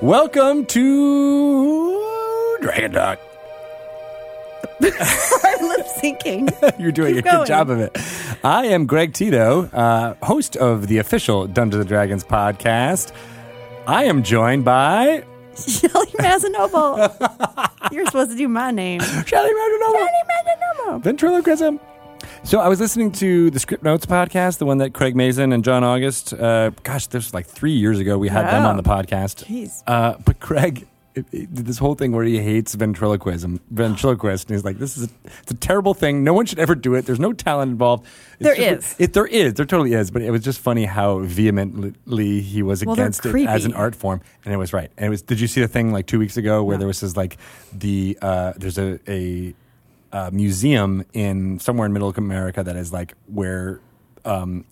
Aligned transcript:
Welcome 0.00 0.64
to 0.66 2.58
Dragon 2.60 2.92
Talk. 2.92 3.18
I'm 4.80 4.88
lip 5.68 5.86
syncing. 6.00 6.78
You're 6.78 6.92
doing 6.92 7.16
Keep 7.16 7.26
a 7.26 7.30
good 7.30 7.46
job 7.46 7.68
of 7.68 7.80
it. 7.80 7.96
I 8.44 8.66
am 8.66 8.86
Greg 8.86 9.12
Tito, 9.12 9.64
uh, 9.66 10.14
host 10.22 10.56
of 10.56 10.86
the 10.86 10.98
official 10.98 11.46
Dungeons 11.48 11.80
and 11.80 11.88
Dragons 11.88 12.22
podcast. 12.22 13.12
I 13.88 14.04
am 14.04 14.22
joined 14.22 14.64
by 14.64 15.24
Shelly 15.56 16.06
Mazzanoble. 16.18 17.90
You're 17.92 18.06
supposed 18.06 18.30
to 18.30 18.36
do 18.36 18.46
my 18.46 18.70
name. 18.70 19.00
Shelly 19.00 19.50
Radonova. 19.50 20.08
Mazzanoble. 20.30 21.02
Ventriloquism. 21.02 21.80
So 22.48 22.60
I 22.60 22.68
was 22.68 22.80
listening 22.80 23.12
to 23.12 23.50
the 23.50 23.58
Scriptnotes 23.58 24.06
podcast, 24.06 24.56
the 24.56 24.64
one 24.64 24.78
that 24.78 24.94
Craig 24.94 25.14
Mazin 25.14 25.52
and 25.52 25.62
John 25.62 25.84
August. 25.84 26.32
Uh, 26.32 26.70
gosh, 26.82 27.06
this 27.08 27.26
was 27.26 27.34
like 27.34 27.44
three 27.44 27.72
years 27.72 27.98
ago. 27.98 28.16
We 28.16 28.28
had 28.28 28.46
them 28.46 28.64
on 28.64 28.78
the 28.78 28.82
podcast. 28.82 29.44
Jeez. 29.44 29.82
Uh, 29.86 30.14
but 30.24 30.40
Craig 30.40 30.86
did 31.12 31.52
this 31.54 31.76
whole 31.76 31.94
thing 31.94 32.12
where 32.12 32.24
he 32.24 32.38
hates 32.40 32.74
ventriloquism, 32.74 33.60
ventriloquist, 33.70 34.48
and 34.48 34.56
he's 34.56 34.64
like, 34.64 34.78
"This 34.78 34.96
is 34.96 35.08
a, 35.08 35.10
it's 35.42 35.50
a 35.50 35.56
terrible 35.56 35.92
thing. 35.92 36.24
No 36.24 36.32
one 36.32 36.46
should 36.46 36.58
ever 36.58 36.74
do 36.74 36.94
it. 36.94 37.04
There's 37.04 37.20
no 37.20 37.34
talent 37.34 37.70
involved." 37.70 38.06
It's 38.40 38.44
There 38.44 38.54
just- 38.54 38.92
is. 38.92 38.96
It, 38.98 39.12
there 39.12 39.26
is. 39.26 39.52
There 39.52 39.66
totally 39.66 39.92
is. 39.92 40.10
But 40.10 40.22
it 40.22 40.30
was 40.30 40.40
just 40.42 40.58
funny 40.58 40.86
how 40.86 41.18
vehemently 41.18 42.40
he 42.40 42.62
was 42.62 42.82
Well, 42.82 42.94
against 42.94 43.26
it 43.26 43.46
as 43.46 43.66
an 43.66 43.74
art 43.74 43.94
form, 43.94 44.22
and 44.46 44.54
it 44.54 44.56
was 44.56 44.72
right. 44.72 44.90
And 44.96 45.08
it 45.08 45.10
was. 45.10 45.20
Did 45.20 45.38
you 45.38 45.48
see 45.48 45.60
the 45.60 45.68
thing 45.68 45.92
like 45.92 46.06
two 46.06 46.18
weeks 46.18 46.38
ago 46.38 46.64
where 46.64 46.76
No. 46.76 46.78
there 46.78 46.88
was 46.88 47.00
this 47.00 47.14
like 47.14 47.36
the 47.74 48.16
uh, 48.22 48.54
there's 48.56 48.78
a 48.78 48.98
a 49.06 49.52
uh, 50.12 50.30
museum 50.32 51.04
in 51.12 51.58
somewhere 51.58 51.86
in 51.86 51.92
Middle 51.92 52.10
America 52.10 52.62
that 52.64 52.76
is 52.76 52.92
like 52.92 53.14
where 53.26 53.80
um, 54.24 54.64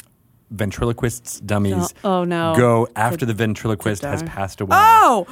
ventriloquists 0.51 1.41
dummies 1.41 1.93
Oh, 2.05 2.21
oh, 2.21 2.25
no. 2.25 2.55
go 2.57 2.89
after 2.97 3.27
the 3.27 3.35
ventriloquist 3.35 4.03
has 4.03 4.23
passed 4.23 4.61
away. 4.61 4.77
Oh, 4.79 5.27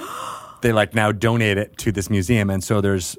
They 0.63 0.73
like 0.73 0.95
now 0.95 1.13
donate 1.13 1.59
it 1.59 1.77
to 1.79 1.93
this 1.93 2.09
museum, 2.11 2.51
and 2.51 2.63
so 2.65 2.81
there's 2.81 3.17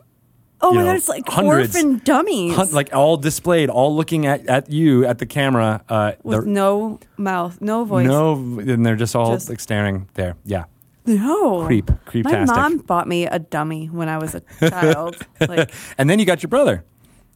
oh 0.62 0.74
my 0.74 0.82
know, 0.82 0.88
god, 0.88 0.96
it's 0.96 1.08
like 1.10 1.28
hundreds- 1.28 1.76
orphan 1.76 2.02
dummies 2.04 2.56
hun- 2.56 2.72
like 2.72 2.94
all 2.94 3.18
displayed, 3.18 3.70
all 3.70 3.96
looking 3.96 4.26
at, 4.26 4.46
at 4.48 4.72
you 4.72 5.06
at 5.06 5.20
the 5.20 5.26
camera. 5.26 5.84
Uh, 5.88 6.14
with 6.24 6.46
no 6.46 7.00
mouth, 7.18 7.62
no 7.62 7.84
voice. 7.86 8.08
no, 8.08 8.34
and 8.34 8.86
they're 8.86 8.96
just 8.96 9.16
all 9.16 9.34
Just- 9.34 9.50
like 9.50 9.60
staring 9.60 10.08
there. 10.16 10.36
Yeah, 10.44 10.66
no. 11.06 11.66
creep, 11.66 11.90
Creep 12.06 12.26
My 12.26 12.46
mom 12.46 12.78
bought 12.80 13.08
me 13.08 13.26
a 13.26 13.40
dummy 13.40 13.88
when 13.88 14.10
I 14.10 14.18
was 14.18 14.36
a 14.36 14.42
child, 14.70 15.18
like, 15.40 15.72
and 15.98 16.10
then 16.10 16.20
you 16.20 16.26
got 16.26 16.42
your 16.44 16.50
brother. 16.50 16.84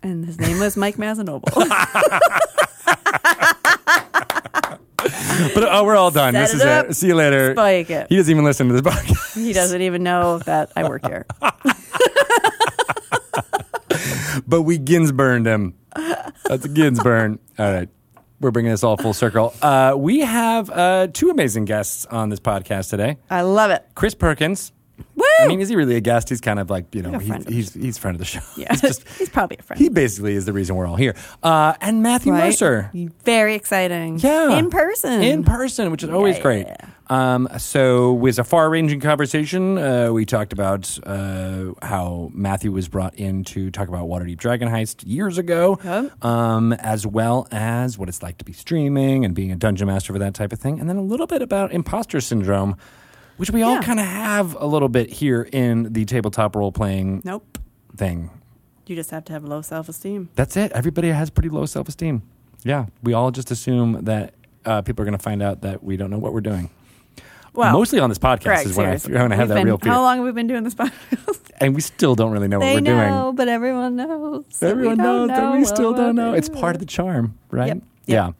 and 0.04 0.26
his 0.26 0.40
name 0.40 0.60
was 0.60 0.76
Mike 0.78 0.98
Mazzanoble. 0.98 1.44
But 5.54 5.64
oh, 5.64 5.86
we're 5.86 5.96
all 5.96 6.12
done. 6.12 6.34
Set 6.34 6.42
this 6.42 6.54
it 6.54 6.56
is 6.58 6.62
up. 6.66 6.90
it. 6.90 6.94
See 6.96 7.08
you 7.08 7.16
later. 7.16 7.54
Spike 7.54 7.90
it. 7.90 8.08
He 8.10 8.18
doesn't 8.18 8.30
even 8.32 8.44
listen 8.44 8.68
to 8.68 8.74
this 8.74 8.82
podcast. 8.82 9.36
He 9.40 9.54
doesn't 9.54 9.82
even 9.82 10.04
know 10.04 10.40
that 10.40 10.72
I 10.76 10.88
work 10.88 11.06
here. 11.06 11.26
but 14.48 14.64
we 14.64 14.78
Ginsburned 14.78 15.46
him. 15.46 15.76
That's 16.46 16.66
a 16.66 16.70
Ginsburn. 16.70 17.40
All 17.58 17.72
right. 17.72 17.90
We're 18.42 18.52
bringing 18.52 18.72
this 18.72 18.84
all 18.84 18.96
full 18.98 19.14
circle. 19.14 19.54
Uh, 19.62 19.96
we 19.98 20.20
have 20.20 20.70
uh, 20.70 21.08
two 21.12 21.30
amazing 21.30 21.66
guests 21.66 22.06
on 22.06 22.30
this 22.30 22.40
podcast 22.40 22.90
today. 22.90 23.18
I 23.30 23.42
love 23.42 23.70
it. 23.72 23.86
Chris 23.96 24.16
Perkins. 24.16 24.72
Woo! 25.16 25.24
I 25.42 25.48
mean, 25.48 25.60
is 25.62 25.70
he 25.70 25.76
really 25.76 25.96
a 25.96 26.02
guest? 26.02 26.30
He's 26.30 26.42
kind 26.42 26.60
of 26.60 26.70
like, 26.70 26.94
you 26.94 27.02
know, 27.02 27.12
Like 27.12 27.22
he's, 27.22 27.28
friend 27.30 27.48
of 27.48 27.54
he's, 27.54 27.74
he's 27.74 27.98
friend 27.98 28.16
of 28.16 28.20
the 28.20 28.26
show. 28.26 28.40
yeah, 28.58 28.68
He's 28.72 28.82
just, 28.82 29.08
he's 29.18 29.30
probably 29.30 29.58
a 29.60 29.64
friend. 29.64 29.82
he 29.82 29.88
basically 29.90 30.36
is 30.36 30.46
the 30.46 30.54
reason 30.54 30.76
we're 30.76 30.88
all 30.88 30.98
here. 30.98 31.16
Uh, 31.44 31.74
and 31.82 32.02
Matthew 32.04 32.34
right? 32.34 32.46
Mercer. 32.46 32.92
Very 33.24 33.56
exciting. 33.56 34.20
Yeah. 34.20 34.58
In 34.58 34.70
person. 34.70 35.22
In 35.22 35.44
person, 35.44 35.92
which 35.92 36.04
is 36.04 36.10
always 36.10 36.36
Yeah. 36.38 36.42
great. 36.42 36.68
Um, 37.10 37.48
so, 37.58 38.14
it 38.14 38.20
was 38.20 38.38
a 38.38 38.44
far 38.44 38.70
ranging 38.70 39.00
conversation. 39.00 39.78
Uh, 39.80 40.12
we 40.14 40.26
talked 40.26 40.54
about 40.54 41.00
uh, 41.08 41.74
how 41.82 42.30
Matthew 42.34 42.72
was 42.72 42.88
brought 42.88 43.16
in 43.16 43.44
to 43.46 43.72
talk 43.72 43.88
about 43.88 44.08
Waterdeep 44.08 44.38
Dragon 44.38 44.70
Heist 44.70 45.04
years 45.08 45.40
ago, 45.40 45.80
um, 46.22 46.74
as 46.74 47.08
well 47.08 47.48
as 47.52 47.98
what 47.98 48.10
it's 48.10 48.22
like 48.22 48.38
to 48.38 48.46
be 48.46 48.54
streaming 48.54 49.26
and 49.26 49.34
being 49.34 49.52
a 49.52 49.56
dungeon 49.56 49.88
master 49.88 50.14
for 50.14 50.20
that 50.20 50.36
type 50.36 50.54
of 50.54 50.60
thing. 50.60 50.80
And 50.80 50.88
then 50.88 50.98
a 50.98 51.02
little 51.02 51.26
bit 51.26 51.42
about 51.42 51.72
imposter 51.72 52.22
syndrome, 52.22 52.76
which 53.38 53.50
we 53.50 53.64
all 53.64 53.82
kind 53.82 54.00
of 54.00 54.06
have 54.06 54.56
a 54.60 54.68
little 54.68 54.90
bit 54.90 55.10
here 55.10 55.50
in 55.52 55.92
the 55.94 56.06
tabletop 56.06 56.56
role 56.56 56.72
playing 56.72 57.24
Nope. 57.26 57.58
thing. 57.98 58.30
You 58.86 58.96
just 58.96 59.10
have 59.12 59.26
to 59.26 59.34
have 59.34 59.44
low 59.44 59.62
self 59.64 59.90
esteem. 59.90 60.30
That's 60.36 60.56
it. 60.58 60.72
Everybody 60.74 61.10
has 61.10 61.30
pretty 61.32 61.50
low 61.50 61.66
self 61.66 61.88
esteem. 61.88 62.22
Yeah. 62.64 62.86
We 63.02 63.14
all 63.14 63.32
just 63.32 63.50
assume 63.50 64.04
that 64.06 64.34
uh, 64.66 64.82
people 64.84 65.02
are 65.02 65.06
going 65.06 65.18
to 65.18 65.24
find 65.24 65.42
out 65.42 65.62
that 65.62 65.84
we 65.84 65.98
don't 65.98 66.10
know 66.12 66.18
what 66.20 66.34
we're 66.34 66.42
doing. 66.42 66.70
Well, 67.60 67.74
Mostly 67.74 68.00
on 68.00 68.08
this 68.10 68.18
podcast 68.18 68.44
Greg, 68.44 68.66
is 68.68 68.78
when 68.78 68.88
I, 68.88 69.22
when 69.24 69.32
I 69.34 69.36
have 69.36 69.50
that 69.50 69.56
been- 69.56 69.66
real 69.68 69.78
fear. 69.78 69.92
How 69.92 70.02
long 70.02 70.18
have 70.18 70.26
we 70.26 70.32
been 70.32 70.48
doing 70.48 70.64
this 70.64 70.76
podcast? 70.76 71.40
And 71.62 71.76
we 71.76 71.82
still 71.82 72.16
don't 72.16 72.32
really 72.32 72.48
know 72.48 72.58
what 72.60 72.74
we're 72.74 72.80
know, 72.80 73.24
doing. 73.26 73.36
but 73.36 73.50
everyone 73.50 73.98
knows. 73.98 74.46
Everyone 74.64 74.96
knows 74.98 75.28
that 75.28 75.52
we 75.58 75.66
still 75.66 75.94
don't 75.94 76.16
know. 76.16 76.34
It's 76.34 76.48
part 76.48 76.74
of 76.74 76.80
the 76.80 76.86
charm, 76.86 77.38
right? 77.52 77.76
Yep. 78.08 78.32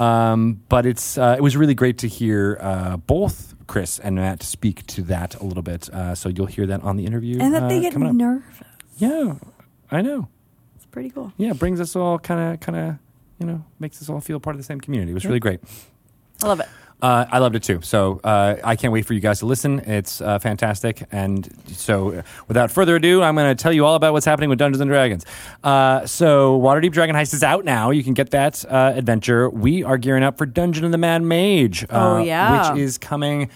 Yeah. 0.00 0.32
Um, 0.32 0.60
but 0.68 0.84
it's 0.84 1.16
uh, 1.16 1.36
it 1.38 1.40
was 1.40 1.56
really 1.56 1.74
great 1.76 1.98
to 1.98 2.08
hear 2.08 2.58
uh, 2.60 2.96
both 2.96 3.54
Chris 3.68 4.00
and 4.00 4.16
Matt 4.16 4.42
speak 4.42 4.84
to 4.88 5.02
that 5.02 5.36
a 5.36 5.44
little 5.44 5.62
bit. 5.62 5.88
Uh, 5.88 6.16
so 6.16 6.28
you'll 6.28 6.46
hear 6.46 6.66
that 6.66 6.82
on 6.82 6.96
the 6.96 7.06
interview. 7.06 7.38
And 7.40 7.54
that 7.54 7.62
uh, 7.62 7.68
they 7.68 7.80
get 7.80 7.92
coming 7.92 8.08
up. 8.08 8.14
nervous. 8.16 8.44
Yeah, 8.96 9.34
I 9.92 10.02
know. 10.02 10.26
It's 10.74 10.86
pretty 10.86 11.10
cool. 11.10 11.32
Yeah, 11.36 11.50
it 11.52 11.60
brings 11.60 11.80
us 11.80 11.94
all 11.94 12.18
kind 12.18 12.54
of, 12.54 12.58
kind 12.60 12.76
of, 12.76 12.96
you 13.38 13.46
know, 13.46 13.64
makes 13.78 14.02
us 14.02 14.08
all 14.08 14.20
feel 14.20 14.40
part 14.40 14.56
of 14.56 14.58
the 14.58 14.64
same 14.64 14.80
community. 14.80 15.12
It 15.12 15.14
was 15.14 15.26
really 15.26 15.38
great. 15.38 15.60
I 16.42 16.48
love 16.48 16.58
it. 16.58 16.66
Uh, 17.02 17.26
I 17.30 17.38
loved 17.38 17.54
it 17.54 17.62
too. 17.62 17.80
So 17.82 18.20
uh, 18.24 18.56
I 18.64 18.76
can't 18.76 18.92
wait 18.92 19.04
for 19.04 19.12
you 19.12 19.20
guys 19.20 19.40
to 19.40 19.46
listen. 19.46 19.80
It's 19.80 20.20
uh, 20.20 20.38
fantastic. 20.38 21.02
And 21.12 21.48
so, 21.68 22.22
without 22.48 22.70
further 22.70 22.96
ado, 22.96 23.22
I'm 23.22 23.34
going 23.34 23.54
to 23.54 23.62
tell 23.62 23.72
you 23.72 23.84
all 23.84 23.94
about 23.94 24.14
what's 24.14 24.24
happening 24.24 24.48
with 24.48 24.58
Dungeons 24.58 24.80
and 24.80 24.88
Dragons. 24.88 25.26
Uh, 25.62 26.06
so, 26.06 26.58
Waterdeep 26.58 26.92
Dragon 26.92 27.14
Heist 27.14 27.34
is 27.34 27.42
out 27.42 27.64
now. 27.64 27.90
You 27.90 28.02
can 28.02 28.14
get 28.14 28.30
that 28.30 28.64
uh, 28.64 28.92
adventure. 28.94 29.50
We 29.50 29.82
are 29.82 29.98
gearing 29.98 30.22
up 30.22 30.38
for 30.38 30.46
Dungeon 30.46 30.84
of 30.84 30.92
the 30.92 30.98
Mad 30.98 31.22
Mage. 31.22 31.84
Oh, 31.90 32.16
uh, 32.16 32.22
yeah. 32.22 32.72
which 32.72 32.80
is 32.80 32.96
coming. 32.96 33.50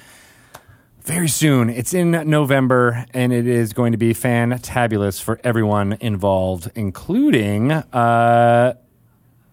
Very 1.05 1.29
soon. 1.29 1.71
It's 1.71 1.95
in 1.95 2.11
November, 2.11 3.07
and 3.15 3.33
it 3.33 3.47
is 3.47 3.73
going 3.73 3.93
to 3.93 3.99
be 3.99 4.13
fantabulous 4.13 5.23
for 5.23 5.41
everyone 5.43 5.97
involved, 6.03 6.71
including 6.75 7.73
uh, 7.73 8.75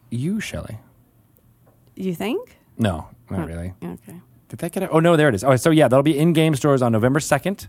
you, 0.10 0.42
Shelley. 0.42 0.80
You 1.96 2.14
think? 2.14 2.58
No, 2.78 3.08
not 3.30 3.42
Oh, 3.42 3.46
really. 3.46 3.74
Okay. 3.84 4.22
Did 4.50 4.60
that 4.60 4.72
get 4.72 4.84
it? 4.84 4.90
Oh 4.92 5.00
no, 5.00 5.16
there 5.16 5.30
it 5.30 5.36
is. 5.36 5.44
Oh, 5.44 5.56
so 5.56 5.70
yeah, 5.72 5.88
that'll 5.88 6.04
be 6.04 6.18
in 6.18 6.34
game 6.34 6.56
stores 6.56 6.82
on 6.82 6.92
November 6.92 7.20
second. 7.20 7.68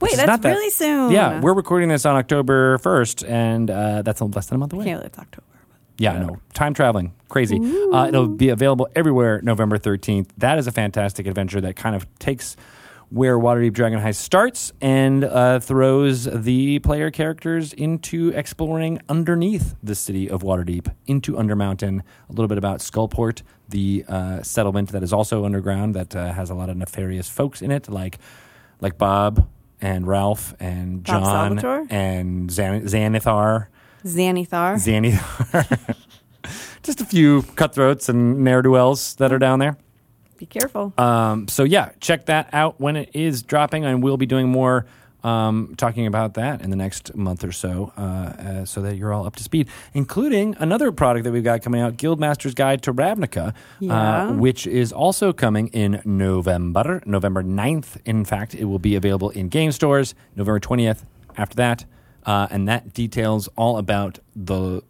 Wait, 0.00 0.12
that's 0.14 0.26
not 0.28 0.42
that- 0.42 0.50
really 0.50 0.70
soon. 0.70 1.10
Yeah, 1.10 1.40
we're 1.40 1.54
recording 1.54 1.88
this 1.88 2.06
on 2.06 2.14
October 2.16 2.78
first, 2.78 3.24
and 3.24 3.70
uh, 3.70 4.02
that's 4.02 4.20
less 4.20 4.46
than 4.46 4.56
a 4.56 4.58
month 4.58 4.72
away. 4.72 4.84
can't 4.84 5.00
believe 5.00 5.10
it's 5.10 5.18
October. 5.18 5.44
Yeah, 5.96 6.12
no, 6.22 6.38
time 6.54 6.74
traveling, 6.74 7.12
crazy. 7.28 7.58
Uh, 7.92 8.06
it'll 8.06 8.28
be 8.28 8.50
available 8.50 8.86
everywhere 8.94 9.40
November 9.42 9.78
thirteenth. 9.78 10.32
That 10.38 10.56
is 10.58 10.68
a 10.68 10.72
fantastic 10.72 11.26
adventure 11.26 11.60
that 11.62 11.74
kind 11.74 11.96
of 11.96 12.06
takes 12.20 12.56
where 13.10 13.38
Waterdeep 13.38 13.72
Dragon 13.72 14.00
Heist 14.00 14.16
starts 14.16 14.72
and 14.80 15.24
uh, 15.24 15.60
throws 15.60 16.24
the 16.24 16.78
player 16.80 17.10
characters 17.10 17.72
into 17.72 18.30
exploring 18.30 19.00
underneath 19.08 19.76
the 19.82 19.94
city 19.94 20.28
of 20.28 20.42
Waterdeep, 20.42 20.94
into 21.06 21.32
Undermountain. 21.32 22.00
A 22.00 22.32
little 22.32 22.48
bit 22.48 22.58
about 22.58 22.80
Skullport, 22.80 23.42
the 23.68 24.04
uh, 24.08 24.42
settlement 24.42 24.90
that 24.92 25.02
is 25.02 25.12
also 25.12 25.44
underground 25.44 25.94
that 25.94 26.14
uh, 26.14 26.32
has 26.32 26.50
a 26.50 26.54
lot 26.54 26.68
of 26.68 26.76
nefarious 26.76 27.28
folks 27.28 27.62
in 27.62 27.70
it, 27.70 27.88
like 27.88 28.18
like 28.80 28.98
Bob 28.98 29.48
and 29.80 30.06
Ralph 30.06 30.54
and 30.60 31.02
Bob 31.02 31.22
John 31.22 31.58
Salvatore? 31.58 31.86
and 31.90 32.50
Xanathar. 32.50 33.68
Xanathar. 34.04 34.76
Xanathar. 34.76 35.96
Just 36.82 37.00
a 37.00 37.04
few 37.04 37.42
cutthroats 37.56 38.08
and 38.08 38.44
ne'er 38.44 38.62
do 38.62 38.70
wells 38.70 39.14
that 39.16 39.32
are 39.32 39.38
down 39.38 39.58
there. 39.58 39.76
Be 40.38 40.46
careful. 40.46 40.92
Um, 40.96 41.48
so 41.48 41.64
yeah, 41.64 41.90
check 42.00 42.26
that 42.26 42.48
out 42.52 42.80
when 42.80 42.96
it 42.96 43.10
is 43.12 43.42
dropping, 43.42 43.84
and 43.84 44.02
we'll 44.02 44.16
be 44.16 44.26
doing 44.26 44.48
more 44.48 44.86
um, 45.24 45.74
talking 45.76 46.06
about 46.06 46.34
that 46.34 46.60
in 46.62 46.70
the 46.70 46.76
next 46.76 47.14
month 47.16 47.42
or 47.42 47.50
so, 47.50 47.92
uh, 47.98 48.00
uh, 48.00 48.64
so 48.64 48.80
that 48.82 48.96
you're 48.96 49.12
all 49.12 49.26
up 49.26 49.34
to 49.36 49.42
speed, 49.42 49.68
including 49.92 50.54
another 50.60 50.92
product 50.92 51.24
that 51.24 51.32
we've 51.32 51.42
got 51.42 51.60
coming 51.60 51.80
out, 51.80 51.96
Guildmaster's 51.96 52.54
Guide 52.54 52.82
to 52.82 52.92
Ravnica, 52.94 53.52
Yeah. 53.80 54.28
uh, 54.28 54.32
which 54.34 54.64
is 54.66 54.92
also 54.92 55.32
coming 55.32 55.68
in 55.68 56.00
November, 56.04 57.02
November 57.04 57.42
9th. 57.42 57.96
In 58.04 58.24
fact, 58.24 58.54
it 58.54 58.66
will 58.66 58.78
be 58.78 58.94
available 58.94 59.30
in 59.30 59.48
game 59.48 59.72
stores 59.72 60.14
November 60.36 60.60
20th. 60.60 61.02
After 61.36 61.56
that, 61.56 61.84
uh, 62.24 62.46
and 62.50 62.68
that 62.68 62.94
details 62.94 63.48
all 63.56 63.76
about 63.76 64.20
the 64.36 64.82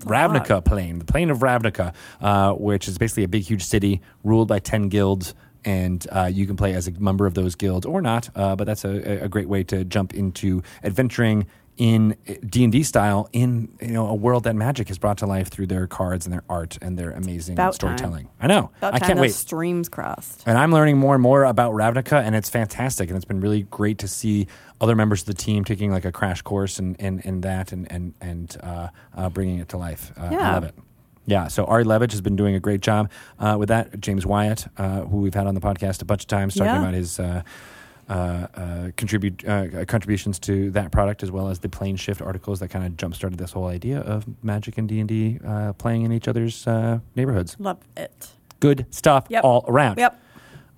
Ravnica 0.00 0.64
plane, 0.64 0.98
the 0.98 1.04
plane 1.04 1.30
of 1.30 1.38
Ravnica, 1.38 1.94
uh, 2.20 2.52
which 2.54 2.88
is 2.88 2.98
basically 2.98 3.24
a 3.24 3.28
big, 3.28 3.42
huge 3.42 3.64
city 3.64 4.00
ruled 4.24 4.48
by 4.48 4.58
10 4.58 4.88
guilds. 4.88 5.34
And 5.64 6.06
uh, 6.10 6.30
you 6.32 6.46
can 6.46 6.56
play 6.56 6.72
as 6.72 6.88
a 6.88 6.92
member 6.92 7.26
of 7.26 7.34
those 7.34 7.54
guilds 7.54 7.84
or 7.84 8.00
not, 8.00 8.30
uh, 8.34 8.56
but 8.56 8.64
that's 8.64 8.84
a, 8.84 9.24
a 9.24 9.28
great 9.28 9.48
way 9.48 9.62
to 9.64 9.84
jump 9.84 10.14
into 10.14 10.62
adventuring 10.82 11.46
in 11.80 12.14
D 12.46 12.62
and 12.62 12.70
D 12.70 12.82
style 12.82 13.26
in 13.32 13.70
you 13.80 13.88
know 13.88 14.06
a 14.06 14.14
world 14.14 14.44
that 14.44 14.54
Magic 14.54 14.88
has 14.88 14.98
brought 14.98 15.16
to 15.18 15.26
life 15.26 15.48
through 15.48 15.66
their 15.66 15.86
cards 15.86 16.26
and 16.26 16.32
their 16.32 16.44
art 16.46 16.76
and 16.82 16.98
their 16.98 17.10
amazing 17.10 17.56
storytelling. 17.72 18.26
time. 18.26 18.32
I 18.38 18.46
know. 18.48 18.70
About 18.78 18.94
I 18.94 18.98
can't 18.98 19.18
wait. 19.18 19.32
Streams 19.32 19.88
crossed. 19.88 20.42
And 20.44 20.58
I'm 20.58 20.72
learning 20.72 20.98
more 20.98 21.14
and 21.14 21.22
more 21.22 21.44
about 21.44 21.72
Ravnica, 21.72 22.22
and 22.22 22.34
it's 22.36 22.50
fantastic. 22.50 23.08
And 23.08 23.16
it's 23.16 23.24
been 23.24 23.40
really 23.40 23.62
great 23.62 23.96
to 23.98 24.08
see 24.08 24.46
other 24.78 24.94
members 24.94 25.22
of 25.22 25.26
the 25.26 25.34
team 25.34 25.64
taking 25.64 25.90
like 25.90 26.04
a 26.04 26.12
crash 26.12 26.42
course 26.42 26.78
in, 26.78 26.96
in, 26.96 27.20
in 27.20 27.40
that 27.40 27.72
and 27.72 27.90
and 27.90 28.12
and 28.20 28.56
uh, 28.62 28.88
uh, 29.16 29.30
bringing 29.30 29.58
it 29.58 29.70
to 29.70 29.78
life. 29.78 30.12
Uh, 30.18 30.24
I 30.26 30.52
love 30.52 30.64
it. 30.64 30.74
Yeah, 31.26 31.48
so 31.48 31.64
Ari 31.64 31.84
Levitch 31.84 32.10
has 32.10 32.20
been 32.20 32.34
doing 32.36 32.54
a 32.56 32.60
great 32.60 32.80
job 32.82 33.08
uh, 33.38 33.56
with 33.58 33.68
that. 33.68 34.00
James 34.00 34.26
Wyatt, 34.26 34.66
uh, 34.76 35.02
who 35.02 35.18
we've 35.18 35.34
had 35.34 35.46
on 35.46 35.54
the 35.54 35.60
podcast 35.60 36.02
a 36.02 36.04
bunch 36.04 36.24
of 36.24 36.26
times, 36.26 36.54
talking 36.56 36.72
Yeah. 36.74 36.80
about 36.80 36.94
his 36.94 37.20
uh, 37.20 37.42
contribute 38.96 39.46
uh, 39.46 39.84
contributions 39.86 40.38
to 40.40 40.70
that 40.72 40.90
product, 40.92 41.22
as 41.22 41.30
well 41.30 41.48
as 41.48 41.60
the 41.60 41.68
plane 41.68 41.96
shift 41.96 42.20
articles 42.20 42.60
that 42.60 42.68
kind 42.68 42.84
of 42.84 42.96
jump 42.96 43.14
started 43.14 43.38
this 43.38 43.52
whole 43.52 43.66
idea 43.66 44.00
of 44.00 44.24
Magic 44.42 44.78
and 44.78 44.88
D 44.88 45.00
and 45.00 45.08
D 45.08 45.38
uh, 45.46 45.72
playing 45.74 46.02
in 46.02 46.12
each 46.12 46.28
other's 46.28 46.66
uh, 46.66 46.98
neighborhoods. 47.16 47.56
Love 47.58 47.78
it. 47.96 48.28
Good 48.60 48.86
stuff 48.90 49.26
Yep. 49.28 49.44
all 49.44 49.64
around. 49.68 49.98
Yep. 49.98 50.20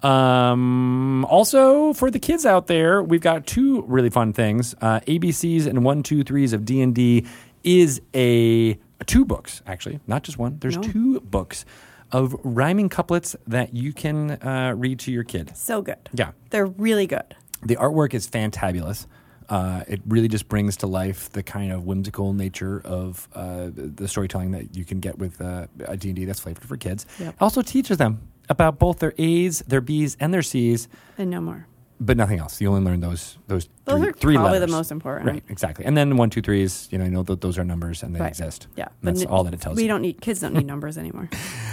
Um, 0.04 1.24
also, 1.26 1.92
for 1.92 2.10
the 2.10 2.18
kids 2.18 2.44
out 2.44 2.66
there, 2.66 3.02
we've 3.02 3.20
got 3.20 3.46
two 3.46 3.82
really 3.82 4.10
fun 4.10 4.32
things. 4.32 4.74
Uh, 4.80 5.00
ABCs 5.00 5.66
and 5.66 5.84
one, 5.84 6.02
two, 6.02 6.24
threes 6.24 6.52
of 6.52 6.64
D 6.64 6.80
and 6.82 6.94
D 6.94 7.24
is 7.64 8.00
a 8.14 8.78
two 9.06 9.24
books 9.24 9.62
actually, 9.66 10.00
not 10.06 10.22
just 10.22 10.38
one. 10.38 10.58
There's 10.60 10.76
No. 10.76 10.82
two 10.82 11.20
books 11.20 11.64
of 12.12 12.36
rhyming 12.44 12.88
couplets 12.88 13.34
that 13.46 13.74
you 13.74 13.92
can 13.92 14.32
uh, 14.32 14.74
read 14.76 14.98
to 15.00 15.10
your 15.12 15.24
kid. 15.24 15.56
So 15.56 15.82
good. 15.82 16.08
Yeah, 16.12 16.32
They're 16.50 16.66
really 16.66 17.06
good. 17.06 17.34
the 17.64 17.76
artwork 17.76 18.14
is 18.14 18.28
fantabulous. 18.28 19.06
Uh, 19.48 19.82
it 19.88 20.00
really 20.06 20.28
just 20.28 20.48
brings 20.48 20.76
to 20.78 20.86
life 20.86 21.30
the 21.32 21.42
kind 21.42 21.72
of 21.72 21.84
whimsical 21.84 22.32
nature 22.32 22.80
of 22.84 23.28
uh, 23.34 23.68
the 23.74 24.06
storytelling 24.08 24.52
that 24.52 24.76
you 24.76 24.84
can 24.84 25.00
get 25.00 25.18
with 25.18 25.40
uh, 25.40 25.66
a 25.86 25.96
D&D 25.96 26.24
that's 26.24 26.40
flavored 26.40 26.64
for 26.64 26.76
kids. 26.76 27.04
Yep. 27.18 27.34
Also 27.40 27.60
teaches 27.60 27.96
them 27.98 28.20
about 28.48 28.78
both 28.78 28.98
their 29.00 29.12
A's, 29.18 29.60
their 29.66 29.80
B's, 29.80 30.16
and 30.20 30.32
their 30.32 30.42
C's, 30.42 30.88
And 31.18 31.28
no 31.30 31.40
more. 31.40 31.66
But 32.04 32.16
nothing 32.16 32.38
else. 32.38 32.60
You 32.60 32.68
only 32.68 32.82
learn 32.82 33.00
those 33.00 33.38
those 33.48 33.68
Those 33.84 33.98
three, 34.00 34.08
are 34.08 34.12
three 34.12 34.34
probably 34.34 34.52
letters. 34.58 34.70
the 34.70 34.76
most 34.76 34.90
important. 34.92 35.30
Right, 35.30 35.42
exactly. 35.48 35.84
And 35.84 35.96
then 35.96 36.16
one, 36.16 36.30
two, 36.30 36.40
three 36.40 36.52
threes. 36.52 36.88
You 36.90 36.98
know, 36.98 37.04
you 37.04 37.10
know 37.10 37.22
th- 37.24 37.40
those 37.40 37.58
are 37.58 37.64
numbers 37.64 38.02
and 38.02 38.14
they 38.14 38.20
Right. 38.20 38.28
exist. 38.28 38.66
Yeah. 38.76 38.88
That's 39.02 39.22
n- 39.22 39.26
all 39.28 39.42
that 39.44 39.54
it 39.54 39.60
tells 39.60 39.76
we 39.76 39.82
you. 39.82 39.88
don't 39.88 40.02
need 40.02 40.20
kids 40.20 40.40
don't 40.40 40.54
need 40.54 40.66
numbers 40.66 40.98
anymore. 40.98 41.28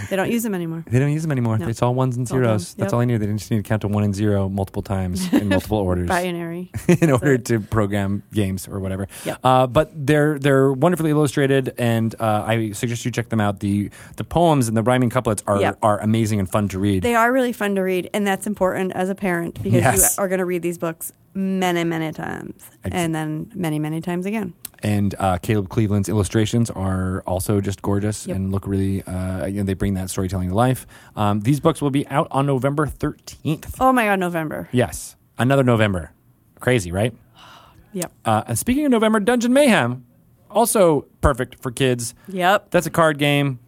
They 0.08 0.16
don't 0.16 0.30
use 0.30 0.42
them 0.42 0.54
anymore. 0.54 0.84
They 0.90 0.98
don't 0.98 1.12
use 1.12 1.22
them 1.22 1.30
anymore. 1.32 1.58
No. 1.58 1.68
It's 1.68 1.82
all 1.82 1.94
ones 1.94 2.16
and 2.16 2.24
It's 2.24 2.30
zeros. 2.32 2.74
done. 2.74 2.74
That's 2.78 2.92
Yep. 2.92 2.94
all 2.94 3.00
I 3.00 3.04
need. 3.04 3.18
They 3.18 3.26
just 3.26 3.50
need 3.50 3.58
to 3.58 3.62
count 3.62 3.82
to 3.82 3.88
one 3.88 4.02
and 4.04 4.14
zero 4.14 4.48
multiple 4.48 4.82
times 4.82 5.32
in 5.32 5.48
multiple 5.54 5.78
orders. 5.78 6.08
Binary. 6.08 6.70
in 6.88 7.10
order 7.10 7.34
it. 7.34 7.44
to 7.46 7.60
program 7.60 8.22
games 8.32 8.66
or 8.68 8.80
whatever. 8.80 9.06
Yep. 9.24 9.38
Uh, 9.44 9.66
but 9.66 9.90
they're 9.94 10.38
they're 10.38 10.72
wonderfully 10.72 11.10
illustrated, 11.10 11.74
and 11.78 12.14
uh, 12.20 12.44
I 12.46 12.72
suggest 12.72 13.04
you 13.04 13.10
check 13.10 13.28
them 13.28 13.40
out. 13.40 13.60
the 13.60 13.90
The 14.16 14.24
poems 14.24 14.68
and 14.68 14.76
the 14.76 14.82
rhyming 14.82 15.10
couplets 15.10 15.42
are 15.46 15.60
Yep. 15.60 15.78
are 15.82 16.00
amazing 16.00 16.38
and 16.40 16.48
fun 16.50 16.68
to 16.68 16.78
read. 16.78 17.02
They 17.02 17.14
are 17.14 17.32
really 17.32 17.52
fun 17.52 17.74
to 17.76 17.82
read, 17.82 18.08
and 18.14 18.26
that's 18.26 18.46
important 18.46 18.92
as 18.92 19.08
a 19.10 19.14
parent 19.14 19.62
because 19.62 19.80
Yes. 19.82 20.16
you 20.18 20.19
are 20.20 20.28
going 20.28 20.38
to 20.38 20.44
read 20.44 20.62
these 20.62 20.78
books 20.78 21.12
many, 21.34 21.82
many 21.82 22.12
times, 22.12 22.62
Ex- 22.84 22.94
and 22.94 23.14
then 23.14 23.50
many, 23.54 23.78
many 23.78 24.00
times 24.00 24.26
again. 24.26 24.52
and 24.82 25.14
uh, 25.18 25.38
Caleb 25.38 25.68
Cleveland's 25.68 26.08
illustrations 26.08 26.70
are 26.70 27.22
also 27.26 27.60
just 27.60 27.82
gorgeous 27.82 28.26
Yep. 28.26 28.36
and 28.36 28.52
look 28.52 28.66
really. 28.66 29.02
Uh, 29.02 29.46
you 29.46 29.54
know, 29.58 29.62
they 29.64 29.74
bring 29.74 29.94
that 29.94 30.10
storytelling 30.10 30.50
to 30.50 30.54
life. 30.54 30.86
Um, 31.16 31.40
these 31.40 31.58
books 31.60 31.80
will 31.82 31.90
be 31.90 32.06
out 32.08 32.28
on 32.30 32.46
November 32.46 32.86
thirteenth. 32.86 33.76
Oh 33.80 33.92
my 33.92 34.04
God, 34.04 34.18
November. 34.20 34.68
Yes, 34.72 35.16
another 35.38 35.64
November. 35.64 36.12
Crazy, 36.60 36.92
right? 36.92 37.14
Yep. 37.92 38.12
Uh, 38.24 38.42
and 38.46 38.56
speaking 38.56 38.84
of 38.84 38.92
November, 38.92 39.18
Dungeon 39.18 39.52
Mayhem, 39.52 40.06
also 40.48 41.06
perfect 41.20 41.60
for 41.60 41.72
kids. 41.72 42.14
Yep. 42.28 42.70
That's 42.70 42.86
a 42.86 42.90
card 42.90 43.18
game. 43.18 43.58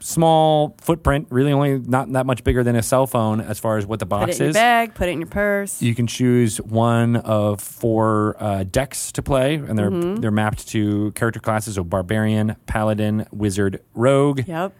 Small 0.00 0.76
footprint, 0.80 1.26
really 1.30 1.52
only 1.52 1.78
not 1.80 2.12
that 2.12 2.24
much 2.24 2.44
bigger 2.44 2.62
than 2.62 2.76
a 2.76 2.82
cell 2.82 3.06
phone 3.06 3.40
as 3.40 3.58
far 3.58 3.78
as 3.78 3.84
what 3.86 3.98
the 3.98 4.06
box 4.06 4.26
Put 4.26 4.30
it 4.30 4.34
in 4.36 4.40
your 4.44 4.50
is. 4.50 4.54
bag. 4.54 4.94
Put 4.94 5.08
it 5.08 5.12
in 5.12 5.20
your 5.20 5.28
purse. 5.28 5.82
You 5.82 5.94
can 5.94 6.06
choose 6.06 6.58
one 6.58 7.16
of 7.16 7.60
four 7.60 8.36
uh, 8.38 8.62
decks 8.64 9.10
to 9.12 9.22
play, 9.22 9.56
and 9.56 9.76
they're 9.76 9.90
Mm-hmm. 9.90 10.16
they're 10.16 10.30
mapped 10.30 10.68
to 10.68 11.10
character 11.12 11.40
classes 11.40 11.74
so 11.76 11.82
barbarian, 11.84 12.54
paladin, 12.66 13.26
wizard, 13.32 13.80
rogue. 13.94 14.46
Yep. 14.46 14.72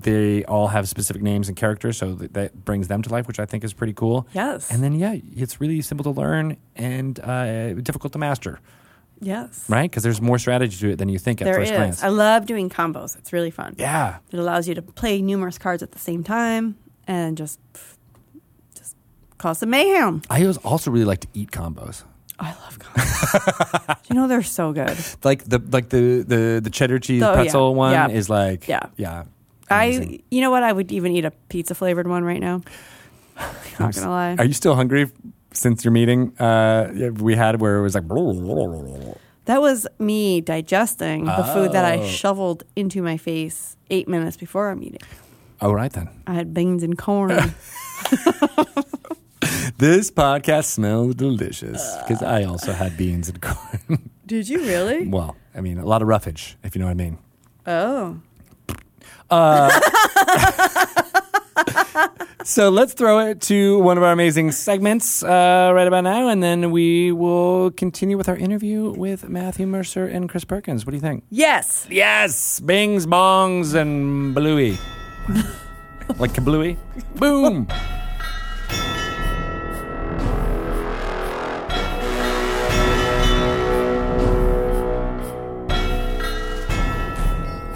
They 0.00 0.44
all 0.44 0.68
have 0.68 0.88
specific 0.88 1.22
names 1.22 1.48
and 1.48 1.56
characters, 1.56 1.96
so 1.98 2.14
that, 2.14 2.32
that 2.34 2.64
brings 2.64 2.88
them 2.88 3.02
to 3.02 3.10
life, 3.10 3.26
which 3.28 3.38
I 3.40 3.46
think 3.46 3.62
is 3.64 3.72
pretty 3.72 3.92
cool. 3.92 4.26
Yes. 4.32 4.70
And 4.70 4.82
then 4.82 4.94
yeah, 4.94 5.16
it's 5.36 5.60
really 5.60 5.82
simple 5.82 6.04
to 6.12 6.20
learn 6.20 6.56
and 6.76 7.18
uh, 7.20 7.74
difficult 7.74 8.12
to 8.14 8.18
master, 8.18 8.60
yes. 9.20 9.64
right? 9.68 9.90
Because 9.90 10.02
there's 10.02 10.20
more 10.20 10.38
strategy 10.38 10.76
to 10.78 10.90
it 10.90 10.96
than 10.98 11.08
you 11.08 11.18
think 11.18 11.40
at 11.40 11.44
There 11.46 11.54
first 11.54 11.72
is. 11.72 11.76
glance. 11.76 12.02
I 12.02 12.08
love 12.08 12.46
doing 12.46 12.68
combos. 12.70 13.16
It's 13.18 13.32
really 13.32 13.50
fun. 13.50 13.74
yeah, 13.78 14.18
It 14.32 14.38
allows 14.38 14.68
you 14.68 14.74
to 14.74 14.82
play 14.82 15.20
numerous 15.22 15.58
cards 15.58 15.82
at 15.82 15.92
the 15.92 15.98
same 15.98 16.22
time 16.24 16.76
and 17.06 17.36
just 17.36 17.58
just 18.74 18.96
cause 19.38 19.58
some 19.58 19.70
mayhem. 19.70 20.22
I 20.30 20.46
also 20.64 20.90
really 20.90 21.04
like 21.06 21.20
to 21.20 21.28
eat 21.34 21.50
combos. 21.50 22.04
I 22.40 22.50
love 22.50 22.78
combos. 22.78 23.98
you 24.08 24.14
know 24.14 24.28
they're 24.28 24.42
so 24.42 24.72
good. 24.72 24.96
Like 25.24 25.44
the 25.44 25.58
like 25.70 25.88
the 25.88 26.22
the, 26.26 26.60
the 26.62 26.70
cheddar 26.70 26.98
cheese 27.00 27.22
Oh, 27.22 27.30
yeah. 27.30 27.34
pretzel 27.42 27.74
one 27.74 27.92
Yeah. 27.92 28.08
is 28.08 28.28
like 28.30 28.68
Yeah. 28.68 28.86
yeah. 28.96 29.24
amazing. 29.70 30.14
I 30.14 30.20
you 30.30 30.40
know 30.40 30.50
what? 30.50 30.62
I 30.62 30.72
would 30.72 30.92
even 30.92 31.12
eat 31.12 31.24
a 31.24 31.32
pizza 31.48 31.74
flavored 31.74 32.06
one 32.06 32.22
right 32.24 32.40
now. 32.40 32.62
I'm 33.36 33.54
Not 33.80 33.94
gonna 33.94 34.08
lie. 34.10 34.36
Are 34.38 34.44
you 34.44 34.52
still 34.52 34.74
hungry 34.74 35.10
since 35.58 35.84
your 35.84 35.92
meeting 35.92 36.36
uh, 36.38 37.10
we 37.18 37.34
had 37.34 37.60
where 37.60 37.76
it 37.78 37.82
was 37.82 37.94
like 37.94 38.08
That 38.08 39.60
was 39.60 39.86
me 39.98 40.40
digesting 40.40 41.24
the 41.24 41.44
food 41.54 41.72
that 41.72 41.84
Oh. 41.84 42.02
I 42.02 42.06
shoveled 42.06 42.62
into 42.76 43.02
my 43.02 43.16
face 43.16 43.76
eight 43.90 44.06
minutes 44.08 44.36
before 44.36 44.66
our 44.68 44.76
meeting. 44.76 45.00
all 45.60 45.74
right 45.74 45.92
then. 45.92 46.08
I 46.26 46.34
had 46.34 46.52
beans 46.54 46.82
and 46.82 46.96
corn. 46.96 47.30
This 49.78 50.10
podcast 50.10 50.64
smells 50.64 51.14
delicious 51.14 51.80
because 51.98 52.20
I 52.20 52.42
also 52.42 52.72
had 52.72 52.96
beans 52.96 53.28
and 53.28 53.40
corn. 53.40 54.10
Did 54.26 54.48
you 54.48 54.58
really? 54.60 55.06
well, 55.06 55.36
I 55.54 55.60
mean 55.60 55.78
a 55.78 55.84
lot 55.86 56.02
of 56.02 56.08
roughage, 56.08 56.56
if 56.64 56.74
you 56.74 56.80
know 56.80 56.86
what 56.86 56.92
I 56.92 56.94
mean. 56.94 57.18
Oh. 57.64 58.20
So 62.44 62.70
let's 62.70 62.94
throw 62.94 63.18
it 63.18 63.42
to 63.42 63.78
one 63.80 63.98
of 63.98 64.02
our 64.02 64.12
amazing 64.12 64.52
segments 64.52 65.22
uh, 65.22 65.70
right 65.74 65.86
about 65.86 66.04
now, 66.04 66.28
and 66.28 66.42
then 66.42 66.70
we 66.70 67.12
will 67.12 67.72
continue 67.72 68.16
with 68.16 68.28
our 68.28 68.36
interview 68.36 68.90
with 68.92 69.28
Matthew 69.28 69.66
Mercer 69.66 70.06
and 70.06 70.28
Chris 70.28 70.44
Perkins. 70.44 70.86
What 70.86 70.92
do 70.92 70.96
you 70.96 71.02
think? 71.02 71.24
Yes. 71.30 71.86
Yes, 71.90 72.60
bings, 72.60 73.06
bongs, 73.06 73.74
and 73.74 74.34
balooey. 74.34 74.78
like 76.18 76.32
kablooey? 76.32 76.78
Boom! 77.16 77.68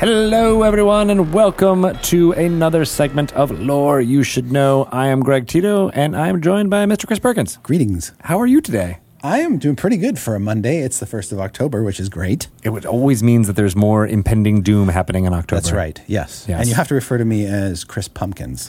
Hello, 0.02 0.64
everyone, 0.64 1.10
and 1.10 1.32
welcome 1.32 1.96
to 1.96 2.32
another 2.32 2.84
segment 2.84 3.32
of 3.34 3.52
Lore 3.52 4.00
You 4.00 4.24
Should 4.24 4.50
Know. 4.50 4.88
I 4.90 5.06
am 5.06 5.20
Greg 5.20 5.46
Tito, 5.46 5.90
and 5.90 6.16
I'm 6.16 6.42
joined 6.42 6.70
by 6.70 6.86
Mr. 6.86 7.06
Chris 7.06 7.20
Perkins. 7.20 7.58
Greetings. 7.62 8.10
How 8.22 8.40
are 8.40 8.46
you 8.48 8.60
today? 8.60 8.98
I 9.22 9.38
am 9.42 9.58
doing 9.58 9.76
pretty 9.76 9.96
good 9.96 10.18
for 10.18 10.34
a 10.34 10.40
Monday. 10.40 10.78
It's 10.78 10.98
the 10.98 11.06
1st 11.06 11.30
of 11.30 11.38
October, 11.38 11.84
which 11.84 12.00
is 12.00 12.08
great. 12.08 12.48
It 12.64 12.70
would 12.70 12.84
always 12.84 13.22
means 13.22 13.46
that 13.46 13.52
there's 13.52 13.76
more 13.76 14.04
impending 14.04 14.62
doom 14.62 14.88
happening 14.88 15.24
in 15.24 15.32
October. 15.32 15.60
That's 15.60 15.70
right. 15.70 16.02
Yes. 16.08 16.46
Yes. 16.48 16.58
And 16.58 16.68
you 16.68 16.74
have 16.74 16.88
to 16.88 16.94
refer 16.94 17.16
to 17.18 17.24
me 17.24 17.46
as 17.46 17.84
Chris 17.84 18.08
Pumpkins. 18.08 18.68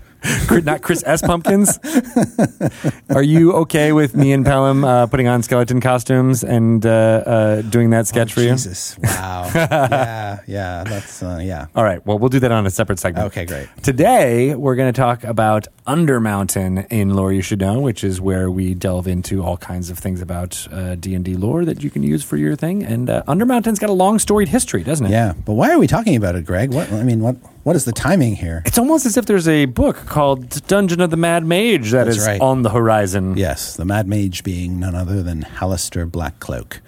Not 0.64 0.82
Chris 0.82 1.02
S. 1.06 1.22
Pumpkins. 1.22 1.78
Are 3.10 3.22
you 3.22 3.52
okay 3.54 3.92
with 3.92 4.14
me 4.14 4.32
and 4.32 4.44
Pelham 4.44 4.84
uh, 4.84 5.06
putting 5.06 5.26
on 5.28 5.42
skeleton 5.42 5.80
costumes 5.80 6.44
and 6.44 6.84
uh, 6.86 6.90
uh, 6.90 7.62
doing 7.62 7.90
that 7.90 8.06
sketch 8.06 8.32
Oh, 8.32 8.34
for 8.34 8.40
you? 8.42 8.50
Jesus. 8.50 8.96
Wow. 9.02 9.50
yeah. 9.54 10.38
Yeah. 10.46 10.84
That's, 10.84 11.22
uh, 11.22 11.40
yeah. 11.42 11.66
All 11.74 11.84
right. 11.84 12.04
Well, 12.06 12.18
we'll 12.18 12.28
do 12.28 12.40
that 12.40 12.52
on 12.52 12.66
a 12.66 12.70
separate 12.70 12.98
segment. 12.98 13.26
Okay, 13.26 13.44
great. 13.44 13.68
Today, 13.82 14.54
we're 14.54 14.76
going 14.76 14.92
to 14.92 14.96
talk 14.98 15.24
about 15.24 15.66
Undermountain 15.86 16.86
in 16.90 17.14
Lore 17.14 17.32
You 17.32 17.42
Should 17.42 17.60
Know, 17.60 17.80
which 17.80 18.04
is 18.04 18.20
where 18.20 18.50
we 18.50 18.74
delve 18.74 19.08
into 19.08 19.42
all 19.42 19.56
kinds 19.56 19.90
of 19.90 19.98
things 19.98 20.20
about 20.20 20.66
uh, 20.70 20.94
D&D 20.94 21.34
lore 21.34 21.64
that 21.64 21.82
you 21.82 21.90
can 21.90 22.02
use 22.02 22.22
for 22.22 22.36
your 22.36 22.54
thing. 22.56 22.82
And 22.84 23.10
uh, 23.10 23.22
Undermountain's 23.26 23.78
got 23.78 23.90
a 23.90 23.94
long 23.94 24.18
storied 24.18 24.48
history, 24.48 24.82
doesn't 24.84 25.06
it? 25.06 25.10
Yeah. 25.10 25.34
But 25.44 25.54
why 25.54 25.70
are 25.72 25.78
we 25.78 25.86
talking 25.86 26.16
about 26.16 26.34
it, 26.36 26.44
Greg? 26.46 26.72
What, 26.72 26.92
I 26.92 27.02
mean, 27.02 27.20
what, 27.20 27.36
what 27.62 27.76
is 27.76 27.84
the 27.84 27.92
timing 27.92 28.36
here? 28.36 28.62
It's 28.66 28.78
almost 28.78 29.06
as 29.06 29.16
if 29.16 29.26
there's 29.26 29.46
a 29.48 29.66
book 29.66 29.96
called 30.06 30.66
Dungeon 30.66 31.00
of 31.00 31.10
the 31.10 31.16
Mad 31.16 31.44
Mage 31.46 31.90
that 31.92 32.04
That's 32.04 32.18
is 32.18 32.26
right. 32.26 32.40
on 32.40 32.62
the 32.62 32.70
horizon. 32.70 33.36
Yes. 33.36 33.76
The 33.76 33.84
Mad 33.84 34.06
Mage 34.08 34.42
being 34.42 34.80
none 34.80 34.94
other 34.94 35.22
than 35.22 35.42
Halaster 35.42 36.08
Blackcloak, 36.10 36.78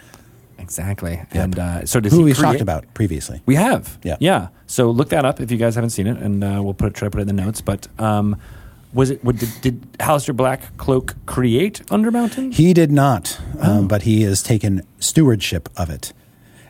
Exactly. 0.58 1.20
And 1.32 1.58
uh, 1.58 1.84
so 1.84 2.00
does 2.00 2.12
who 2.12 2.20
he 2.20 2.24
we've 2.24 2.36
create- 2.36 2.52
talked 2.52 2.60
about 2.62 2.92
previously. 2.94 3.42
We 3.44 3.54
have. 3.56 3.98
Yeah. 4.02 4.16
Yeah. 4.18 4.48
So 4.66 4.90
look 4.90 5.10
that 5.10 5.24
up 5.26 5.40
if 5.40 5.50
you 5.50 5.58
guys 5.58 5.74
haven't 5.74 5.90
seen 5.90 6.06
it, 6.06 6.16
and 6.16 6.42
uh, 6.42 6.60
we'll 6.62 6.72
put 6.74 6.94
try 6.94 7.06
to 7.06 7.10
put 7.10 7.18
it 7.18 7.28
in 7.28 7.36
the 7.36 7.42
notes. 7.42 7.60
But 7.60 7.86
um, 8.00 8.36
was 8.94 9.10
it? 9.10 9.22
What, 9.22 9.36
did, 9.36 9.50
did 9.60 9.82
Halaster 9.98 10.34
Black 10.34 10.74
Cloak 10.78 11.16
create 11.26 11.84
Undermountain? 11.88 12.54
He 12.54 12.72
did 12.72 12.90
not, 12.90 13.38
um, 13.60 13.88
but 13.88 14.02
he 14.02 14.22
has 14.22 14.42
taken 14.42 14.82
stewardship 14.98 15.68
of 15.76 15.90
it 15.90 16.14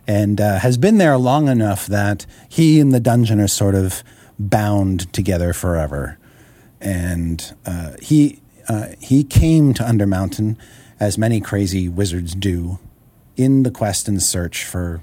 and 0.07 0.41
uh, 0.41 0.59
has 0.59 0.77
been 0.77 0.99
there 0.99 1.17
long 1.17 1.49
enough 1.49 1.87
that 1.87 2.27
he 2.49 2.81
and 2.81 2.93
the 2.93 3.01
dungeon 3.01 3.41
are 3.41 3.49
sort 3.49 3.75
of 3.75 4.03
bound 4.39 5.13
together 5.13 5.53
forever. 5.53 6.19
And 6.81 7.55
uh, 7.65 7.93
he, 8.03 8.41
uh, 8.69 8.89
he 9.01 9.25
came 9.25 9.73
to 9.75 9.83
Undermountain, 9.83 10.57
as 11.01 11.17
many 11.17 11.41
crazy 11.41 11.89
wizards 11.89 12.35
do, 12.35 12.79
in 13.37 13.63
the 13.63 13.71
quest 13.71 14.07
and 14.09 14.23
search 14.23 14.65
for 14.65 15.03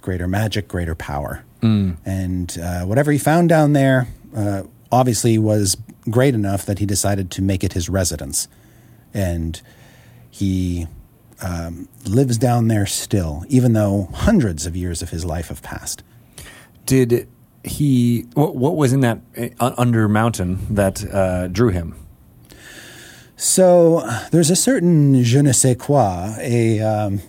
greater 0.00 0.26
magic, 0.26 0.66
greater 0.68 0.94
power. 0.94 1.44
And 2.06 2.58
uh, 2.58 2.84
whatever 2.84 3.12
he 3.12 3.18
found 3.18 3.50
down 3.50 3.74
there 3.74 4.08
uh, 4.34 4.62
obviously 4.90 5.36
was 5.36 5.76
great 6.08 6.34
enough 6.34 6.64
that 6.64 6.78
he 6.78 6.86
decided 6.86 7.30
to 7.32 7.42
make 7.42 7.62
it 7.62 7.74
his 7.74 7.90
residence. 7.90 8.48
And 9.12 9.60
he 10.30 10.86
um, 11.42 11.88
lives 12.04 12.38
down 12.38 12.68
there 12.68 12.86
still, 12.86 13.44
even 13.48 13.72
though 13.72 14.08
hundreds 14.12 14.66
of 14.66 14.76
years 14.76 15.02
of 15.02 15.10
his 15.10 15.24
life 15.24 15.48
have 15.48 15.62
passed. 15.62 16.02
Did 16.86 17.28
he? 17.64 18.26
What, 18.34 18.56
what 18.56 18.76
was 18.76 18.92
in 18.92 19.00
that 19.00 19.18
uh, 19.36 19.72
Undermountain 19.76 20.58
that 20.68 21.04
uh, 21.12 21.48
drew 21.48 21.68
him? 21.70 21.94
So 23.36 24.06
there's 24.32 24.50
a 24.50 24.56
certain 24.56 25.22
je 25.24 25.40
ne 25.40 25.52
sais 25.52 25.76
quoi, 25.78 26.34
a, 26.38 26.80
um, 26.80 27.20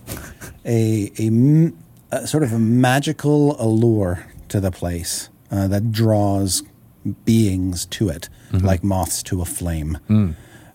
a, 0.64 1.10
a, 1.18 1.72
a 2.10 2.26
sort 2.26 2.42
of 2.42 2.52
a 2.52 2.58
magical 2.58 3.56
allure 3.58 4.26
to 4.48 4.60
the 4.60 4.70
place 4.70 5.30
uh, 5.50 5.68
that 5.68 5.90
draws 5.90 6.62
beings 7.24 7.86
to 7.86 8.10
it, 8.10 8.28
like 8.52 8.84
moths 8.84 9.22
to 9.24 9.40
a 9.40 9.44
flame. 9.46 9.98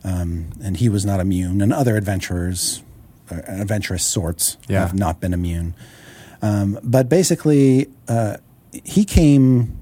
Um, 0.03 0.49
and 0.63 0.77
he 0.77 0.89
was 0.89 1.05
not 1.05 1.19
immune, 1.19 1.61
and 1.61 1.71
other 1.71 1.95
adventurers, 1.97 2.81
uh, 3.31 3.41
adventurous 3.47 4.03
sorts, 4.03 4.57
Yeah. 4.67 4.79
have 4.81 4.93
not 4.93 5.19
been 5.19 5.33
immune. 5.33 5.73
Um, 6.41 6.79
but 6.83 7.09
basically, 7.09 7.87
uh, 8.07 8.37
he 8.83 9.05
came 9.05 9.77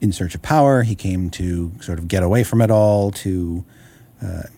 in 0.00 0.12
search 0.12 0.34
of 0.34 0.42
power. 0.42 0.82
He 0.82 0.94
came 0.94 1.30
to 1.30 1.72
sort 1.80 1.98
of 1.98 2.06
get 2.08 2.22
away 2.22 2.44
from 2.44 2.60
it 2.60 2.70
all, 2.70 3.10
to 3.12 3.64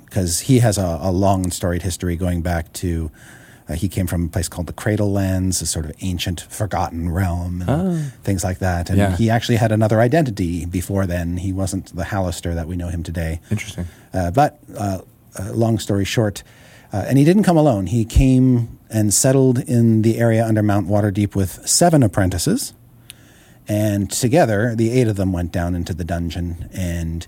because 0.04 0.40
he 0.40 0.58
has 0.60 0.78
a, 0.78 0.98
a 1.02 1.10
long 1.12 1.44
and 1.44 1.52
storied 1.52 1.82
history 1.82 2.16
going 2.16 2.42
back 2.42 2.72
to. 2.74 3.10
Uh, 3.68 3.74
he 3.74 3.88
came 3.88 4.06
from 4.08 4.24
a 4.24 4.28
place 4.28 4.48
called 4.48 4.66
the 4.66 4.72
Cradle 4.72 5.12
Lands, 5.12 5.62
a 5.62 5.66
sort 5.66 5.84
of 5.84 5.92
ancient, 6.00 6.40
forgotten 6.40 7.08
realm, 7.08 7.62
and 7.62 8.12
things 8.24 8.42
like 8.42 8.58
that. 8.58 8.90
And 8.90 8.98
Yeah. 8.98 9.16
he 9.16 9.30
actually 9.30 9.56
had 9.56 9.70
another 9.70 10.00
identity 10.00 10.64
before 10.66 11.06
then. 11.06 11.36
He 11.36 11.52
wasn't 11.52 11.94
the 11.94 12.02
Halaster 12.02 12.52
that 12.54 12.66
we 12.66 12.74
know 12.74 12.88
him 12.88 13.04
today. 13.04 13.40
Interesting. 13.48 13.86
Uh, 14.12 14.32
but 14.32 14.58
uh, 14.76 14.98
uh, 15.38 15.52
long 15.52 15.78
story 15.78 16.04
short, 16.04 16.42
uh, 16.92 17.04
and 17.08 17.18
he 17.18 17.24
didn't 17.24 17.44
come 17.44 17.56
alone. 17.56 17.86
He 17.86 18.04
came 18.04 18.78
and 18.90 19.14
settled 19.14 19.58
in 19.58 20.02
the 20.02 20.18
area 20.18 20.44
under 20.44 20.62
Mount 20.62 20.88
Waterdeep 20.88 21.34
with 21.34 21.66
seven 21.68 22.02
apprentices. 22.02 22.74
And 23.68 24.10
together, 24.10 24.74
the 24.74 24.90
eight 24.90 25.06
of 25.06 25.14
them 25.16 25.32
went 25.32 25.52
down 25.52 25.76
into 25.76 25.94
the 25.94 26.02
dungeon, 26.02 26.68
and 26.72 27.24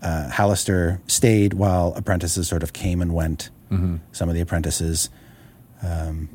uh, 0.00 0.30
Halaster 0.32 1.00
stayed 1.10 1.54
while 1.54 1.92
apprentices 1.96 2.46
sort 2.48 2.62
of 2.62 2.72
came 2.72 3.02
and 3.02 3.12
went. 3.14 3.50
Some 4.12 4.28
of 4.28 4.34
the 4.34 4.40
apprentices 4.40 5.08
um, 5.82 6.28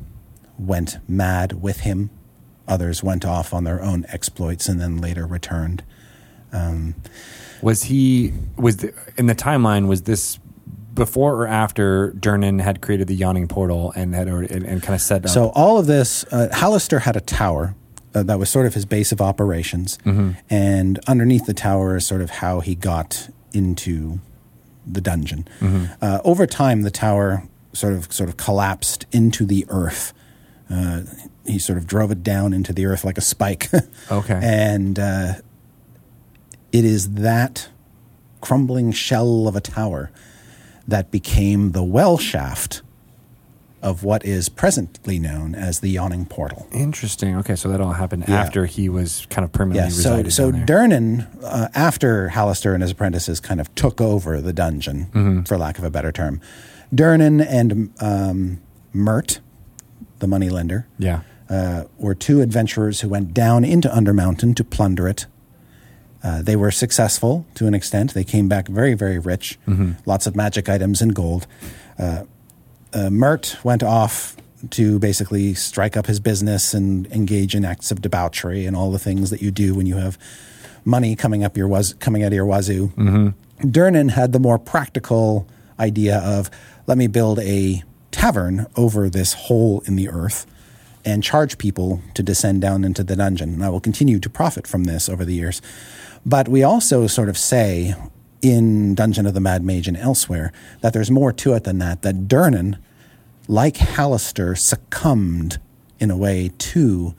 went 0.58 0.98
mad 1.08 1.62
with 1.62 1.80
him. 1.80 2.10
Others 2.66 3.02
went 3.02 3.24
off 3.24 3.54
on 3.54 3.64
their 3.64 3.80
own 3.80 4.04
exploits 4.08 4.68
and 4.68 4.80
then 4.80 4.98
later 4.98 5.24
returned. 5.26 5.82
Was 7.62 7.84
he? 7.84 8.32
Was 8.56 8.78
the, 8.78 8.92
in 9.16 9.26
the 9.26 9.34
timeline? 9.34 9.86
Was 9.86 10.02
this 10.02 10.38
before 10.98 11.34
or 11.34 11.46
after 11.46 12.12
Durnan 12.12 12.60
had 12.60 12.80
created 12.80 13.08
the 13.08 13.14
yawning 13.14 13.48
portal 13.48 13.92
and 13.96 14.14
had 14.14 14.28
already, 14.28 14.52
and, 14.54 14.64
and 14.66 14.82
kind 14.82 14.94
of 14.94 15.00
set 15.00 15.24
up? 15.24 15.30
So 15.30 15.48
all 15.54 15.78
of 15.78 15.86
this, 15.86 16.24
uh, 16.32 16.48
Halaster 16.52 17.00
had 17.00 17.16
a 17.16 17.20
tower 17.20 17.74
uh, 18.14 18.22
that 18.24 18.38
was 18.38 18.50
sort 18.50 18.66
of 18.66 18.74
his 18.74 18.84
base 18.84 19.12
of 19.12 19.20
operations, 19.20 19.98
and 20.50 20.98
underneath 21.06 21.46
the 21.46 21.54
tower 21.54 21.96
is 21.96 22.06
sort 22.06 22.20
of 22.20 22.30
how 22.30 22.60
he 22.60 22.74
got 22.74 23.28
into 23.52 24.20
the 24.86 25.00
dungeon. 25.00 25.46
Uh, 26.02 26.20
over 26.24 26.46
time, 26.46 26.82
the 26.82 26.90
tower 26.90 27.44
sort 27.72 27.92
of 27.92 28.12
sort 28.12 28.28
of 28.28 28.36
collapsed 28.36 29.06
into 29.12 29.44
the 29.46 29.64
earth. 29.68 30.12
Uh, 30.70 31.02
he 31.46 31.58
sort 31.58 31.78
of 31.78 31.86
drove 31.86 32.10
it 32.10 32.22
down 32.22 32.52
into 32.52 32.72
the 32.72 32.84
earth 32.86 33.04
like 33.04 33.16
a 33.18 33.22
spike. 33.22 33.70
Okay. 34.10 34.38
and 34.42 34.98
uh, 34.98 35.34
it 36.72 36.84
is 36.84 37.12
that 37.14 37.68
crumbling 38.40 38.90
shell 38.92 39.46
of 39.48 39.54
a 39.56 39.60
tower 39.60 40.10
that 40.88 41.10
became 41.12 41.72
the 41.72 41.84
well 41.84 42.18
shaft 42.18 42.82
of 43.80 44.02
what 44.02 44.24
is 44.24 44.48
presently 44.48 45.20
known 45.20 45.54
as 45.54 45.78
the 45.78 45.88
yawning 45.88 46.26
portal. 46.26 46.66
Interesting. 46.72 47.36
Okay, 47.36 47.54
so 47.54 47.68
that 47.68 47.80
all 47.80 47.92
happened 47.92 48.24
Yeah. 48.26 48.40
after 48.40 48.66
he 48.66 48.88
was 48.88 49.24
kind 49.30 49.44
of 49.44 49.52
permanently 49.52 49.94
Yeah, 49.94 50.02
so 50.02 50.10
resided 50.16 50.32
so. 50.32 50.50
Durnan, 50.50 51.28
uh, 51.44 51.68
after 51.76 52.30
Halaster 52.30 52.74
and 52.74 52.82
his 52.82 52.90
apprentices 52.90 53.38
kind 53.38 53.60
of 53.60 53.72
took 53.76 54.00
over 54.00 54.40
the 54.40 54.52
dungeon, 54.52 55.06
Mm-hmm. 55.14 55.42
for 55.42 55.56
lack 55.56 55.78
of 55.78 55.84
a 55.84 55.90
better 55.90 56.10
term, 56.10 56.40
Durnan 56.92 57.40
and 57.48 57.92
um, 58.00 58.60
Mirt, 58.92 59.38
the 60.18 60.26
moneylender, 60.26 60.88
yeah. 60.98 61.20
uh, 61.48 61.84
were 61.98 62.16
two 62.16 62.40
adventurers 62.40 63.02
who 63.02 63.08
went 63.08 63.32
down 63.32 63.64
into 63.64 63.88
Undermountain 63.88 64.56
to 64.56 64.64
plunder 64.64 65.06
it. 65.06 65.26
Uh, 66.22 66.42
they 66.42 66.56
were 66.56 66.70
successful 66.70 67.46
to 67.54 67.66
an 67.66 67.74
extent. 67.74 68.12
They 68.14 68.24
came 68.24 68.48
back 68.48 68.66
very, 68.68 68.94
very 68.94 69.18
rich, 69.18 69.58
lots 70.06 70.26
of 70.26 70.34
magic 70.34 70.68
items 70.68 71.00
and 71.00 71.14
gold. 71.14 71.46
Uh, 71.98 72.24
uh, 72.92 73.10
Mirt 73.10 73.56
went 73.62 73.82
off 73.82 74.36
to 74.70 74.98
basically 74.98 75.54
strike 75.54 75.96
up 75.96 76.06
his 76.06 76.18
business 76.18 76.74
and 76.74 77.06
engage 77.12 77.54
in 77.54 77.64
acts 77.64 77.92
of 77.92 78.02
debauchery 78.02 78.66
and 78.66 78.74
all 78.76 78.90
the 78.90 78.98
things 78.98 79.30
that 79.30 79.40
you 79.40 79.50
do 79.52 79.74
when 79.74 79.86
you 79.86 79.96
have 79.96 80.18
money 80.84 81.14
coming 81.14 81.44
up 81.44 81.56
your 81.56 81.68
waz- 81.68 81.94
coming 82.00 82.22
out 82.24 82.28
of 82.28 82.32
your 82.34 82.46
wazoo. 82.46 82.88
Durnan 83.60 84.10
had 84.10 84.32
the 84.32 84.40
more 84.40 84.58
practical 84.58 85.46
idea 85.78 86.18
of 86.18 86.50
let 86.88 86.98
me 86.98 87.06
build 87.06 87.38
a 87.40 87.82
tavern 88.10 88.66
over 88.76 89.08
this 89.08 89.32
hole 89.34 89.82
in 89.86 89.94
the 89.94 90.08
earth 90.08 90.46
and 91.04 91.22
charge 91.22 91.58
people 91.58 92.02
to 92.14 92.22
descend 92.22 92.60
down 92.60 92.82
into 92.84 93.04
the 93.04 93.14
dungeon. 93.14 93.54
And 93.54 93.64
I 93.64 93.68
will 93.68 93.80
continue 93.80 94.18
to 94.18 94.28
profit 94.30 94.66
from 94.66 94.84
this 94.84 95.08
over 95.08 95.24
the 95.24 95.34
years. 95.34 95.62
But 96.26 96.48
we 96.48 96.62
also 96.62 97.06
sort 97.06 97.28
of 97.28 97.38
say 97.38 97.94
in 98.42 98.94
Dungeon 98.94 99.26
of 99.26 99.34
the 99.34 99.40
Mad 99.40 99.64
Mage 99.64 99.88
and 99.88 99.96
elsewhere 99.96 100.52
that 100.80 100.92
there's 100.92 101.10
more 101.10 101.32
to 101.32 101.54
it 101.54 101.64
than 101.64 101.78
that, 101.78 102.02
that 102.02 102.28
Durnan, 102.28 102.78
like 103.48 103.74
Halaster, 103.74 104.56
succumbed 104.56 105.58
in 105.98 106.10
a 106.10 106.16
way 106.16 106.50
to 106.58 107.14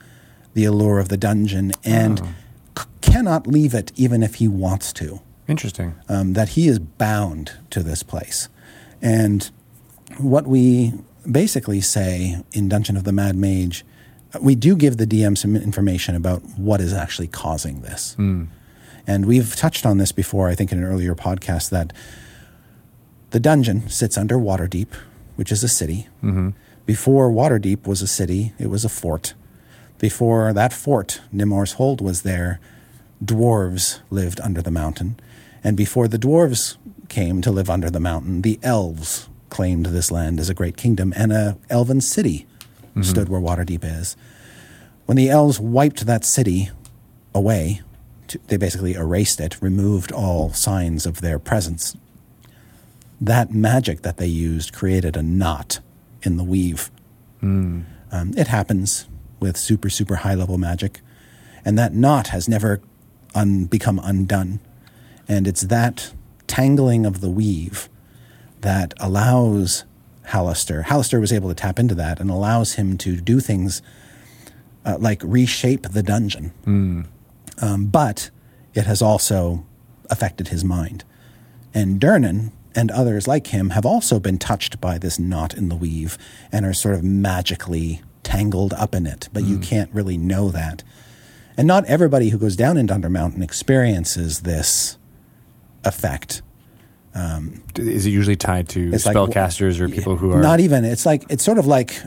the 0.54 0.64
allure 0.64 0.98
of 0.98 1.08
the 1.08 1.16
dungeon 1.16 1.72
and 1.84 2.18
c- 2.78 2.84
cannot 3.02 3.46
leave 3.46 3.74
it 3.74 3.92
even 3.96 4.22
if 4.22 4.36
he 4.36 4.48
wants 4.48 4.92
to 4.94 5.20
Interesting. 5.46 5.94
um, 6.08 6.32
that 6.32 6.50
he 6.50 6.66
is 6.66 6.78
bound 6.78 7.52
to 7.70 7.82
this 7.82 8.02
place. 8.02 8.48
And 9.02 9.50
what 10.18 10.46
we 10.46 10.92
basically 11.30 11.80
say 11.80 12.42
in 12.52 12.68
Dungeon 12.68 12.96
of 12.96 13.04
the 13.04 13.12
Mad 13.12 13.36
Mage, 13.36 13.84
we 14.40 14.54
do 14.54 14.74
give 14.76 14.96
the 14.96 15.06
DM 15.06 15.36
some 15.36 15.54
information 15.56 16.14
about 16.14 16.42
what 16.58 16.80
is 16.80 16.92
actually 16.92 17.28
causing 17.28 17.82
this. 17.82 18.16
And 19.10 19.26
we've 19.26 19.56
touched 19.56 19.84
on 19.84 19.98
this 19.98 20.12
before, 20.12 20.48
I 20.48 20.54
think, 20.54 20.70
in 20.70 20.78
an 20.78 20.84
earlier 20.84 21.16
podcast, 21.16 21.70
that 21.70 21.92
the 23.30 23.40
dungeon 23.40 23.88
sits 23.88 24.16
under 24.16 24.36
Waterdeep, 24.36 24.94
which 25.34 25.50
is 25.50 25.64
a 25.64 25.68
city. 25.68 26.06
Mm-hmm. 26.22 26.50
Before 26.86 27.28
Waterdeep 27.28 27.88
was 27.88 28.02
a 28.02 28.06
city, 28.06 28.52
it 28.56 28.68
was 28.68 28.84
a 28.84 28.88
fort. 28.88 29.34
Before 29.98 30.52
that 30.52 30.72
fort, 30.72 31.22
Nimoar's 31.34 31.72
Hold 31.72 32.00
was 32.00 32.22
there, 32.22 32.60
dwarves 33.22 33.98
lived 34.10 34.40
under 34.42 34.62
the 34.62 34.70
mountain. 34.70 35.18
And 35.64 35.76
before 35.76 36.06
the 36.06 36.16
dwarves 36.16 36.76
came 37.08 37.42
to 37.42 37.50
live 37.50 37.68
under 37.68 37.90
the 37.90 37.98
mountain, 37.98 38.42
the 38.42 38.60
elves 38.62 39.28
claimed 39.48 39.86
this 39.86 40.12
land 40.12 40.38
as 40.38 40.48
a 40.48 40.54
great 40.54 40.76
kingdom, 40.76 41.12
and 41.16 41.32
a 41.32 41.58
elven 41.68 42.00
city 42.00 42.46
mm-hmm. 42.90 43.02
stood 43.02 43.28
where 43.28 43.40
Waterdeep 43.40 43.82
is. 43.82 44.16
When 45.06 45.16
the 45.16 45.30
elves 45.30 45.58
wiped 45.58 46.06
that 46.06 46.24
city 46.24 46.70
away, 47.34 47.82
to, 48.30 48.40
they 48.48 48.56
basically 48.56 48.94
erased 48.94 49.40
it, 49.40 49.60
removed 49.60 50.12
all 50.12 50.52
signs 50.52 51.06
of 51.06 51.20
their 51.20 51.38
presence. 51.38 51.96
That 53.20 53.52
magic 53.52 54.02
that 54.02 54.16
they 54.16 54.26
used 54.26 54.72
created 54.72 55.16
a 55.16 55.22
knot 55.22 55.80
in 56.22 56.36
the 56.36 56.44
weave. 56.44 56.90
Um, 58.12 58.34
it 58.36 58.48
happens 58.48 59.06
with 59.38 59.56
super, 59.56 59.90
super 59.90 60.16
high 60.16 60.34
level 60.34 60.58
magic. 60.58 61.00
And 61.64 61.78
that 61.78 61.94
knot 61.94 62.28
has 62.28 62.48
never 62.48 62.80
un- 63.34 63.64
become 63.66 64.00
undone. 64.02 64.60
And 65.28 65.46
it's 65.46 65.62
that 65.62 66.12
tangling 66.46 67.06
of 67.06 67.20
the 67.20 67.30
weave 67.30 67.88
that 68.62 68.94
allows 68.98 69.84
Halaster. 70.28 70.84
Halaster 70.84 71.20
was 71.20 71.32
able 71.32 71.48
to 71.48 71.54
tap 71.54 71.78
into 71.78 71.94
that 71.96 72.20
and 72.20 72.30
allows 72.30 72.74
him 72.74 72.96
to 72.98 73.20
do 73.20 73.40
things 73.40 73.82
uh, 74.84 74.96
like 74.98 75.20
reshape 75.24 75.82
the 75.92 76.02
dungeon. 76.02 76.52
Um, 77.60 77.86
but 77.86 78.30
it 78.74 78.86
has 78.86 79.02
also 79.02 79.64
affected 80.10 80.48
his 80.48 80.64
mind. 80.64 81.04
And 81.74 82.00
Durnan 82.00 82.52
and 82.74 82.90
others 82.90 83.26
like 83.28 83.48
him 83.48 83.70
have 83.70 83.84
also 83.86 84.18
been 84.20 84.38
touched 84.38 84.80
by 84.80 84.98
this 84.98 85.18
knot 85.18 85.54
in 85.54 85.68
the 85.68 85.76
weave 85.76 86.16
and 86.52 86.64
are 86.64 86.72
sort 86.72 86.94
of 86.94 87.02
magically 87.04 88.00
tangled 88.22 88.72
up 88.74 88.94
in 88.94 89.06
it, 89.06 89.28
but 89.32 89.44
you 89.44 89.58
can't 89.58 89.92
really 89.92 90.16
know 90.16 90.50
that. 90.50 90.82
And 91.56 91.66
not 91.66 91.84
everybody 91.86 92.28
who 92.30 92.38
goes 92.38 92.56
down 92.56 92.76
into 92.76 92.94
Undermountain 92.94 93.42
experiences 93.42 94.40
this 94.40 94.98
effect. 95.84 96.42
Is 97.76 98.06
it 98.06 98.10
usually 98.10 98.36
tied 98.36 98.68
to 98.70 98.92
It's 98.92 99.04
like- 99.04 99.16
spellcasters 99.16 99.80
or 99.80 99.88
people 99.88 100.16
who 100.16 100.32
are 100.32 100.40
Not 100.40 100.60
even. 100.60 100.84
It's 100.84 101.04
like 101.04 101.24
it's 101.28 101.42
sort 101.42 101.58
of 101.58 101.66
like 101.66 102.00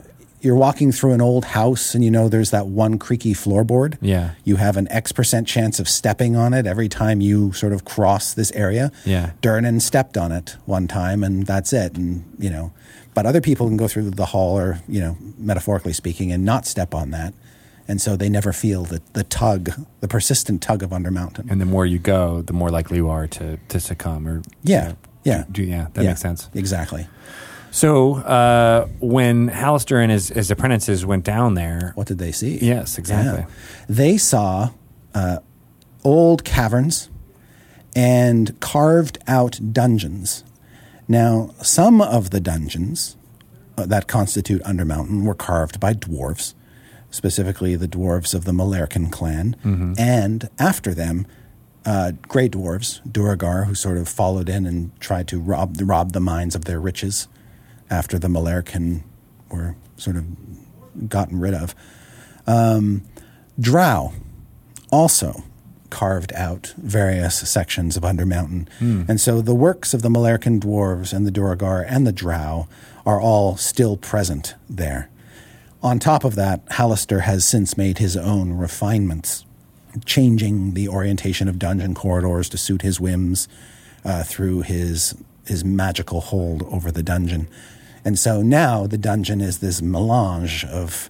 you're 0.43 0.55
walking 0.55 0.91
through 0.91 1.13
an 1.13 1.21
old 1.21 1.45
house 1.45 1.95
and 1.95 2.03
you 2.03 2.11
know 2.11 2.27
there's 2.29 2.51
that 2.51 2.67
one 2.67 2.99
creaky 2.99 3.33
floorboard. 3.33 3.97
Yeah. 4.01 4.31
You 4.43 4.57
have 4.57 4.77
an 4.77 4.87
X 4.91 5.11
percent 5.11 5.47
chance 5.47 5.79
of 5.79 5.87
stepping 5.87 6.35
on 6.35 6.53
it 6.53 6.67
every 6.67 6.89
time 6.89 7.21
you 7.21 7.53
sort 7.53 7.73
of 7.73 7.85
cross 7.85 8.33
this 8.33 8.51
area. 8.51 8.91
Yeah. 9.05 9.31
Durnan 9.41 9.81
stepped 9.81 10.17
on 10.17 10.31
it 10.31 10.57
one 10.65 10.87
time 10.87 11.23
and 11.23 11.45
that's 11.47 11.71
it. 11.73 11.97
And 11.97 12.25
you 12.37 12.49
know, 12.49 12.73
but 13.15 13.25
other 13.25 13.41
people 13.41 13.67
can 13.67 13.77
go 13.77 13.87
through 13.87 14.09
the 14.11 14.25
hall 14.25 14.59
or, 14.59 14.79
you 14.87 14.99
know, 14.99 15.17
metaphorically 15.37 15.93
speaking, 15.93 16.31
and 16.31 16.43
not 16.43 16.65
step 16.65 16.93
on 16.93 17.11
that. 17.11 17.33
And 17.87 18.01
so 18.01 18.15
they 18.15 18.29
never 18.29 18.51
feel 18.53 18.83
the, 18.85 19.01
the 19.13 19.23
tug, 19.23 19.69
the 19.99 20.07
persistent 20.07 20.61
tug 20.61 20.81
of 20.83 20.89
Undermountain. 20.91 21.51
and 21.51 21.59
the 21.61 21.65
more 21.65 21.85
you 21.85 21.99
go, 21.99 22.41
the 22.41 22.53
more 22.53 22.69
likely 22.71 22.97
you 22.97 23.09
are 23.09 23.27
to, 23.27 23.57
to 23.69 23.79
succumb 23.79 24.27
or 24.27 24.41
Yeah. 24.63 24.81
you 24.83 24.89
know, 24.89 24.95
Yeah. 25.25 25.43
do, 25.51 25.63
yeah, 25.63 25.87
that 25.93 26.03
Yeah, 26.03 26.09
makes 26.11 26.21
sense. 26.21 26.49
Exactly. 26.53 27.07
So 27.73 28.17
uh, 28.17 28.87
when 28.99 29.49
Halaster 29.49 29.99
and 29.99 30.11
his, 30.11 30.27
his 30.29 30.51
apprentices 30.51 31.07
went 31.07 31.23
down 31.25 31.55
there, 31.55 31.93
What 31.95 32.05
did 32.05 32.19
they 32.19 32.31
see? 32.31 32.59
Yes, 32.61 32.99
exactly. 32.99 33.39
Yeah. 33.39 33.55
They 33.89 34.17
saw 34.17 34.69
uh, 35.15 35.39
old 36.03 36.43
caverns 36.43 37.09
and 37.95 38.59
carved 38.59 39.17
out 39.25 39.59
dungeons. 39.73 40.43
Now, 41.07 41.49
some 41.63 41.99
of 41.99 42.29
the 42.29 42.39
dungeons 42.39 43.17
uh, 43.75 43.87
that 43.87 44.07
constitute 44.07 44.61
Undermountain 44.65 45.23
were 45.23 45.33
carved 45.33 45.79
by 45.79 45.95
dwarves, 45.95 46.53
specifically 47.09 47.75
the 47.75 47.87
dwarves 47.87 48.35
of 48.35 48.45
the 48.45 48.51
Melairkyn 48.51 49.11
clan, 49.11 49.55
and 49.97 50.47
after 50.59 50.93
them, 50.93 51.25
uh, 51.87 52.11
grey 52.27 52.49
dwarves, 52.49 53.01
Duergar, 53.11 53.65
who 53.65 53.73
sort 53.73 53.97
of 53.97 54.07
followed 54.07 54.47
in 54.47 54.67
and 54.67 54.97
tried 54.99 55.27
to 55.29 55.39
rob, 55.39 55.75
rob 55.81 56.11
the 56.13 56.19
mines 56.19 56.53
of 56.53 56.65
their 56.65 56.79
riches 56.79 57.27
after 57.93 58.19
the 58.19 58.27
Melairkyn 58.27 59.03
were 59.49 59.75
sort 59.97 60.17
of 60.17 60.25
gotten 61.09 61.39
rid 61.39 61.53
of. 61.53 61.75
Um, 62.45 63.03
Drow 63.59 64.13
also 64.91 65.43
carved 65.89 66.33
out 66.33 66.73
various 66.77 67.47
sections 67.47 67.95
of 67.95 68.03
Undermountain. 68.03 68.67
And 69.07 69.21
so 69.21 69.41
the 69.41 69.53
works 69.53 69.93
of 69.93 70.01
the 70.01 70.09
Melairkyn 70.09 70.59
dwarves 70.59 71.13
and 71.13 71.25
the 71.25 71.31
Duergar 71.31 71.85
and 71.87 72.05
the 72.07 72.11
Drow 72.11 72.67
are 73.05 73.21
all 73.21 73.57
still 73.57 73.95
present 73.95 74.55
there. 74.67 75.09
On 75.83 75.99
top 75.99 76.23
of 76.23 76.35
that, 76.35 76.65
Halaster 76.67 77.21
has 77.21 77.45
since 77.45 77.77
made 77.77 77.97
his 77.99 78.17
own 78.17 78.53
refinements, 78.53 79.45
changing 80.05 80.73
the 80.73 80.87
orientation 80.87 81.47
of 81.47 81.59
dungeon 81.59 81.93
corridors 81.93 82.49
to 82.49 82.57
suit 82.57 82.81
his 82.81 82.99
whims 82.99 83.47
uh, 84.03 84.23
through 84.23 84.61
his 84.61 85.15
his 85.45 85.65
magical 85.65 86.21
hold 86.21 86.63
over 86.71 86.89
the 86.89 87.03
dungeon. 87.03 87.49
And 88.05 88.19
so 88.19 88.41
now 88.41 88.85
the 88.87 88.97
dungeon 88.97 89.41
is 89.41 89.59
this 89.59 89.81
melange 89.81 90.65
of 90.65 91.09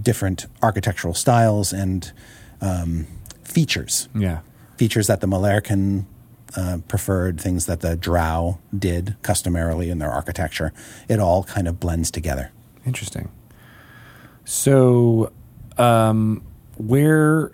different 0.00 0.46
architectural 0.62 1.14
styles 1.14 1.72
and 1.72 2.12
um, 2.60 3.06
features. 3.42 4.08
yeah. 4.14 4.40
Features 4.76 5.06
that 5.06 5.22
the 5.22 5.26
Melairkyn 5.26 6.04
uh, 6.54 6.78
preferred, 6.86 7.40
things 7.40 7.64
that 7.66 7.80
the 7.80 7.96
Drow 7.96 8.58
did 8.76 9.16
customarily 9.22 9.88
in 9.88 9.98
their 9.98 10.10
architecture. 10.10 10.72
It 11.08 11.18
all 11.18 11.44
kind 11.44 11.66
of 11.66 11.80
blends 11.80 12.10
together. 12.10 12.52
Interesting. 12.84 13.30
So, 14.44 15.32
um, 15.78 16.42
where, 16.76 17.52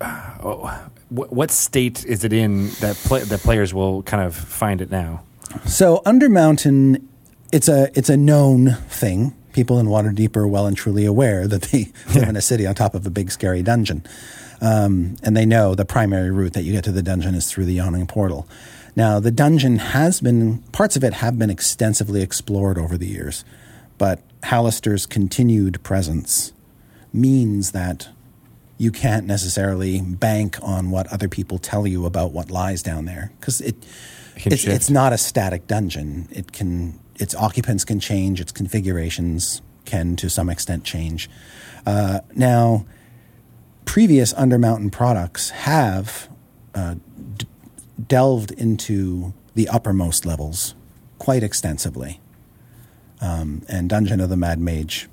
oh, 0.00 0.88
what 1.08 1.50
state 1.50 2.04
is 2.04 2.24
it 2.24 2.32
in 2.32 2.70
that 2.80 2.96
play, 2.96 3.22
that 3.22 3.40
players 3.40 3.74
will 3.74 4.02
kind 4.02 4.22
of 4.24 4.34
find 4.34 4.80
it 4.80 4.90
now? 4.90 5.22
So 5.66 6.02
Undermountain, 6.06 7.02
it's 7.56 7.68
a 7.68 7.90
it's 7.94 8.10
a 8.10 8.16
known 8.18 8.72
thing. 8.88 9.34
People 9.54 9.78
in 9.78 9.86
Waterdeep 9.86 10.36
are 10.36 10.46
well 10.46 10.66
and 10.66 10.76
truly 10.76 11.06
aware 11.06 11.48
that 11.48 11.62
they 11.62 11.90
live 12.14 12.28
in 12.28 12.36
a 12.36 12.42
city 12.42 12.66
on 12.66 12.74
top 12.74 12.94
of 12.94 13.06
a 13.06 13.10
big 13.10 13.30
scary 13.30 13.62
dungeon, 13.62 14.04
um, 14.60 15.16
and 15.22 15.34
they 15.34 15.46
know 15.46 15.74
the 15.74 15.86
primary 15.86 16.30
route 16.30 16.52
that 16.52 16.64
you 16.64 16.72
get 16.72 16.84
to 16.84 16.92
the 16.92 17.02
dungeon 17.02 17.34
is 17.34 17.50
through 17.50 17.64
the 17.64 17.72
yawning 17.72 18.06
portal. 18.06 18.46
Now, 18.94 19.20
the 19.20 19.30
dungeon 19.30 19.78
has 19.78 20.20
been 20.20 20.58
parts 20.72 20.96
of 20.96 21.04
it 21.04 21.14
have 21.14 21.38
been 21.38 21.48
extensively 21.48 22.20
explored 22.20 22.76
over 22.76 22.98
the 22.98 23.06
years, 23.06 23.42
but 23.96 24.20
Halaster's 24.42 25.06
continued 25.06 25.82
presence 25.82 26.52
means 27.10 27.72
that 27.72 28.08
you 28.76 28.92
can't 28.92 29.26
necessarily 29.26 30.02
bank 30.02 30.58
on 30.60 30.90
what 30.90 31.10
other 31.10 31.28
people 31.28 31.58
tell 31.58 31.86
you 31.86 32.04
about 32.04 32.32
what 32.32 32.50
lies 32.50 32.82
down 32.82 33.06
there 33.06 33.32
because 33.40 33.62
it, 33.62 33.74
can 34.34 34.52
it's, 34.52 34.66
it's 34.66 34.90
not 34.90 35.14
a 35.14 35.18
static 35.18 35.66
dungeon. 35.66 36.28
It 36.30 36.52
can 36.52 37.00
its 37.18 37.34
occupants 37.34 37.84
can 37.84 38.00
change, 38.00 38.40
its 38.40 38.52
configurations 38.52 39.62
can 39.84 40.16
to 40.16 40.28
some 40.28 40.48
extent 40.50 40.84
change. 40.84 41.30
Uh, 41.86 42.20
now, 42.34 42.84
previous 43.84 44.32
Undermountain 44.34 44.90
products 44.90 45.50
have 45.50 46.28
uh, 46.74 46.96
d- 47.36 47.46
delved 48.08 48.50
into 48.52 49.32
the 49.54 49.68
uppermost 49.68 50.26
levels 50.26 50.74
quite 51.18 51.42
extensively, 51.42 52.20
um, 53.20 53.62
and 53.68 53.88
Dungeon 53.88 54.20
of 54.20 54.28
the 54.28 54.36
Mad 54.36 54.58
Mage 54.58 55.08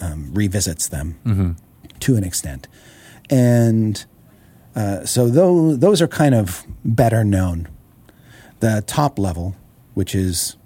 um, 0.00 0.30
revisits 0.34 0.88
them 0.88 1.56
to 2.00 2.16
an 2.16 2.24
extent, 2.24 2.68
and 3.30 4.04
uh, 4.74 5.06
so 5.06 5.28
those 5.28 5.78
those 5.78 6.02
are 6.02 6.08
kind 6.08 6.34
of 6.34 6.66
better 6.84 7.24
known. 7.24 7.68
The 8.60 8.82
top 8.86 9.18
level, 9.18 9.54
which 9.94 10.14
is 10.14 10.56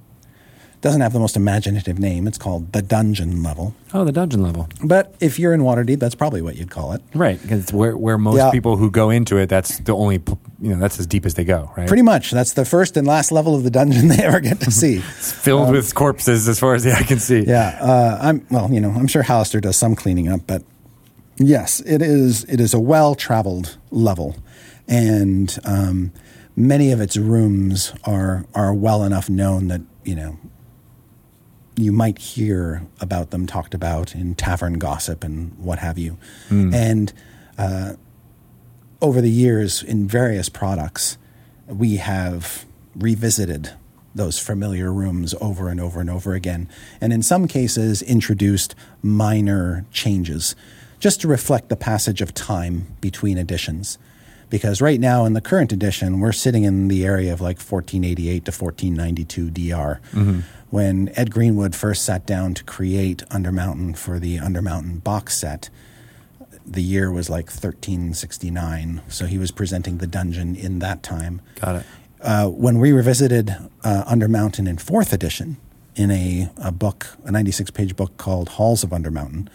doesn't 0.80 1.02
have 1.02 1.12
the 1.12 1.18
most 1.20 1.36
imaginative 1.36 1.98
name, 1.98 2.26
it's 2.26 2.38
called 2.38 2.72
the 2.72 2.80
dungeon 2.80 3.42
level. 3.42 3.74
Oh, 3.92 4.04
the 4.04 4.12
dungeon 4.12 4.42
level, 4.42 4.66
But 4.82 5.14
if 5.20 5.38
you're 5.38 5.52
in 5.52 5.60
Waterdeep, 5.60 5.98
that's 5.98 6.14
probably 6.14 6.40
what 6.40 6.56
you'd 6.56 6.70
call 6.70 6.92
it. 6.92 7.02
right? 7.14 7.40
Because 7.42 7.62
it's 7.64 7.72
where 7.72 7.96
where 7.98 8.16
most 8.16 8.36
Yeah. 8.38 8.50
people 8.50 8.76
who 8.78 8.90
go 8.90 9.10
into 9.10 9.36
it, 9.36 9.48
that's 9.50 9.78
the 9.80 9.94
only 9.94 10.22
you 10.60 10.70
know 10.74 10.78
that's 10.80 10.98
as 10.98 11.06
deep 11.06 11.26
as 11.26 11.34
they 11.34 11.44
go, 11.44 11.70
right? 11.76 11.86
Pretty 11.86 12.02
much, 12.02 12.30
that's 12.30 12.54
the 12.54 12.64
first 12.64 12.96
and 12.96 13.06
last 13.06 13.30
level 13.30 13.54
of 13.54 13.62
the 13.62 13.70
dungeon 13.70 14.08
they 14.12 14.22
ever 14.22 14.40
get 14.40 14.60
to 14.60 14.70
see. 14.70 15.02
It's 15.18 15.32
filled 15.32 15.70
with 15.70 15.94
corpses, 15.94 16.48
as 16.48 16.58
far 16.58 16.74
as 16.74 16.82
the 16.84 16.92
eye 16.92 17.02
can 17.02 17.18
see. 17.18 17.40
Yeah, 17.46 17.76
uh, 17.80 18.18
I'm 18.20 18.46
well. 18.50 18.72
You 18.72 18.80
know, 18.80 18.90
I'm 18.90 19.06
sure 19.06 19.22
Halaster 19.22 19.60
does 19.60 19.76
some 19.76 19.94
cleaning 19.94 20.28
up, 20.28 20.40
but 20.46 20.62
yes, 21.36 21.80
it 21.80 22.00
is. 22.02 22.44
It 22.44 22.58
is 22.60 22.72
a 22.72 22.80
well-traveled 22.80 23.76
level, 23.90 24.36
and 24.88 25.58
um, 25.64 26.12
many 26.56 26.90
of 26.92 27.00
its 27.02 27.16
rooms 27.18 27.92
are 28.04 28.46
are 28.54 28.72
well 28.72 29.04
enough 29.04 29.28
known 29.28 29.68
that 29.68 29.82
you 30.04 30.14
know 30.14 30.38
you 31.80 31.92
might 31.92 32.18
hear 32.18 32.82
about 33.00 33.30
them 33.30 33.46
talked 33.46 33.74
about 33.74 34.14
in 34.14 34.34
tavern 34.34 34.74
gossip 34.74 35.24
and 35.24 35.56
what 35.58 35.78
have 35.78 35.98
you, 35.98 36.18
and. 36.74 37.12
Uh, 37.58 37.94
over 39.02 39.20
the 39.20 39.30
years 39.30 39.82
in 39.82 40.06
various 40.06 40.48
products, 40.48 41.16
we 41.66 41.96
have 41.96 42.66
revisited 42.94 43.70
those 44.14 44.38
familiar 44.38 44.92
rooms 44.92 45.34
over 45.40 45.68
and 45.68 45.80
over 45.80 46.00
and 46.00 46.10
over 46.10 46.34
again, 46.34 46.68
and 47.00 47.12
in 47.12 47.22
some 47.22 47.46
cases 47.46 48.02
introduced 48.02 48.74
minor 49.02 49.86
changes 49.92 50.56
just 50.98 51.20
to 51.20 51.28
reflect 51.28 51.68
the 51.68 51.76
passage 51.76 52.20
of 52.20 52.34
time 52.34 52.94
between 53.00 53.38
editions. 53.38 53.98
Because 54.50 54.80
right 54.80 54.98
now 55.00 55.24
in 55.24 55.32
the 55.32 55.40
current 55.40 55.72
edition, 55.72 56.20
we're 56.20 56.32
sitting 56.32 56.64
in 56.64 56.88
the 56.88 57.04
area 57.06 57.32
of 57.32 57.40
like 57.40 57.58
1488 57.58 58.44
to 58.44 58.50
1492 58.50 59.50
DR. 59.50 60.00
When 60.70 61.10
Ed 61.16 61.30
Greenwood 61.30 61.74
first 61.74 62.04
sat 62.04 62.26
down 62.26 62.54
to 62.54 62.64
create 62.64 63.24
Undermountain 63.30 63.96
for 63.96 64.18
the 64.18 64.36
Undermountain 64.38 65.02
box 65.02 65.36
set, 65.36 65.70
the 66.66 66.82
year 66.82 67.10
was 67.10 67.28
like 67.30 67.46
1369. 67.46 69.02
So 69.08 69.26
he 69.26 69.38
was 69.38 69.50
presenting 69.50 69.98
the 69.98 70.06
dungeon 70.06 70.54
in 70.54 70.78
that 70.80 71.02
time. 71.02 71.40
Got 71.60 71.76
it. 71.76 71.86
Uh, 72.20 72.48
when 72.48 72.78
we 72.78 72.92
revisited 72.92 73.50
uh, 73.82 74.04
Undermountain 74.04 74.68
in 74.68 74.78
fourth 74.78 75.12
edition 75.12 75.56
in 75.96 76.10
a, 76.10 76.50
a 76.58 76.70
book, 76.70 77.16
a 77.24 77.30
96 77.32 77.70
page 77.70 77.96
book 77.96 78.16
called 78.16 78.50
Halls 78.50 78.84
of 78.84 78.90
Undermountain, 78.90 79.48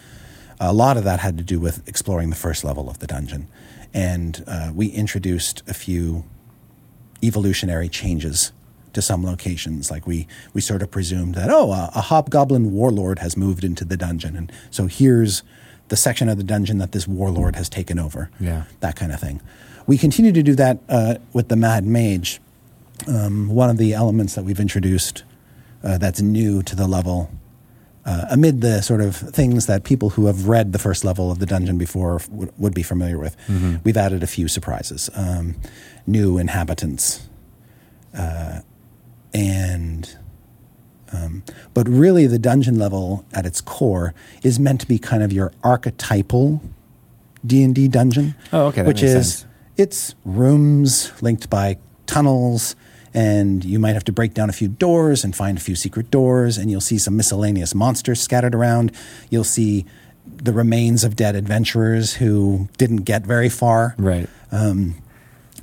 a 0.59 0.73
lot 0.73 0.97
of 0.97 1.03
that 1.03 1.19
had 1.19 1.37
to 1.37 1.43
do 1.43 1.59
with 1.59 1.87
exploring 1.87 2.29
the 2.29 2.35
first 2.35 2.63
level 2.63 2.89
of 2.89 2.99
the 2.99 3.07
dungeon. 3.07 3.47
And 3.93 4.43
uh, 4.47 4.71
we 4.73 4.87
introduced 4.87 5.63
a 5.67 5.73
few 5.73 6.23
evolutionary 7.23 7.89
changes 7.89 8.51
to 8.93 9.01
some 9.01 9.25
locations. 9.25 9.91
Like 9.91 10.07
we, 10.07 10.27
we 10.53 10.61
sort 10.61 10.81
of 10.81 10.91
presumed 10.91 11.35
that, 11.35 11.49
oh, 11.49 11.71
a, 11.71 11.91
a 11.95 12.01
hobgoblin 12.01 12.71
warlord 12.71 13.19
has 13.19 13.37
moved 13.37 13.63
into 13.63 13.85
the 13.85 13.97
dungeon. 13.97 14.35
And 14.35 14.51
so 14.71 14.87
here's 14.87 15.43
the 15.89 15.97
section 15.97 16.29
of 16.29 16.37
the 16.37 16.43
dungeon 16.43 16.77
that 16.79 16.91
this 16.93 17.07
warlord 17.07 17.55
has 17.55 17.69
taken 17.69 17.99
over. 17.99 18.29
Yeah. 18.39 18.63
That 18.79 18.95
kind 18.95 19.11
of 19.11 19.19
thing. 19.19 19.41
We 19.87 19.97
continue 19.97 20.31
to 20.31 20.41
do 20.41 20.55
that 20.55 20.79
uh, 20.89 21.15
with 21.31 21.49
the 21.49 21.55
Mad 21.55 21.85
Mage. 21.85 22.41
Um, 23.07 23.49
one 23.49 23.69
of 23.69 23.77
the 23.77 23.93
elements 23.93 24.35
that 24.35 24.43
we've 24.43 24.59
introduced 24.59 25.23
uh, 25.83 25.97
that's 25.97 26.21
new 26.21 26.63
to 26.63 26.75
the 26.75 26.87
level, 26.87 27.29
uh, 28.05 28.25
amid 28.29 28.61
the 28.61 28.81
sort 28.81 29.01
of 29.01 29.15
things 29.15 29.65
that 29.65 29.83
people 29.83 30.11
who 30.11 30.27
have 30.27 30.47
read 30.47 30.71
the 30.73 30.79
first 30.79 31.03
level 31.03 31.31
of 31.31 31.39
the 31.39 31.45
dungeon 31.45 31.77
before 31.77 32.19
w- 32.19 32.51
would 32.57 32.73
be 32.73 32.83
familiar 32.83 33.17
with, 33.17 33.35
we've 33.83 33.97
added 33.97 34.21
a 34.23 34.27
few 34.27 34.47
surprises. 34.47 35.09
Um, 35.15 35.55
new 36.07 36.37
inhabitants, 36.37 37.27
uh, 38.15 38.59
and 39.33 40.17
um, 41.11 41.43
but 41.73 41.87
really, 41.87 42.27
the 42.27 42.39
dungeon 42.39 42.77
level 42.77 43.25
at 43.33 43.45
its 43.45 43.61
core 43.61 44.13
is 44.43 44.59
meant 44.59 44.81
to 44.81 44.87
be 44.87 44.97
kind 44.99 45.23
of 45.23 45.31
your 45.31 45.51
archetypal 45.63 46.61
D 47.45 47.63
and 47.63 47.73
D 47.75 47.87
dungeon. 47.87 48.35
Oh, 48.51 48.67
okay, 48.67 48.83
which 48.83 49.01
is 49.03 49.13
sense. 49.39 49.45
it's 49.77 50.15
rooms 50.25 51.11
linked 51.21 51.49
by 51.49 51.77
tunnels, 52.05 52.75
and 53.15 53.63
you 53.63 53.79
might 53.79 53.93
have 53.93 54.03
to 54.03 54.11
break 54.11 54.33
down 54.33 54.49
a 54.49 54.53
few 54.53 54.67
doors 54.67 55.23
and 55.23 55.33
find 55.35 55.57
a 55.57 55.61
few 55.61 55.75
secret 55.75 56.11
doors, 56.11 56.57
and 56.57 56.69
you'll 56.69 56.81
see 56.81 56.97
some 56.97 57.15
miscellaneous 57.15 57.73
monsters 57.73 58.19
scattered 58.21 58.53
around. 58.53 58.91
You'll 59.29 59.45
see 59.45 59.85
the 60.27 60.51
remains 60.51 61.03
of 61.05 61.15
dead 61.15 61.35
adventurers 61.35 62.15
who 62.15 62.67
didn't 62.77 63.03
get 63.03 63.25
very 63.25 63.47
far. 63.47 63.95
Right. 63.97 64.27
Um, 64.51 64.95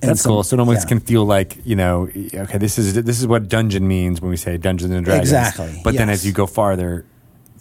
and 0.00 0.10
That's 0.10 0.22
some- 0.22 0.30
cool. 0.30 0.42
So 0.42 0.56
it 0.56 0.60
almost 0.60 0.84
yeah. 0.84 0.88
can 0.88 1.00
feel 1.00 1.24
like 1.26 1.58
you 1.64 1.76
know, 1.76 2.08
okay, 2.34 2.58
this 2.58 2.78
is 2.78 2.94
this 2.94 3.20
is 3.20 3.26
what 3.26 3.48
dungeon 3.48 3.86
means 3.86 4.20
when 4.20 4.30
we 4.30 4.36
say 4.36 4.56
Dungeons 4.56 4.90
and 4.90 5.04
Dragons. 5.04 5.28
Exactly, 5.28 5.80
But 5.84 5.94
then 5.94 6.08
as 6.08 6.26
you 6.26 6.32
go 6.32 6.46
farther, 6.46 7.04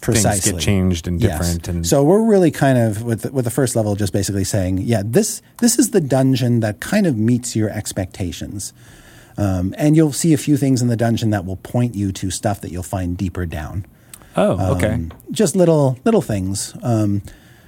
precisely 0.00 0.52
get 0.52 0.60
changed 0.60 1.06
and 1.06 1.20
Yes. 1.20 1.38
different. 1.38 1.68
And 1.68 1.86
so 1.86 2.02
we're 2.02 2.24
really 2.24 2.50
kind 2.50 2.78
of 2.78 3.02
with 3.04 3.22
the, 3.22 3.30
with 3.30 3.44
the 3.44 3.50
first 3.52 3.76
level 3.76 3.94
just 3.94 4.12
basically 4.12 4.42
saying 4.42 4.78
yeah 4.78 5.02
this 5.04 5.42
this 5.58 5.78
is 5.78 5.90
the 5.90 6.00
dungeon 6.00 6.58
that 6.60 6.80
kind 6.80 7.06
of 7.06 7.16
meets 7.16 7.54
your 7.54 7.70
expectations 7.70 8.72
um, 9.36 9.74
and 9.78 9.96
you'll 9.96 10.12
see 10.12 10.32
a 10.32 10.38
few 10.38 10.56
things 10.56 10.82
in 10.82 10.88
the 10.88 10.96
dungeon 10.96 11.30
that 11.30 11.44
will 11.44 11.56
point 11.56 11.94
you 11.94 12.12
to 12.12 12.30
stuff 12.30 12.60
that 12.60 12.70
you'll 12.70 12.82
find 12.82 13.16
deeper 13.16 13.46
down 13.46 13.86
oh, 14.36 14.76
okay. 14.76 14.94
um, 14.94 15.12
just 15.30 15.56
little 15.56 15.98
little 16.04 16.22
things 16.22 16.74
um, 16.82 17.22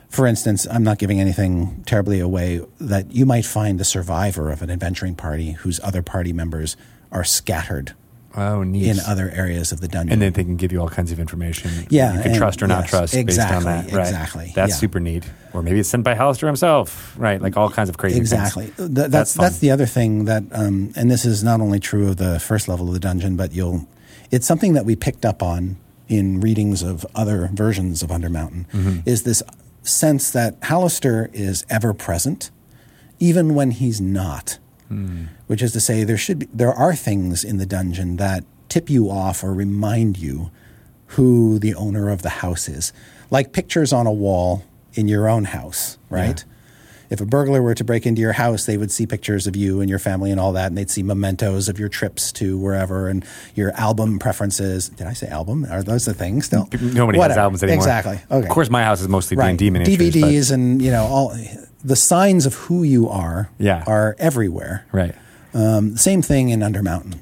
for 0.08 0.26
instance 0.26 0.66
i'm 0.70 0.84
not 0.84 0.98
giving 0.98 1.20
anything 1.20 1.82
terribly 1.86 2.20
away 2.20 2.60
that 2.80 3.12
you 3.12 3.26
might 3.26 3.44
find 3.44 3.78
the 3.80 3.84
survivor 3.84 4.50
of 4.50 4.62
an 4.62 4.70
adventuring 4.70 5.14
party 5.14 5.52
whose 5.52 5.80
other 5.80 6.02
party 6.02 6.32
members 6.32 6.76
are 7.10 7.24
scattered 7.24 7.94
oh, 8.36 8.62
neat. 8.62 8.86
in 8.88 8.98
other 9.06 9.30
areas 9.30 9.72
of 9.72 9.80
the 9.80 9.88
dungeon 9.88 10.12
and 10.12 10.22
then 10.22 10.32
they 10.32 10.44
can 10.44 10.56
give 10.56 10.72
you 10.72 10.80
all 10.80 10.88
kinds 10.88 11.12
of 11.12 11.18
information. 11.20 11.70
Yeah, 11.90 12.14
you 12.14 12.22
can 12.22 12.30
and- 12.32 12.38
trust 12.38 12.62
or 12.62 12.66
not 12.66 12.82
yes, 12.82 12.90
trust 12.90 13.14
based 13.14 13.38
on 13.40 13.64
that. 13.64 13.92
Right. 13.92 14.00
exactly, 14.08 14.52
That's 14.54 14.70
yeah. 14.72 14.76
super 14.76 15.00
neat. 15.00 15.24
Or 15.52 15.62
maybe 15.62 15.78
it's 15.80 15.88
sent 15.88 16.02
by 16.04 16.14
Halaster 16.14 16.46
himself. 16.46 17.14
Right. 17.16 17.40
Like 17.40 17.56
all 17.56 17.70
kinds 17.70 17.88
of 17.88 17.96
crazy. 17.96 18.16
things. 18.16 18.32
Exactly. 18.32 18.66
Th- 18.76 18.88
That's 18.88 19.10
that's 19.10 19.34
that's 19.34 19.58
the 19.58 19.70
other 19.70 19.86
thing 19.86 20.24
that, 20.24 20.42
um, 20.52 20.92
and 20.96 21.10
this 21.10 21.24
is 21.24 21.44
not 21.44 21.60
only 21.60 21.78
true 21.78 22.08
of 22.08 22.16
the 22.16 22.40
first 22.40 22.66
level 22.68 22.88
of 22.88 22.92
the 22.94 23.00
dungeon, 23.00 23.36
but 23.36 23.52
you'll. 23.52 23.86
It's 24.30 24.46
something 24.46 24.72
that 24.72 24.84
we 24.84 24.96
picked 24.96 25.24
up 25.24 25.42
on 25.42 25.76
in 26.08 26.40
readings 26.40 26.82
of 26.82 27.06
other 27.14 27.48
versions 27.52 28.02
of 28.02 28.10
Undermountain. 28.10 28.66
Mm-hmm. 28.70 28.98
Is 29.06 29.22
this 29.22 29.42
sense 29.82 30.30
that 30.32 30.58
Halaster 30.62 31.32
is 31.32 31.64
ever 31.70 31.94
present, 31.94 32.50
even 33.20 33.54
when 33.54 33.70
he's 33.70 34.00
not. 34.00 34.58
Which 35.46 35.62
is 35.62 35.72
to 35.72 35.80
say, 35.80 36.04
there 36.04 36.16
should 36.16 36.38
be, 36.40 36.48
there 36.52 36.72
are 36.72 36.94
things 36.94 37.44
in 37.44 37.58
the 37.58 37.66
dungeon 37.66 38.16
that 38.16 38.44
tip 38.68 38.88
you 38.90 39.10
off 39.10 39.44
or 39.44 39.52
remind 39.52 40.18
you 40.18 40.50
who 41.08 41.58
the 41.58 41.74
owner 41.74 42.08
of 42.10 42.22
the 42.22 42.28
house 42.30 42.68
is, 42.68 42.92
like 43.30 43.52
pictures 43.52 43.92
on 43.92 44.06
a 44.06 44.12
wall 44.12 44.64
in 44.94 45.06
your 45.08 45.28
own 45.28 45.44
house, 45.44 45.98
right? 46.10 46.44
If 47.10 47.20
a 47.20 47.26
burglar 47.26 47.60
were 47.62 47.74
to 47.74 47.84
break 47.84 48.06
into 48.06 48.20
your 48.22 48.32
house, 48.32 48.64
they 48.64 48.76
would 48.78 48.90
see 48.90 49.06
pictures 49.06 49.46
of 49.46 49.54
you 49.54 49.80
and 49.80 49.90
your 49.90 49.98
family 49.98 50.30
and 50.30 50.40
all 50.40 50.52
that, 50.54 50.68
and 50.68 50.78
they'd 50.78 50.90
see 50.90 51.02
mementos 51.02 51.68
of 51.68 51.78
your 51.78 51.88
trips 51.88 52.32
to 52.32 52.56
wherever 52.58 53.08
and 53.08 53.24
your 53.54 53.72
album 53.72 54.18
preferences. 54.18 54.88
Did 54.88 55.06
I 55.06 55.12
say 55.12 55.28
album? 55.28 55.66
Are 55.70 55.82
those 55.82 56.06
the 56.06 56.14
things 56.14 56.46
still? 56.46 56.66
Nobody 56.80 57.18
Whatever. 57.18 57.34
has 57.34 57.36
albums 57.38 57.62
anymore. 57.62 57.76
Exactly. 57.84 58.18
Okay. 58.30 58.46
Of 58.46 58.52
course, 58.52 58.70
my 58.70 58.82
house 58.82 59.00
is 59.02 59.08
mostly 59.08 59.36
right. 59.36 59.60
Miniatures. 59.60 59.96
but- 59.98 60.04
DVDs 60.28 60.50
and 60.50 60.80
you 60.82 60.90
know 60.90 61.04
all 61.04 61.36
the 61.84 61.96
signs 61.96 62.46
of 62.46 62.54
who 62.54 62.82
you 62.82 63.08
are 63.08 63.50
Yeah. 63.58 63.84
are 63.86 64.16
everywhere. 64.18 64.86
Right. 64.92 65.14
Um, 65.52 65.96
same 65.96 66.22
thing 66.22 66.48
in 66.48 66.60
Undermountain 66.60 67.18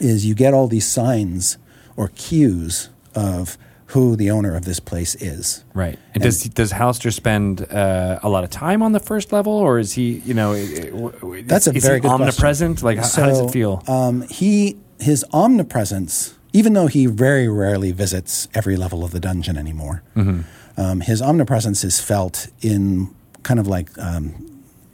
is 0.00 0.26
you 0.26 0.34
get 0.34 0.52
all 0.54 0.68
these 0.68 0.86
signs 0.86 1.56
or 1.96 2.08
cues 2.14 2.90
of 3.14 3.56
who 3.90 4.16
the 4.16 4.30
owner 4.30 4.54
of 4.56 4.64
this 4.64 4.80
place 4.80 5.14
is. 5.16 5.64
Right. 5.72 5.98
And, 6.14 6.22
does 6.22 6.42
does 6.42 6.72
Halaster 6.72 7.12
spend 7.12 7.62
uh, 7.72 8.18
a 8.22 8.28
lot 8.28 8.44
of 8.44 8.50
time 8.50 8.82
on 8.82 8.92
the 8.92 9.00
first 9.00 9.32
level, 9.32 9.52
or 9.52 9.78
is 9.78 9.92
he, 9.92 10.20
you 10.26 10.34
know, 10.34 10.54
That's 11.44 11.66
a 11.66 11.72
is 11.72 11.82
very 11.84 11.96
he 11.96 12.00
good 12.02 12.08
question. 12.08 12.10
omnipresent? 12.22 12.82
Like, 12.82 12.98
how, 12.98 13.08
how 13.08 13.26
does 13.28 13.40
it 13.40 13.50
feel? 13.50 13.82
Um, 13.88 14.22
he 14.28 14.76
his 15.00 15.24
omnipresence, 15.32 16.34
even 16.52 16.72
though 16.74 16.86
he 16.88 17.06
very 17.06 17.48
rarely 17.48 17.92
visits 17.92 18.48
every 18.54 18.76
level 18.76 19.04
of 19.04 19.10
the 19.12 19.20
dungeon 19.20 19.56
anymore, 19.56 20.02
Mm-hmm. 20.16 20.40
um, 20.80 21.00
his 21.00 21.22
omnipresence 21.22 21.82
is 21.84 22.00
felt 22.00 22.48
in 22.60 23.14
kind 23.46 23.60
of 23.60 23.68
like 23.68 23.96
um, 23.96 24.34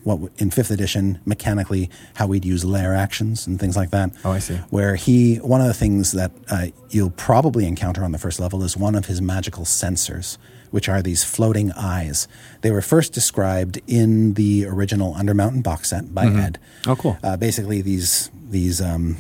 what 0.05 0.19
in 0.37 0.51
fifth 0.51 0.71
edition 0.71 1.19
mechanically 1.25 1.89
how 2.17 2.27
we'd 2.27 2.45
use 2.45 2.65
lair 2.65 2.95
actions 2.95 3.47
and 3.47 3.59
things 3.59 3.77
like 3.77 3.91
that. 3.91 4.13
Oh, 4.25 4.33
I 4.33 4.41
see. 4.41 4.57
Where 4.69 4.95
he 4.97 5.37
one 5.37 5.63
of 5.63 5.67
the 5.67 5.75
things 5.75 6.13
that 6.13 6.33
uh, 6.51 6.67
you'll 6.91 7.11
probably 7.11 7.67
encounter 7.67 8.05
on 8.05 8.13
the 8.13 8.19
first 8.19 8.39
level 8.39 8.63
is 8.63 8.77
one 8.77 8.95
of 8.95 9.07
his 9.07 9.23
magical 9.23 9.65
sensors. 9.65 10.37
Which 10.71 10.89
are 10.89 11.03
these 11.03 11.23
floating 11.23 11.71
eyes? 11.73 12.27
They 12.63 12.71
were 12.71 12.81
first 12.81 13.13
described 13.13 13.81
in 13.87 14.35
the 14.35 14.65
original 14.67 15.15
Undermountain 15.15 15.63
box 15.63 15.91
set 15.91 16.15
by 16.15 16.25
Ed. 16.27 16.59
Oh, 16.87 16.97
cool. 16.97 17.19
Uh, 17.23 17.37
basically, 17.37 17.83
these 17.83 18.31
these 18.51 18.81
um, 18.81 19.17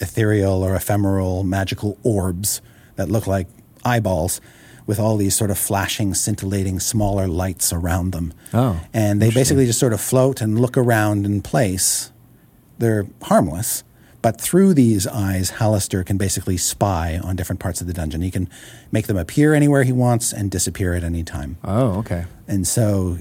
ethereal 0.00 0.64
or 0.64 0.74
ephemeral 0.74 1.44
magical 1.44 1.98
orbs 2.02 2.60
that 2.96 3.08
look 3.08 3.26
like 3.26 3.46
eyeballs 3.84 4.40
with 4.88 4.98
all 4.98 5.16
these 5.16 5.36
sort 5.36 5.50
of 5.52 5.58
flashing, 5.58 6.14
scintillating, 6.14 6.80
smaller 6.80 7.28
lights 7.28 7.72
around 7.72 8.10
them. 8.12 8.32
Oh, 8.52 8.80
and 8.92 9.22
they 9.22 9.30
basically 9.30 9.66
just 9.66 9.78
sort 9.78 9.92
of 9.92 10.00
float 10.00 10.40
and 10.40 10.58
look 10.58 10.76
around 10.76 11.24
in 11.26 11.42
place. 11.42 12.10
They're 12.78 13.06
harmless, 13.22 13.84
but 14.22 14.40
through 14.40 14.74
these 14.74 15.06
eyes, 15.06 15.52
Halaster 15.52 16.04
can 16.06 16.16
basically 16.16 16.56
spy 16.56 17.20
on 17.22 17.36
different 17.36 17.60
parts 17.60 17.80
of 17.80 17.86
the 17.86 17.92
dungeon. 17.92 18.22
He 18.22 18.30
can 18.30 18.48
make 18.90 19.06
them 19.06 19.16
appear 19.18 19.52
anywhere 19.54 19.82
he 19.84 19.92
wants 19.92 20.32
and 20.32 20.50
disappear 20.50 20.94
at 20.94 21.04
any 21.04 21.22
time. 21.22 21.58
oh, 21.64 21.98
okay. 21.98 22.24
And 22.48 22.66
so, 22.66 23.18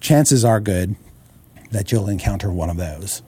chances 0.00 0.44
are 0.44 0.60
good 0.60 0.96
that 1.72 1.92
you'll 1.92 2.08
encounter 2.08 2.50
one 2.50 2.70
of 2.70 2.76
those 2.78 3.22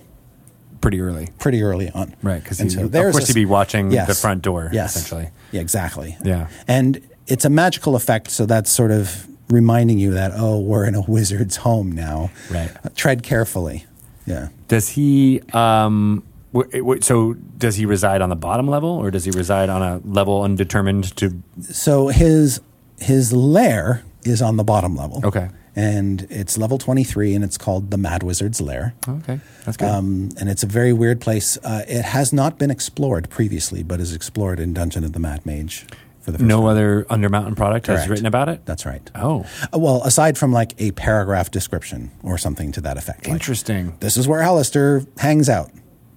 Pretty 0.81 1.00
early. 1.00 1.28
pretty 1.38 1.61
early 1.62 1.90
on. 1.90 2.14
Right, 2.22 2.42
'cause 2.42 2.61
And 2.61 2.70
he- 2.72 2.81
of 2.81 2.92
course 2.92 3.24
a- 3.24 3.26
he'd 3.26 3.35
be 3.35 3.44
watching 3.46 3.90
the 3.90 4.14
front 4.14 4.42
door, 4.42 4.70
yes. 4.72 4.94
essentially. 4.96 5.31
Yeah, 5.52 5.61
exactly. 5.61 6.16
Yeah. 6.24 6.46
And 6.68 7.00
it's 7.29 7.45
a 7.45 7.51
magical 7.51 7.95
effect, 7.97 8.31
so 8.31 8.47
that's 8.47 8.71
sort 8.71 8.91
of 8.91 9.27
reminding 9.49 9.99
you 9.99 10.11
that, 10.12 10.33
oh, 10.35 10.59
we're 10.59 10.85
in 10.85 10.95
a 10.95 11.01
wizard's 11.03 11.57
home 11.57 11.93
now. 11.93 12.31
Right. 12.51 12.71
Uh, 12.85 12.88
tread 12.95 13.23
carefully. 13.23 13.87
Yeah. 14.27 14.49
Does 14.69 14.91
he? 14.91 15.41
Um, 15.53 16.23
w- 16.53 16.71
w- 16.83 17.01
so 17.01 17.35
does 17.57 17.77
he 17.77 17.87
reside 17.87 18.21
on 18.21 18.29
the 18.29 18.37
bottom 18.37 18.69
level, 18.69 18.91
or 18.91 19.11
does 19.11 19.25
he 19.25 19.31
reside 19.31 19.69
on 19.71 19.81
a 19.83 20.01
level 20.05 20.43
undetermined? 20.43 21.17
To 21.17 21.43
So 21.62 22.09
his 22.09 22.61
his 22.99 23.33
lair 23.33 24.03
is 24.25 24.43
on 24.43 24.57
the 24.57 24.64
bottom 24.64 24.97
level. 24.97 25.21
Okay. 25.25 25.49
And 25.77 26.27
it's 26.29 26.59
level 26.59 26.77
23, 26.77 27.37
and 27.37 27.45
it's 27.45 27.57
called 27.57 27.93
the 27.93 27.97
Mad 27.97 28.25
Wizard's 28.25 28.61
Lair. 28.61 28.95
okay, 29.09 29.38
that's 29.64 29.77
good. 29.77 29.87
Um, 29.88 30.31
and 30.41 30.49
it's 30.49 30.64
a 30.64 30.67
very 30.67 30.93
weird 30.93 31.21
place. 31.21 31.57
Uh, 31.62 31.85
it 31.87 32.03
has 32.05 32.33
not 32.33 32.59
been 32.59 32.69
explored 32.71 33.31
previously, 33.31 33.85
but 33.85 34.01
is 34.01 34.12
explored 34.12 34.59
in 34.59 34.73
Dungeon 34.75 35.05
of 35.05 35.12
the 35.12 35.21
Mad 35.21 35.47
Mage 35.47 35.87
for 36.29 36.33
the 36.33 36.38
first 36.38 36.47
no 36.49 36.59
time. 36.61 36.67
other 36.67 37.05
Undermountain 37.11 37.57
product 37.57 37.87
has 37.87 37.99
Correct. 38.01 38.11
written 38.11 38.27
about 38.27 38.49
it. 38.49 38.64
That's 38.67 38.85
right. 38.85 39.11
Oh, 39.14 39.47
Uh, 39.73 39.79
Well, 39.79 40.03
aside 40.05 40.37
from 40.37 40.53
like 40.53 40.75
a 40.79 40.91
paragraph 40.93 41.51
description 41.51 42.11
or 42.23 42.37
something 42.38 42.71
to 42.73 42.81
that 42.83 42.97
effect. 42.99 43.27
Like, 43.27 43.33
interesting. 43.33 43.95
this 44.01 44.17
is 44.17 44.29
where 44.29 44.41
Halaster 44.43 45.07
hangs 45.19 45.49
out. 45.49 45.71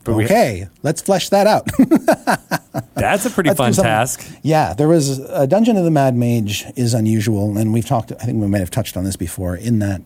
We- 0.05 0.25
okay, 0.25 0.67
let's 0.83 1.01
flesh 1.01 1.29
that 1.29 1.45
out. 1.47 1.67
That's 2.95 3.25
a 3.25 3.29
pretty 3.29 3.53
fun 3.53 3.73
something. 3.73 3.83
task. 3.89 4.27
yeah, 4.41 4.73
there 4.73 4.87
was 4.87 5.19
a 5.19 5.45
Dungeon 5.47 5.77
of 5.77 5.83
the 5.85 5.91
Mad 5.91 6.15
Mage 6.15 6.65
is 6.75 6.93
unusual, 6.93 7.57
and 7.57 7.71
we've 7.73 7.85
talked. 7.85 8.11
I 8.11 8.25
think 8.25 8.41
we 8.41 8.47
might 8.47 8.59
have 8.59 8.71
touched 8.71 8.97
on 8.97 9.03
this 9.03 9.15
before. 9.15 9.55
In 9.55 9.79
that, 9.79 10.01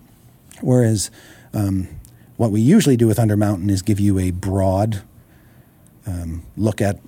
whereas 0.61 1.09
um, 1.53 1.87
what 2.37 2.51
we 2.51 2.59
usually 2.61 2.97
do 2.97 3.07
with 3.07 3.17
Undermountain 3.17 3.69
is 3.71 3.81
give 3.81 3.99
you 3.99 4.19
a 4.19 4.31
broad 4.31 5.01
um, 6.07 6.43
look 6.57 6.81
at 6.81 6.99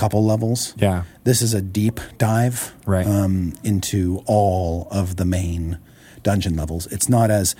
couple 0.00 0.24
levels. 0.24 0.74
Yeah. 0.78 1.02
This 1.24 1.42
is 1.42 1.52
a 1.54 1.60
deep 1.60 2.00
dive 2.18 2.72
Right. 2.86 3.06
um, 3.06 3.52
into 3.62 4.22
all 4.26 4.88
of 4.90 5.16
the 5.16 5.24
main 5.24 5.78
dungeon 6.22 6.56
levels. 6.56 6.86
It's 6.86 7.08
not 7.08 7.30
as 7.30 7.54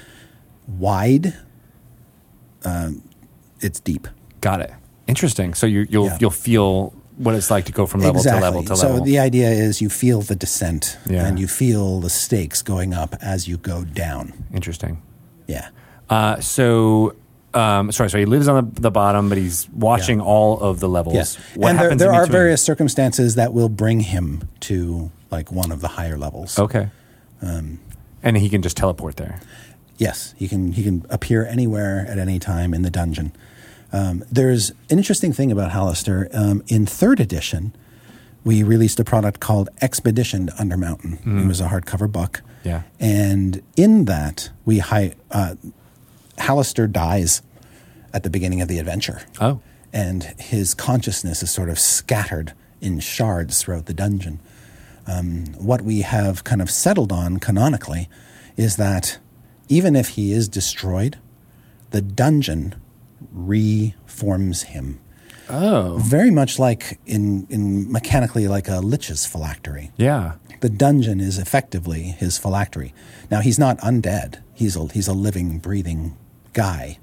wide. 0.67 1.35
Um, 2.65 3.03
it's 3.61 3.81
deep. 3.81 4.09
Got 4.41 4.61
it. 4.61 4.73
Interesting. 5.07 5.55
So 5.55 5.67
you, 5.67 5.87
you'll 5.91 6.07
Yeah. 6.07 6.19
you'll 6.21 6.31
feel 6.31 6.93
what 7.17 7.35
it's 7.35 7.51
like 7.51 7.67
to 7.67 7.73
go 7.73 7.85
from 7.87 8.01
level 8.01 8.17
exactly. 8.17 8.41
to 8.41 8.45
level 8.47 8.63
to 8.65 8.77
so 8.77 9.01
the 9.05 9.19
idea 9.19 9.51
is 9.51 9.83
you 9.83 9.91
feel 9.91 10.23
the 10.23 10.35
descent 10.37 10.97
Yeah. 11.07 11.27
and 11.27 11.39
you 11.39 11.47
feel 11.47 12.01
the 12.01 12.09
stakes 12.09 12.63
going 12.63 12.95
up 12.95 13.15
as 13.21 13.47
you 13.47 13.59
go 13.59 13.85
down. 13.85 14.33
Interesting. 14.55 15.03
Yeah. 15.47 15.69
Uh, 16.09 16.41
so, 16.41 17.15
um, 17.55 17.91
sorry, 17.93 18.11
so 18.11 18.19
he 18.19 18.25
lives 18.27 18.49
on 18.49 18.73
the, 18.75 18.81
the 18.83 18.91
bottom, 18.91 19.29
but 19.29 19.39
he's 19.39 19.69
watching 19.71 20.19
Yeah. 20.19 20.25
all 20.25 20.61
of 20.61 20.81
the 20.81 20.89
levels. 20.89 21.15
Yes. 21.15 21.37
What 21.55 21.71
and 21.71 21.79
there, 21.79 21.95
there 21.95 22.13
are 22.13 22.27
various 22.27 22.63
circumstances 22.63 23.35
that 23.35 23.53
will 23.53 23.69
bring 23.69 24.01
him 24.01 24.49
to 24.61 25.11
like 25.31 25.51
one 25.53 25.73
of 25.73 25.81
the 25.81 25.89
higher 25.89 26.17
levels. 26.17 26.59
Okay. 26.59 26.89
Um, 27.43 27.81
and 28.23 28.37
he 28.37 28.49
can 28.49 28.63
just 28.63 28.77
teleport 28.77 29.17
there. 29.17 29.41
Yes, 29.97 30.35
he 30.39 30.49
can. 30.49 30.73
He 30.73 30.83
can 30.83 31.05
appear 31.11 31.45
anywhere 31.47 32.07
at 32.09 32.19
any 32.19 32.39
time 32.39 32.73
in 32.73 32.83
the 32.83 32.91
dungeon. 32.91 33.33
Um, 33.93 34.25
there's 34.31 34.71
an 34.89 34.99
interesting 34.99 35.33
thing 35.33 35.51
about 35.53 35.73
Halaster. 35.73 36.29
Um, 36.35 36.63
in 36.69 36.87
third 36.87 37.21
edition, 37.21 37.75
we 38.45 38.63
released 38.63 38.99
a 39.01 39.05
product 39.05 39.41
called 39.41 39.69
Expedition 39.83 40.47
to 40.47 40.53
Undermountain. 40.55 41.45
It 41.45 41.47
was 41.47 41.61
a 41.61 41.69
hardcover 41.69 42.11
book, 42.11 42.41
Yeah. 42.65 42.83
and 42.99 43.61
in 43.77 44.07
that 44.07 44.49
we 44.65 44.79
hi- 44.79 45.15
uh, 45.31 45.57
Halaster 46.41 46.91
dies 46.91 47.43
at 48.13 48.23
the 48.23 48.31
beginning 48.31 48.61
of 48.61 48.69
the 48.69 48.79
adventure, 48.79 49.23
Oh. 49.41 49.61
and 49.93 50.25
his 50.39 50.75
consciousness 50.75 51.43
is 51.43 51.51
sort 51.51 51.69
of 51.69 51.79
scattered 51.79 52.53
in 52.81 52.99
shards 53.01 53.63
throughout 53.63 53.87
the 53.87 53.95
dungeon. 53.95 54.41
Um, 55.07 55.47
what 55.59 55.83
we 55.83 56.01
have 56.03 56.45
kind 56.45 56.61
of 56.63 56.71
settled 56.71 57.13
on 57.13 57.39
canonically 57.39 58.09
is 58.57 58.77
that 58.77 59.19
even 59.69 59.95
if 59.97 60.11
he 60.11 60.33
is 60.33 60.49
destroyed, 60.49 61.19
the 61.91 62.01
dungeon 62.03 62.75
reforms 63.33 64.63
him. 64.65 65.01
Oh. 65.49 65.99
Very 66.01 66.31
much 66.31 66.59
like 66.59 67.01
in, 67.07 67.47
in 67.51 67.91
mechanically 67.91 68.47
like 68.47 68.69
a 68.69 68.79
lich's 68.81 69.27
phylactery. 69.27 69.91
Yeah. 69.97 70.35
The 70.61 70.69
dungeon 70.69 71.21
is 71.21 71.39
effectively 71.39 72.03
his 72.03 72.39
phylactery. 72.39 72.93
Now 73.31 73.41
he's 73.41 73.59
not 73.59 73.79
undead. 73.79 74.43
He's 74.55 74.77
a, 74.77 74.87
he's 74.89 75.09
a 75.09 75.13
living, 75.13 75.59
breathing 75.59 76.17
guy. 76.53 76.99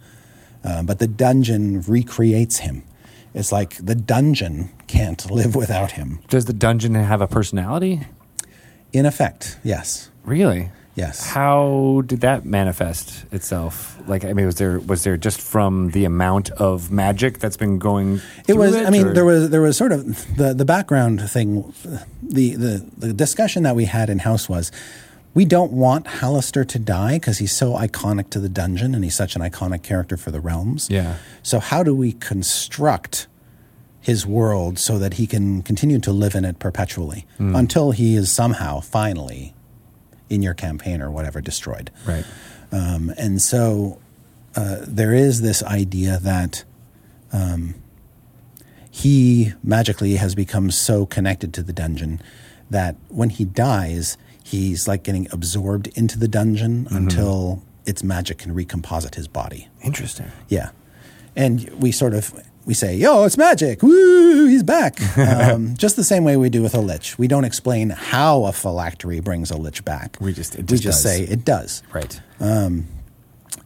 Uh, 0.63 0.83
but 0.83 0.99
the 0.99 1.07
dungeon 1.07 1.81
recreates 1.81 2.59
him. 2.59 2.83
It's 3.33 3.51
like 3.51 3.75
the 3.75 3.95
dungeon 3.95 4.69
can't 4.87 5.29
live 5.29 5.55
without 5.55 5.91
him. 5.91 6.19
Does 6.29 6.45
the 6.45 6.53
dungeon 6.53 6.95
have 6.95 7.21
a 7.21 7.27
personality? 7.27 8.01
In 8.93 9.05
effect, 9.05 9.59
yes. 9.63 10.09
Really? 10.23 10.71
Yes. 10.95 11.27
How 11.27 12.01
did 12.07 12.21
that 12.21 12.43
manifest 12.43 13.25
itself? 13.31 13.99
Like, 14.07 14.25
I 14.25 14.33
mean, 14.33 14.47
was 14.47 14.55
there 14.55 14.79
was 14.79 15.03
there 15.03 15.15
just 15.15 15.39
from 15.39 15.91
the 15.91 16.05
amount 16.05 16.49
of 16.51 16.89
magic 16.91 17.37
that's 17.37 17.55
been 17.57 17.77
going? 17.77 18.19
It 18.47 18.55
was. 18.57 18.75
I 18.75 18.89
mean, 18.89 19.09
or- 19.09 19.13
there 19.13 19.25
was 19.25 19.51
there 19.51 19.61
was 19.61 19.77
sort 19.77 19.91
of 19.91 20.35
the 20.37 20.55
the 20.55 20.65
background 20.65 21.21
thing. 21.29 21.71
The 22.23 22.55
the 22.55 22.83
the 22.97 23.13
discussion 23.13 23.61
that 23.61 23.75
we 23.75 23.85
had 23.85 24.09
in 24.09 24.19
house 24.19 24.49
was, 24.49 24.71
we 25.37 25.45
don't 25.45 25.71
want 25.71 26.03
Halaster 26.19 26.67
to 26.67 26.79
die 26.79 27.13
because 27.19 27.37
he's 27.37 27.51
so 27.51 27.73
iconic 27.73 28.31
to 28.31 28.39
the 28.39 28.49
dungeon 28.49 28.95
and 28.95 29.03
he's 29.03 29.13
such 29.15 29.35
an 29.35 29.41
iconic 29.43 29.83
character 29.83 30.17
for 30.17 30.31
the 30.31 30.39
realms. 30.39 30.89
Yeah. 30.89 31.17
So 31.43 31.59
how 31.59 31.83
do 31.83 31.93
we 31.93 32.13
construct 32.13 33.27
his 34.01 34.25
world 34.25 34.79
so 34.79 34.97
that 34.97 35.13
he 35.15 35.27
can 35.27 35.61
continue 35.61 35.99
to 35.99 36.11
live 36.11 36.33
in 36.33 36.43
it 36.43 36.57
perpetually 36.57 37.27
Hmm. 37.37 37.55
until 37.55 37.91
he 37.91 38.15
is 38.15 38.31
somehow 38.31 38.79
finally 38.79 39.53
in 40.27 40.41
your 40.41 40.55
campaign 40.55 41.03
or 41.03 41.11
whatever 41.11 41.39
destroyed? 41.39 41.91
right. 42.07 42.25
Um, 42.71 43.13
and 43.15 43.39
so 43.39 43.99
uh, 44.55 44.77
there 44.87 45.13
is 45.13 45.41
this 45.41 45.61
idea 45.61 46.17
that 46.23 46.63
um, 47.31 47.75
he 48.89 49.53
magically 49.63 50.15
has 50.15 50.33
become 50.33 50.71
so 50.71 51.05
connected 51.05 51.53
to 51.53 51.61
the 51.61 51.73
dungeon 51.73 52.21
that 52.71 52.95
when 53.09 53.29
he 53.29 53.45
dies, 53.45 54.17
he's 54.47 54.87
like 54.87 55.03
getting 55.03 55.27
absorbed 55.31 55.87
into 55.97 56.17
the 56.17 56.27
dungeon 56.27 56.87
until 56.89 57.61
its 57.85 58.03
magic 58.03 58.37
can 58.39 58.53
recomposite 58.53 59.15
his 59.15 59.27
body. 59.27 59.67
Interesting. 59.83 60.31
Yeah. 60.47 60.69
And 61.35 61.69
we 61.81 61.91
sort 61.91 62.13
of 62.13 62.33
we 62.65 62.73
say, 62.73 62.95
"Yo, 62.97 63.23
it's 63.23 63.37
magic! 63.37 63.81
Woo, 63.83 64.47
he's 64.47 64.63
back!" 64.63 64.99
um, 65.17 65.75
just 65.77 65.95
the 65.95 66.03
same 66.03 66.23
way 66.25 66.35
we 66.35 66.49
do 66.49 66.61
with 66.61 66.73
a 66.75 66.81
lich. 66.81 67.17
We 67.17 67.27
don't 67.27 67.45
explain 67.45 67.91
how 67.91 68.45
a 68.45 68.51
phylactery 68.51 69.19
brings 69.21 69.51
a 69.51 69.57
lich 69.57 69.85
back. 69.85 70.17
We 70.19 70.33
just- 70.33 70.55
it 70.55 70.61
we 70.71 70.77
just 70.77 70.83
just 70.83 71.03
does. 71.03 71.11
say 71.13 71.23
it 71.23 71.45
does. 71.45 71.83
Right. 71.93 72.19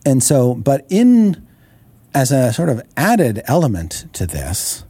And 0.06 0.24
so, 0.24 0.56
but 0.56 0.86
in 0.90 1.48
as 2.14 2.32
a 2.32 2.52
sort 2.54 2.70
of 2.70 2.82
added 2.98 3.42
element 3.46 4.06
to 4.14 4.26
this, 4.28 4.84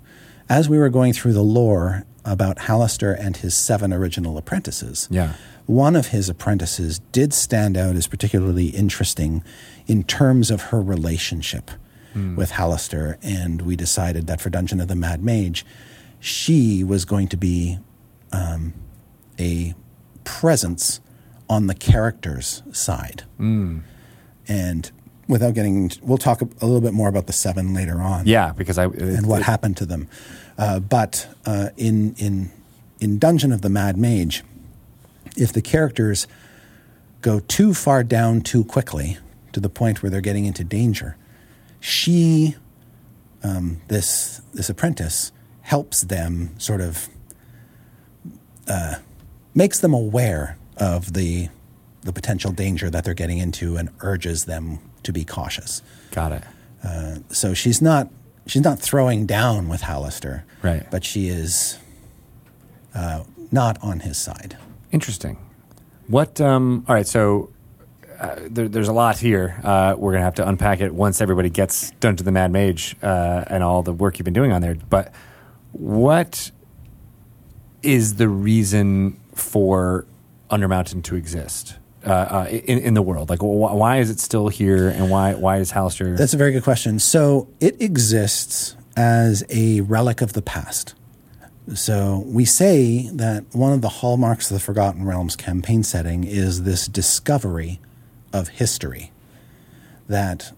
as 0.50 0.68
we 0.70 0.78
were 0.78 0.90
going 0.90 1.14
through 1.14 1.34
the 1.34 1.44
lore 1.44 2.04
about 2.26 2.58
Halaster 2.58 3.16
and 3.20 3.38
his 3.38 3.56
seven 3.56 3.94
original 3.94 4.38
apprentices, 4.38 5.08
Yeah. 5.12 5.34
One 5.66 5.96
of 5.96 6.08
his 6.08 6.30
apprentices 6.30 7.00
did 7.12 7.34
stand 7.34 7.78
out 7.78 7.96
as 7.96 8.08
particularly 8.08 8.68
interesting 8.68 9.44
in 9.88 10.04
terms 10.04 10.52
of 10.52 10.62
her 10.64 10.82
relationship 10.82 11.72
with 12.14 12.52
Halaster, 12.52 13.18
and 13.24 13.62
we 13.62 13.78
decided 13.78 14.28
that 14.28 14.42
for 14.42 14.50
Dungeon 14.50 14.82
of 14.82 14.90
the 14.90 14.96
Mad 14.98 15.24
Mage, 15.24 15.66
she 16.20 16.84
was 16.84 17.06
going 17.06 17.30
to 17.30 17.38
be 17.38 17.80
um, 18.34 18.74
a 19.40 19.74
presence 20.26 21.00
on 21.50 21.68
the 21.68 21.74
character's 21.74 22.64
side. 22.74 23.24
And 24.48 24.92
without 25.28 25.54
getting, 25.54 25.92
we'll 26.02 26.18
talk 26.18 26.42
a, 26.42 26.46
little 26.66 26.82
bit 26.82 26.94
more 26.94 27.08
about 27.08 27.28
the 27.28 27.34
seven 27.34 27.74
later 27.74 28.02
on 28.02 28.28
Yeah, 28.28 28.52
because 28.52 28.78
I 28.78 28.86
and 28.86 29.26
what 29.26 29.44
happened 29.44 29.78
to 29.78 29.86
them. 29.86 30.10
Uh, 30.58 30.80
but 30.82 31.28
uh, 31.46 31.70
in 31.78 32.14
in 32.16 32.52
in 33.00 33.20
Dungeon 33.20 33.52
of 33.54 33.62
the 33.62 33.70
Mad 33.70 33.98
Mage, 33.98 34.44
if 35.38 35.54
the 35.54 35.62
characters 35.62 36.28
go 37.22 37.40
too 37.40 37.74
far 37.74 38.04
down 38.04 38.42
too 38.42 38.64
quickly 38.64 39.18
to 39.54 39.60
the 39.60 39.70
point 39.70 40.02
where 40.02 40.10
they're 40.10 40.22
getting 40.22 40.46
into 40.46 40.64
danger, 40.64 41.18
she, 41.80 42.56
um, 43.44 43.82
this 43.88 44.42
this 44.54 44.70
apprentice, 44.70 45.32
helps 45.62 46.02
them 46.02 46.52
sort 46.58 46.82
of 46.82 47.08
uh, 48.68 48.96
makes 49.54 49.80
them 49.80 49.94
aware 49.94 50.58
of 50.78 51.14
the 51.14 51.50
the 52.04 52.14
potential 52.14 52.52
danger 52.52 52.90
that 52.90 53.04
they're 53.04 53.14
getting 53.14 53.38
into 53.38 53.78
and 53.78 53.90
urges 54.00 54.46
them 54.46 54.80
to 55.04 55.14
be 55.14 55.24
cautious 55.24 55.84
got 56.12 56.32
it. 56.32 56.44
so 57.30 57.54
she's 57.54 57.82
not 57.82 58.10
she's 58.48 58.64
not 58.64 58.80
throwing 58.80 59.26
down 59.26 59.68
with 59.68 59.82
Halaster, 59.82 60.44
Right. 60.62 60.86
But 60.92 61.04
she 61.04 61.28
is 61.28 61.78
uh, 62.94 63.24
not 63.52 63.78
on 63.82 64.02
his 64.02 64.18
side. 64.18 64.58
Interesting. 64.92 65.38
What? 66.08 66.42
Um, 66.42 66.86
all 66.88 66.96
right. 66.96 67.08
So 67.08 67.50
uh, 68.20 68.36
there, 68.50 68.68
there's 68.68 68.88
a 68.88 68.94
lot 68.94 69.18
here. 69.18 69.60
Uh, 69.64 69.96
we're 69.98 70.12
gonna 70.12 70.24
have 70.24 70.36
to 70.36 70.48
unpack 70.48 70.82
it 70.82 70.94
once 70.94 71.22
everybody 71.22 71.50
gets 71.50 71.92
done 72.00 72.16
to 72.18 72.24
the 72.24 72.32
Mad 72.32 72.52
Mage 72.52 72.96
uh, 73.02 73.46
and 73.48 73.64
all 73.64 73.82
the 73.84 73.94
work 73.94 74.20
you've 74.20 74.26
been 74.26 74.34
doing 74.34 74.52
on 74.52 74.62
there. 74.62 74.76
But 74.76 75.14
what 75.72 76.52
is 77.82 78.16
the 78.16 78.28
reason 78.28 79.20
for 79.34 80.06
Undermountain 80.50 81.04
to 81.06 81.16
exist 81.16 81.78
uh, 82.06 82.10
uh, 82.12 82.48
in, 82.50 82.80
in 82.80 82.94
the 82.94 83.02
world? 83.02 83.30
Like, 83.30 83.40
wh- 83.40 83.44
why 83.76 84.00
is 84.00 84.10
it 84.10 84.20
still 84.20 84.50
here, 84.50 84.90
and 84.90 85.10
why 85.10 85.34
why 85.34 85.58
is 85.58 85.72
Halaster? 85.72 86.18
That's 86.18 86.34
a 86.34 86.38
very 86.38 86.52
good 86.52 86.64
question. 86.64 87.00
So 87.00 87.48
it 87.60 87.82
exists 87.82 88.76
as 88.98 89.44
a 89.50 89.82
relic 89.82 90.22
of 90.22 90.34
the 90.34 90.42
past. 90.42 90.96
So 91.74 92.24
we 92.26 92.46
say 92.46 93.10
that 93.14 93.46
one 93.54 93.72
of 93.72 93.82
the 93.82 93.90
hallmarks 93.90 94.50
of 94.50 94.56
the 94.56 94.62
Forgotten 94.62 95.06
Realms 95.06 95.36
campaign 95.36 95.84
setting 95.84 96.24
is 96.24 96.64
this 96.64 96.88
discovery 96.88 97.80
of 98.34 98.50
history. 98.50 99.12
That 100.08 100.52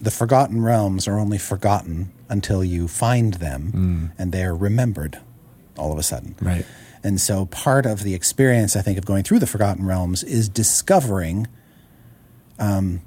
the 0.00 0.10
Forgotten 0.10 0.62
Realms 0.62 1.08
are 1.08 1.18
only 1.18 1.38
forgotten 1.38 2.12
until 2.28 2.62
you 2.62 2.86
find 2.86 3.34
them 3.34 4.12
and 4.18 4.32
they 4.32 4.44
are 4.44 4.54
remembered 4.54 5.20
all 5.76 5.92
of 5.92 5.98
a 5.98 6.02
sudden. 6.02 6.36
Right. 6.40 6.66
And 7.02 7.20
so 7.20 7.46
part 7.46 7.86
of 7.86 8.02
the 8.02 8.14
experience, 8.14 8.76
I 8.76 8.82
think, 8.82 8.98
of 8.98 9.04
going 9.04 9.22
through 9.22 9.38
the 9.38 9.46
Forgotten 9.46 9.86
Realms 9.86 10.22
is 10.24 10.48
discovering 10.48 11.46
um, 12.58 13.00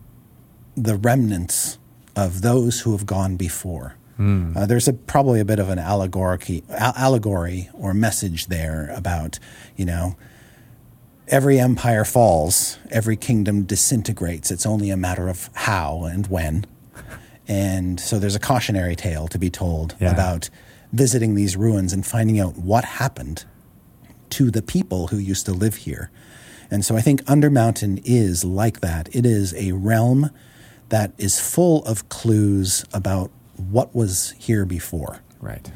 the 0.75 0.95
remnants 0.95 1.77
of 2.15 2.41
those 2.41 2.81
who 2.81 2.91
have 2.93 3.05
gone 3.05 3.35
before. 3.35 3.95
Uh, 4.19 4.65
there's 4.65 4.87
a, 4.89 4.93
probably 4.93 5.39
a 5.39 5.45
bit 5.45 5.59
of 5.59 5.69
an 5.69 5.79
allegory, 5.79 6.61
a- 6.69 6.93
allegory 6.99 7.69
or 7.73 7.93
message 7.93 8.47
there 8.47 8.91
about, 8.93 9.39
you 9.77 9.85
know, 9.85 10.17
every 11.29 11.57
empire 11.57 12.03
falls, 12.03 12.77
every 12.91 13.15
kingdom 13.15 13.63
disintegrates. 13.63 14.51
It's 14.51 14.65
only 14.65 14.89
a 14.89 14.97
matter 14.97 15.29
of 15.29 15.49
how 15.53 16.03
and 16.03 16.27
when. 16.27 16.65
And 17.47 17.97
so 17.99 18.19
there's 18.19 18.35
a 18.35 18.39
cautionary 18.39 18.95
tale 18.95 19.27
to 19.29 19.39
be 19.39 19.49
told 19.49 19.95
Yeah. 20.01 20.11
about 20.11 20.49
visiting 20.91 21.35
these 21.35 21.55
ruins 21.55 21.93
and 21.93 22.05
finding 22.05 22.39
out 22.41 22.57
what 22.57 22.83
happened 22.83 23.45
to 24.31 24.51
the 24.51 24.61
people 24.61 25.07
who 25.07 25.17
used 25.17 25.45
to 25.45 25.53
live 25.53 25.75
here. 25.75 26.11
And 26.69 26.83
so 26.83 26.95
I 26.97 27.01
think 27.01 27.23
Undermountain 27.23 28.01
is 28.03 28.43
like 28.43 28.81
that. 28.81 29.07
It 29.15 29.25
is 29.25 29.53
a 29.55 29.71
realm 29.71 30.29
that 30.89 31.13
is 31.17 31.39
full 31.39 31.83
of 31.85 32.09
clues 32.09 32.83
about 32.93 33.31
what 33.59 33.95
was 33.95 34.33
here 34.37 34.65
before. 34.65 35.21
Right. 35.39 35.71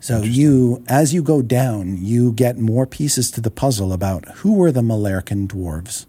So 0.00 0.22
you, 0.22 0.82
as 0.88 1.14
you 1.14 1.22
go 1.22 1.42
down, 1.42 1.96
you 2.04 2.32
get 2.32 2.58
more 2.58 2.86
pieces 2.86 3.30
to 3.32 3.40
the 3.40 3.52
puzzle 3.52 3.92
about 3.92 4.24
who 4.38 4.54
were 4.54 4.72
the 4.72 4.80
Melairkyn 4.80 5.46
dwarves, 5.46 6.06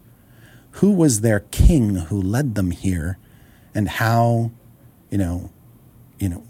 who 0.72 0.90
was 0.90 1.20
their 1.20 1.40
king 1.40 1.94
who 1.94 2.20
led 2.20 2.56
them 2.56 2.72
here, 2.72 3.18
and 3.72 3.88
how, 3.88 4.50
you 5.10 5.18
know, 5.18 5.50
you 6.18 6.28
know, 6.28 6.42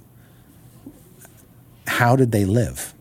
how 1.86 2.16
did 2.16 2.32
they 2.32 2.46
live? 2.46 2.94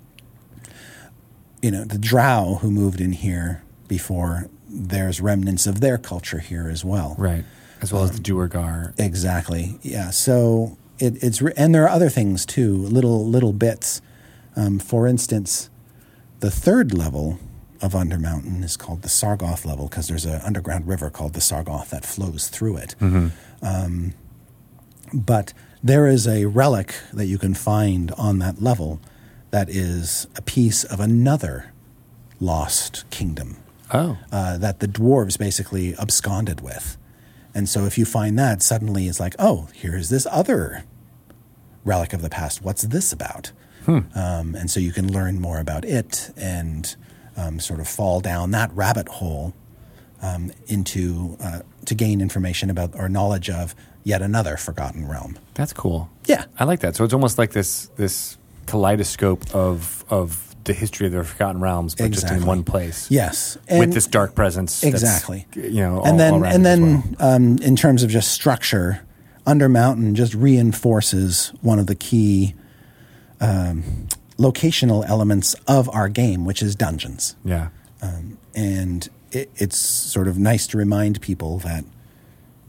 You 1.61 1.71
know, 1.71 1.85
the 1.85 1.97
Drow 1.97 2.59
who 2.61 2.69
moved 2.69 2.99
in 2.99 3.13
here 3.13 3.63
before, 3.87 4.49
there's 4.67 5.21
remnants 5.21 5.65
of 5.65 5.79
their 5.79 5.97
culture 5.97 6.39
here 6.39 6.67
as 6.67 6.83
well. 6.83 7.15
Right. 7.17 7.45
As 7.81 7.93
well 7.93 8.03
as 8.03 8.11
the 8.11 8.17
Um, 8.17 8.23
Duergar. 8.23 8.93
Exactly. 8.97 9.79
Yeah. 9.81 10.09
So 10.09 10.77
it, 10.99 11.21
it's 11.23 11.41
and 11.41 11.73
there 11.73 11.83
are 11.83 11.89
other 11.89 12.09
things 12.09 12.45
too, 12.45 12.75
little 12.75 13.25
little 13.27 13.53
bits. 13.53 14.01
Um, 14.55 14.79
for 14.79 15.07
instance, 15.07 15.69
the 16.39 16.51
third 16.51 16.93
level 16.93 17.39
of 17.81 17.93
Undermountain 17.93 18.63
is 18.63 18.77
called 18.77 19.01
the 19.01 19.09
Sargauth 19.09 19.65
level 19.65 19.87
because 19.87 20.07
there's 20.07 20.25
an 20.25 20.39
underground 20.41 20.87
river 20.87 21.09
called 21.09 21.33
the 21.33 21.39
Sargauth 21.41 21.89
that 21.89 22.05
flows 22.05 22.47
through 22.47 22.77
it. 22.77 22.95
Um, 23.61 24.13
but 25.13 25.53
there 25.83 26.07
is 26.07 26.27
a 26.27 26.45
relic 26.45 26.95
that 27.11 27.25
you 27.25 27.37
can 27.37 27.53
find 27.53 28.11
on 28.11 28.39
that 28.39 28.61
level 28.61 28.99
that 29.51 29.69
is 29.69 30.27
a 30.35 30.41
piece 30.41 30.83
of 30.85 30.99
another 30.99 31.73
lost 32.39 33.03
kingdom 33.09 33.57
Oh. 33.93 34.17
uh, 34.31 34.57
that 34.57 34.79
the 34.79 34.87
dwarves 34.87 35.37
basically 35.37 35.93
absconded 35.97 36.61
with. 36.61 36.97
And 37.55 37.69
so 37.69 37.85
if 37.85 37.97
you 37.97 38.05
find 38.05 38.37
that, 38.39 38.61
suddenly 38.61 39.07
it's 39.07 39.19
like, 39.19 39.35
oh, 39.39 39.67
here's 39.73 40.09
this 40.09 40.27
other 40.31 40.83
relic 41.83 42.13
of 42.13 42.21
the 42.21 42.29
past. 42.29 42.61
What's 42.63 42.83
this 42.83 43.11
about? 43.11 43.51
Um, 44.15 44.55
and 44.55 44.71
so 44.71 44.79
you 44.79 44.91
can 44.91 45.11
learn 45.11 45.39
more 45.41 45.59
about 45.59 45.83
it 45.85 46.31
and 46.37 46.95
um, 47.35 47.59
sort 47.59 47.79
of 47.79 47.87
fall 47.87 48.21
down 48.21 48.51
that 48.51 48.71
rabbit 48.73 49.07
hole 49.09 49.53
um, 50.21 50.51
into 50.67 51.37
uh, 51.41 51.59
to 51.85 51.95
gain 51.95 52.21
information 52.21 52.69
about 52.69 52.95
or 52.95 53.09
knowledge 53.09 53.49
of 53.49 53.75
yet 54.03 54.21
another 54.21 54.55
forgotten 54.57 55.07
realm. 55.07 55.37
That's 55.53 55.73
cool. 55.73 56.09
Yeah. 56.25 56.45
I 56.57 56.63
like 56.63 56.79
that. 56.79 56.95
So 56.95 57.03
it's 57.03 57.13
almost 57.13 57.37
like 57.37 57.51
this 57.51 57.87
this 57.97 58.37
kaleidoscope 58.67 59.53
of 59.53 60.05
of 60.09 60.52
the 60.65 60.73
history 60.73 61.07
of 61.07 61.13
the 61.13 61.23
Forgotten 61.23 61.61
Realms, 61.61 61.95
but 61.95 62.11
just 62.11 62.29
in 62.31 62.45
one 62.45 62.63
place. 62.63 63.09
Yes, 63.11 63.57
with 63.69 63.93
this 63.93 64.07
dark 64.07 64.35
presence. 64.35 64.81
that's, 64.81 64.93
Exactly. 64.93 65.45
you 65.55 65.81
know, 65.81 65.99
all, 65.99 66.07
and 66.07 66.19
then 66.19 66.43
and 66.45 66.65
then 66.65 67.15
well. 67.19 67.35
um, 67.35 67.57
in 67.59 67.75
terms 67.75 68.03
of 68.03 68.09
just 68.09 68.31
structure, 68.31 69.01
Undermountain 69.45 70.13
just 70.13 70.33
reinforces 70.33 71.51
one 71.61 71.79
of 71.79 71.87
the 71.87 71.95
key 71.95 72.55
um, 73.41 74.07
locational 74.37 75.07
elements 75.07 75.53
of 75.67 75.89
our 75.89 76.09
game, 76.09 76.45
which 76.45 76.61
is 76.61 76.75
dungeons. 76.75 77.35
yeah. 77.43 77.69
And 78.55 79.09
it, 79.31 79.49
it's 79.55 79.77
sort 79.77 80.27
of 80.27 80.37
nice 80.37 80.67
to 80.67 80.77
remind 80.77 81.19
people 81.21 81.57
that 81.59 81.83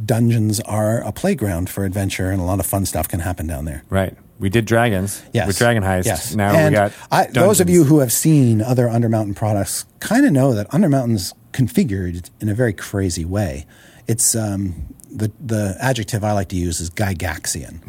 dungeons 0.03 0.61
are 0.61 1.01
a 1.03 1.13
playground 1.13 1.69
for 1.69 1.85
adventure, 1.85 2.31
and 2.31 2.41
a 2.41 2.45
lot 2.45 2.59
of 2.61 2.67
fun 2.67 2.87
stuff 2.87 3.07
can 3.09 3.21
happen 3.21 3.47
down 3.47 3.65
there. 3.67 3.83
Right. 3.91 4.17
We 4.39 4.51
did 4.51 4.65
dragons 4.65 5.23
Yes. 5.33 5.47
with 5.47 5.59
Dragon 5.59 5.83
Heist. 5.83 6.07
Yes. 6.07 6.35
Now 6.35 6.55
and 6.55 6.75
we 6.75 6.79
got 6.79 6.93
I, 7.11 7.27
those 7.27 7.61
of 7.61 7.71
you 7.71 7.85
who 7.85 8.01
have 8.01 8.13
seen 8.13 8.61
other 8.61 8.87
Undermountain 8.89 9.37
products 9.37 9.85
kind 10.01 10.27
of 10.27 10.33
know 10.33 10.53
that 10.55 10.69
Undermountain's 10.71 11.33
configured 11.53 12.31
in 12.41 12.49
a 12.49 12.55
very 12.55 12.73
crazy 12.73 13.25
way. 13.25 13.65
It's 14.09 14.35
um, 14.35 14.93
the 15.11 15.31
the 15.41 15.77
adjective 15.81 16.25
I 16.25 16.33
like 16.33 16.49
to 16.49 16.57
use 16.57 16.81
is 16.81 16.91
Gygaxian. 16.91 17.81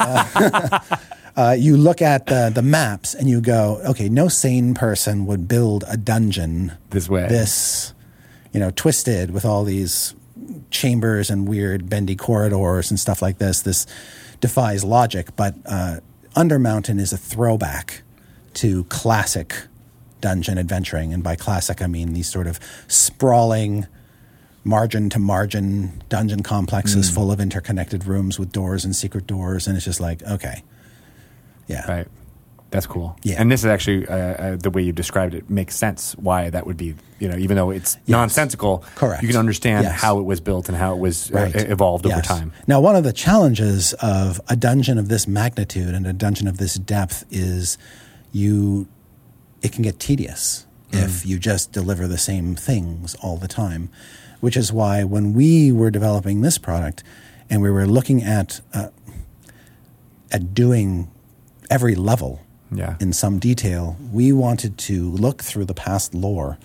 uh, 0.00 0.96
uh, 1.36 1.52
you 1.58 1.76
look 1.76 2.00
at 2.02 2.26
the, 2.26 2.50
the 2.54 2.62
maps 2.62 3.14
and 3.14 3.28
you 3.28 3.40
go, 3.40 3.80
okay, 3.90 4.08
no 4.08 4.28
sane 4.28 4.74
person 4.74 5.26
would 5.26 5.48
build 5.48 5.84
a 5.88 5.96
dungeon 5.96 6.72
This 6.90 7.08
way. 7.08 7.26
this, 7.28 7.92
you 8.52 8.60
know, 8.60 8.70
twisted 8.70 9.32
with 9.32 9.44
all 9.44 9.64
these 9.64 10.14
chambers 10.70 11.30
and 11.30 11.48
weird 11.48 11.88
bendy 11.90 12.16
corridors 12.16 12.90
and 12.90 12.98
stuff 13.00 13.20
like 13.22 13.38
this. 13.38 13.62
This 13.62 13.86
defies 14.40 14.84
logic, 14.84 15.36
but 15.36 15.54
uh, 15.66 16.00
Undermountain 16.34 16.98
is 16.98 17.12
a 17.12 17.16
throwback 17.16 18.02
to 18.54 18.84
classic 18.84 19.54
dungeon 20.20 20.58
adventuring, 20.58 21.12
and 21.12 21.22
by 21.22 21.36
classic 21.36 21.80
I 21.82 21.86
mean 21.86 22.12
these 22.12 22.28
sort 22.28 22.46
of 22.46 22.58
sprawling 22.88 23.86
margin 24.64 25.08
to 25.10 25.18
margin 25.18 26.02
dungeon 26.08 26.42
complexes 26.42 27.10
full 27.10 27.32
of 27.32 27.40
interconnected 27.40 28.06
rooms 28.06 28.38
with 28.38 28.52
doors 28.52 28.84
and 28.84 28.94
secret 28.94 29.26
doors, 29.26 29.66
and 29.66 29.76
it's 29.76 29.84
just 29.84 30.00
like 30.00 30.22
okay, 30.24 30.62
yeah, 31.66 31.90
Right. 31.90 32.08
That's 32.70 32.86
cool. 32.86 33.16
Yeah. 33.24 33.34
And 33.40 33.50
this 33.50 33.60
is 33.60 33.66
actually 33.66 34.06
uh, 34.06 34.14
uh, 34.16 34.56
the 34.56 34.70
way 34.70 34.82
you 34.82 34.92
described 34.92 35.34
it 35.34 35.50
makes 35.50 35.74
sense 35.74 36.12
why 36.16 36.50
that 36.50 36.66
would 36.66 36.76
be, 36.76 36.94
you 37.18 37.28
know, 37.28 37.36
even 37.36 37.56
though 37.56 37.70
it's 37.70 37.98
nonsensical, 38.06 38.84
Correct. 38.94 39.22
you 39.22 39.28
can 39.28 39.36
understand 39.38 39.84
Yes. 39.84 40.00
how 40.00 40.18
it 40.20 40.22
was 40.22 40.40
built 40.40 40.68
and 40.68 40.78
how 40.78 40.94
it 40.94 40.98
was 41.00 41.32
uh, 41.32 41.34
Right. 41.34 41.56
e- 41.56 41.58
evolved 41.58 42.06
over 42.06 42.20
time. 42.22 42.52
Now, 42.68 42.80
one 42.80 42.94
of 42.94 43.02
the 43.02 43.12
challenges 43.12 43.92
of 43.94 44.40
a 44.48 44.54
dungeon 44.54 44.98
of 44.98 45.08
this 45.08 45.26
magnitude 45.26 45.94
and 45.94 46.06
a 46.06 46.12
dungeon 46.12 46.46
of 46.46 46.58
this 46.58 46.74
depth 46.76 47.24
is 47.30 47.76
you 48.32 48.86
it 49.62 49.72
can 49.72 49.82
get 49.82 49.98
tedious 49.98 50.64
if 50.92 51.26
you 51.26 51.38
just 51.38 51.72
deliver 51.72 52.06
the 52.08 52.18
same 52.18 52.54
things 52.54 53.14
all 53.16 53.36
the 53.36 53.48
time, 53.48 53.90
which 54.40 54.56
is 54.56 54.72
why 54.72 55.02
when 55.04 55.32
we 55.34 55.70
were 55.72 55.90
developing 55.90 56.40
this 56.40 56.56
product 56.58 57.02
and 57.50 57.62
we 57.62 57.70
were 57.70 57.86
looking 57.86 58.22
at 58.22 58.60
uh, 58.72 58.88
at 60.32 60.54
doing 60.54 61.10
every 61.68 61.94
level 61.94 62.40
Yeah. 62.72 62.96
in 63.00 63.12
some 63.12 63.38
detail, 63.38 63.96
we 64.12 64.32
wanted 64.32 64.78
to 64.78 65.10
look 65.10 65.42
through 65.42 65.64
the 65.64 65.74
past 65.74 66.14
lore 66.14 66.58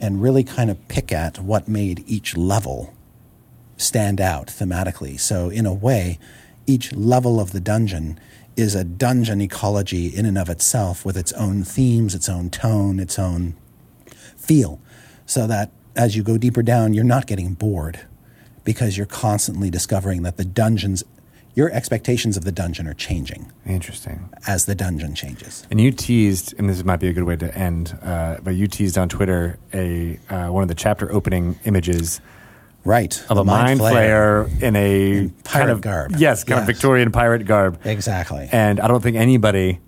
and 0.00 0.22
really 0.22 0.44
kind 0.44 0.70
of 0.70 0.88
pick 0.88 1.12
at 1.12 1.38
what 1.38 1.68
made 1.68 2.04
each 2.06 2.36
level 2.36 2.94
stand 3.76 4.20
out 4.20 4.46
thematically. 4.46 5.18
So, 5.18 5.48
in 5.50 5.66
a 5.66 5.74
way, 5.74 6.18
each 6.66 6.92
level 6.92 7.40
of 7.40 7.52
the 7.52 7.60
dungeon 7.60 8.18
is 8.56 8.74
a 8.74 8.84
dungeon 8.84 9.40
ecology 9.40 10.06
in 10.08 10.26
and 10.26 10.38
of 10.38 10.48
itself 10.48 11.04
with 11.04 11.16
its 11.16 11.32
own 11.32 11.64
themes, 11.64 12.14
its 12.14 12.28
own 12.28 12.50
tone, 12.50 13.00
its 13.00 13.18
own 13.18 13.54
feel. 14.36 14.80
So 15.26 15.46
that 15.46 15.70
as 15.96 16.16
you 16.16 16.22
go 16.22 16.38
deeper 16.38 16.62
down, 16.62 16.94
you're 16.94 17.04
not 17.04 17.26
getting 17.26 17.54
bored 17.54 18.00
because 18.64 18.96
you're 18.96 19.06
constantly 19.06 19.70
discovering 19.70 20.22
that 20.22 20.36
the 20.36 20.44
dungeons, 20.44 21.02
your 21.54 21.70
expectations 21.72 22.36
of 22.36 22.44
the 22.44 22.52
dungeon 22.52 22.86
are 22.86 22.94
changing 22.94 23.50
Interesting. 23.66 24.28
as 24.46 24.66
the 24.66 24.74
dungeon 24.74 25.14
changes. 25.14 25.66
And 25.70 25.80
you 25.80 25.90
teased, 25.90 26.54
and 26.58 26.68
this 26.68 26.84
might 26.84 27.00
be 27.00 27.08
a 27.08 27.12
good 27.12 27.24
way 27.24 27.36
to 27.36 27.54
end, 27.56 27.96
uh, 28.02 28.36
but 28.42 28.54
you 28.54 28.66
teased 28.66 28.96
on 28.96 29.08
Twitter 29.08 29.58
a 29.74 30.18
uh, 30.30 30.48
one 30.50 30.62
of 30.62 30.68
the 30.68 30.74
chapter 30.74 31.12
opening 31.12 31.58
images 31.64 32.20
Right. 32.82 33.22
of 33.28 33.36
a 33.36 33.44
mind 33.44 33.78
flayer 33.80 34.48
in 34.62 34.74
a 34.74 35.10
In 35.18 35.30
pirate 35.44 35.44
kind 35.66 35.70
of 35.70 35.80
garb. 35.82 36.12
Yes, 36.16 36.44
kind 36.44 36.60
of 36.60 36.66
Victorian 36.66 37.12
pirate 37.12 37.44
garb. 37.44 37.78
Exactly. 37.84 38.48
And 38.52 38.80
I 38.80 38.88
don't 38.88 39.02
think 39.02 39.16
anybody 39.18 39.80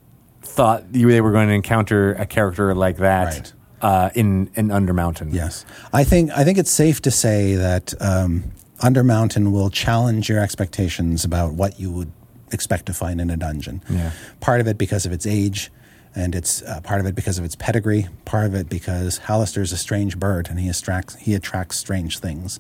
thought 0.42 0.85
you, 0.94 1.11
they 1.11 1.22
were 1.22 1.33
going 1.33 1.48
to 1.48 1.55
encounter 1.55 2.12
a 2.14 2.27
character 2.27 2.75
like 2.75 2.98
that 2.98 3.27
Right. 3.35 3.53
uh, 3.81 4.11
in 4.14 4.51
in 4.57 4.68
Undermountain. 4.68 5.33
Yes, 5.33 5.64
I 5.92 6.05
think 6.05 6.31
I 6.37 6.44
think 6.44 6.59
it's 6.59 6.70
safe 6.70 7.01
to 7.03 7.11
say 7.11 7.55
that 7.55 7.94
um, 8.01 8.53
Undermountain 8.83 9.53
will 9.53 9.71
challenge 9.71 10.29
your 10.29 10.40
expectations 10.40 11.25
about 11.25 11.55
what 11.55 11.79
you 11.79 11.90
would 11.90 12.12
expect 12.51 12.87
to 12.87 12.92
find 12.92 13.21
in 13.21 13.31
a 13.31 13.37
dungeon. 13.37 13.83
Yeah. 13.88 14.11
Part 14.40 14.61
of 14.61 14.66
it 14.66 14.77
because 14.77 15.07
of 15.07 15.12
its 15.12 15.27
age, 15.27 15.71
and 16.14 16.35
it's 16.35 16.62
uh, 16.62 16.81
part 16.83 17.01
of 17.01 17.07
it 17.07 17.14
because 17.14 17.38
of 17.38 17.45
its 17.45 17.55
pedigree. 17.57 18.09
Part 18.25 18.47
of 18.47 18.55
it 18.55 18.68
because 18.68 19.21
Halaster 19.21 19.62
is 19.62 19.73
a 19.73 19.77
strange 19.77 20.18
bird, 20.18 20.49
and 20.51 20.59
he 20.59 20.68
attracts 20.68 21.14
he 21.16 21.35
attracts 21.35 21.79
strange 21.79 22.18
things. 22.18 22.59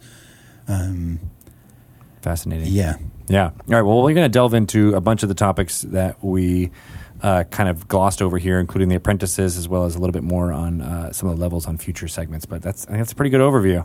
Um, 0.68 1.18
Fascinating. 2.22 2.68
Yeah, 2.68 2.96
Yeah. 3.28 3.46
All 3.46 3.52
right. 3.66 3.82
Well, 3.82 4.00
we're 4.02 4.14
going 4.14 4.24
to 4.24 4.28
delve 4.28 4.54
into 4.54 4.94
a 4.94 5.00
bunch 5.00 5.24
of 5.24 5.28
the 5.28 5.34
topics 5.34 5.82
that 5.82 6.22
we 6.22 6.70
uh, 7.20 7.42
kind 7.50 7.68
of 7.68 7.88
glossed 7.88 8.22
over 8.22 8.38
here, 8.38 8.60
including 8.60 8.88
the 8.88 8.94
apprentices, 8.94 9.56
as 9.56 9.68
well 9.68 9.84
as 9.84 9.96
a 9.96 9.98
little 9.98 10.12
bit 10.12 10.22
more 10.22 10.52
on 10.52 10.82
uh, 10.82 11.12
some 11.12 11.28
of 11.28 11.36
the 11.36 11.42
levels 11.42 11.66
on 11.66 11.78
future 11.78 12.06
segments. 12.06 12.46
But 12.46 12.62
that's 12.62 12.84
I 12.86 12.90
think 12.90 12.98
that's 12.98 13.12
a 13.12 13.16
pretty 13.16 13.30
good 13.30 13.40
overview. 13.40 13.84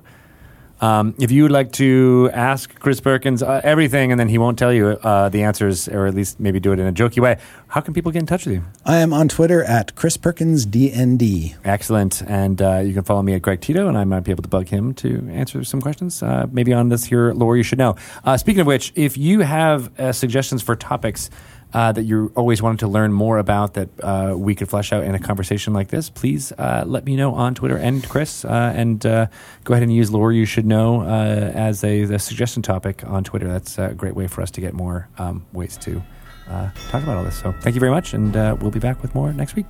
Um, 0.79 1.15
if 1.19 1.31
you 1.31 1.43
would 1.43 1.51
like 1.51 1.71
to 1.73 2.29
ask 2.33 2.77
Chris 2.79 2.99
Perkins 2.99 3.41
uh, 3.41 3.61
everything 3.63 4.11
and 4.11 4.19
then 4.19 4.29
he 4.29 4.37
won't 4.37 4.59
tell 4.59 4.71
you 4.71 4.89
uh, 4.89 5.29
the 5.29 5.43
answers, 5.43 5.87
or 5.87 6.05
at 6.05 6.13
least 6.13 6.39
maybe 6.39 6.59
do 6.59 6.71
it 6.71 6.79
in 6.79 6.87
a 6.87 6.93
jokey 6.93 7.19
way, 7.19 7.37
how 7.67 7.81
can 7.81 7.93
people 7.93 8.11
get 8.11 8.19
in 8.19 8.25
touch 8.25 8.45
with 8.45 8.55
you? 8.55 8.63
I 8.85 8.97
am 8.97 9.13
on 9.13 9.27
Twitter 9.27 9.63
at 9.63 9.95
Chris 9.95 10.17
Perkins 10.17 10.65
DND. 10.65 11.55
Excellent. 11.65 12.21
And 12.21 12.61
uh, 12.61 12.79
you 12.79 12.93
can 12.93 13.03
follow 13.03 13.21
me 13.21 13.33
at 13.33 13.41
Greg 13.41 13.61
Tito, 13.61 13.87
and 13.87 13.97
I 13.97 14.03
might 14.03 14.21
be 14.21 14.31
able 14.31 14.43
to 14.43 14.49
bug 14.49 14.67
him 14.67 14.93
to 14.95 15.27
answer 15.31 15.63
some 15.63 15.81
questions, 15.81 16.21
uh, 16.21 16.47
maybe 16.51 16.73
on 16.73 16.89
this 16.89 17.05
here 17.05 17.33
lore 17.33 17.57
you 17.57 17.63
should 17.63 17.79
know. 17.79 17.95
Uh, 18.23 18.37
speaking 18.37 18.61
of 18.61 18.67
which, 18.67 18.93
if 18.95 19.17
you 19.17 19.41
have 19.41 19.99
uh, 19.99 20.11
suggestions 20.11 20.61
for 20.61 20.75
topics 20.75 21.29
uh, 21.73 21.91
that 21.91 22.03
you 22.03 22.31
always 22.35 22.61
wanted 22.61 22.79
to 22.79 22.87
learn 22.87 23.11
more 23.11 23.37
about 23.37 23.73
that 23.73 23.89
uh, 24.01 24.33
we 24.37 24.55
could 24.55 24.69
flesh 24.69 24.93
out 24.93 25.03
in 25.03 25.15
a 25.15 25.19
conversation 25.19 25.73
like 25.73 25.89
this, 25.89 26.09
please 26.09 26.51
uh, 26.53 26.83
let 26.85 27.05
me 27.05 27.15
know 27.15 27.33
on 27.33 27.55
Twitter 27.55 27.77
and 27.77 28.07
Chris. 28.07 28.45
Uh, 28.45 28.73
and 28.75 29.05
uh, 29.05 29.27
go 29.63 29.73
ahead 29.73 29.83
and 29.83 29.93
use 29.93 30.11
lore 30.11 30.31
you 30.31 30.45
should 30.45 30.65
know 30.65 31.01
uh, 31.01 31.51
as 31.53 31.83
a, 31.83 32.03
a 32.03 32.19
suggestion 32.19 32.61
topic 32.61 33.03
on 33.05 33.23
Twitter. 33.23 33.47
That's 33.47 33.77
a 33.77 33.93
great 33.93 34.15
way 34.15 34.27
for 34.27 34.41
us 34.41 34.51
to 34.51 34.61
get 34.61 34.73
more 34.73 35.09
um, 35.17 35.45
ways 35.53 35.77
to 35.77 36.01
talk 36.47 37.03
about 37.03 37.17
all 37.17 37.23
this. 37.23 37.39
So 37.39 37.53
thank 37.61 37.75
you 37.75 37.79
very 37.79 37.91
much, 37.91 38.13
and 38.13 38.33
we'll 38.61 38.71
be 38.71 38.79
back 38.79 39.01
with 39.01 39.13
more 39.13 39.33
next 39.33 39.55
week. 39.55 39.65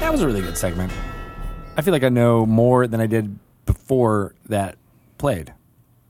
That 0.00 0.12
was 0.12 0.20
a 0.22 0.26
really 0.26 0.42
good 0.42 0.58
segment. 0.58 0.92
I 1.76 1.82
feel 1.82 1.92
like 1.92 2.02
I 2.02 2.08
know 2.10 2.44
more 2.44 2.86
than 2.86 3.00
I 3.00 3.06
did 3.06 3.38
before 3.72 4.34
that 4.48 4.76
played, 5.18 5.52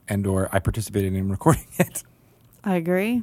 and 0.08 0.26
or 0.26 0.48
I 0.52 0.58
participated 0.60 1.14
in 1.14 1.28
recording 1.36 1.66
it. 1.78 2.02
I 2.64 2.74
agree. 2.76 3.20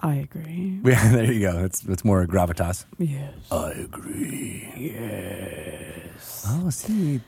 I 0.00 0.14
agree. 0.16 0.80
Yeah, 0.84 1.12
there 1.12 1.32
you 1.32 1.40
go. 1.40 1.64
It's 1.64 1.84
it's 1.84 2.04
more 2.04 2.26
gravitas. 2.26 2.84
Yes. 2.98 3.32
I 3.50 3.70
agree. 3.72 4.68
Yes. 4.76 6.44
Oh, 6.48 6.68
see, 6.70 7.20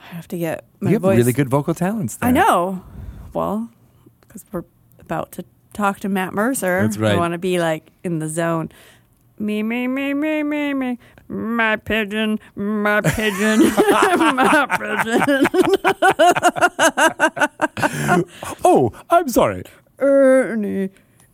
I 0.00 0.14
have 0.16 0.26
to 0.28 0.38
get 0.38 0.64
my 0.80 0.90
you 0.90 0.94
have 0.96 1.02
voice. 1.02 1.16
really 1.18 1.32
good 1.32 1.48
vocal 1.48 1.74
talents. 1.74 2.16
There. 2.16 2.28
I 2.28 2.32
know. 2.32 2.82
Well, 3.32 3.70
because 4.20 4.44
we're 4.50 4.64
about 4.98 5.30
to 5.32 5.44
talk 5.74 6.00
to 6.00 6.08
Matt 6.08 6.34
Mercer. 6.34 6.82
That's 6.82 6.98
right. 6.98 7.12
I 7.12 7.16
want 7.16 7.32
to 7.32 7.38
be 7.38 7.60
like 7.60 7.90
in 8.02 8.18
the 8.18 8.28
zone. 8.28 8.70
Me, 9.38 9.62
me, 9.62 9.86
me, 9.88 10.12
me, 10.14 10.42
me, 10.42 10.74
me. 10.74 10.98
My 11.32 11.76
pigeon, 11.76 12.38
my 12.56 13.00
pigeon, 13.00 13.60
my 14.36 14.66
pigeon. 14.78 15.46
Oh, 18.64 18.92
I'm 19.10 19.28
sorry. 19.28 19.62
Ernie, 19.98 20.90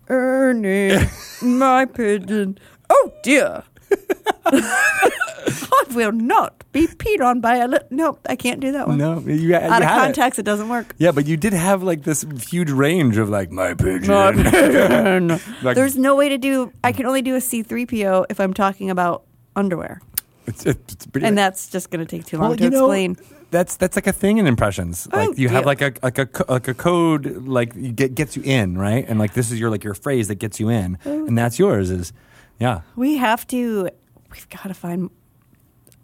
Ernie, 0.09 0.97
my 1.43 1.85
pigeon. 1.85 2.59
Oh 2.89 3.13
dear. 3.25 3.65
I 4.47 5.85
will 5.95 6.13
not 6.13 6.63
be 6.73 6.87
peed 6.87 7.21
on 7.25 7.41
by 7.41 7.57
a 7.57 7.67
little. 7.67 7.89
No, 7.91 8.19
I 8.29 8.37
can't 8.37 8.61
do 8.61 8.71
that 8.73 8.87
one. 8.87 8.99
No, 8.99 9.19
you, 9.21 9.33
you 9.35 9.55
Out 9.57 9.83
of 9.83 9.89
had 9.89 10.11
it. 10.19 10.39
it. 10.39 10.43
doesn't 10.45 10.69
work. 10.69 10.95
Yeah, 10.99 11.11
but 11.13 11.27
you 11.27 11.37
did 11.37 11.53
have 11.55 11.83
like 11.83 12.03
this 12.05 12.25
huge 12.49 12.71
range 12.71 13.17
of 13.19 13.29
like 13.31 13.51
my 13.51 13.75
pigeon. 13.75 14.09
My 14.15 14.33
pigeon. 14.33 15.41
Like- 15.63 15.75
There's 15.75 15.97
no 15.97 16.15
way 16.17 16.29
to 16.29 16.39
do. 16.39 16.71
I 16.85 16.93
can 16.93 17.07
only 17.07 17.23
do 17.23 17.35
a 17.35 17.39
C3PO 17.39 18.27
if 18.31 18.39
I'm 18.41 18.53
talking 18.55 18.91
about 18.91 19.25
underwear, 19.59 20.01
It's, 20.47 20.65
it's 20.67 21.07
pretty. 21.07 21.27
and 21.27 21.37
that's 21.37 21.69
just 21.69 21.91
going 21.91 22.05
to 22.05 22.17
take 22.17 22.25
too 22.27 22.39
long 22.39 22.49
well, 22.51 22.57
to 22.57 22.65
you 22.65 22.71
know, 22.71 22.85
explain. 22.87 23.17
that's 23.51 23.77
that's 23.77 23.97
like 23.97 24.07
a 24.07 24.13
thing 24.13 24.39
in 24.39 24.47
impressions. 24.47 25.07
Oh, 25.13 25.17
Like 25.27 25.39
you 25.39 25.49
have 25.49 25.63
yeah. 25.63 25.67
like 25.67 25.81
a 25.83 25.93
like 26.03 26.19
a 26.19 26.29
like 26.53 26.69
a 26.69 26.75
code 26.75 27.47
like 27.47 27.75
you 27.75 27.93
get 27.93 28.15
gets 28.15 28.37
you 28.37 28.43
in 28.45 28.79
right, 28.79 29.05
and 29.09 29.19
like 29.19 29.35
this 29.35 29.51
is 29.51 29.59
your 29.61 29.71
like 29.71 29.85
your 29.85 29.95
phrase 29.95 30.29
that 30.29 30.37
gets 30.37 30.59
you 30.61 30.69
in, 30.69 30.97
Oh. 31.05 31.27
and 31.27 31.37
that's 31.37 31.59
yours. 31.59 31.91
Is 31.91 32.13
yeah. 32.59 32.81
We 32.97 33.17
have 33.19 33.47
to. 33.49 33.89
We've 34.31 34.49
got 34.51 34.65
to 34.69 34.75
find 34.75 35.11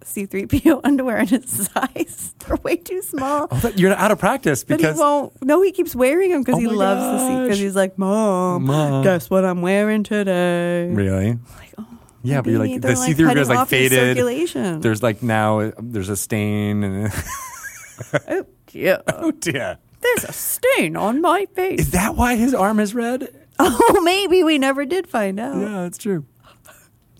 C3PO 0.04 0.80
underwear 0.84 1.18
in 1.18 1.26
his 1.28 1.48
size. 1.72 2.34
They're 2.46 2.56
way 2.62 2.76
too 2.76 3.02
small. 3.02 3.48
Oh, 3.50 3.72
you're 3.76 3.92
out 3.94 4.10
of 4.10 4.18
practice 4.18 4.64
But 4.64 4.76
because 4.78 4.96
he 4.96 5.00
won't. 5.00 5.32
No, 5.42 5.62
he 5.62 5.72
keeps 5.72 5.94
wearing 5.94 6.30
them 6.30 6.42
because 6.42 6.56
Oh 6.56 6.60
he 6.60 6.66
loves 6.66 7.00
the 7.02 7.18
see. 7.28 7.42
Because 7.42 7.58
he's 7.58 7.76
like, 7.76 7.96
Mom, 7.98 8.64
Mom. 8.66 9.02
guess 9.02 9.30
what 9.30 9.44
I'm 9.44 9.62
wearing 9.62 10.02
today? 10.04 10.88
really. 10.90 11.32
Like, 11.58 11.72
oh, 11.78 11.86
Yeah, 12.24 12.40
but 12.40 12.50
you're 12.50 12.58
like 12.66 12.80
the 12.80 12.96
see 12.96 13.12
through 13.12 13.30
is 13.32 13.48
like 13.50 13.68
faded. 13.68 14.16
Circulation. 14.16 14.80
There's 14.80 15.02
like 15.02 15.22
now 15.22 15.60
uh, 15.60 15.72
there's 15.78 16.08
a 16.08 16.16
stain 16.16 16.82
and 16.82 17.12
oh 18.28 18.46
dear. 18.66 19.02
oh 19.08 19.30
dear. 19.30 19.78
There's 20.00 20.24
a 20.24 20.32
stain 20.32 20.96
on 20.96 21.20
my 21.20 21.46
face. 21.54 21.80
Is 21.80 21.90
that 21.92 22.16
why 22.16 22.36
his 22.36 22.54
arm 22.54 22.80
is 22.80 22.94
red? 22.94 23.28
oh, 23.58 24.00
maybe 24.02 24.42
we 24.42 24.58
never 24.58 24.84
did 24.86 25.06
find 25.06 25.38
out. 25.38 25.56
Yeah, 25.56 25.82
that's 25.82 25.98
true. 25.98 26.24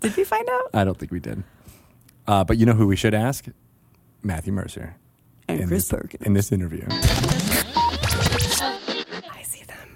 Did 0.01 0.17
we 0.17 0.25
find 0.25 0.49
out? 0.49 0.71
I 0.75 0.85
don't 0.85 0.99
think 0.99 1.13
we 1.13 1.21
did. 1.21 1.45
Uh, 2.27 2.45
but 2.45 2.57
you 2.57 2.67
know 2.67 2.73
who 2.73 2.87
we 2.87 2.97
should 2.97 3.15
ask? 3.15 3.47
Matthew 4.23 4.53
Mercer. 4.53 4.97
And 5.49 5.69
Chris 5.69 5.89
this, 5.89 6.01
Perkins. 6.01 6.27
in 6.27 6.33
this 6.33 6.51
interview. 6.51 6.87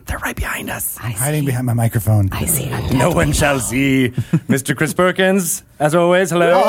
I 0.09 0.15
see 0.15 0.17
them. 0.17 0.19
They're 0.19 0.19
right 0.19 0.37
behind 0.37 0.71
us. 0.71 0.97
I 0.99 1.11
Hiding 1.11 1.41
see. 1.43 1.47
behind 1.47 1.67
my 1.67 1.75
microphone. 1.75 2.29
I 2.33 2.47
see 2.47 2.69
them. 2.69 2.99
No 2.99 3.11
one 3.11 3.33
shall 3.33 3.61
see. 3.61 4.11
Mr. 4.49 4.77
Chris 4.77 4.95
Perkins, 4.95 5.63
as 5.79 5.95
always, 5.95 6.31
hello. 6.31 6.63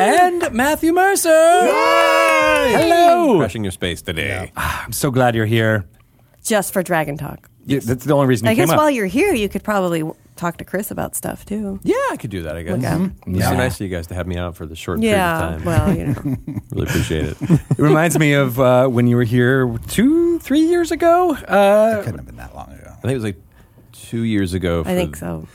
And 0.00 0.52
Matthew 0.52 0.92
Mercer. 0.92 1.28
Hello. 2.70 3.38
Crashing 3.38 3.64
your 3.64 3.72
space 3.72 4.02
today. 4.02 4.52
Ah, 4.56 4.84
I'm 4.86 4.92
so 4.92 5.10
glad 5.10 5.34
you're 5.34 5.46
here. 5.46 5.84
Just 6.44 6.72
for 6.72 6.82
Dragon 6.82 7.16
Talk. 7.16 7.48
Yeah, 7.66 7.80
that's 7.82 8.04
the 8.04 8.14
only 8.14 8.26
reason 8.26 8.46
you 8.46 8.52
I 8.52 8.54
came 8.54 8.64
guess 8.66 8.70
up. 8.72 8.78
while 8.78 8.90
you're 8.90 9.06
here, 9.06 9.34
you 9.34 9.48
could 9.48 9.62
probably 9.64 9.98
w- 10.00 10.16
talk 10.38 10.56
to 10.58 10.64
Chris 10.64 10.90
about 10.90 11.14
stuff 11.14 11.44
too. 11.44 11.78
Yeah, 11.82 11.94
I 12.10 12.16
could 12.18 12.30
do 12.30 12.42
that, 12.44 12.56
I 12.56 12.62
guess. 12.62 12.76
Look 12.76 12.84
out. 12.84 13.10
It's 13.26 13.38
Yeah. 13.40 13.50
so 13.50 13.56
nice 13.56 13.74
of 13.74 13.80
you 13.82 13.88
guys 13.94 14.06
to 14.06 14.14
have 14.14 14.26
me 14.26 14.36
out 14.36 14.56
for 14.56 14.64
the 14.66 14.76
short 14.76 15.00
Yeah. 15.02 15.38
period 15.40 15.56
of 15.56 15.64
time. 15.64 15.66
Well, 15.66 15.96
you 15.96 16.06
know. 16.06 16.60
really 16.70 16.86
appreciate 16.88 17.24
it. 17.24 17.36
it 17.42 17.78
reminds 17.78 18.18
me 18.18 18.32
of 18.32 18.58
uh, 18.58 18.86
when 18.88 19.06
you 19.06 19.16
were 19.16 19.24
here 19.24 19.76
two, 19.88 20.38
three 20.38 20.60
years 20.62 20.90
ago. 20.90 21.34
It 21.34 21.44
Uh, 21.50 21.98
couldn't 22.02 22.18
have 22.18 22.26
been 22.26 22.36
that 22.36 22.54
long 22.54 22.68
ago. 22.72 22.90
I 22.90 23.00
think 23.00 23.10
it 23.12 23.14
was 23.14 23.24
like 23.24 23.36
two 23.92 24.22
years 24.22 24.54
ago. 24.54 24.82
I 24.86 24.94
think 24.94 25.16
so. 25.16 25.46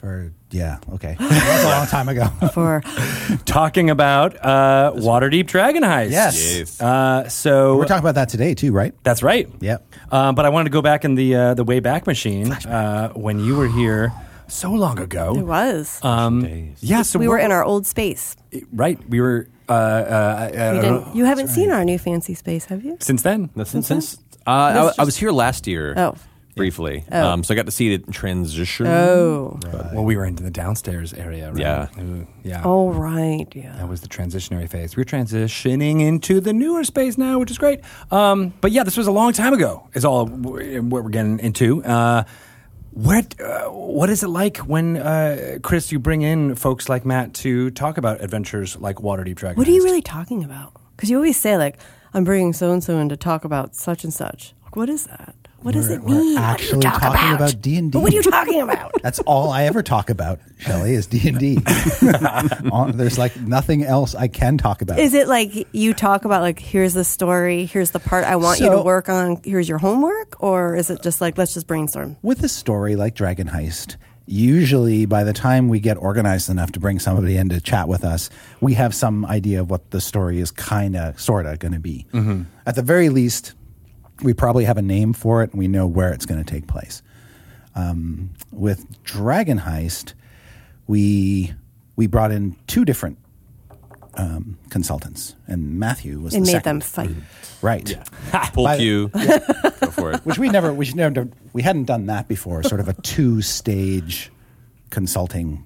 For 0.00 0.32
yeah, 0.50 0.78
okay, 0.94 1.14
that's 1.20 1.64
a 1.64 1.68
long 1.68 1.86
time 1.86 2.08
ago. 2.08 2.24
For 2.54 2.80
talking 3.44 3.90
about 3.90 4.34
uh, 4.42 4.92
Waterdeep 4.96 5.46
Dragon 5.46 5.82
Heist. 5.82 6.10
Yes. 6.10 6.56
Yes. 6.58 6.80
Uh, 6.80 7.28
so 7.28 7.76
We're 7.76 7.84
talking 7.84 8.02
about 8.02 8.14
that 8.14 8.30
today 8.30 8.54
too, 8.54 8.72
right? 8.72 8.94
that's 9.02 9.22
right. 9.22 9.46
Yep. 9.60 9.86
Um, 10.10 10.34
but 10.34 10.46
I 10.46 10.48
wanted 10.48 10.64
to 10.64 10.70
go 10.70 10.80
back 10.80 11.04
in 11.04 11.16
the 11.16 11.34
uh, 11.36 11.54
the 11.54 11.64
way 11.64 11.80
back 11.80 12.06
machine 12.06 12.50
uh, 12.50 13.10
when 13.10 13.40
you 13.40 13.56
were 13.56 13.68
here 13.68 14.10
so 14.50 14.72
long 14.72 14.98
ago. 14.98 15.34
it 15.36 15.42
was. 15.42 16.00
Um, 16.02 16.42
Days. 16.42 16.78
yeah, 16.80 17.02
so 17.02 17.18
we 17.18 17.28
were 17.28 17.38
in 17.38 17.52
our 17.52 17.64
old 17.64 17.86
space. 17.86 18.36
right. 18.72 18.98
We 19.08 19.20
were 19.20 19.48
uh, 19.68 19.72
uh, 19.72 19.74
uh, 19.74 20.72
We 20.74 20.80
didn't, 20.80 21.16
you 21.16 21.24
haven't 21.24 21.48
seen 21.48 21.70
our 21.70 21.84
new 21.84 21.98
fancy 21.98 22.34
space, 22.34 22.66
have 22.66 22.84
you? 22.84 22.96
since 23.00 23.22
then. 23.22 23.50
No, 23.54 23.64
since, 23.64 23.86
since 23.86 24.18
uh, 24.46 24.50
I, 24.50 24.72
That's 24.72 24.98
I 24.98 25.04
was 25.04 25.16
here 25.16 25.30
last 25.30 25.66
year. 25.66 25.94
Oh. 25.96 26.14
Briefly. 26.56 27.04
Oh. 27.10 27.26
Um, 27.26 27.44
so 27.44 27.54
I 27.54 27.56
got 27.56 27.66
to 27.66 27.72
see 27.72 27.94
it 27.94 28.06
in 28.06 28.12
transition. 28.12 28.86
Oh. 28.86 29.58
Well, 29.94 30.04
we 30.04 30.16
were 30.16 30.26
into 30.26 30.42
the 30.42 30.50
downstairs 30.50 31.14
area. 31.14 31.50
Right? 31.52 31.60
Yeah. 31.60 31.88
Ooh, 31.98 32.26
yeah. 32.42 32.62
Oh, 32.64 32.90
right. 32.90 33.46
Yeah. 33.54 33.74
That 33.76 33.88
was 33.88 34.00
the 34.02 34.08
transitionary 34.08 34.68
phase. 34.68 34.96
We're 34.96 35.04
transitioning 35.04 36.00
into 36.06 36.40
the 36.40 36.52
newer 36.52 36.84
space 36.84 37.16
now, 37.16 37.38
which 37.38 37.50
is 37.50 37.56
great. 37.56 37.80
Um, 38.10 38.52
but 38.60 38.72
yeah, 38.72 38.82
this 38.82 38.96
was 38.96 39.06
a 39.06 39.12
long 39.12 39.32
time 39.32 39.54
ago. 39.54 39.88
Is 39.94 40.04
all 40.04 40.26
what 40.26 41.04
we're 41.04 41.08
getting 41.08 41.38
into. 41.38 41.82
Uh, 41.84 42.24
what 42.92 43.40
uh, 43.40 43.68
what 43.68 44.10
is 44.10 44.22
it 44.22 44.28
like 44.28 44.58
when 44.58 44.96
uh, 44.96 45.58
Chris 45.62 45.92
you 45.92 45.98
bring 45.98 46.22
in 46.22 46.54
folks 46.56 46.88
like 46.88 47.04
Matt 47.04 47.34
to 47.34 47.70
talk 47.70 47.98
about 47.98 48.20
adventures 48.20 48.76
like 48.76 48.96
Waterdeep 48.96 49.36
Dragon? 49.36 49.56
What 49.56 49.68
are 49.68 49.72
you 49.72 49.84
really 49.84 50.02
talking 50.02 50.44
about? 50.44 50.72
Because 50.96 51.10
you 51.10 51.16
always 51.16 51.36
say, 51.36 51.56
like, 51.56 51.78
I'm 52.12 52.24
bringing 52.24 52.52
so 52.52 52.72
and 52.72 52.82
so 52.82 52.98
in 52.98 53.08
to 53.08 53.16
talk 53.16 53.44
about 53.44 53.74
such 53.74 54.04
and 54.04 54.12
such. 54.12 54.54
Like, 54.64 54.76
what 54.76 54.88
is 54.88 55.06
that? 55.06 55.34
What 55.62 55.74
does 55.74 55.88
We're- 55.88 55.96
it 56.00 56.02
we're 56.04 56.08
mean? 56.08 56.16
What 56.16 56.22
do 56.22 56.30
you 56.30 56.38
actually 56.38 56.80
talk 56.82 57.00
talking 57.02 57.32
about 57.34 57.60
D&D. 57.60 57.90
But 57.90 58.00
What 58.00 58.12
are 58.12 58.16
you 58.16 58.22
talking 58.22 58.60
about? 58.62 58.92
That's 59.02 59.18
all 59.20 59.50
I 59.50 59.64
ever 59.64 59.82
talk 59.82 60.08
about, 60.08 60.40
Shelley, 60.58 60.94
is 60.94 61.06
D 61.06 61.28
and 61.28 61.38
D. 61.38 61.58
There's 62.94 63.18
like 63.18 63.36
nothing 63.36 63.84
else 63.84 64.14
I 64.14 64.28
can 64.28 64.58
talk 64.58 64.82
about. 64.82 64.98
Is 64.98 65.14
it 65.14 65.28
like 65.28 65.66
you 65.72 65.92
talk 65.94 66.24
about 66.24 66.40
like 66.42 66.58
here's 66.58 66.94
the 66.94 67.04
story, 67.04 67.66
here's 67.66 67.90
the 67.90 68.00
part 68.00 68.24
I 68.24 68.36
want 68.36 68.60
you 68.60 68.70
to 68.70 68.80
work 68.82 69.08
on, 69.08 69.40
here's 69.44 69.68
your 69.68 69.78
homework, 69.78 70.42
or 70.42 70.76
is 70.76 70.90
it 70.90 71.02
just 71.02 71.20
like 71.20 71.36
let's 71.38 71.54
just 71.54 71.66
brainstorm? 71.66 72.16
with 72.22 72.42
a 72.42 72.48
story 72.48 72.96
like 72.96 73.14
Dragon 73.14 73.48
Heist, 73.48 73.96
usually 74.26 75.06
by 75.06 75.24
the 75.24 75.32
time 75.32 75.68
we 75.68 75.80
get 75.80 75.96
organized 75.96 76.48
enough 76.48 76.72
to 76.72 76.80
bring 76.80 76.98
somebody 76.98 77.36
in 77.36 77.48
to 77.50 77.60
chat 77.60 77.88
with 77.88 78.04
us, 78.04 78.30
we 78.60 78.74
have 78.74 78.94
some 78.94 79.26
idea 79.26 79.60
of 79.60 79.70
what 79.70 79.90
the 79.90 80.00
story 80.00 80.38
is 80.40 80.50
kind 80.50 80.96
of, 80.96 81.20
sort 81.20 81.46
of 81.46 81.58
going 81.58 81.72
to 81.72 81.80
be. 81.80 82.06
Mm-hmm. 82.12 82.42
At 82.66 82.76
the 82.76 82.82
very 82.82 83.08
least, 83.08 83.54
we 84.22 84.34
probably 84.34 84.64
have 84.64 84.76
a 84.78 84.82
name 84.82 85.12
for 85.12 85.42
it 85.42 85.50
and 85.50 85.58
we 85.58 85.68
know 85.68 85.86
where 85.86 86.12
it's 86.12 86.26
going 86.26 86.42
to 86.42 86.50
take 86.50 86.66
place. 86.66 87.02
Um, 87.74 88.30
with 88.52 89.02
Dragon 89.04 89.58
Heist, 89.60 90.14
we 90.86 91.52
we 91.96 92.06
brought 92.06 92.32
in 92.32 92.56
two 92.66 92.84
different 92.84 93.18
um, 94.14 94.58
consultants, 94.70 95.36
and 95.46 95.78
Matthew 95.78 96.18
was 96.20 96.34
And 96.34 96.44
the 96.44 96.48
made 96.48 96.52
second. 96.52 96.82
them 96.82 96.88
fight. 96.88 97.10
right. 97.62 97.98
Pull 98.52 98.64
By- 98.64 98.76
cue. 98.78 99.08
Go 99.80 99.90
for 99.90 100.12
it. 100.12 100.20
which 100.26 100.38
we 100.38 100.48
never 100.48 100.72
we 100.74 100.90
never 100.92 101.28
we 101.52 101.62
hadn't 101.62 101.84
done 101.84 102.06
that 102.06 102.26
before 102.28 102.62
sort 102.62 102.80
of 102.80 102.88
a 102.88 102.94
two 102.94 103.40
stage 103.42 104.30
consulting 104.90 105.64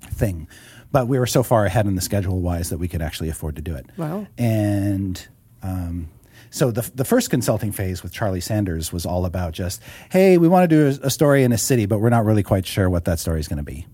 thing 0.00 0.48
but 0.90 1.06
we 1.08 1.18
were 1.18 1.26
so 1.26 1.42
far 1.42 1.64
ahead 1.66 1.86
in 1.86 1.94
the 1.94 2.00
schedule 2.00 2.40
wise 2.40 2.70
that 2.70 2.78
we 2.78 2.88
could 2.88 3.02
actually 3.02 3.28
afford 3.28 3.54
to 3.56 3.62
do 3.62 3.74
it 3.74 3.84
Wow. 3.98 4.26
and 4.38 5.26
um, 5.62 6.08
so 6.52 6.70
the, 6.70 6.88
the 6.94 7.04
first 7.04 7.30
consulting 7.30 7.72
phase 7.72 8.02
with 8.02 8.12
charlie 8.12 8.40
sanders 8.40 8.92
was 8.92 9.04
all 9.04 9.24
about 9.24 9.52
just 9.52 9.82
hey 10.10 10.38
we 10.38 10.46
want 10.46 10.68
to 10.68 10.68
do 10.68 10.86
a, 10.86 11.06
a 11.06 11.10
story 11.10 11.42
in 11.42 11.52
a 11.52 11.58
city 11.58 11.86
but 11.86 11.98
we're 11.98 12.10
not 12.10 12.24
really 12.24 12.42
quite 12.42 12.66
sure 12.66 12.88
what 12.88 13.04
that 13.04 13.18
story 13.18 13.40
is 13.40 13.48
going 13.48 13.56
to 13.56 13.62
be. 13.62 13.86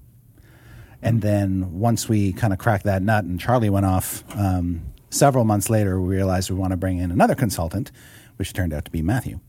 And 1.03 1.23
then 1.23 1.79
once 1.79 2.09
we 2.09 2.33
kind 2.33 2.53
of 2.53 2.59
cracked 2.59 2.85
that 2.85 3.03
nut 3.03 3.25
and 3.25 3.39
Charlie 3.39 3.71
went 3.71 3.87
off, 3.87 4.25
um, 4.37 4.83
several 5.11 5.45
months 5.45 5.71
later, 5.71 6.01
we 6.01 6.15
realized 6.15 6.51
we 6.51 6.57
want 6.57 6.73
to 6.73 6.77
bring 6.77 6.99
in 6.99 7.11
another 7.11 7.35
consultant, 7.35 7.93
which 8.37 8.53
turned 8.53 8.73
out 8.73 8.85
to 8.85 8.91
be 8.91 9.03
Matthew, 9.03 9.41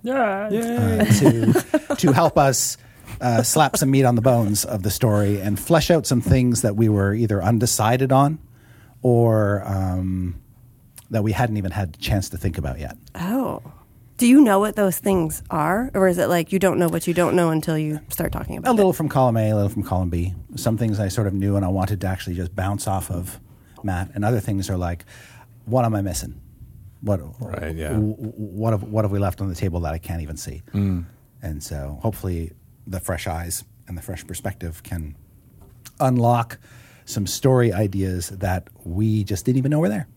yeah, 0.51 1.01
uh, 1.01 1.05
to, 1.05 1.95
to 1.95 2.12
help 2.12 2.38
us 2.38 2.78
uh, 3.20 3.41
slap 3.41 3.78
some 3.78 3.89
meat 3.89 4.05
on 4.05 4.16
the 4.16 4.22
bones 4.22 4.64
of 4.64 4.84
the 4.84 4.91
story 4.91 5.41
and 5.41 5.60
flesh 5.60 5.89
out 5.89 6.05
some 6.05 6.22
things 6.22 6.62
that 6.62 6.76
we 6.76 6.88
were 6.88 7.14
either 7.14 7.41
undecided 7.41 8.12
on 8.12 8.38
or 9.01 9.64
um, 9.66 10.39
that 11.12 11.24
we 11.24 11.32
hadn't 11.32 11.57
even 11.57 11.72
had 11.72 11.95
a 11.95 11.97
chance 11.97 12.30
to 12.30 12.38
think 12.38 12.57
about 12.57 12.80
yet. 12.80 12.97
Oh. 13.16 13.62
Do 14.18 14.28
you 14.28 14.41
know 14.41 14.60
what 14.60 14.76
those 14.76 14.99
things 14.99 15.41
are? 15.49 15.89
Or 15.93 16.07
is 16.07 16.18
it 16.18 16.28
like 16.28 16.51
you 16.51 16.60
don't 16.60 16.78
know 16.78 16.89
what 16.89 17.07
you 17.07 17.14
don't 17.14 17.36
know 17.36 17.51
until 17.51 17.78
you 17.78 18.01
start 18.10 18.34
talking 18.34 18.57
about 18.57 18.68
it? 18.68 18.72
A 18.72 18.74
about 18.74 18.76
little 18.76 18.93
from 18.93 19.07
column 19.07 19.38
A, 19.38 19.49
a 19.49 19.55
little 19.55 19.70
from 19.70 19.84
column 19.84 20.10
B. 20.10 20.34
Some 20.55 20.78
things 20.78 20.99
I 20.99 21.07
sort 21.07 21.28
of 21.28 21.34
knew 21.34 21.55
and 21.55 21.64
I 21.64 21.70
wanted 21.70 22.01
to 22.01 22.07
actually 22.07 22.36
just 22.36 22.53
bounce 22.53 22.86
off 22.86 23.10
of 23.10 23.39
Matt, 23.82 24.12
and 24.14 24.26
other 24.26 24.41
things 24.41 24.70
are 24.70 24.76
like, 24.76 25.05
what 25.66 25.86
am 25.86 25.95
I 25.95 26.01
missing? 26.01 26.41
What 27.01 27.22
Right, 27.39 27.74
yeah. 27.74 27.89
w- 27.93 28.16
w- 28.16 28.34
what 28.36 28.74
have 28.74 28.84
what 28.84 29.05
have 29.05 29.12
we 29.12 29.20
left 29.20 29.39
on 29.39 29.47
the 29.47 29.55
table 29.55 29.80
that 29.82 29.93
I 29.93 29.99
can't 29.99 30.22
even 30.22 30.36
see? 30.36 30.64
Mm. 30.74 31.05
And 31.41 31.64
so 31.64 31.97
hopefully 32.01 32.51
the 32.86 32.99
fresh 32.99 33.26
eyes 33.26 33.64
and 33.88 33.97
the 33.97 34.01
fresh 34.01 34.28
perspective 34.28 34.84
can 34.84 35.16
unlock 36.01 36.57
some 37.05 37.26
story 37.26 37.72
ideas 37.72 38.30
that 38.30 38.68
we 38.84 39.24
just 39.24 39.45
didn't 39.45 39.57
even 39.60 39.72
know 39.72 39.80
were 39.80 39.88
there. 39.89 40.07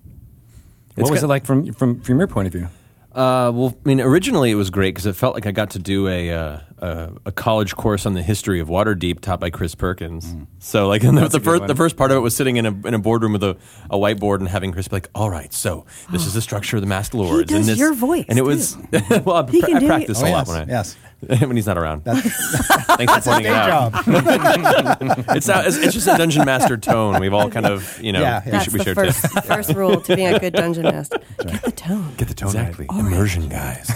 What 0.97 1.11
was 1.11 1.23
it 1.23 1.27
like 1.29 1.45
from 1.47 1.73
from 1.73 2.01
from 2.01 2.19
your 2.19 2.29
point 2.29 2.47
of 2.49 2.53
view? 2.53 2.69
Uh, 3.15 3.53
well, 3.55 3.77
I 3.85 3.89
mean, 3.89 4.01
originally 4.01 4.51
it 4.51 4.55
was 4.55 4.71
great 4.71 4.95
because 4.95 5.05
it 5.05 5.15
felt 5.15 5.35
like 5.35 5.45
I 5.45 5.51
got 5.51 5.69
to 5.73 5.79
do 5.79 6.09
a, 6.09 6.31
uh, 6.31 6.61
a 6.79 7.11
a 7.27 7.33
college 7.33 7.77
course 7.77 8.07
on 8.07 8.15
the 8.15 8.23
history 8.23 8.59
of 8.59 8.69
Waterdeep 8.69 9.21
taught 9.21 9.39
by 9.39 9.51
Chris 9.51 9.75
Perkins. 9.75 10.35
So, 10.61 10.89
like, 10.89 11.05
and 11.05 11.19
the, 11.19 11.29
the 11.29 11.39
first 11.41 11.67
the 11.67 11.75
first 11.75 11.97
part 11.99 12.11
of 12.11 12.17
it 12.17 12.21
was 12.21 12.35
sitting 12.35 12.57
in 12.57 12.65
a 12.65 12.71
in 12.89 12.95
a 12.95 12.99
boardroom 12.99 13.35
with 13.35 13.45
a, 13.45 13.59
a 13.91 13.99
whiteboard 13.99 14.39
and 14.39 14.49
having 14.49 14.73
Chris 14.73 14.89
be 14.89 14.97
like, 14.97 15.11
"All 15.15 15.29
right, 15.29 15.53
so 15.53 15.85
this 16.11 16.25
is 16.27 16.33
the 16.39 16.41
structure 16.41 16.79
of 16.79 16.81
the 16.83 16.87
masked 16.87 17.13
lords." 17.13 17.49
does 17.51 17.59
and 17.59 17.69
this, 17.69 17.79
your 17.79 17.93
voice, 17.93 18.25
and 18.31 18.39
it 18.39 18.43
was 18.47 18.79
well, 19.27 19.47
I, 19.47 19.51
He 19.51 19.61
pra- 19.61 19.69
can 19.69 19.77
I 19.77 19.81
do 19.81 19.87
practice 19.89 20.23
a 20.23 20.27
Oh, 20.27 20.31
lot 20.31 20.39
yes, 20.39 20.49
when 20.49 20.57
I 20.57 20.65
yes. 20.73 20.97
when 21.39 21.57
he's 21.57 21.67
not 21.67 21.79
around. 21.79 22.05
Thanks 22.05 23.15
for 23.15 23.21
pointing 23.21 23.47
it 23.47 23.53
out. 23.53 23.93
It's, 25.37 25.47
not, 25.47 25.67
it's 25.67 25.77
it's 25.77 25.95
just 25.95 26.09
a 26.09 26.17
dungeon 26.17 26.45
master 26.45 26.77
tone. 26.77 27.21
We've 27.21 27.33
all 27.33 27.51
kind 27.51 27.67
of 27.67 28.01
you 28.03 28.13
know 28.13 28.21
Yeah, 28.21 28.41
yeah. 28.41 28.45
we, 28.45 28.51
That's 28.51 28.65
should, 28.65 28.73
we 28.73 28.79
the 28.79 28.85
share 28.85 28.95
first, 28.95 29.23
tips. 29.23 29.47
first 29.47 29.75
rule 29.75 30.01
to 30.01 30.17
being 30.17 30.35
a 30.35 30.39
good 30.39 30.53
dungeon 30.53 30.85
master. 30.85 31.19
Get 31.39 31.63
the 31.63 31.73
tone. 31.73 32.15
Get 32.17 32.29
the 32.29 32.35
tone 32.35 32.49
exactly 32.49 32.87
right. 32.91 33.01
immersion 33.01 33.49
guys 33.49 33.91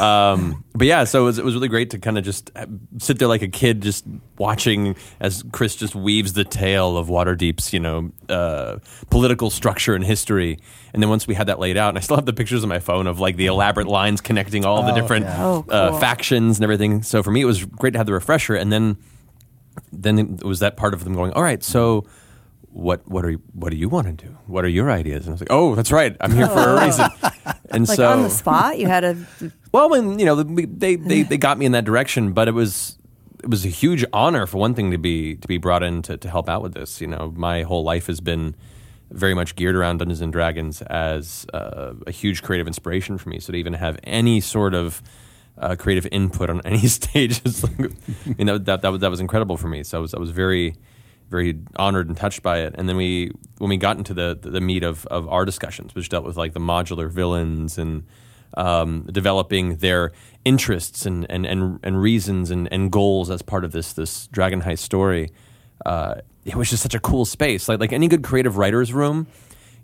um, 0.00 0.64
but 0.74 0.86
yeah 0.86 1.04
so 1.04 1.22
it 1.22 1.24
was, 1.24 1.38
it 1.38 1.44
was 1.44 1.54
really 1.54 1.68
great 1.68 1.90
to 1.90 1.98
kind 1.98 2.18
of 2.18 2.24
just 2.24 2.50
uh, 2.56 2.66
sit 2.98 3.18
there 3.18 3.28
like 3.28 3.42
a 3.42 3.48
kid 3.48 3.80
just 3.82 4.04
watching 4.38 4.96
as 5.20 5.44
chris 5.52 5.76
just 5.76 5.94
weaves 5.94 6.32
the 6.32 6.44
tale 6.44 6.96
of 6.96 7.08
waterdeep's 7.08 7.72
you 7.72 7.80
know 7.80 8.10
uh, 8.28 8.78
political 9.10 9.50
structure 9.50 9.94
and 9.94 10.04
history 10.04 10.58
and 10.92 11.02
then 11.02 11.08
once 11.10 11.26
we 11.26 11.34
had 11.34 11.46
that 11.46 11.58
laid 11.58 11.76
out 11.76 11.90
and 11.90 11.98
i 11.98 12.00
still 12.00 12.16
have 12.16 12.26
the 12.26 12.32
pictures 12.32 12.62
on 12.62 12.68
my 12.68 12.80
phone 12.80 13.06
of 13.06 13.20
like 13.20 13.36
the 13.36 13.46
elaborate 13.46 13.86
lines 13.86 14.20
connecting 14.20 14.64
all 14.64 14.82
the 14.82 14.92
Oh, 14.92 14.94
different 14.94 15.26
yeah. 15.26 15.44
Oh, 15.44 15.64
uh, 15.68 15.98
factions 16.00 16.56
and 16.58 16.64
everything 16.64 17.02
so 17.02 17.22
for 17.22 17.30
me 17.30 17.40
it 17.40 17.46
was 17.46 17.64
great 17.64 17.92
to 17.92 17.98
have 17.98 18.06
the 18.06 18.12
refresher 18.12 18.54
and 18.54 18.72
then 18.72 18.96
then 19.92 20.18
it 20.18 20.44
was 20.44 20.60
that 20.60 20.76
part 20.76 20.94
of 20.94 21.04
them 21.04 21.14
going 21.14 21.32
all 21.32 21.42
right 21.42 21.62
so 21.62 22.04
what 22.70 23.06
what 23.08 23.24
are 23.24 23.30
you, 23.30 23.40
what 23.52 23.70
do 23.70 23.76
you 23.76 23.88
want 23.88 24.06
to 24.08 24.26
do? 24.26 24.36
What 24.48 24.64
are 24.64 24.68
your 24.68 24.90
ideas? 24.90 25.26
And 25.26 25.28
I 25.28 25.32
was 25.34 25.40
like, 25.40 25.52
oh, 25.52 25.76
that's 25.76 25.92
right, 25.92 26.16
I'm 26.20 26.32
here 26.32 26.48
for 26.48 26.58
a 26.58 26.84
reason. 26.84 27.06
And 27.70 27.86
Like 27.88 27.96
so 27.96 28.10
on 28.10 28.22
the 28.22 28.30
spot, 28.30 28.80
you 28.80 28.88
had 28.88 29.00
to. 29.02 29.52
Well, 29.74 29.88
when 29.88 30.20
you 30.20 30.24
know 30.24 30.36
they, 30.36 30.94
they 30.94 31.22
they 31.24 31.36
got 31.36 31.58
me 31.58 31.66
in 31.66 31.72
that 31.72 31.84
direction, 31.84 32.32
but 32.32 32.46
it 32.46 32.52
was 32.52 32.96
it 33.42 33.50
was 33.50 33.64
a 33.64 33.68
huge 33.68 34.04
honor 34.12 34.46
for 34.46 34.58
one 34.58 34.72
thing 34.72 34.92
to 34.92 34.98
be 34.98 35.34
to 35.34 35.48
be 35.48 35.58
brought 35.58 35.82
in 35.82 36.00
to, 36.02 36.16
to 36.16 36.30
help 36.30 36.48
out 36.48 36.62
with 36.62 36.74
this. 36.74 37.00
You 37.00 37.08
know, 37.08 37.32
my 37.34 37.62
whole 37.62 37.82
life 37.82 38.06
has 38.06 38.20
been 38.20 38.54
very 39.10 39.34
much 39.34 39.56
geared 39.56 39.74
around 39.74 39.98
Dungeons 39.98 40.20
and 40.20 40.32
Dragons 40.32 40.80
as 40.82 41.44
uh, 41.52 41.94
a 42.06 42.12
huge 42.12 42.44
creative 42.44 42.68
inspiration 42.68 43.18
for 43.18 43.28
me. 43.28 43.40
So 43.40 43.52
to 43.52 43.58
even 43.58 43.72
have 43.72 43.98
any 44.04 44.40
sort 44.40 44.74
of 44.74 45.02
uh, 45.58 45.74
creative 45.74 46.06
input 46.12 46.50
on 46.50 46.60
any 46.64 46.86
stage 46.86 47.44
is 47.44 47.64
like, 47.64 47.90
you 48.38 48.44
know 48.44 48.58
that 48.58 48.82
that 48.82 48.92
was 48.92 49.00
that 49.00 49.10
was 49.10 49.18
incredible 49.18 49.56
for 49.56 49.66
me. 49.66 49.82
So 49.82 49.98
I 49.98 50.00
was 50.00 50.14
I 50.14 50.20
was 50.20 50.30
very 50.30 50.76
very 51.30 51.58
honored 51.74 52.06
and 52.06 52.16
touched 52.16 52.44
by 52.44 52.60
it. 52.60 52.76
And 52.78 52.88
then 52.88 52.96
we 52.96 53.32
when 53.58 53.70
we 53.70 53.76
got 53.76 53.96
into 53.96 54.14
the 54.14 54.38
the 54.40 54.60
meat 54.60 54.84
of 54.84 55.04
of 55.06 55.26
our 55.28 55.44
discussions, 55.44 55.96
which 55.96 56.10
dealt 56.10 56.24
with 56.24 56.36
like 56.36 56.52
the 56.52 56.60
modular 56.60 57.10
villains 57.10 57.76
and 57.76 58.04
um, 58.56 59.08
developing 59.10 59.76
their 59.76 60.12
interests 60.44 61.06
and 61.06 61.26
and 61.30 61.46
and, 61.46 61.80
and 61.82 62.00
reasons 62.00 62.50
and, 62.50 62.70
and 62.72 62.90
goals 62.90 63.30
as 63.30 63.42
part 63.42 63.64
of 63.64 63.72
this 63.72 63.92
this 63.92 64.26
Dragon 64.28 64.62
Heist 64.62 64.80
story. 64.80 65.30
Uh, 65.84 66.16
it 66.44 66.54
was 66.54 66.70
just 66.70 66.82
such 66.82 66.94
a 66.94 67.00
cool 67.00 67.24
space. 67.24 67.68
Like 67.68 67.80
like 67.80 67.92
any 67.92 68.08
good 68.08 68.22
creative 68.22 68.56
writer's 68.56 68.92
room, 68.92 69.26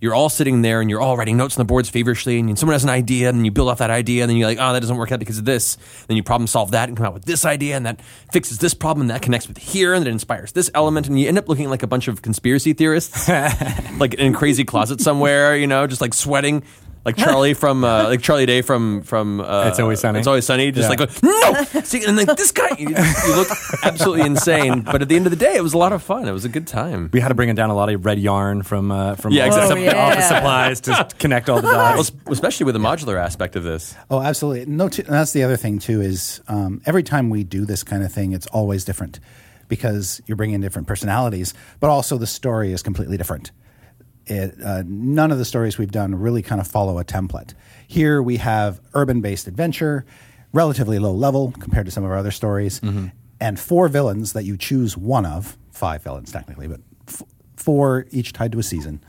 you're 0.00 0.14
all 0.14 0.30
sitting 0.30 0.62
there 0.62 0.80
and 0.80 0.88
you're 0.88 1.00
all 1.00 1.16
writing 1.16 1.36
notes 1.36 1.56
on 1.56 1.60
the 1.60 1.66
boards 1.66 1.90
feverishly, 1.90 2.38
and 2.40 2.58
someone 2.58 2.74
has 2.74 2.84
an 2.84 2.90
idea, 2.90 3.28
and 3.28 3.44
you 3.44 3.50
build 3.50 3.68
off 3.68 3.78
that 3.78 3.90
idea, 3.90 4.22
and 4.22 4.30
then 4.30 4.36
you're 4.36 4.48
like, 4.48 4.58
oh, 4.58 4.72
that 4.72 4.80
doesn't 4.80 4.96
work 4.96 5.12
out 5.12 5.18
because 5.18 5.38
of 5.38 5.44
this. 5.44 5.76
Then 6.08 6.16
you 6.16 6.22
problem 6.22 6.46
solve 6.46 6.70
that 6.70 6.88
and 6.88 6.96
come 6.96 7.06
out 7.06 7.12
with 7.12 7.26
this 7.26 7.44
idea, 7.44 7.76
and 7.76 7.84
that 7.86 8.00
fixes 8.32 8.58
this 8.58 8.72
problem, 8.72 9.02
and 9.02 9.10
that 9.10 9.22
connects 9.22 9.46
with 9.46 9.58
here, 9.58 9.92
and 9.92 10.04
that 10.04 10.10
inspires 10.10 10.52
this 10.52 10.70
element, 10.74 11.06
and 11.06 11.20
you 11.20 11.28
end 11.28 11.38
up 11.38 11.48
looking 11.48 11.68
like 11.68 11.82
a 11.82 11.86
bunch 11.86 12.08
of 12.08 12.22
conspiracy 12.22 12.72
theorists, 12.72 13.28
like 13.98 14.14
in 14.14 14.34
a 14.34 14.36
crazy 14.36 14.64
closet 14.64 15.00
somewhere, 15.00 15.54
you 15.54 15.66
know, 15.66 15.86
just 15.86 16.00
like 16.00 16.14
sweating. 16.14 16.62
Like 17.04 17.16
Charlie 17.16 17.54
from, 17.62 17.82
uh, 17.82 18.04
like 18.04 18.20
Charlie 18.20 18.44
Day 18.46 18.60
from 18.62 19.02
from 19.02 19.40
uh, 19.40 19.68
It's 19.68 19.78
Always 19.80 20.00
Sunny. 20.00 20.18
It's 20.18 20.28
always 20.28 20.44
sunny. 20.44 20.70
Just 20.70 20.90
Yeah. 20.90 20.96
like 21.06 21.22
no, 21.22 21.80
see, 21.82 22.04
and 22.04 22.16
like 22.16 22.36
this 22.36 22.52
guy, 22.52 22.68
you, 22.78 22.88
you 22.90 23.36
look 23.36 23.48
absolutely 23.82 24.26
insane. 24.26 24.82
But 24.82 25.00
at 25.00 25.08
the 25.08 25.16
end 25.16 25.26
of 25.26 25.30
the 25.30 25.36
day, 25.36 25.56
it 25.56 25.62
was 25.62 25.72
a 25.72 25.78
lot 25.78 25.92
of 25.92 26.02
fun. 26.02 26.28
It 26.28 26.32
was 26.32 26.44
a 26.44 26.48
good 26.50 26.66
time. 26.66 27.08
We 27.12 27.20
had 27.20 27.28
to 27.28 27.34
bring 27.34 27.48
it 27.48 27.54
down 27.56 27.70
a 27.70 27.74
lot 27.74 27.88
of 27.88 28.04
red 28.04 28.18
yarn 28.18 28.62
from 28.62 28.90
uh, 28.92 29.14
from 29.14 29.32
Yeah, 29.32 29.48
the 29.48 29.56
exactly. 29.56 29.86
sup- 29.86 29.94
Oh, 29.96 29.98
office 29.98 30.28
supplies 30.28 30.80
to 30.82 31.08
connect 31.18 31.48
all 31.48 31.60
the 31.62 31.68
Well, 31.68 31.96
dots. 31.96 32.10
s- 32.10 32.16
especially 32.26 32.64
with 32.66 32.74
the 32.74 32.80
modular 32.80 33.18
aspect 33.18 33.56
of 33.56 33.64
this. 33.64 33.94
Oh, 34.10 34.20
absolutely. 34.20 34.66
No, 34.66 34.88
t- 34.90 35.02
and 35.02 35.12
that's 35.12 35.32
the 35.32 35.42
other 35.42 35.56
thing 35.56 35.78
too. 35.78 36.02
Is 36.02 36.42
um, 36.48 36.82
every 36.84 37.02
time 37.02 37.30
we 37.30 37.44
do 37.44 37.64
this 37.64 37.82
kind 37.82 38.02
of 38.02 38.12
thing, 38.12 38.32
it's 38.32 38.46
always 38.48 38.84
different 38.84 39.20
because 39.68 40.20
you're 40.26 40.36
bringing 40.36 40.56
in 40.56 40.60
different 40.60 40.86
personalities, 40.88 41.54
but 41.78 41.88
also 41.88 42.18
the 42.18 42.26
story 42.26 42.72
is 42.72 42.82
completely 42.82 43.16
different. 43.16 43.52
It, 44.30 44.62
uh, 44.62 44.84
none 44.86 45.32
of 45.32 45.38
the 45.38 45.44
stories 45.44 45.76
we've 45.76 45.90
done 45.90 46.14
really 46.14 46.40
kind 46.40 46.60
of 46.60 46.66
follow 46.68 46.98
a 47.00 47.04
template. 47.04 47.54
Here 47.88 48.22
we 48.22 48.36
have 48.36 48.80
urban-based 48.94 49.48
adventure, 49.48 50.06
relatively 50.52 50.98
low 51.00 51.12
level 51.12 51.52
compared 51.58 51.86
to 51.86 51.90
some 51.92 52.04
of 52.04 52.10
our 52.10 52.16
other 52.16 52.30
stories, 52.30 52.80
and 53.40 53.58
four 53.58 53.88
villains 53.88 54.32
that 54.34 54.44
you 54.44 54.56
choose 54.56 54.96
one 54.96 55.26
of. 55.26 55.56
Five 55.72 56.02
villains 56.04 56.30
technically, 56.30 56.68
but 56.68 56.80
f- 57.08 57.22
four 57.56 58.06
each 58.10 58.32
tied 58.32 58.52
to 58.52 58.58
a 58.58 58.62
season, 58.62 59.02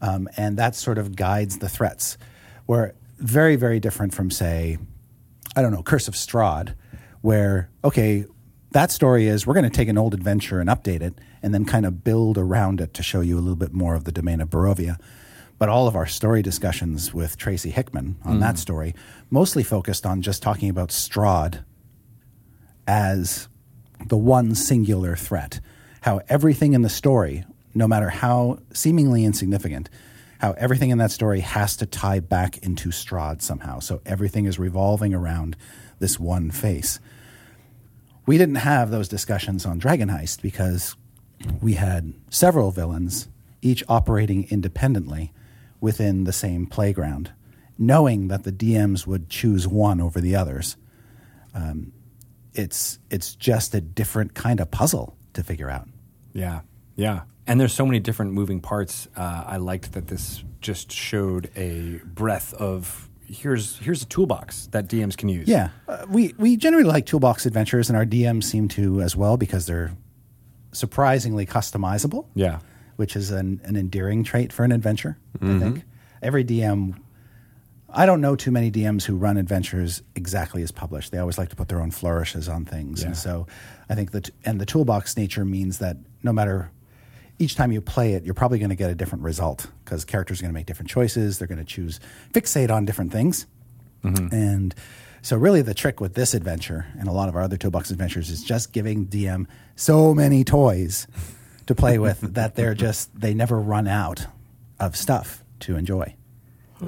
um, 0.00 0.28
and 0.36 0.56
that 0.56 0.76
sort 0.76 0.98
of 0.98 1.16
guides 1.16 1.58
the 1.58 1.68
threats. 1.68 2.16
We're 2.66 2.92
very, 3.18 3.56
very 3.56 3.80
different 3.80 4.14
from 4.14 4.30
say 4.30 4.78
I 5.56 5.62
don't 5.62 5.72
know, 5.72 5.82
Curse 5.82 6.06
of 6.06 6.14
Strahd, 6.14 6.74
where, 7.22 7.70
okay, 7.82 8.24
that 8.70 8.92
story 8.92 9.26
is 9.26 9.46
we're 9.46 9.54
going 9.54 9.68
to 9.68 9.76
take 9.76 9.88
an 9.88 9.98
old 9.98 10.14
adventure 10.14 10.60
and 10.60 10.70
update 10.70 11.00
it 11.02 11.18
and 11.42 11.54
then 11.54 11.64
kind 11.64 11.86
of 11.86 12.04
build 12.04 12.38
around 12.38 12.80
it 12.80 12.94
to 12.94 13.02
show 13.02 13.20
you 13.20 13.36
a 13.38 13.40
little 13.40 13.56
bit 13.56 13.72
more 13.72 13.94
of 13.94 14.04
the 14.04 14.12
domain 14.12 14.40
of 14.40 14.50
Barovia. 14.50 14.98
But 15.58 15.68
all 15.68 15.86
of 15.86 15.94
our 15.94 16.06
story 16.06 16.42
discussions 16.42 17.12
with 17.12 17.36
Tracy 17.36 17.70
Hickman 17.70 18.16
on 18.24 18.40
that 18.40 18.54
mm. 18.54 18.58
story 18.58 18.94
mostly 19.28 19.62
focused 19.62 20.06
on 20.06 20.22
just 20.22 20.42
talking 20.42 20.70
about 20.70 20.88
Strahd 20.88 21.64
as 22.86 23.48
the 24.06 24.16
one 24.16 24.54
singular 24.54 25.16
threat. 25.16 25.60
How 26.00 26.22
everything 26.28 26.72
in 26.72 26.80
the 26.80 26.88
story, 26.88 27.44
no 27.74 27.86
matter 27.86 28.08
how 28.08 28.60
seemingly 28.72 29.24
insignificant, 29.24 29.90
how 30.40 30.52
everything 30.52 30.88
in 30.88 30.98
that 30.98 31.10
story 31.10 31.40
has 31.40 31.76
to 31.76 31.86
tie 31.86 32.20
back 32.20 32.56
into 32.58 32.88
Strahd 32.88 33.42
somehow. 33.42 33.80
So 33.80 34.00
everything 34.06 34.46
is 34.46 34.58
revolving 34.58 35.12
around 35.12 35.56
this 35.98 36.18
one 36.18 36.50
face. 36.50 36.98
We 38.24 38.38
didn't 38.38 38.56
have 38.56 38.90
those 38.90 39.08
discussions 39.08 39.66
on 39.66 39.78
Dragon 39.78 40.08
Heist 40.08 40.40
because 40.40 40.96
we 41.60 41.74
had 41.74 42.14
several 42.30 42.70
villains, 42.70 43.28
each 43.62 43.82
operating 43.88 44.46
independently 44.50 45.32
within 45.80 46.24
the 46.24 46.32
same 46.32 46.66
playground, 46.66 47.32
knowing 47.78 48.28
that 48.28 48.44
the 48.44 48.52
DMs 48.52 49.06
would 49.06 49.30
choose 49.30 49.66
one 49.66 50.00
over 50.00 50.20
the 50.20 50.36
others 50.36 50.76
it's 52.54 52.98
it's 53.10 53.34
just 53.34 53.74
a 53.74 53.80
different 53.80 54.34
kind 54.34 54.60
of 54.60 54.70
puzzle 54.70 55.16
to 55.34 55.42
figure 55.42 55.70
out. 55.70 55.88
Yeah, 56.32 56.60
yeah. 56.96 57.22
And 57.46 57.60
there's 57.60 57.72
so 57.72 57.86
many 57.86 57.98
different 57.98 58.32
moving 58.32 58.60
parts. 58.60 59.08
Uh, 59.16 59.44
I 59.46 59.56
liked 59.56 59.92
that 59.92 60.06
this 60.06 60.44
just 60.60 60.92
showed 60.92 61.50
a 61.56 62.00
breadth 62.04 62.54
of 62.54 63.08
here's 63.26 63.78
here's 63.78 64.02
a 64.02 64.06
toolbox 64.06 64.66
that 64.68 64.88
DMs 64.88 65.16
can 65.16 65.28
use. 65.28 65.48
Yeah, 65.48 65.70
uh, 65.88 66.06
we 66.08 66.34
we 66.38 66.56
generally 66.56 66.84
like 66.84 67.06
toolbox 67.06 67.46
adventures, 67.46 67.88
and 67.88 67.96
our 67.96 68.06
DMs 68.06 68.44
seem 68.44 68.68
to 68.68 69.00
as 69.00 69.16
well 69.16 69.36
because 69.36 69.66
they're 69.66 69.92
surprisingly 70.72 71.46
customizable. 71.46 72.26
Yeah. 72.34 72.60
which 72.96 73.16
is 73.16 73.30
an, 73.30 73.60
an 73.64 73.76
endearing 73.76 74.22
trait 74.24 74.52
for 74.52 74.62
an 74.62 74.72
adventure. 74.72 75.16
I 75.40 75.44
mm-hmm. 75.44 75.60
think 75.60 75.84
every 76.22 76.44
DM. 76.44 76.98
I 77.92 78.06
don't 78.06 78.20
know 78.20 78.36
too 78.36 78.52
many 78.52 78.70
DMs 78.70 79.02
who 79.04 79.16
run 79.16 79.36
adventures 79.36 80.02
exactly 80.14 80.62
as 80.62 80.70
published. 80.70 81.10
They 81.10 81.18
always 81.18 81.38
like 81.38 81.48
to 81.48 81.56
put 81.56 81.68
their 81.68 81.80
own 81.80 81.90
flourishes 81.90 82.48
on 82.48 82.64
things, 82.64 83.00
Yeah. 83.00 83.08
and 83.08 83.16
so 83.16 83.46
I 83.88 83.94
think 83.94 84.12
that 84.12 84.30
and 84.44 84.60
the 84.60 84.66
toolbox 84.66 85.16
nature 85.16 85.44
means 85.44 85.78
that 85.78 85.96
no 86.22 86.32
matter 86.32 86.70
each 87.40 87.56
time 87.56 87.72
you 87.72 87.80
play 87.80 88.12
it, 88.12 88.24
you're 88.24 88.34
probably 88.34 88.58
going 88.58 88.68
to 88.68 88.76
get 88.76 88.90
a 88.90 88.94
different 88.94 89.24
result 89.24 89.66
because 89.84 90.04
characters 90.04 90.38
are 90.40 90.42
going 90.42 90.52
to 90.52 90.54
make 90.54 90.66
different 90.66 90.90
choices. 90.90 91.38
They're 91.38 91.48
going 91.48 91.58
to 91.58 91.64
choose 91.64 91.98
fixate 92.32 92.70
on 92.70 92.84
different 92.84 93.10
things, 93.12 93.46
mm-hmm. 94.04 94.32
and 94.32 94.74
so 95.22 95.36
really 95.36 95.62
the 95.62 95.74
trick 95.74 96.00
with 96.00 96.14
this 96.14 96.34
adventure 96.34 96.86
and 96.98 97.08
a 97.08 97.12
lot 97.12 97.28
of 97.28 97.36
our 97.36 97.42
other 97.42 97.56
toolbox 97.56 97.90
adventures 97.90 98.30
is 98.30 98.42
just 98.42 98.72
giving 98.72 99.06
DM 99.06 99.46
so 99.76 100.14
many 100.14 100.44
toys 100.44 101.06
to 101.66 101.74
play 101.74 101.98
with 101.98 102.20
that 102.34 102.54
they're 102.54 102.74
just 102.74 103.18
they 103.18 103.34
never 103.34 103.60
run 103.60 103.86
out 103.86 104.26
of 104.78 104.96
stuff 104.96 105.44
to 105.60 105.76
enjoy. 105.76 106.14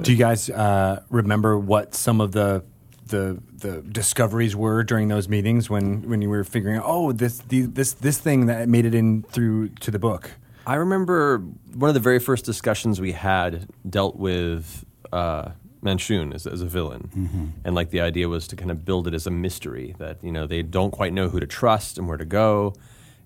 Do 0.01 0.11
you 0.11 0.17
guys 0.17 0.49
uh, 0.49 1.03
remember 1.09 1.57
what 1.57 1.93
some 1.93 2.19
of 2.19 2.31
the 2.31 2.63
the 3.05 3.39
the 3.53 3.81
discoveries 3.81 4.55
were 4.55 4.83
during 4.83 5.07
those 5.07 5.29
meetings 5.29 5.69
when, 5.69 6.09
when 6.09 6.21
you 6.21 6.29
were 6.29 6.43
figuring 6.43 6.77
out 6.77 6.85
oh 6.87 7.11
this 7.11 7.37
the, 7.39 7.63
this 7.63 7.93
this 7.93 8.17
thing 8.17 8.47
that 8.47 8.67
made 8.67 8.85
it 8.85 8.95
in 8.95 9.23
through 9.23 9.69
to 9.69 9.91
the 9.91 9.99
book? 9.99 10.31
I 10.65 10.75
remember 10.75 11.39
one 11.73 11.89
of 11.89 11.93
the 11.93 11.99
very 11.99 12.19
first 12.19 12.45
discussions 12.45 12.99
we 12.99 13.11
had 13.11 13.67
dealt 13.87 14.15
with 14.15 14.85
uh, 15.11 15.51
Manshoon 15.83 16.33
as, 16.33 16.47
as 16.47 16.61
a 16.61 16.65
villain, 16.65 17.53
and 17.63 17.75
like 17.75 17.89
the 17.89 18.01
idea 18.01 18.29
was 18.29 18.47
to 18.47 18.55
kind 18.55 18.71
of 18.71 18.85
build 18.85 19.07
it 19.07 19.13
as 19.13 19.27
a 19.27 19.31
mystery 19.31 19.95
that 19.99 20.23
you 20.23 20.31
know 20.31 20.47
they 20.47 20.61
don't 20.61 20.91
quite 20.91 21.13
know 21.13 21.29
who 21.29 21.39
to 21.39 21.47
trust 21.47 21.97
and 21.97 22.07
where 22.07 22.17
to 22.17 22.25
go, 22.25 22.73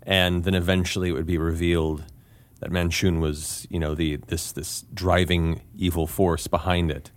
and 0.03 0.43
then 0.43 0.53
eventually 0.53 1.09
it 1.09 1.13
would 1.13 1.25
be 1.25 1.37
revealed 1.37 2.03
that 2.59 2.71
Manshoon 2.71 3.19
was 3.19 3.67
you 3.69 3.79
know 3.79 3.95
the 3.95 4.17
this 4.27 4.51
this 4.51 4.83
driving 4.93 5.61
evil 5.77 6.07
force 6.07 6.47
behind 6.47 6.91
it, 6.91 7.11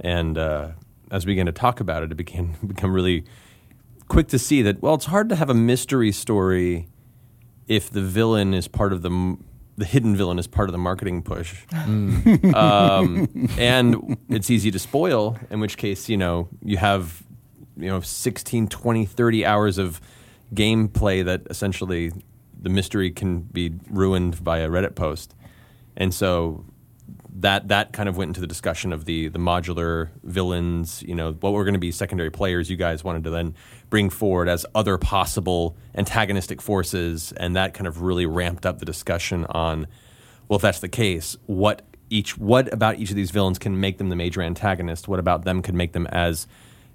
and 0.00 0.38
uh, 0.38 0.70
as 1.10 1.26
we 1.26 1.32
began 1.32 1.46
to 1.46 1.52
talk 1.52 1.80
about 1.80 2.02
it, 2.02 2.12
it 2.12 2.16
became 2.16 2.54
become 2.66 2.92
really 2.92 3.24
quick 4.08 4.28
to 4.28 4.38
see 4.38 4.62
that 4.62 4.80
well, 4.82 4.94
it's 4.94 5.06
hard 5.06 5.28
to 5.28 5.36
have 5.36 5.50
a 5.50 5.54
mystery 5.54 6.12
story 6.12 6.88
if 7.66 7.90
the 7.90 8.00
villain 8.00 8.54
is 8.54 8.66
part 8.66 8.92
of 8.92 9.02
the 9.02 9.36
the 9.78 9.84
hidden 9.84 10.16
villain 10.16 10.38
is 10.38 10.48
part 10.48 10.68
of 10.68 10.72
the 10.72 10.78
marketing 10.78 11.22
push. 11.22 11.64
Um, 12.54 13.48
and 13.58 14.16
it's 14.28 14.50
easy 14.50 14.70
to 14.70 14.78
spoil 14.78 15.38
in 15.50 15.60
which 15.60 15.76
case 15.76 16.08
you 16.08 16.16
know 16.16 16.48
you 16.62 16.76
have 16.76 17.22
you 17.76 17.88
know 17.88 18.00
16 18.00 18.68
20 18.68 19.06
30 19.06 19.44
hours 19.44 19.78
of 19.78 20.00
gameplay 20.54 21.24
that 21.24 21.42
essentially 21.50 22.12
the 22.60 22.68
mystery 22.68 23.10
can 23.10 23.40
be 23.40 23.74
ruined 23.90 24.42
by 24.42 24.58
a 24.58 24.68
reddit 24.68 24.94
post. 24.94 25.34
And 25.96 26.12
so 26.12 26.64
that 27.40 27.68
that 27.68 27.92
kind 27.92 28.08
of 28.08 28.16
went 28.16 28.30
into 28.30 28.40
the 28.40 28.46
discussion 28.46 28.92
of 28.92 29.04
the 29.04 29.28
the 29.28 29.38
modular 29.38 30.08
villains. 30.24 31.02
You 31.02 31.14
know, 31.14 31.32
what 31.32 31.52
were 31.52 31.64
going 31.64 31.74
to 31.74 31.80
be 31.80 31.92
secondary 31.92 32.30
players. 32.30 32.68
You 32.68 32.76
guys 32.76 33.04
wanted 33.04 33.24
to 33.24 33.30
then 33.30 33.54
bring 33.90 34.10
forward 34.10 34.48
as 34.48 34.66
other 34.74 34.98
possible 34.98 35.76
antagonistic 35.94 36.60
forces, 36.60 37.32
and 37.32 37.54
that 37.56 37.74
kind 37.74 37.86
of 37.86 38.02
really 38.02 38.26
ramped 38.26 38.66
up 38.66 38.78
the 38.78 38.84
discussion 38.84 39.46
on. 39.46 39.86
Well, 40.48 40.56
if 40.56 40.62
that's 40.62 40.80
the 40.80 40.88
case, 40.88 41.36
what 41.46 41.82
each 42.10 42.36
what 42.36 42.72
about 42.72 42.98
each 42.98 43.10
of 43.10 43.16
these 43.16 43.30
villains 43.30 43.58
can 43.58 43.78
make 43.78 43.98
them 43.98 44.08
the 44.08 44.16
major 44.16 44.42
antagonist? 44.42 45.06
What 45.06 45.20
about 45.20 45.44
them 45.44 45.62
could 45.62 45.74
make 45.74 45.92
them 45.92 46.06
as 46.08 46.46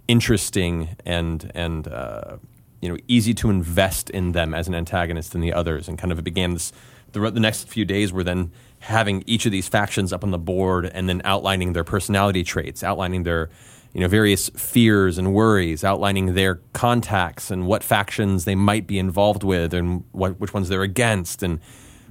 interesting 0.07 0.89
and 1.05 1.49
and 1.55 1.87
uh, 1.87 2.37
you 2.81 2.89
know 2.89 2.97
easy 3.07 3.33
to 3.35 3.49
invest 3.49 4.09
in 4.09 4.33
them 4.33 4.53
as 4.53 4.67
an 4.67 4.75
antagonist 4.75 5.31
than 5.31 5.41
the 5.41 5.53
others? 5.53 5.87
And 5.87 5.97
kind 5.97 6.11
of 6.11 6.19
it 6.19 6.23
began 6.23 6.53
this. 6.53 6.73
The, 7.13 7.29
the 7.29 7.39
next 7.39 7.69
few 7.69 7.85
days 7.85 8.11
were 8.11 8.23
then 8.23 8.51
having 8.83 9.23
each 9.25 9.45
of 9.45 9.51
these 9.51 9.69
factions 9.69 10.11
up 10.11 10.25
on 10.25 10.31
the 10.31 10.37
board 10.37 10.85
and 10.85 11.07
then 11.07 11.21
outlining 11.23 11.71
their 11.71 11.85
personality 11.85 12.43
traits, 12.43 12.83
outlining 12.83 13.23
their 13.23 13.49
you 13.93 14.01
know 14.01 14.07
various 14.07 14.49
fears 14.49 15.17
and 15.17 15.33
worries, 15.33 15.83
outlining 15.83 16.33
their 16.33 16.55
contacts 16.73 17.49
and 17.49 17.65
what 17.65 17.81
factions 17.81 18.43
they 18.43 18.55
might 18.55 18.85
be 18.85 18.99
involved 18.99 19.43
with 19.43 19.73
and 19.73 20.03
what 20.11 20.39
which 20.39 20.53
ones 20.53 20.67
they're 20.67 20.81
against 20.81 21.43
and 21.43 21.61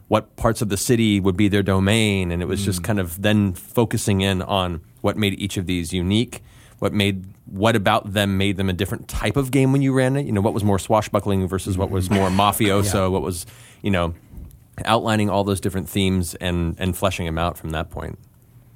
what 0.08 0.34
parts 0.36 0.62
of 0.62 0.70
the 0.70 0.76
city 0.76 1.20
would 1.20 1.36
be 1.36 1.48
their 1.48 1.62
domain. 1.62 2.30
And 2.30 2.42
it 2.42 2.46
was 2.46 2.64
just 2.64 2.80
mm. 2.80 2.84
kind 2.84 3.00
of 3.00 3.20
then 3.20 3.52
focusing 3.52 4.22
in 4.22 4.40
on 4.40 4.80
what 5.02 5.16
made 5.16 5.38
each 5.38 5.56
of 5.56 5.66
these 5.66 5.92
unique 5.92 6.42
what 6.78 6.92
made 6.92 7.24
what 7.46 7.76
about 7.76 8.12
them 8.12 8.38
made 8.38 8.56
them 8.56 8.68
a 8.68 8.72
different 8.72 9.06
type 9.08 9.36
of 9.36 9.50
game 9.50 9.72
when 9.72 9.82
you 9.82 9.92
ran 9.92 10.16
it. 10.16 10.24
You 10.24 10.32
know 10.32 10.40
what 10.40 10.54
was 10.54 10.64
more 10.64 10.78
swashbuckling 10.78 11.46
versus 11.48 11.76
what 11.76 11.90
was 11.90 12.08
mm-hmm. 12.08 12.18
more 12.18 12.28
mafioso 12.30 13.12
what 13.12 13.20
was 13.20 13.44
you 13.82 13.90
know 13.90 14.14
outlining 14.86 15.30
all 15.30 15.44
those 15.44 15.60
different 15.60 15.88
themes 15.88 16.34
and 16.36 16.76
and 16.78 16.96
fleshing 16.96 17.26
them 17.26 17.38
out 17.38 17.56
from 17.58 17.70
that 17.70 17.90
point 17.90 18.18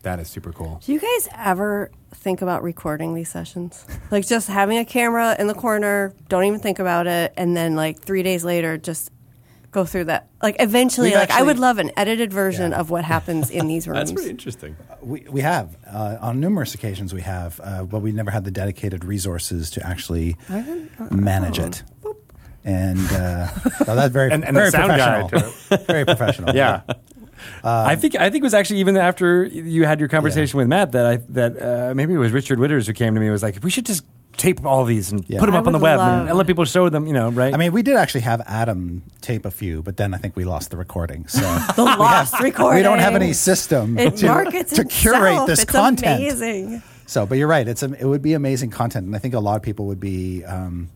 That 0.02 0.20
is 0.20 0.28
super 0.28 0.52
cool. 0.52 0.80
Do 0.84 0.92
you 0.92 1.00
guys 1.00 1.28
ever 1.36 1.90
think 2.14 2.40
about 2.42 2.62
recording 2.62 3.14
these 3.14 3.28
sessions? 3.28 3.84
Like 4.10 4.26
just 4.26 4.48
having 4.48 4.78
a 4.78 4.84
camera 4.84 5.34
in 5.38 5.46
the 5.48 5.54
corner, 5.54 6.14
don't 6.28 6.44
even 6.44 6.60
think 6.60 6.78
about 6.78 7.06
it, 7.06 7.32
and 7.36 7.56
then 7.56 7.74
like 7.74 8.00
three 8.00 8.22
days 8.22 8.44
later, 8.44 8.78
just 8.78 9.10
go 9.72 9.84
through 9.84 10.04
that. 10.04 10.28
Like 10.42 10.56
eventually, 10.60 11.08
We've 11.08 11.18
like 11.18 11.30
I 11.32 11.42
would 11.42 11.58
love 11.58 11.78
an 11.78 11.90
edited 11.96 12.32
version 12.32 12.70
Yeah. 12.70 12.78
of 12.80 12.88
what 12.90 13.04
happens 13.04 13.50
in 13.50 13.66
these 13.66 13.86
rooms. 13.88 13.98
That's 13.98 14.12
pretty 14.12 14.30
interesting 14.30 14.76
We, 15.02 15.26
we 15.28 15.40
have 15.42 15.76
uh, 15.86 16.16
on 16.20 16.38
numerous 16.40 16.72
occasions 16.74 17.12
we 17.12 17.22
have, 17.22 17.60
uh, 17.62 17.82
but 17.84 18.00
we 18.00 18.12
never 18.12 18.30
had 18.30 18.44
the 18.44 18.50
dedicated 18.52 19.04
resources 19.04 19.70
to 19.70 19.84
actually 19.86 20.36
manage 21.10 21.58
it. 21.58 21.82
And 22.66 22.98
uh, 23.12 23.46
so 23.84 23.94
that's 23.94 24.12
very 24.12 24.30
And- 24.34 24.44
and 24.44 24.54
very 24.54 24.66
the 24.70 24.72
sound 24.72 24.88
guy, 24.98 25.22
professional. 25.28 25.84
very 25.86 26.04
professional. 26.04 26.54
Yeah. 26.54 26.82
I 27.64 27.96
think 27.96 28.16
I 28.16 28.28
think 28.30 28.42
it 28.42 28.46
was 28.46 28.54
actually 28.54 28.80
even 28.80 28.96
after 28.96 29.44
you 29.44 29.84
had 29.86 30.00
your 30.00 30.08
conversation 30.08 30.58
with 30.58 30.68
Matt 30.68 30.92
that 30.92 31.06
I 31.06 31.16
that 31.30 31.62
uh, 31.90 31.94
maybe 31.94 32.12
it 32.14 32.18
was 32.18 32.32
Richard 32.32 32.58
Whitters 32.58 32.86
who 32.86 32.92
came 32.92 33.14
to 33.14 33.20
me 33.20 33.26
and 33.26 33.32
was 33.32 33.42
like 33.42 33.62
we 33.62 33.70
should 33.70 33.86
just 33.86 34.04
tape 34.36 34.64
all 34.66 34.84
these 34.84 35.12
and 35.12 35.24
Yeah. 35.28 35.38
put 35.40 35.46
them 35.46 35.54
I 35.54 35.58
up 35.58 35.66
on 35.66 35.72
the 35.72 35.78
web 35.78 35.98
love- 35.98 36.28
and 36.28 36.36
let 36.36 36.46
people 36.46 36.64
show 36.64 36.88
them 36.88 37.06
you 37.06 37.12
know 37.12 37.30
right 37.30 37.54
I 37.54 37.56
mean, 37.56 37.72
we 37.72 37.82
did 37.82 37.96
actually 37.96 38.22
have 38.22 38.40
Adam 38.46 39.02
tape 39.20 39.44
a 39.46 39.50
few, 39.50 39.82
but 39.82 39.96
then 39.96 40.12
I 40.12 40.18
think 40.18 40.34
we 40.36 40.44
lost 40.44 40.70
the 40.70 40.76
recording. 40.76 41.26
So 41.28 41.40
the 41.76 41.84
lost 41.98 42.40
recording. 42.40 42.78
we 42.78 42.82
don't 42.82 42.98
have 42.98 43.14
any 43.14 43.32
system 43.32 43.98
It 43.98 44.16
to, 44.18 44.26
markets 44.26 44.72
to 44.74 44.84
curate 44.84 45.30
itself. 45.32 45.46
this 45.46 45.62
it's 45.62 45.70
content. 45.70 46.20
Amazing. 46.20 46.82
So, 47.06 47.24
but 47.26 47.38
you're 47.38 47.46
right. 47.48 47.66
It's 47.68 47.82
a, 47.84 47.92
it 47.94 48.04
would 48.04 48.22
be 48.22 48.32
amazing 48.34 48.70
content, 48.70 49.06
and 49.06 49.14
I 49.14 49.20
think 49.20 49.34
a 49.34 49.38
lot 49.40 49.54
of 49.56 49.62
people 49.62 49.86
would 49.86 50.00
be 50.00 50.44
um, 50.44 50.88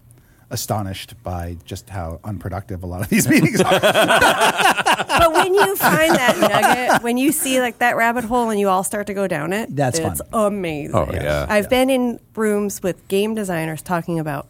astonished 0.51 1.15
by 1.23 1.57
just 1.65 1.89
how 1.91 2.21
unproductive 2.25 2.83
a 2.83 2.87
lot 2.87 3.01
of 3.03 3.09
these 3.09 3.29
meetings 3.33 3.61
are. 3.61 3.81
But 3.81 5.33
when 5.33 5.55
you 5.55 5.77
find 5.77 6.15
that 6.15 6.39
nugget, 6.39 7.03
when 7.03 7.17
you 7.19 7.33
see 7.33 7.61
like 7.61 7.79
that 7.79 7.97
rabbit 7.97 8.25
hole 8.25 8.51
and 8.51 8.59
you 8.59 8.69
all 8.69 8.83
start 8.85 9.07
to 9.09 9.15
go 9.15 9.27
down 9.27 9.53
it, 9.53 9.75
That's 9.75 9.99
it's 9.99 10.21
fun. 10.31 10.47
amazing. 10.49 10.95
Oh, 10.97 11.09
yeah. 11.13 11.47
I've 11.49 11.65
Yeah. 11.65 11.69
been 11.69 11.91
in 11.91 12.21
rooms 12.35 12.83
with 12.83 13.07
game 13.09 13.35
designers 13.35 13.83
talking 13.83 14.19
about 14.19 14.49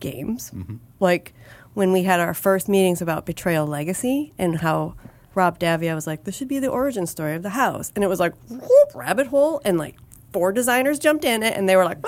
games. 0.00 0.50
Mm-hmm. 0.54 0.76
Like 1.00 1.34
when 1.74 1.92
we 1.92 2.02
had 2.04 2.20
our 2.20 2.34
first 2.34 2.68
meetings 2.68 3.02
about 3.02 3.26
Betrayal 3.26 3.66
Legacy 3.66 4.32
and 4.38 4.58
how 4.58 4.94
Rob 5.34 5.58
Daviau 5.58 5.94
was 5.96 6.06
like, 6.06 6.24
this 6.24 6.36
should 6.36 6.46
be 6.48 6.60
the 6.60 6.68
origin 6.68 7.06
story 7.06 7.34
of 7.34 7.42
the 7.42 7.50
house. 7.50 7.90
And 7.96 8.04
it 8.04 8.06
was 8.08 8.20
like, 8.20 8.34
whoop, 8.48 8.94
rabbit 8.94 9.26
hole. 9.28 9.60
And 9.64 9.78
like 9.78 9.96
four 10.34 10.52
designers 10.52 10.98
jumped 10.98 11.24
in 11.24 11.42
it 11.44 11.56
and 11.56 11.68
they 11.68 11.76
were 11.76 11.84
like, 11.84 11.98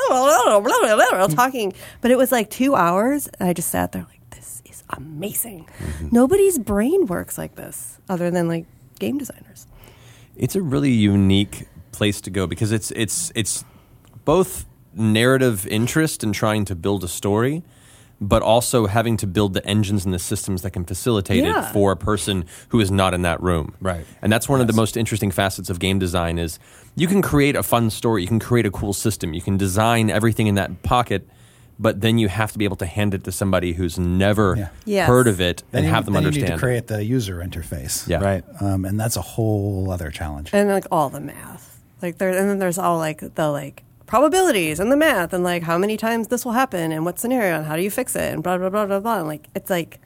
talking. 1.34 1.72
But 2.00 2.10
it 2.10 2.18
was 2.18 2.32
like 2.32 2.50
two 2.50 2.74
hours. 2.74 3.28
And 3.38 3.48
I 3.48 3.52
just 3.52 3.70
sat 3.70 3.92
there 3.92 4.02
like, 4.02 4.30
this 4.30 4.62
is 4.66 4.82
amazing. 4.90 5.68
Mm-hmm. 5.78 6.08
Nobody's 6.10 6.58
brain 6.58 7.06
works 7.06 7.38
like 7.38 7.54
this 7.54 7.98
other 8.08 8.30
than 8.30 8.48
like 8.48 8.66
game 8.98 9.16
designers. 9.16 9.68
It's 10.36 10.56
a 10.56 10.60
really 10.60 10.90
unique 10.90 11.68
place 11.92 12.20
to 12.22 12.30
go 12.30 12.46
because 12.46 12.72
it's 12.72 12.90
it's 12.90 13.32
it's 13.34 13.64
both 14.24 14.66
narrative 14.92 15.66
interest 15.68 16.24
in 16.24 16.32
trying 16.32 16.64
to 16.66 16.74
build 16.74 17.04
a 17.04 17.08
story, 17.08 17.62
but 18.20 18.42
also 18.42 18.86
having 18.86 19.16
to 19.18 19.26
build 19.26 19.52
the 19.52 19.64
engines 19.66 20.04
and 20.06 20.14
the 20.14 20.18
systems 20.18 20.62
that 20.62 20.70
can 20.70 20.84
facilitate 20.84 21.44
Yeah. 21.44 21.68
it 21.68 21.72
for 21.72 21.92
a 21.92 21.96
person 21.96 22.44
who 22.70 22.80
is 22.80 22.90
not 22.90 23.12
in 23.12 23.22
that 23.22 23.42
room. 23.42 23.74
Right. 23.80 24.06
And 24.22 24.32
that's 24.32 24.48
one 24.48 24.60
of 24.62 24.66
the 24.66 24.72
most 24.72 24.96
interesting 24.96 25.30
facets 25.30 25.68
of 25.68 25.78
game 25.78 25.98
design 25.98 26.38
is 26.38 26.58
you 26.94 27.08
can 27.08 27.20
create 27.20 27.56
a 27.56 27.62
fun 27.62 27.90
story, 27.90 28.22
you 28.22 28.28
can 28.28 28.38
create 28.38 28.64
a 28.64 28.70
cool 28.70 28.94
system, 28.94 29.34
you 29.34 29.42
can 29.42 29.58
design 29.58 30.08
everything 30.10 30.46
in 30.46 30.54
that 30.54 30.82
pocket, 30.82 31.28
but 31.78 32.00
then 32.00 32.16
you 32.16 32.28
have 32.28 32.52
to 32.52 32.58
be 32.58 32.64
able 32.64 32.76
to 32.76 32.86
hand 32.86 33.12
it 33.12 33.22
to 33.24 33.30
somebody 33.32 33.74
who's 33.74 33.98
never 33.98 34.54
Yeah. 34.56 34.68
Yes. 34.86 35.06
heard 35.08 35.28
of 35.28 35.38
it 35.38 35.62
Then 35.70 35.80
and 35.80 35.88
you- 35.88 35.94
have 35.94 36.06
them 36.06 36.14
then 36.14 36.24
understand. 36.24 36.48
You 36.48 36.54
need 36.54 36.58
to 36.58 36.66
create 36.66 36.86
the 36.86 37.04
user 37.04 37.36
interface. 37.46 38.08
Yeah. 38.08 38.20
right 38.24 38.42
Um, 38.62 38.86
and 38.86 38.98
that's 38.98 39.16
a 39.18 39.22
whole 39.22 39.90
other 39.90 40.10
challenge. 40.10 40.48
and 40.54 40.70
like 40.70 40.86
all 40.90 41.10
the 41.10 41.20
math 41.20 41.78
like 42.00 42.16
there 42.16 42.30
and 42.30 42.48
then 42.48 42.58
there's 42.60 42.78
all 42.78 42.96
like 42.96 43.34
the 43.34 43.48
like 43.50 43.82
probabilities 44.06 44.78
and 44.80 44.90
the 44.92 44.96
math 44.96 45.32
and 45.32 45.42
like 45.44 45.62
how 45.64 45.76
many 45.76 45.96
times 45.96 46.28
this 46.28 46.44
will 46.44 46.52
happen 46.52 46.92
and 46.92 47.04
what 47.04 47.18
scenario 47.18 47.56
and 47.58 47.66
how 47.66 47.76
do 47.76 47.82
you 47.82 47.90
fix 47.90 48.14
it 48.14 48.32
and 48.32 48.42
blah 48.42 48.56
blah 48.56 48.68
blah 48.70 48.86
blah 48.86 49.00
blah 49.00 49.18
and 49.18 49.26
like 49.28 49.48
it's 49.54 49.68
like 49.70 50.00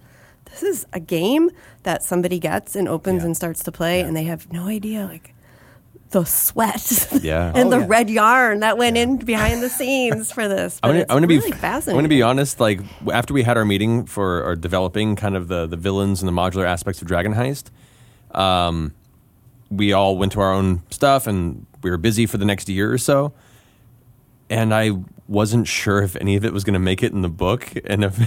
this 0.50 0.62
is 0.62 0.86
a 0.92 1.00
game 1.00 1.50
that 1.82 2.02
somebody 2.02 2.38
gets 2.38 2.74
and 2.74 2.88
opens 2.88 3.20
Yeah. 3.20 3.26
and 3.26 3.36
starts 3.36 3.62
to 3.64 3.72
play 3.72 4.00
and 4.00 4.16
they 4.16 4.24
have 4.24 4.50
no 4.52 4.66
idea 4.66 5.04
like 5.06 5.34
the 6.12 6.24
sweat 6.24 7.08
Yeah. 7.22 7.52
and 7.54 7.68
Oh, 7.68 7.70
the 7.70 7.78
yeah. 7.80 7.86
red 7.88 8.10
yarn 8.10 8.60
that 8.60 8.76
went 8.78 8.96
in 8.96 9.18
behind 9.18 9.62
the 9.62 9.68
scenes 9.68 10.32
for 10.32 10.48
this 10.48 10.80
I 10.82 10.88
but 10.88 10.88
want 10.88 10.98
it's 10.98 11.06
to. 11.06 11.12
I 11.12 11.14
want 11.14 11.22
to 11.22 11.28
really 11.28 11.50
be. 11.52 11.56
fascinating 11.56 11.94
I 11.94 11.96
want 11.96 12.04
to 12.06 12.08
be 12.08 12.22
honest. 12.22 12.58
Like 12.58 12.80
after 13.12 13.32
we 13.34 13.42
had 13.44 13.56
our 13.56 13.64
meeting 13.64 14.06
for 14.06 14.42
or 14.44 14.56
developing 14.56 15.14
kind 15.14 15.36
of 15.36 15.46
the 15.48 15.66
the 15.66 15.76
villains 15.76 16.20
and 16.22 16.26
the 16.28 16.32
modular 16.32 16.64
aspects 16.66 17.00
of 17.00 17.06
Dragon 17.06 17.34
Heist, 17.34 17.70
um, 18.34 18.92
we 19.70 19.92
all 19.92 20.16
went 20.18 20.32
to 20.32 20.40
our 20.40 20.52
own 20.52 20.82
stuff 20.90 21.26
and 21.28 21.64
we 21.82 21.90
were 21.90 21.96
busy 21.98 22.26
for 22.26 22.38
the 22.38 22.44
next 22.44 22.68
year 22.68 22.92
or 22.92 22.98
so. 22.98 23.32
And 24.50 24.74
I 24.74 24.90
wasn't 25.28 25.66
sure 25.66 26.02
if 26.02 26.16
any 26.16 26.36
of 26.36 26.44
it 26.44 26.52
was 26.52 26.64
going 26.64 26.74
to 26.74 26.80
make 26.80 27.02
it 27.02 27.12
in 27.12 27.22
the 27.22 27.28
book, 27.28 27.72
and 27.86 28.04
if 28.04 28.18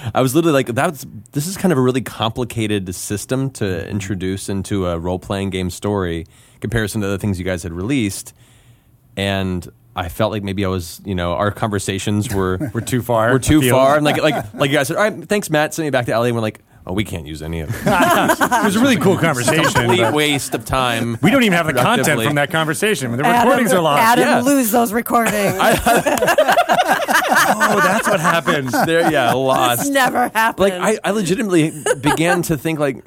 I 0.14 0.20
was 0.20 0.34
literally 0.34 0.52
like, 0.52 0.66
"That's 0.68 1.06
this 1.32 1.46
is 1.46 1.56
kind 1.56 1.72
of 1.72 1.78
a 1.78 1.80
really 1.80 2.02
complicated 2.02 2.94
system 2.94 3.50
to 3.52 3.64
mm-hmm. 3.64 3.90
introduce 3.90 4.48
into 4.48 4.86
a 4.86 4.98
role 4.98 5.18
playing 5.18 5.50
game 5.50 5.70
story." 5.70 6.26
Comparison 6.60 7.00
to 7.00 7.08
the 7.08 7.18
things 7.18 7.38
you 7.38 7.44
guys 7.44 7.62
had 7.62 7.72
released, 7.72 8.34
and 9.16 9.70
I 9.96 10.08
felt 10.08 10.32
like 10.32 10.42
maybe 10.42 10.64
I 10.64 10.68
was, 10.68 11.00
you 11.04 11.14
know, 11.14 11.34
our 11.34 11.50
conversations 11.50 12.32
were 12.32 12.58
we're 12.74 12.80
too 12.80 13.02
far 13.02 13.32
we're 13.32 13.38
too 13.38 13.68
far. 13.70 13.96
And 13.96 14.04
like 14.04 14.16
like 14.22 14.54
like 14.54 14.70
you 14.70 14.76
guys 14.76 14.88
said, 14.88 14.96
all 14.96 15.08
right, 15.08 15.28
thanks, 15.28 15.50
Matt. 15.50 15.74
Send 15.74 15.86
me 15.86 15.90
back 15.90 16.06
to 16.06 16.12
LA. 16.12 16.24
And 16.24 16.34
we're 16.34 16.42
like, 16.42 16.60
oh, 16.86 16.92
we 16.92 17.04
can't 17.04 17.26
use 17.26 17.42
any 17.42 17.60
of 17.60 17.70
it. 17.70 17.74
it 17.86 18.64
was 18.64 18.76
a 18.76 18.80
really 18.80 18.96
cool 18.96 19.16
conversation. 19.16 19.64
Complete 19.72 20.00
but 20.00 20.14
waste 20.14 20.54
of 20.54 20.64
time. 20.64 21.18
we 21.22 21.30
don't 21.30 21.42
even 21.42 21.56
have 21.56 21.66
the 21.66 21.72
content 21.74 22.22
from 22.22 22.34
that 22.36 22.50
conversation. 22.50 23.12
The 23.12 23.22
recordings 23.22 23.70
Adam, 23.70 23.78
are 23.78 23.82
lost. 23.82 24.02
Adam, 24.02 24.24
Yeah. 24.24 24.40
lose 24.40 24.70
those 24.70 24.92
recordings. 24.92 25.58
Oh, 27.56 27.80
that's 27.82 28.08
what 28.08 28.20
happened. 28.20 28.68
There, 28.86 29.10
yeah, 29.10 29.32
lost. 29.32 29.82
It's 29.82 29.90
never 29.90 30.28
happened. 30.28 30.58
like 30.58 30.72
I, 30.72 30.98
I 31.08 31.10
legitimately 31.12 31.72
began 32.00 32.42
to 32.42 32.56
think 32.56 32.78
like 32.78 33.04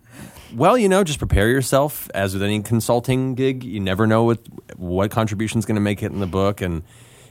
well 0.55 0.77
you 0.77 0.87
know 0.89 1.03
just 1.03 1.19
prepare 1.19 1.49
yourself 1.49 2.09
as 2.13 2.33
with 2.33 2.41
any 2.41 2.61
consulting 2.61 3.35
gig 3.35 3.63
you 3.63 3.79
never 3.79 4.07
know 4.07 4.23
what 4.23 4.39
what 4.77 5.11
contribution's 5.11 5.65
going 5.65 5.75
to 5.75 5.81
make 5.81 6.01
it 6.01 6.11
in 6.11 6.19
the 6.19 6.27
book 6.27 6.61
and 6.61 6.83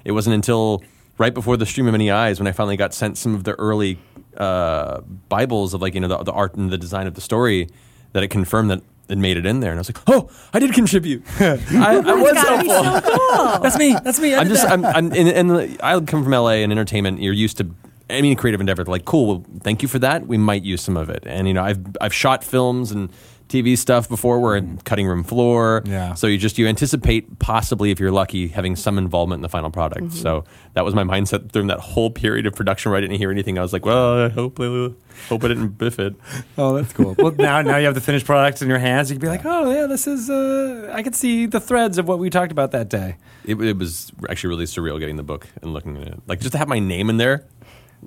it 0.04 0.12
wasn't 0.12 0.34
until 0.34 0.82
right 1.16 1.32
before 1.32 1.56
the 1.56 1.64
stream 1.64 1.86
of 1.86 1.92
many 1.92 2.10
eyes 2.10 2.38
when 2.38 2.46
i 2.46 2.52
finally 2.52 2.76
got 2.76 2.92
sent 2.92 3.16
some 3.16 3.34
of 3.34 3.44
the 3.44 3.52
early 3.54 3.98
uh, 4.38 5.00
bibles 5.28 5.74
of 5.74 5.82
like 5.82 5.94
you 5.94 6.00
know 6.00 6.08
the, 6.08 6.18
the 6.24 6.32
art 6.32 6.54
and 6.54 6.70
the 6.70 6.78
design 6.78 7.06
of 7.06 7.14
the 7.14 7.20
story 7.20 7.68
that 8.12 8.22
it 8.22 8.28
confirmed 8.28 8.70
that 8.70 8.82
it 9.08 9.18
made 9.18 9.36
it 9.36 9.46
in 9.46 9.60
there 9.60 9.70
and 9.70 9.78
i 9.78 9.80
was 9.80 9.88
like 9.88 10.02
oh 10.08 10.28
i 10.52 10.58
did 10.58 10.72
contribute 10.72 11.22
i, 11.40 11.44
I 11.44 12.14
was 12.14 12.32
Gotta 12.32 12.62
be 12.62 12.68
helpful 12.68 13.00
so 13.00 13.18
cool. 13.18 13.58
That's 13.62 13.78
me. 13.78 13.96
That's 14.02 14.18
me. 14.18 14.34
I 14.34 14.40
I'm 14.40 14.48
just, 14.48 14.62
that. 14.62 14.72
I'm, 14.72 14.84
I'm 14.84 15.12
in, 15.12 15.28
in 15.28 15.46
the, 15.48 15.78
I 15.82 16.00
come 16.00 16.24
from 16.24 16.32
LA 16.32 16.62
and 16.62 16.72
entertainment. 16.72 17.20
You're 17.20 17.32
used 17.32 17.58
to 17.58 17.70
any 18.08 18.34
creative 18.34 18.60
endeavor. 18.60 18.84
Like, 18.84 19.04
cool. 19.04 19.26
Well, 19.26 19.44
thank 19.60 19.82
you 19.82 19.88
for 19.88 19.98
that. 20.00 20.26
We 20.26 20.38
might 20.38 20.62
use 20.62 20.82
some 20.82 20.96
of 20.96 21.10
it. 21.10 21.24
And 21.26 21.48
you 21.48 21.54
know, 21.54 21.62
I've 21.62 21.80
I've 22.00 22.14
shot 22.14 22.44
films 22.44 22.92
and 22.92 23.10
TV 23.48 23.78
stuff 23.78 24.08
before. 24.08 24.40
We're 24.40 24.56
in 24.56 24.78
cutting 24.78 25.06
room 25.06 25.22
floor. 25.22 25.82
Yeah. 25.84 26.14
So 26.14 26.26
you 26.26 26.36
just 26.38 26.58
you 26.58 26.66
anticipate 26.66 27.38
possibly, 27.38 27.90
if 27.90 28.00
you're 28.00 28.10
lucky, 28.10 28.48
having 28.48 28.74
some 28.76 28.98
involvement 28.98 29.38
in 29.38 29.42
the 29.42 29.48
final 29.48 29.70
product. 29.70 30.12
So 30.12 30.44
that 30.74 30.84
was 30.84 30.94
my 30.94 31.04
mindset 31.04 31.52
during 31.52 31.68
that 31.68 31.78
whole 31.78 32.10
period 32.10 32.46
of 32.46 32.54
production 32.54 32.90
where 32.90 32.98
I 32.98 33.00
didn't 33.00 33.18
hear 33.18 33.30
anything. 33.30 33.58
I 33.58 33.62
was 33.62 33.72
like, 33.72 33.84
well, 33.86 34.24
I 34.24 34.28
hope 34.28 34.58
I 34.60 34.90
hope 35.28 35.44
I 35.44 35.48
didn't 35.48 35.78
biff 35.78 35.98
it. 35.98 36.14
Oh, 36.58 36.74
that's 36.74 36.92
cool. 36.92 37.14
well, 37.18 37.32
now 37.32 37.60
now 37.62 37.76
you 37.76 37.84
have 37.86 37.94
the 37.94 38.00
finished 38.00 38.24
product 38.24 38.62
in 38.62 38.68
your 38.68 38.78
hands. 38.78 39.10
You 39.10 39.16
can 39.16 39.20
be 39.20 39.28
like, 39.28 39.44
oh 39.44 39.70
yeah, 39.70 39.86
this 39.86 40.06
is. 40.06 40.30
Uh, 40.30 40.90
I 40.92 41.02
can 41.02 41.12
see 41.12 41.46
the 41.46 41.60
threads 41.60 41.98
of 41.98 42.08
what 42.08 42.18
we 42.18 42.30
talked 42.30 42.50
about 42.52 42.70
that 42.72 42.88
day. 42.88 43.16
It, 43.44 43.60
it 43.60 43.76
was 43.78 44.10
actually 44.28 44.48
really 44.50 44.64
surreal 44.64 44.98
getting 44.98 45.16
the 45.16 45.22
book 45.22 45.46
and 45.62 45.72
looking 45.74 45.96
at 45.98 46.08
it. 46.08 46.20
Like 46.26 46.40
just 46.40 46.52
to 46.52 46.58
have 46.58 46.68
my 46.68 46.78
name 46.78 47.10
in 47.10 47.16
there. 47.18 47.44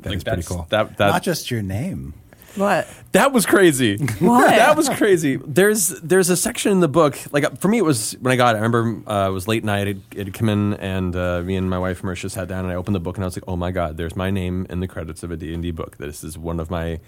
Like 0.03 0.15
is 0.15 0.23
pretty 0.23 0.43
cool. 0.43 0.65
That 0.69 0.97
that 0.97 1.07
Not 1.07 1.23
just 1.23 1.51
your 1.51 1.61
name. 1.61 2.13
What? 2.56 2.88
That 3.12 3.32
was 3.32 3.45
crazy. 3.45 3.97
What? 3.97 4.50
that 4.50 4.76
was 4.78 4.89
crazy. 4.89 5.38
There's 5.38 5.89
there's 6.02 6.30
a 6.30 6.38
section 6.38 6.72
in 6.72 6.80
the 6.80 6.88
book. 6.88 7.18
Like 7.32 7.60
for 7.60 7.68
me, 7.68 7.78
it 7.78 7.86
was 7.86 8.14
when 8.22 8.32
I 8.32 8.36
got 8.36 8.56
it. 8.56 8.60
I 8.60 8.62
remember 8.62 9.10
uh, 9.12 9.28
it 9.30 9.32
was 9.32 9.47
late 9.47 9.64
night. 9.64 9.88
It, 9.88 9.97
it 10.16 10.26
had 10.28 10.34
come 10.34 10.50
in, 10.50 10.74
and 10.76 11.16
uh, 11.16 11.41
me 11.41 11.56
and 11.56 11.70
my 11.70 11.80
wife 11.80 12.02
Marisha 12.02 12.30
sat 12.30 12.47
down, 12.47 12.66
and 12.66 12.72
I 12.72 12.76
opened 12.76 12.95
the 12.95 13.00
book, 13.00 13.18
and 13.18 13.24
I 13.24 13.28
was 13.28 13.36
like, 13.36 13.45
"Oh 13.47 13.56
my 13.56 13.72
god, 13.72 13.97
there's 13.97 14.16
my 14.16 14.30
name 14.30 14.68
in 14.70 14.80
the 14.80 14.88
credits 14.88 15.24
of 15.24 15.32
a 15.32 15.38
D 15.38 15.54
and 15.54 15.64
D 15.64 15.72
book. 15.72 15.97
This 15.97 16.24
is 16.24 16.38
one 16.38 16.60
of 16.60 16.70
my 16.70 17.00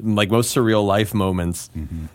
like 0.00 0.30
most 0.30 0.54
surreal 0.54 0.86
life 0.86 1.14
moments." 1.14 1.68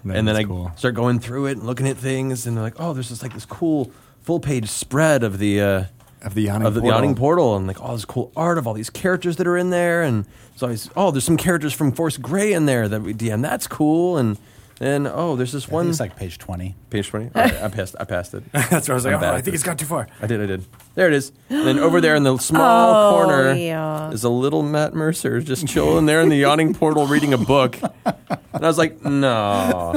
That 0.06 0.16
And 0.18 0.28
then 0.28 0.36
I 0.36 0.44
cool. 0.44 0.72
start 0.76 0.96
going 0.96 1.20
through 1.20 1.48
it 1.48 1.58
and 1.58 1.64
looking 1.66 1.88
at 1.88 1.98
things, 1.98 2.46
and 2.46 2.56
they're 2.56 2.64
like, 2.64 2.80
"Oh, 2.80 2.94
there's 2.94 3.10
just 3.10 3.24
like 3.24 3.34
this 3.34 3.46
cool 3.46 3.92
full 4.22 4.40
page 4.40 4.70
spread 4.70 5.24
of 5.24 5.40
the." 5.40 5.62
Uh, 5.62 5.84
Of 6.22 6.36
the 6.36 6.44
yawning 6.44 6.68
of 6.68 6.76
the 6.76 6.82
portal. 6.82 6.96
yawning 6.98 7.16
portal 7.16 7.56
and 7.56 7.68
like 7.68 7.82
all 7.82 7.94
this 7.94 8.06
cool 8.06 8.32
art 8.36 8.58
of 8.58 8.68
all 8.68 8.74
these 8.74 8.90
characters 8.92 9.38
that 9.38 9.48
are 9.48 9.58
in 9.58 9.72
there 9.72 10.04
and 10.04 10.26
so 10.56 10.68
I 10.68 10.72
was, 10.72 10.90
oh 10.96 11.10
there's 11.12 11.24
some 11.24 11.38
characters 11.38 11.74
from 11.74 11.92
Force 11.92 12.18
Grey 12.18 12.54
in 12.54 12.68
there 12.68 12.88
that 12.88 13.02
we 13.02 13.14
DM 13.14 13.42
that's 13.42 13.66
cool 13.68 14.18
and 14.18 14.38
then 14.82 15.08
oh 15.08 15.36
there's 15.36 15.52
this 15.52 15.70
I 15.70 15.74
one 15.74 15.90
it's 15.90 16.00
like 16.00 16.16
page 16.16 16.38
20. 16.38 16.76
page 16.90 17.08
20 17.10 17.26
All 17.36 17.42
right, 17.42 17.54
I 17.64 17.68
passed 17.70 17.96
I 18.00 18.04
passed 18.06 18.34
it 18.34 18.44
That's 18.52 18.88
where 18.88 18.94
I 18.94 18.96
was 18.96 19.06
like, 19.06 19.14
I'm 19.14 19.20
oh, 19.20 19.22
bad 19.22 19.34
I 19.36 19.38
at 19.40 19.44
think 19.46 19.54
this. 19.54 19.62
it's 19.62 19.64
gone 19.64 19.78
too 19.78 19.86
far. 19.86 20.08
I 20.22 20.28
did 20.28 20.42
I 20.42 20.46
did 20.46 20.66
there 20.96 21.08
it 21.08 21.14
is 21.14 21.32
and 21.50 21.66
then 21.68 21.80
over 21.80 22.02
there 22.02 22.16
in 22.16 22.24
the 22.24 22.38
small 22.38 22.94
Oh, 22.94 23.12
corner 23.26 23.54
yeah. 23.54 24.12
is 24.12 24.24
a 24.24 24.30
little 24.30 24.64
Matt 24.64 24.94
Mercer 24.94 25.40
just 25.42 25.68
chilling 25.68 26.06
there 26.06 26.22
in 26.22 26.30
the 26.30 26.38
yawning 26.38 26.74
portal 26.74 27.06
reading 27.08 27.34
a 27.34 27.38
book 27.38 27.78
and 28.06 28.66
I 28.66 28.68
was 28.68 28.78
like 28.78 29.04
no 29.06 29.94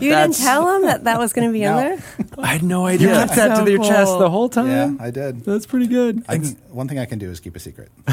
You 0.00 0.08
didn't 0.10 0.10
That's- 0.10 0.40
tell 0.42 0.74
him 0.76 0.82
that 0.82 1.04
that 1.04 1.18
was 1.18 1.32
going 1.32 1.48
to 1.48 1.52
be 1.52 1.62
in 1.62 1.70
No. 1.72 1.76
there? 1.76 2.02
I 2.38 2.46
had 2.46 2.62
no 2.62 2.86
idea. 2.86 3.08
You 3.08 3.14
kept 3.14 3.34
that 3.36 3.56
So 3.58 3.64
to 3.64 3.70
your 3.70 3.82
chest 3.84 4.10
cool. 4.12 4.18
the 4.18 4.30
whole 4.30 4.48
time. 4.48 4.66
Yeah, 4.68 5.04
I 5.04 5.10
did. 5.10 5.44
That's 5.44 5.66
pretty 5.66 5.86
good. 5.86 6.24
I 6.28 6.38
can, 6.38 6.46
one 6.70 6.88
thing 6.88 6.98
I 6.98 7.04
can 7.04 7.18
do 7.20 7.30
is 7.30 7.38
keep 7.40 7.54
a 7.54 7.60
secret. 7.60 7.90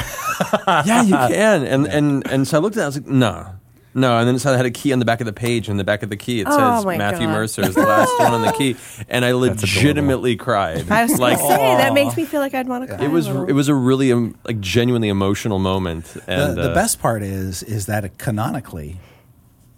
yeah, 0.67 1.01
you 1.03 1.13
can. 1.15 1.63
And 1.65 1.87
and 1.87 2.27
and 2.27 2.47
so 2.47 2.57
I 2.57 2.61
looked 2.61 2.77
at 2.77 2.81
it. 2.81 2.83
I 2.83 2.87
was 2.87 2.97
like, 2.97 3.07
no, 3.07 3.47
no. 3.93 4.17
And 4.17 4.27
then 4.27 4.35
it 4.35 4.39
said 4.39 4.53
I 4.53 4.57
had 4.57 4.65
a 4.65 4.71
key 4.71 4.93
on 4.93 4.99
the 4.99 5.05
back 5.05 5.19
of 5.21 5.25
the 5.25 5.33
page, 5.33 5.67
and 5.69 5.79
the 5.79 5.83
back 5.83 6.03
of 6.03 6.09
the 6.09 6.17
key 6.17 6.41
it 6.41 6.47
Oh, 6.49 6.57
says 6.57 6.85
my 6.85 6.97
Matthew 6.97 7.27
God. 7.27 7.33
Mercer 7.33 7.61
is 7.63 7.75
the 7.75 7.81
last 7.85 8.11
one 8.19 8.33
on 8.33 8.41
the 8.41 8.51
key, 8.53 8.75
and 9.09 9.23
I 9.25 9.31
legitimately 9.33 10.35
cried. 10.35 10.89
I 10.91 11.03
was 11.03 11.19
like 11.19 11.37
going 11.37 11.49
say, 11.51 11.75
that 11.77 11.93
makes 11.93 12.15
me 12.17 12.25
feel 12.25 12.39
like 12.41 12.53
I'd 12.53 12.67
want 12.67 12.87
to 12.89 12.95
cry. 12.95 13.05
it 13.05 13.09
was 13.09 13.27
a 13.27 13.31
little. 13.33 13.47
it 13.49 13.53
was 13.53 13.67
a 13.67 13.73
really 13.75 14.11
um, 14.11 14.35
like 14.45 14.59
genuinely 14.59 15.09
emotional 15.09 15.59
moment. 15.59 16.15
And 16.27 16.57
the, 16.57 16.63
the 16.63 16.71
uh, 16.71 16.73
best 16.73 16.99
part 16.99 17.23
is 17.23 17.63
is 17.63 17.85
that 17.87 18.05
it 18.05 18.17
canonically 18.17 18.99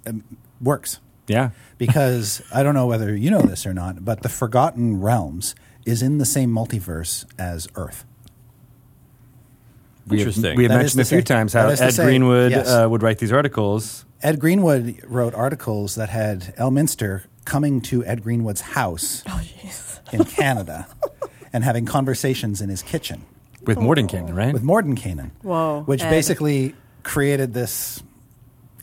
um, 0.08 0.24
works 0.62 1.00
Yeah. 1.28 1.52
because 1.78 2.42
I 2.54 2.64
don't 2.64 2.74
know 2.76 2.88
whether 2.88 3.16
you 3.16 3.32
know 3.32 3.42
this 3.42 3.66
or 3.66 3.74
not, 3.74 4.04
but 4.06 4.22
the 4.24 4.30
Forgotten 4.30 5.02
Realms 5.02 5.56
is 5.86 6.02
in 6.02 6.18
the 6.20 6.26
same 6.26 6.52
multiverse 6.54 7.26
as 7.40 7.68
Earth. 7.76 8.06
We 10.08 10.18
have- 10.20 10.28
Interesting. 10.28 10.56
we 10.58 10.64
have 10.64 10.72
That 10.72 10.78
mentioned 10.80 11.00
a 11.00 11.02
is 11.02 11.10
few 11.10 11.20
say- 11.20 11.24
times 11.24 11.54
how 11.54 11.64
that 11.68 11.74
is 11.74 11.80
to 11.80 11.86
Ed 11.86 11.94
say, 11.94 12.04
Greenwood 12.06 12.52
yes. 12.52 12.68
uh, 12.68 12.88
would 12.90 13.04
write 13.04 13.20
these 13.20 13.32
articles. 13.32 14.06
Ed 14.24 14.40
Greenwood 14.40 15.00
wrote 15.08 15.34
articles 15.34 15.96
that 15.96 16.10
had 16.10 16.56
Elminster 16.58 17.24
coming 17.46 17.82
to 17.82 18.06
Ed 18.06 18.24
Greenwood's 18.24 18.62
house 18.62 19.24
Oh, 19.28 19.42
in 20.12 20.24
Canada 20.26 20.88
and 21.54 21.64
having 21.64 21.86
conversations 21.86 22.62
in 22.62 22.70
his 22.70 22.82
kitchen 22.84 23.24
With 23.66 23.78
Mordenkainen, 23.78 24.36
right? 24.36 24.54
with 24.54 24.64
Mordenkainen. 24.64 25.32
Whoa, 25.42 25.84
Which 25.86 26.04
Ed. 26.04 26.10
basically 26.10 26.76
created 27.04 27.54
this, 27.54 28.04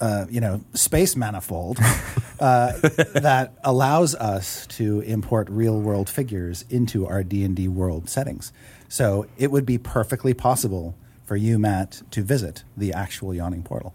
uh, 0.01 0.27
you 0.31 0.41
know, 0.41 0.61
space 0.75 1.15
manifold 1.17 1.79
uh, 2.41 2.73
that 3.15 3.53
allows 3.63 4.15
us 4.17 4.67
to 4.69 5.01
import 5.01 5.49
real 5.51 5.81
world 5.81 6.09
figures 6.09 6.65
into 6.71 7.07
our 7.07 7.23
D 7.23 7.45
and 7.45 7.55
D 7.55 7.69
world 7.69 8.09
settings. 8.09 8.53
So 8.89 9.27
it 9.37 9.51
would 9.51 9.67
be 9.67 9.79
perfectly 9.79 10.35
possible 10.35 10.97
for 11.29 11.37
you, 11.37 11.59
Matt, 11.59 12.03
to 12.11 12.23
visit 12.23 12.65
the 12.77 12.93
actual 12.93 13.35
yawning 13.35 13.63
portal. 13.63 13.95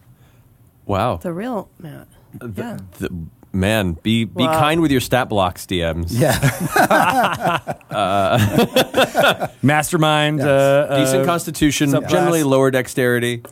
wow, 0.85 1.17
The 1.17 1.33
real 1.33 1.69
Matt. 1.79 2.07
Yeah. 2.41 2.77
The- 2.99 3.09
man, 3.51 3.93
be 4.01 4.25
be 4.25 4.45
Wow. 4.45 4.59
kind 4.59 4.81
with 4.81 4.91
your 4.91 5.01
stat 5.01 5.29
blocks, 5.29 5.65
DMs. 5.67 6.07
Yeah, 6.09 6.33
Mastermind. 9.61 10.39
Yes. 10.39 10.47
Uh, 10.47 10.97
Decent 10.99 11.23
uh, 11.23 11.25
constitution, 11.25 11.89
subclass. 11.91 12.09
generally 12.09 12.43
lower 12.43 12.71
dexterity. 12.71 13.43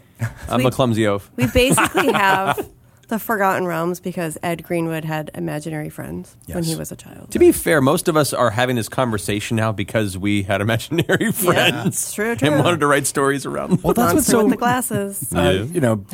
I'm 0.50 0.66
a 0.66 0.72
clumsy 0.72 1.06
oaf. 1.08 1.30
We 1.36 1.48
basically 1.48 2.12
have 2.14 2.68
the 3.12 3.20
Forgotten 3.20 3.68
Realms 3.68 4.00
because 4.00 4.38
Ed 4.42 4.64
Greenwood 4.64 5.06
had 5.06 5.30
imaginary 5.36 5.90
friends 5.90 6.36
when 6.48 6.64
he 6.64 6.76
was 6.76 6.92
a 6.92 6.96
child. 6.96 7.30
To 7.32 7.40
be 7.40 7.52
fair, 7.52 7.82
most 7.82 8.08
of 8.08 8.18
us 8.18 8.34
are 8.34 8.50
having 8.50 8.76
this 8.78 8.90
conversation 8.90 9.58
now 9.58 9.72
because 9.72 10.18
we 10.18 10.44
had 10.44 10.62
imaginary 10.62 11.32
friends 11.32 11.88
it's 11.88 12.14
true, 12.14 12.36
true. 12.36 12.50
and 12.50 12.64
wanted 12.64 12.80
to 12.80 12.88
write 12.88 13.06
stories 13.06 13.46
around 13.46 13.70
them. 13.72 13.82
Well, 13.84 13.94
that's 13.94 14.14
what's 14.14 14.28
so 14.28 14.42
with 14.44 14.52
the 14.52 14.58
glasses. 14.58 15.32
uh, 15.36 15.42
Yeah. 15.42 15.64
you 15.64 15.82
know, 15.82 16.06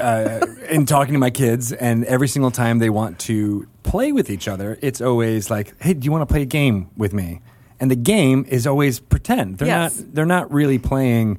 uh, 0.00 0.46
in 0.70 0.86
talking 0.86 1.12
to 1.14 1.18
my 1.18 1.30
kids, 1.30 1.72
and 1.72 2.04
every 2.04 2.28
single 2.28 2.50
time 2.50 2.78
they 2.78 2.90
want 2.90 3.18
to 3.20 3.66
play 3.82 4.12
with 4.12 4.30
each 4.30 4.48
other, 4.48 4.78
it's 4.82 5.00
always 5.00 5.50
like, 5.50 5.74
"Hey, 5.82 5.94
do 5.94 6.04
you 6.04 6.12
want 6.12 6.22
to 6.22 6.32
play 6.32 6.42
a 6.42 6.46
game 6.46 6.88
with 6.96 7.12
me?" 7.12 7.40
And 7.78 7.90
the 7.90 7.96
game 7.96 8.46
is 8.48 8.66
always 8.66 9.00
pretend. 9.00 9.58
They're 9.58 9.68
Yes. 9.68 9.98
not. 10.00 10.14
They're 10.14 10.26
not 10.26 10.52
really 10.52 10.78
playing 10.78 11.38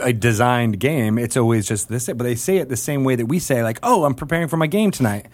a 0.00 0.12
designed 0.12 0.78
game. 0.80 1.18
It's 1.18 1.36
always 1.36 1.66
just 1.66 1.88
this. 1.88 2.06
But 2.06 2.18
they 2.18 2.34
say 2.34 2.58
it 2.58 2.68
the 2.68 2.76
same 2.76 3.04
way 3.04 3.16
that 3.16 3.26
we 3.26 3.38
say, 3.38 3.62
like, 3.62 3.78
"Oh, 3.82 4.04
I'm 4.04 4.14
preparing 4.14 4.48
for 4.48 4.56
my 4.56 4.66
game 4.66 4.90
tonight." 4.90 5.26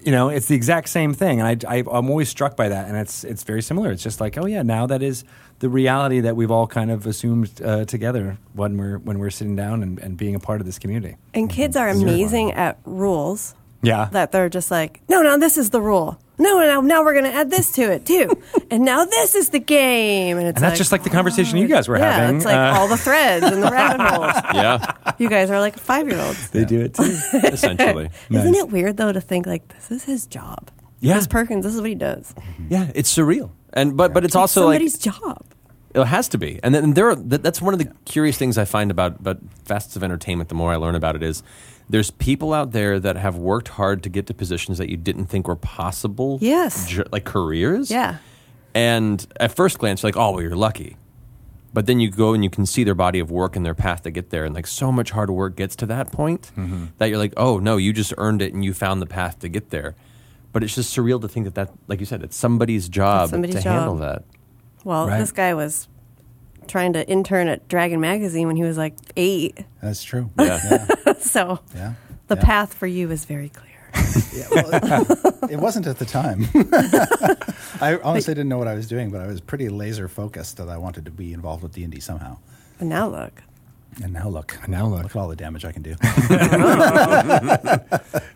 You 0.00 0.12
know, 0.12 0.28
it's 0.28 0.46
the 0.46 0.54
exact 0.54 0.88
same 0.88 1.14
thing, 1.14 1.40
and 1.40 1.64
I, 1.66 1.78
I, 1.78 1.84
I'm 1.90 2.08
always 2.08 2.28
struck 2.28 2.56
by 2.56 2.68
that. 2.68 2.86
And 2.88 2.96
it's 2.96 3.24
it's 3.24 3.42
very 3.42 3.60
similar. 3.62 3.90
It's 3.90 4.04
just 4.04 4.20
like, 4.20 4.38
oh 4.38 4.46
yeah, 4.46 4.62
now 4.62 4.86
that 4.86 5.02
is 5.02 5.24
the 5.58 5.68
reality 5.68 6.20
that 6.20 6.36
we've 6.36 6.50
all 6.50 6.66
kind 6.68 6.90
of 6.92 7.06
assumed 7.06 7.60
uh, 7.60 7.84
together 7.86 8.38
when 8.52 8.76
we're 8.76 8.98
when 8.98 9.18
we're 9.18 9.30
sitting 9.30 9.56
down 9.56 9.82
and, 9.82 9.98
and 9.98 10.16
being 10.16 10.34
a 10.36 10.38
part 10.40 10.60
of 10.60 10.66
this 10.66 10.78
community. 10.78 11.16
And 11.34 11.50
kids 11.50 11.74
are 11.76 11.88
amazing 11.88 12.52
at 12.52 12.78
rules. 12.84 13.54
Yeah, 13.82 14.08
That 14.12 14.32
they're 14.32 14.48
just 14.48 14.70
like, 14.70 15.00
no, 15.08 15.22
no, 15.22 15.38
this 15.38 15.58
is 15.58 15.70
the 15.70 15.80
rule. 15.80 16.18
No, 16.38 16.60
no, 16.60 16.80
now 16.82 17.02
we're 17.02 17.14
going 17.14 17.24
to 17.24 17.32
add 17.32 17.50
this 17.50 17.72
to 17.72 17.82
it 17.92 18.04
too. 18.04 18.30
and 18.70 18.84
now 18.84 19.04
this 19.06 19.34
is 19.34 19.48
the 19.50 19.58
game. 19.58 20.36
And 20.36 20.46
it's 20.48 20.56
and 20.56 20.64
that's 20.64 20.76
just 20.78 20.92
like 20.92 21.02
the 21.02 21.08
conversation 21.10 21.56
you 21.56 21.66
guys 21.66 21.88
were 21.88 21.96
yeah, 21.98 22.12
having. 22.12 22.36
it's 22.36 22.44
like 22.44 22.56
Uh, 22.56 22.78
all 22.78 22.88
the 22.88 22.96
threads 22.98 23.44
and 23.46 23.62
the 23.62 23.70
rabbit 23.70 24.00
holes. 24.06 24.34
Yeah, 24.54 24.92
You 25.18 25.28
guys 25.30 25.50
are 25.50 25.60
like 25.60 25.78
five 25.78 26.08
year 26.08 26.20
olds. 26.20 26.50
they 26.50 26.64
do 26.66 26.80
it 26.82 26.94
too. 26.94 27.02
essentially. 27.32 28.10
Isn't 28.30 28.52
Nice. 28.52 28.60
it 28.62 28.68
weird 28.70 28.96
though 28.98 29.12
to 29.12 29.20
think 29.20 29.46
like 29.46 29.66
this 29.68 29.90
is 29.90 30.04
his 30.04 30.26
job? 30.26 30.70
Yeah. 31.00 31.14
Chris 31.14 31.26
Perkins, 31.26 31.64
this 31.64 31.74
is 31.74 31.80
what 31.80 31.88
he 31.88 31.94
does. 31.94 32.34
Yeah, 32.68 32.90
it's 32.94 33.14
surreal, 33.14 33.50
and 33.72 33.96
but 33.96 34.12
but 34.14 34.24
it's 34.24 34.34
also 34.34 34.62
like 34.66 34.74
somebody's 34.80 34.98
job. 34.98 35.44
it 35.94 36.04
has 36.06 36.28
to 36.30 36.38
be. 36.38 36.58
And 36.62 36.74
then 36.74 36.94
there, 36.94 37.08
are, 37.10 37.14
that, 37.16 37.42
that's 37.42 37.60
one 37.60 37.74
of 37.74 37.78
the 37.78 37.92
curious 38.06 38.36
things 38.38 38.56
I 38.58 38.64
find 38.64 38.90
about 38.90 39.20
about 39.20 39.38
facets 39.64 39.96
of 39.96 40.02
entertainment. 40.02 40.48
The 40.48 40.54
more 40.54 40.72
I 40.72 40.76
learn 40.76 40.94
about 40.94 41.14
it, 41.14 41.22
is 41.22 41.42
there's 41.88 42.10
people 42.10 42.52
out 42.52 42.72
there 42.72 42.98
that 42.98 43.16
have 43.16 43.36
worked 43.36 43.68
hard 43.68 44.02
to 44.02 44.08
get 44.08 44.26
to 44.26 44.34
positions 44.34 44.78
that 44.78 44.88
you 44.88 44.96
didn't 44.96 45.26
think 45.26 45.46
were 45.48 45.56
possible. 45.56 46.38
Yes. 46.40 46.88
ju- 46.88 47.04
like 47.12 47.24
careers. 47.24 47.90
Yeah. 47.90 48.18
And 48.74 49.26
at 49.40 49.54
first 49.54 49.78
glance, 49.78 50.02
you're 50.02 50.08
like, 50.08 50.16
oh, 50.16 50.32
well, 50.32 50.42
you're 50.42 50.56
lucky. 50.56 50.96
But 51.72 51.86
then 51.86 52.00
you 52.00 52.10
go 52.10 52.32
and 52.34 52.42
you 52.42 52.50
can 52.50 52.66
see 52.66 52.84
their 52.84 52.94
body 52.94 53.18
of 53.20 53.30
work 53.30 53.54
and 53.54 53.64
their 53.64 53.74
path 53.74 54.02
to 54.04 54.10
get 54.10 54.30
there, 54.30 54.44
and 54.44 54.54
like 54.54 54.66
so 54.66 54.90
much 54.90 55.10
hard 55.10 55.30
work 55.30 55.56
gets 55.56 55.76
to 55.76 55.86
that 55.86 56.10
point 56.10 56.50
mm-hmm. 56.56 56.86
that 56.98 57.10
you're 57.10 57.18
like, 57.18 57.34
oh 57.36 57.58
no, 57.58 57.76
you 57.76 57.92
just 57.92 58.14
earned 58.16 58.40
it 58.40 58.54
and 58.54 58.64
you 58.64 58.72
found 58.72 59.02
the 59.02 59.06
path 59.06 59.38
to 59.40 59.48
get 59.48 59.70
there. 59.70 59.94
But 60.52 60.64
it's 60.64 60.74
just 60.74 60.96
surreal 60.96 61.20
to 61.20 61.28
think 61.28 61.44
that 61.44 61.54
that, 61.54 61.70
like 61.86 62.00
you 62.00 62.06
said, 62.06 62.22
it's 62.22 62.36
somebody's 62.36 62.88
job 62.88 63.28
somebody's 63.28 63.56
to 63.56 63.62
job. 63.62 63.74
handle 63.74 63.96
that. 63.96 64.24
Well, 64.84 65.06
Right. 65.06 65.18
this 65.18 65.32
guy 65.32 65.52
was 65.52 65.86
trying 66.68 66.92
to 66.94 67.06
intern 67.08 67.48
at 67.48 67.66
Dragon 67.68 68.00
Magazine 68.00 68.46
when 68.46 68.56
he 68.56 68.62
was 68.62 68.76
like 68.76 68.94
eight. 69.16 69.58
That's 69.82 70.02
true. 70.04 70.30
Yeah. 70.38 70.86
So 71.20 71.60
Yeah. 71.74 71.94
the 72.28 72.36
Yeah. 72.36 72.44
path 72.44 72.74
for 72.74 72.86
you 72.86 73.10
is 73.10 73.24
very 73.24 73.48
clear. 73.48 73.64
Yeah, 74.32 74.46
well, 74.52 75.04
it 75.50 75.56
wasn't 75.58 75.86
at 75.86 75.98
the 75.98 76.04
time. 76.04 76.46
I 77.80 77.98
honestly 78.02 78.34
didn't 78.34 78.48
know 78.48 78.58
what 78.58 78.68
I 78.68 78.74
was 78.74 78.86
doing, 78.86 79.10
but 79.10 79.20
I 79.22 79.26
was 79.26 79.40
pretty 79.40 79.68
laser 79.70 80.08
focused 80.08 80.56
that 80.58 80.68
I 80.68 80.76
wanted 80.78 81.04
to 81.06 81.10
be 81.10 81.32
involved 81.32 81.62
with 81.62 81.72
D 81.72 81.82
and 81.84 81.92
D 81.92 82.00
somehow. 82.00 82.36
But 82.78 82.86
now 82.88 83.08
look. 83.08 83.42
And 84.02 84.12
now 84.12 84.28
look, 84.28 84.58
Now 84.68 84.86
look. 84.86 85.02
look 85.04 85.12
at 85.12 85.16
all 85.16 85.28
the 85.28 85.36
damage 85.36 85.64
I 85.64 85.72
can 85.72 85.80
do. 85.82 85.94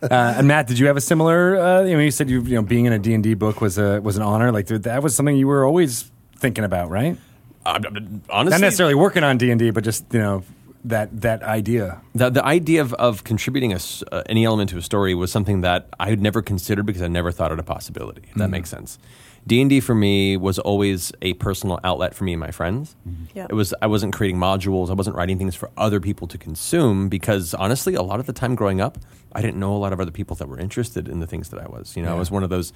Uh, 0.03 0.35
and 0.39 0.49
Matt, 0.49 0.67
did 0.67 0.79
you 0.79 0.87
have 0.87 0.97
a 0.97 1.01
similar? 1.01 1.57
Uh, 1.61 1.83
you 1.83 1.95
know, 1.95 2.01
you 2.03 2.11
said 2.11 2.31
you, 2.31 2.41
you 2.43 2.55
know 2.55 2.63
being 2.63 2.87
in 2.87 2.93
a 2.95 2.99
D 2.99 3.13
and 3.15 3.23
D 3.23 3.35
book 3.35 3.61
was 3.61 3.77
a 3.79 4.01
was 4.01 4.17
an 4.17 4.23
honor. 4.23 4.51
Like 4.53 4.67
that 4.69 5.03
was 5.03 5.15
something 5.15 5.37
you 5.37 5.47
were 5.47 5.65
always 5.65 6.11
thinking 6.37 6.65
about, 6.65 6.89
right? 6.91 7.17
Uh, 7.77 7.91
honestly, 8.31 8.51
Not 8.51 8.61
necessarily 8.61 8.95
working 8.95 9.25
on 9.25 9.39
D 9.39 9.51
and 9.51 9.59
D, 9.59 9.71
but 9.71 9.85
just 9.85 10.05
you 10.13 10.21
know 10.21 10.45
that 10.85 11.21
that 11.21 11.43
idea. 11.43 12.01
The, 12.15 12.31
the 12.31 12.45
idea 12.45 12.81
of, 12.81 12.95
of 12.95 13.25
contributing 13.25 13.73
a 13.73 13.77
s 13.77 14.03
uh, 14.13 14.23
any 14.27 14.45
element 14.45 14.71
to 14.71 14.79
a 14.79 14.83
story 14.83 15.15
was 15.15 15.31
something 15.31 15.61
that 15.63 15.89
I 15.99 16.09
had 16.09 16.21
never 16.21 16.43
considered 16.43 16.87
because 16.87 17.03
I 17.03 17.09
never 17.09 17.33
thought 17.33 17.53
it 17.53 17.59
a 17.59 17.63
possibility. 17.63 18.23
If 18.31 18.35
that 18.37 18.51
makes 18.51 18.71
sense. 18.71 18.99
D 19.47 19.61
and 19.61 19.71
D 19.71 19.81
for 19.81 19.95
me 19.95 20.37
was 20.37 20.59
always 20.59 21.13
a 21.23 21.33
personal 21.35 21.81
outlet 21.83 22.15
for 22.15 22.25
me 22.25 22.35
and 22.35 22.41
my 22.41 22.51
friends. 22.51 22.95
Yep. 23.35 23.51
It 23.51 23.55
was 23.55 23.75
I 23.81 23.87
wasn't 23.87 24.13
creating 24.13 24.39
modules. 24.39 24.91
I 24.91 24.95
wasn't 24.95 25.17
writing 25.17 25.39
things 25.39 25.55
for 25.55 25.71
other 25.77 26.01
people 26.01 26.27
to 26.29 26.39
consume 26.39 27.09
because 27.09 27.55
honestly, 27.55 27.95
a 27.95 28.03
lot 28.03 28.21
of 28.21 28.27
the 28.27 28.35
time 28.35 28.55
growing 28.55 28.81
up, 28.81 28.99
I 29.33 29.41
didn't 29.41 29.59
know 29.59 29.75
a 29.75 29.81
lot 29.81 29.93
of 29.93 30.01
other 30.01 30.11
people 30.11 30.37
that 30.37 30.49
were 30.49 30.59
interested 30.59 31.09
in 31.09 31.21
the 31.21 31.27
things 31.27 31.49
that 31.51 31.61
I 31.61 31.69
was. 31.69 31.97
You 31.97 32.03
know, 32.03 32.13
I 32.13 32.19
was 32.19 32.31
one 32.31 32.45
of 32.45 32.51
those 32.51 32.73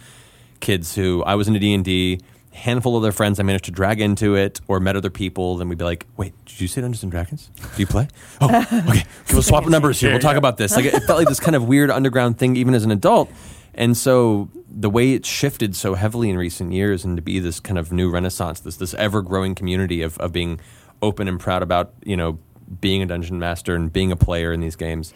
kids 0.61 0.95
who 0.95 1.23
I 1.25 1.35
was 1.35 1.49
into 1.49 1.61
D 1.61 1.75
and 1.75 1.85
D. 1.85 2.21
Handful 2.55 2.97
of 2.97 3.03
their 3.03 3.13
friends 3.13 3.39
I 3.39 3.43
managed 3.43 3.65
to 3.67 3.71
drag 3.71 4.01
into 4.01 4.37
it 4.37 4.61
or 4.69 4.81
met 4.81 4.97
other 4.97 5.11
people. 5.11 5.57
Then 5.57 5.69
we'd 5.69 5.77
be 5.77 5.85
like, 5.85 6.07
"Wait, 6.17 6.33
did 6.47 6.61
you 6.61 6.69
say 6.69 6.81
Dungeons 6.81 7.03
and 7.03 7.11
Dragons? 7.11 7.51
Do 7.75 7.81
you 7.83 7.87
play? 7.87 8.09
Oh, 8.41 8.47
okay. 8.89 9.05
we'll 9.33 9.43
swap 9.43 9.67
numbers 9.67 10.01
here. 10.01 10.11
We'll 10.13 10.21
talk 10.21 10.37
about 10.37 10.57
this." 10.57 10.75
Like 10.77 10.87
it 10.87 11.03
felt 11.03 11.19
like 11.19 11.29
this 11.29 11.41
kind 11.41 11.57
of 11.57 11.65
weird 11.67 11.91
underground 11.91 12.39
thing, 12.39 12.57
even 12.57 12.75
as 12.75 12.85
an 12.85 12.91
adult. 12.91 13.31
And 13.75 13.97
so 13.97 14.49
the 14.71 14.89
way 14.89 15.13
it's 15.15 15.29
shifted 15.29 15.75
so 15.75 15.95
heavily 15.95 16.31
in 16.31 16.39
recent 16.39 16.73
years, 16.73 17.05
and 17.05 17.17
to 17.17 17.23
be 17.23 17.39
this 17.41 17.59
kind 17.61 17.77
of 17.79 17.93
new 17.93 18.11
renaissance, 18.11 18.61
this 18.61 18.77
this 18.77 18.95
ever 18.95 19.21
growing 19.21 19.55
community 19.55 20.01
of 20.03 20.17
of 20.19 20.33
being 20.33 20.61
open 21.03 21.29
and 21.29 21.41
proud 21.41 21.63
about 21.63 21.93
you 22.05 22.17
know 22.17 22.39
being 22.81 23.03
a 23.03 23.07
dungeon 23.07 23.39
master 23.39 23.75
and 23.75 23.93
being 23.93 24.13
a 24.13 24.17
player 24.17 24.53
in 24.53 24.61
these 24.61 24.77
games. 24.77 25.13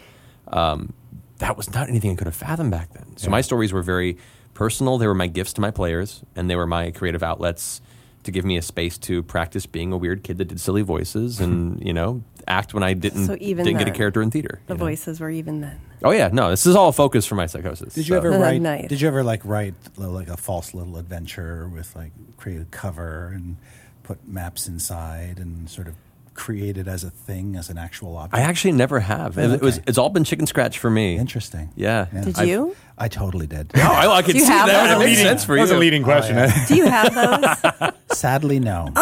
Um, 0.49 0.93
that 1.37 1.55
was 1.55 1.73
not 1.73 1.87
anything 1.87 2.11
I 2.11 2.15
could 2.15 2.27
have 2.27 2.35
fathomed 2.35 2.71
back 2.71 2.91
then. 2.93 3.15
So 3.15 3.29
my 3.29 3.41
stories 3.41 3.71
were 3.71 3.81
very 3.81 4.17
personal. 4.59 4.97
They 4.97 5.07
were 5.07 5.15
my 5.15 5.27
gifts 5.27 5.53
to 5.53 5.61
my 5.61 5.71
players, 5.71 6.21
and 6.35 6.49
they 6.49 6.55
were 6.57 6.67
my 6.67 6.91
creative 6.91 7.23
outlets 7.23 7.79
to 8.23 8.31
give 8.31 8.43
me 8.43 8.57
a 8.57 8.61
space 8.61 8.97
to 8.97 9.23
practice 9.23 9.65
being 9.65 9.93
a 9.93 9.97
weird 9.97 10.21
kid 10.21 10.37
that 10.37 10.49
did 10.49 10.59
silly 10.59 10.81
voices 10.81 11.39
and 11.39 11.81
you 11.87 11.93
know 11.93 12.21
act 12.45 12.73
when 12.73 12.83
I 12.83 12.93
didn't 12.93 13.25
So 13.27 13.37
even 13.39 13.63
didn't 13.63 13.79
get 13.79 13.87
a 13.87 13.91
character 13.91 14.21
in 14.21 14.29
theater. 14.31 14.59
The 14.67 14.73
you 14.73 14.77
know? 14.77 14.85
voices 14.85 15.21
were 15.21 15.29
even 15.29 15.61
then. 15.61 15.79
Oh 16.03 16.11
yeah, 16.11 16.29
no, 16.33 16.49
this 16.49 16.65
is 16.65 16.75
all 16.75 16.89
a 16.89 16.91
focus 16.91 17.25
for 17.25 17.35
my 17.35 17.45
psychosis. 17.45 17.93
Did 17.93 18.07
you 18.09 18.15
so- 18.15 18.17
ever 18.17 18.31
write? 18.31 18.61
nice. 18.61 18.89
Did 18.89 18.99
you 18.99 19.07
ever 19.07 19.23
like 19.23 19.45
write 19.45 19.75
like 19.95 20.27
a 20.27 20.35
false 20.37 20.73
little 20.73 20.97
adventure 20.97 21.69
with 21.69 21.95
like 21.95 22.11
create 22.35 22.61
a 22.61 22.65
cover 22.65 23.31
and 23.33 23.55
put 24.03 24.27
maps 24.27 24.67
inside 24.67 25.39
and 25.39 25.69
sort 25.69 25.87
of 25.87 25.95
create 26.39 26.77
it 26.77 26.87
as 26.87 27.03
a 27.03 27.09
thing 27.11 27.55
as 27.55 27.69
an 27.69 27.77
actual 27.77 28.15
object? 28.17 28.33
I 28.33 28.41
actually 28.47 28.71
never 28.71 28.99
have. 29.01 29.37
Oh, 29.37 29.41
It, 29.53 29.61
was. 29.61 29.79
It's 29.85 29.97
all 29.97 30.09
been 30.09 30.23
chicken 30.23 30.47
scratch 30.47 30.79
for 30.79 30.89
me. 30.89 31.17
Interesting. 31.17 31.69
Yeah. 31.75 32.05
Did 32.11 32.39
I've- 32.39 32.49
you? 32.49 32.75
I 33.01 33.07
totally 33.07 33.47
did. 33.47 33.73
No, 33.77 33.83
I, 33.83 34.17
I 34.17 34.21
could 34.21 34.33
Do 34.33 34.39
you 34.39 34.45
see 34.45 34.51
have 34.51 34.67
that. 34.67 34.97
those? 34.97 35.01
It 35.01 35.05
makes 35.05 35.21
sense 35.21 35.45
for 35.45 35.53
that 35.53 35.59
you. 35.59 35.61
was 35.61 35.71
a 35.71 35.77
leading 35.77 36.01
oh, 36.03 36.05
question. 36.05 36.35
yeah. 36.35 36.65
Do 36.67 36.75
you 36.75 36.85
have 36.85 37.13
those? 37.15 37.93
Sadly, 38.17 38.59
no. 38.59 38.89
Oh. 38.95 39.01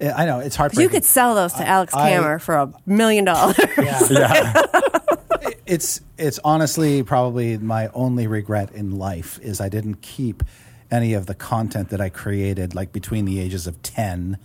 I 0.00 0.12
I 0.16 0.24
know 0.26 0.38
it's 0.38 0.54
hard 0.54 0.72
for 0.72 0.80
you 0.80 0.88
could 0.88 1.04
sell 1.04 1.34
those 1.34 1.52
to 1.54 1.66
Alex 1.66 1.92
I- 1.94 2.10
Kammer 2.12 2.38
for 2.40 2.54
a 2.56 2.72
million 2.86 3.24
dollars. 3.24 3.56
Yeah. 4.10 4.62
It's 5.66 6.00
it's 6.18 6.38
honestly 6.44 7.02
probably 7.02 7.58
my 7.58 7.88
only 7.94 8.26
regret 8.26 8.70
in 8.72 8.96
life 8.98 9.38
is 9.42 9.60
I 9.60 9.68
didn't 9.68 10.02
keep 10.02 10.42
any 10.90 11.14
of 11.14 11.26
the 11.26 11.34
content 11.34 11.88
that 11.88 12.00
I 12.00 12.10
created 12.10 12.74
like 12.74 12.92
between 12.92 13.24
the 13.24 13.40
ages 13.40 13.66
of 13.66 13.82
10 13.82 14.38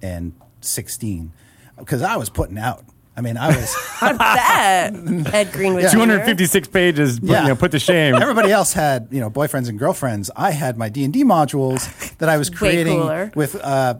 and 0.00 0.32
16 0.64 1.32
because 1.78 2.02
I 2.02 2.16
was 2.16 2.30
putting 2.30 2.58
out 2.58 2.84
I 3.16 3.20
mean 3.20 3.36
I 3.36 3.48
was 3.48 3.74
I 4.00 4.12
bet. 4.12 5.34
Ed 5.34 5.52
Greenwood. 5.52 5.90
Two 5.90 5.98
hundred 5.98 6.24
fifty-six 6.24 6.68
pages. 6.68 7.20
Put, 7.20 7.28
Yeah. 7.28 7.42
you 7.42 7.48
know, 7.48 7.56
put 7.56 7.70
to 7.72 7.78
shame. 7.78 8.14
everybody 8.14 8.50
else 8.50 8.72
had 8.72 9.08
you 9.10 9.20
know 9.20 9.30
boyfriends 9.30 9.68
and 9.68 9.78
girlfriends 9.78 10.30
I 10.36 10.50
had 10.52 10.78
my 10.78 10.88
D&D 10.88 11.24
modules 11.24 12.16
that 12.18 12.28
I 12.28 12.36
was 12.38 12.48
creating 12.50 13.32
with 13.34 13.54
uh, 13.56 13.94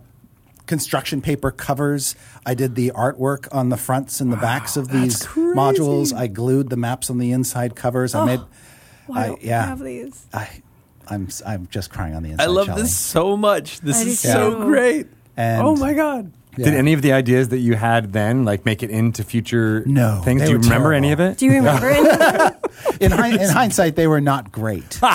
construction 0.67 1.21
paper 1.21 1.51
covers 1.51 2.15
I 2.47 2.55
did 2.55 2.75
the 2.75 2.93
artwork 2.95 3.49
on 3.53 3.69
the 3.69 3.77
fronts 3.77 4.21
and 4.21 4.33
the 4.33 4.37
backs 4.37 4.77
of 4.77 4.89
these 4.89 5.23
modules 5.27 6.15
I 6.15 6.29
glued 6.29 6.71
the 6.71 6.77
maps 6.77 7.11
on 7.11 7.19
the 7.19 7.33
inside 7.33 7.75
covers 7.77 8.15
I 8.15 8.25
made 8.25 8.41
Why 9.07 9.25
I- 9.25 9.27
don't 9.29 9.43
yeah. 9.43 9.67
have 9.67 9.81
these? 9.81 10.27
I, 10.33 10.63
I'm 11.09 11.29
I'm 11.45 11.67
just 11.67 11.91
crying 11.91 12.15
on 12.15 12.23
the 12.23 12.31
inside. 12.31 12.45
I 12.45 12.47
love 12.47 12.67
Shelley. 12.67 12.83
this 12.83 12.97
so 12.97 13.37
much. 13.37 13.81
This 13.81 13.97
I 13.99 14.09
is 14.09 14.21
so 14.21 14.55
too. 14.55 14.65
great. 14.65 15.09
And- 15.37 15.67
oh 15.67 15.75
my 15.77 15.93
god. 15.95 16.33
Yeah. 16.57 16.67
Did 16.67 16.75
any 16.75 16.93
of 16.93 17.01
the 17.01 17.13
ideas 17.15 17.49
that 17.49 17.61
you 17.61 17.75
had 17.77 18.13
then 18.13 18.45
like 18.45 18.67
make 18.67 18.83
it 18.83 18.91
into 18.91 19.25
future 19.25 19.83
No, 19.87 20.21
things? 20.23 20.43
Do 20.43 20.49
you 20.51 20.57
were 20.59 20.63
remember 20.63 20.93
any 20.93 21.13
of 21.13 21.19
it? 21.21 21.39
Do 21.39 21.47
you 21.47 21.53
remember 21.53 21.89
any 21.89 22.07
of 22.07 22.19
them? 22.19 22.55
in, 23.01 23.11
hind- 23.11 23.41
in 23.41 23.49
hindsight, 23.49 23.97
they 23.97 24.07
were 24.07 24.21
not 24.21 24.53
great. 24.53 24.99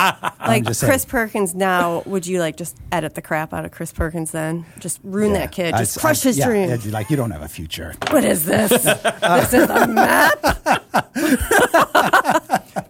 Like 0.48 0.64
Chris 0.64 0.78
saying. 0.78 1.00
Perkins 1.08 1.54
now, 1.54 2.02
would 2.06 2.26
you 2.26 2.40
like 2.40 2.56
just 2.56 2.76
edit 2.90 3.14
the 3.14 3.20
crap 3.22 3.52
out 3.52 3.64
of 3.66 3.70
Chris 3.70 3.92
Perkins 3.92 4.30
then? 4.30 4.64
Just 4.78 4.98
ruin 5.04 5.32
Yeah. 5.32 5.40
that 5.40 5.52
kid. 5.52 5.74
Just 5.76 5.98
I- 5.98 6.00
crush 6.00 6.22
his 6.22 6.38
yeah, 6.38 6.46
dream. 6.46 6.70
it'd 6.70 6.90
like 6.90 7.10
you 7.10 7.16
don't 7.16 7.30
have 7.32 7.42
a 7.42 7.48
future. 7.48 7.94
What 8.10 8.24
is 8.24 8.46
this? 8.46 8.70
this 8.82 9.52
is 9.54 9.68
a 9.68 9.86
map? 9.86 10.42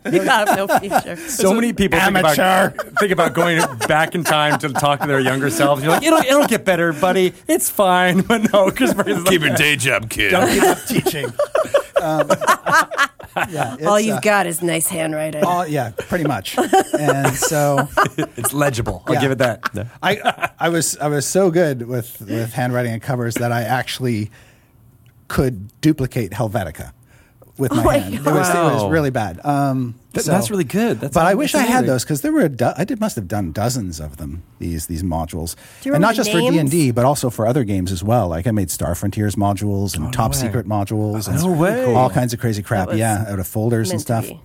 you 0.13 0.21
have 0.23 0.47
got 0.49 0.57
no 0.57 0.79
future. 0.79 1.17
So 1.17 1.53
many 1.55 1.73
people 1.73 1.99
think 1.99 2.17
Amateur. 2.17 2.67
about, 2.69 2.99
think 2.99 3.13
about 3.13 3.35
going 3.35 3.61
back 3.87 4.15
in 4.15 4.25
time 4.25 4.59
to 4.61 4.69
talk 4.71 5.01
to 5.01 5.07
their 5.07 5.21
younger 5.21 5.51
selves. 5.51 5.83
You're 5.83 5.93
like, 5.93 6.03
it'll, 6.03 6.19
it'll 6.21 6.47
get 6.47 6.65
better, 6.65 6.93
buddy. 6.93 7.33
It's 7.47 7.71
fine. 7.71 8.23
But 8.29 8.53
no, 8.53 8.71
Chris 8.71 8.93
Perkins 8.95 9.19
is 9.19 9.25
like, 9.25 9.33
Keep 9.33 9.43
your 9.43 9.57
day 9.57 9.77
job, 9.77 10.11
kid. 10.11 10.31
Don't 10.31 10.53
give 10.53 10.65
up 10.65 10.79
teaching. 10.87 11.27
Um, 12.03 12.29
yeah, 13.51 13.75
it's, 13.75 13.87
All 13.87 13.99
you've 14.01 14.17
uh, 14.17 14.21
got 14.21 14.47
is 14.47 14.63
nice 14.63 14.87
handwriting. 14.89 15.45
all- 15.45 15.67
yeah, 15.67 15.91
pretty 15.97 16.25
much. 16.25 16.57
And 16.99 17.35
so 17.35 17.89
it's 18.37 18.53
legible. 18.53 19.03
I'll 19.07 19.15
Yeah. 19.15 19.21
give 19.21 19.31
it 19.33 19.39
that. 19.39 19.89
I 20.03 20.51
I 20.59 20.69
was 20.69 20.97
I 20.99 21.09
was 21.09 21.27
so 21.27 21.51
good 21.51 21.87
with 21.87 22.21
with 22.21 22.53
handwriting 22.53 22.93
and 22.93 23.03
covers 23.03 23.35
that 23.37 23.53
I 23.53 23.63
actually 23.63 24.31
could 25.29 25.71
duplicate 25.81 26.33
Helvetica 26.33 26.93
with 27.59 27.73
my, 27.73 27.81
Oh 27.81 27.85
my 27.85 27.99
hand. 27.99 28.15
It 28.15 28.21
was, 28.25 28.49
it 28.49 28.55
was 28.55 28.83
Wow. 28.85 28.91
really 28.91 29.11
bad. 29.11 29.45
Um, 29.45 29.95
Th- 30.15 30.25
so- 30.25 30.33
that's 30.33 30.51
really 30.51 30.65
good. 30.65 31.01
That's 31.01 31.13
but 31.15 31.27
I 31.27 31.35
wish 31.35 31.55
I 31.55 31.59
had 31.61 31.69
amazing. 31.81 31.87
those 31.87 32.05
because 32.05 32.21
there 32.23 32.33
were 32.33 32.43
a 32.43 32.49
do- 32.49 32.73
I 32.77 32.85
did 32.85 33.01
must 33.01 33.17
have 33.17 33.29
done 33.29 33.53
dozens 33.53 34.01
of 34.01 34.17
them 34.17 34.43
these 34.59 34.87
these 34.87 35.03
modules, 35.03 35.55
Do 35.83 35.89
you 35.89 35.95
and 35.95 36.03
remember 36.03 36.07
not 36.07 36.15
just 36.15 36.31
for 36.31 36.39
names? 36.39 36.53
D 36.55 36.59
and 36.61 36.71
D, 36.71 36.91
but 36.93 37.05
also 37.05 37.31
for 37.31 37.47
other 37.47 37.65
games 37.65 37.93
as 37.93 38.03
well. 38.03 38.29
Like 38.29 38.47
I 38.47 38.51
made 38.53 38.71
Star 38.71 38.95
Frontiers 38.95 39.35
modules 39.37 39.95
and 39.95 40.05
Oh, 40.05 40.07
no 40.07 40.11
Top 40.13 40.33
way. 40.33 40.39
Secret 40.39 40.67
modules, 40.67 41.29
and 41.29 41.43
no 41.43 41.51
way. 41.53 41.95
all 41.95 42.11
kinds 42.11 42.33
of 42.33 42.41
crazy 42.41 42.63
crap. 42.63 42.89
Was 42.89 42.99
Yeah, 42.99 43.25
out 43.29 43.39
of 43.39 43.47
folders 43.47 43.91
and 43.91 43.99
meant 43.99 44.07
to 44.07 44.23
stuff. 44.23 44.25
be. 44.29 44.41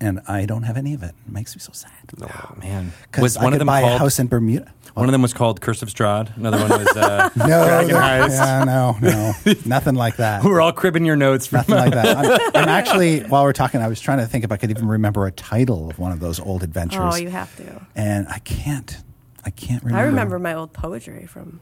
And 0.00 0.20
I 0.28 0.46
don't 0.46 0.62
have 0.62 0.76
any 0.76 0.94
of 0.94 1.02
it. 1.02 1.14
It 1.26 1.32
makes 1.32 1.56
me 1.56 1.60
so 1.60 1.72
sad. 1.72 1.90
Oh, 2.22 2.54
man. 2.60 2.92
Was 3.18 3.36
one 3.36 3.46
could 3.46 3.54
of 3.54 3.58
them 3.58 3.66
buy 3.66 3.80
called 3.80 3.94
a 3.94 3.98
house 3.98 4.18
in 4.20 4.28
Bermuda. 4.28 4.72
One 4.94 5.06
of 5.08 5.12
them 5.12 5.22
was 5.22 5.32
called 5.34 5.60
Curse 5.60 5.82
of 5.82 5.88
Strahd. 5.88 6.36
Another 6.36 6.58
one 6.58 6.68
was 6.70 6.96
uh, 6.96 7.30
No, 7.36 7.46
Dragon 7.46 7.88
there- 7.88 8.28
yeah, 8.30 8.64
no, 8.64 8.96
no, 9.00 9.32
nothing 9.66 9.94
like 9.96 10.16
that. 10.16 10.44
We're 10.44 10.60
all 10.60 10.72
cribbing 10.72 11.04
your 11.04 11.16
notes 11.16 11.46
from 11.48 11.58
Nothing 11.58 11.74
like 11.76 11.92
that. 11.94 12.16
I'm, 12.16 12.62
I'm 12.62 12.68
actually, 12.68 13.20
while 13.28 13.42
we're 13.44 13.52
talking, 13.52 13.80
I 13.80 13.88
was 13.88 14.00
trying 14.00 14.18
to 14.18 14.26
think 14.26 14.44
if 14.44 14.52
I 14.52 14.56
could 14.56 14.70
even 14.70 14.86
remember 14.88 15.26
a 15.26 15.32
title 15.32 15.90
of 15.90 15.98
one 15.98 16.12
of 16.12 16.20
those 16.20 16.38
old 16.40 16.62
adventures. 16.62 17.00
Oh, 17.14 17.16
you 17.16 17.30
have 17.30 17.54
to. 17.56 17.86
and 17.96 18.26
I 18.28 18.38
can't. 18.40 18.96
I 19.44 19.50
can't 19.50 19.82
remember. 19.82 20.00
I 20.02 20.06
remember 20.06 20.38
my 20.38 20.54
old 20.54 20.72
poetry 20.72 21.26
from 21.26 21.60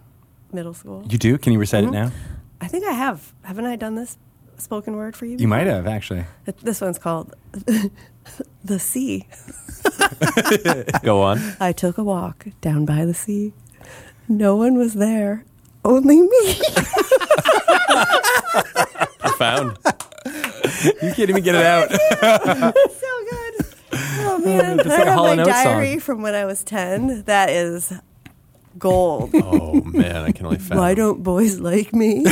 middle 0.53 0.75
school. 0.75 1.05
You 1.09 1.19
do? 1.19 1.37
Can 1.39 1.53
you 1.55 1.59
recite 1.59 1.85
Mm-hmm. 1.85 1.95
it 1.95 1.99
now? 2.07 2.13
I 2.61 2.69
think 2.69 2.85
I 2.87 2.93
have. 2.93 3.33
Haven't 3.43 3.67
I 3.67 3.77
done 3.77 3.95
this 3.97 4.17
spoken 4.59 4.97
word 4.97 5.15
for 5.17 5.27
you? 5.27 5.37
You 5.39 5.49
might 5.49 5.67
have 5.67 5.87
actually. 5.87 6.25
This 6.63 6.81
one's 6.81 6.99
called 6.99 7.35
The 8.65 8.79
Sea. 8.79 9.27
Go 11.03 11.23
on. 11.23 11.41
I 11.61 11.73
took 11.73 11.99
a 11.99 12.05
walk 12.05 12.47
down 12.61 12.85
by 12.85 13.05
the 13.05 13.15
sea. 13.15 13.53
No 14.29 14.57
one 14.57 14.77
was 14.77 14.95
there, 14.95 15.45
only 15.85 16.21
me. 16.23 16.29
Profound. 19.19 19.77
You 21.03 21.13
can't 21.15 21.31
even 21.31 21.43
get 21.43 21.55
it 21.55 21.65
out. 21.65 21.91
so 21.91 21.99
good. 23.31 23.67
Oh 23.93 24.41
man, 24.45 24.81
It's 24.81 24.89
I 24.89 24.91
like 24.91 25.03
a 25.03 25.05
have 25.07 25.15
Hall 25.15 25.37
my 25.37 25.45
diary 25.45 25.93
song. 25.93 26.01
from 26.01 26.23
when 26.23 26.35
I 26.35 26.45
was 26.45 26.65
ten. 26.65 27.23
That 27.25 27.51
is 27.51 27.93
gold. 28.79 29.31
Oh 29.35 29.81
man, 29.85 30.17
I 30.25 30.33
can 30.33 30.47
only 30.47 30.59
fathom. 30.59 30.79
Why 30.79 30.95
don't 30.95 31.23
boys 31.23 31.61
like 31.61 31.93
me? 31.95 32.25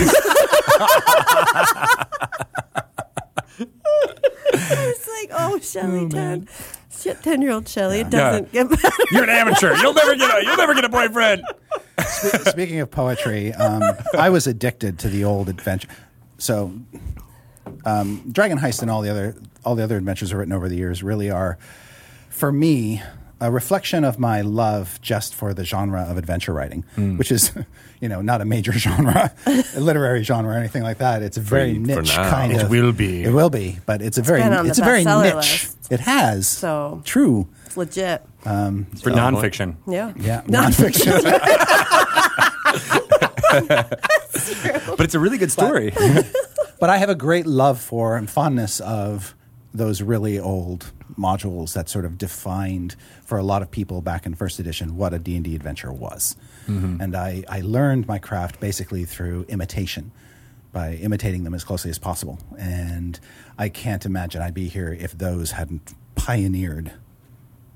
It's 4.52 5.08
like, 5.08 5.30
oh, 5.32 5.58
Shelly, 5.60 6.08
ten, 6.08 6.48
ten 7.22 7.42
year 7.42 7.52
old 7.52 7.68
Shelly, 7.68 8.00
it 8.00 8.10
doesn't 8.10 8.52
get 8.52 8.68
better. 8.68 8.88
You're 9.10 9.24
an 9.24 9.30
amateur. 9.30 9.74
You'll 9.76 9.94
never 9.94 10.16
get 10.16 10.30
a. 10.34 10.44
You'll 10.44 10.56
never 10.56 10.74
get 10.74 10.84
a 10.84 10.88
boyfriend. 10.88 11.42
Speaking 12.46 12.80
of 12.80 12.90
poetry, 12.90 13.52
um, 13.54 13.82
I 14.16 14.30
was 14.30 14.46
addicted 14.46 14.98
to 15.00 15.08
the 15.08 15.24
old 15.24 15.48
adventure. 15.48 15.88
So, 16.38 16.72
um, 17.84 18.22
Dragon 18.30 18.58
Heist 18.58 18.82
and 18.82 18.90
all 18.90 19.02
the 19.02 19.10
other 19.10 19.36
all 19.64 19.74
the 19.74 19.82
other 19.84 19.96
adventures 19.96 20.32
I've 20.32 20.38
written 20.38 20.52
over 20.52 20.68
the 20.68 20.76
years 20.76 21.02
really 21.02 21.30
are, 21.30 21.58
for 22.28 22.52
me, 22.52 23.02
a 23.44 23.50
reflection 23.50 24.04
of 24.04 24.18
my 24.18 24.40
love 24.40 24.98
just 25.02 25.34
for 25.34 25.52
the 25.52 25.64
genre 25.64 26.02
of 26.02 26.16
adventure 26.16 26.52
writing, 26.54 26.84
hmm. 26.94 27.18
which 27.18 27.30
is, 27.30 27.52
you 28.00 28.08
know, 28.08 28.22
not 28.22 28.40
a 28.40 28.44
major 28.44 28.72
genre, 28.86 29.32
a 29.46 29.80
literary 29.80 30.22
genre 30.22 30.54
or 30.54 30.58
anything 30.58 30.82
like 30.82 30.98
that. 30.98 31.22
It's 31.22 31.36
a 31.36 31.40
very 31.40 31.74
For 31.74 31.80
niche 31.80 32.16
now. 32.16 32.30
kind 32.30 32.52
It 32.52 32.62
of. 32.62 32.62
It 32.62 32.70
will 32.70 32.92
be. 32.92 33.22
It 33.22 33.32
will 33.32 33.50
be, 33.50 33.78
but 33.84 34.00
it's 34.00 34.16
a 34.18 34.22
very 34.22 34.40
been 34.42 34.52
on 34.54 34.64
the 34.64 34.70
it's 34.70 34.78
a 34.78 34.84
very 34.84 35.04
niche. 35.04 35.34
list. 35.34 35.92
It 35.92 36.00
has. 36.00 36.48
So- 36.48 37.02
true. 37.04 37.48
It's 37.66 37.76
legit. 37.76 38.22
Um, 38.46 38.84
for 39.02 39.10
nonfiction. 39.10 39.76
Yeah. 39.86 40.12
Yeah, 40.16 40.42
nonfiction. 40.46 41.22
But 44.96 45.00
it's 45.00 45.14
a 45.14 45.20
really 45.20 45.38
good 45.38 45.52
story. 45.52 45.92
But 46.80 46.90
I 46.90 46.96
have 46.98 47.08
a 47.08 47.14
great 47.14 47.46
love 47.46 47.80
for 47.80 48.16
and 48.16 48.28
fondness 48.28 48.80
of 48.80 49.34
those 49.72 50.02
really 50.02 50.38
old 50.38 50.92
modules 51.18 51.72
that 51.74 51.88
sort 51.88 52.04
of 52.04 52.16
defined 52.18 52.96
for 53.34 53.38
a 53.40 53.42
lot 53.42 53.62
of 53.62 53.70
people 53.72 54.00
back 54.00 54.26
in 54.26 54.34
first 54.36 54.60
edition 54.60 54.96
what 54.96 55.12
a 55.12 55.18
D&D 55.18 55.56
adventure 55.56 55.92
was. 55.92 56.36
And 57.00 57.16
I, 57.16 57.42
I 57.48 57.62
learned 57.62 58.06
my 58.06 58.20
craft 58.20 58.60
basically 58.60 59.04
through 59.04 59.44
imitation, 59.48 60.12
by 60.70 60.92
imitating 60.94 61.42
them 61.42 61.52
as 61.52 61.64
closely 61.64 61.90
as 61.90 61.98
possible. 61.98 62.38
And 62.56 63.18
I 63.58 63.70
can't 63.70 64.06
imagine 64.06 64.40
I'd 64.40 64.54
be 64.54 64.68
here 64.68 64.92
if 64.92 65.18
those 65.18 65.50
hadn't 65.50 65.94
pioneered 66.14 66.92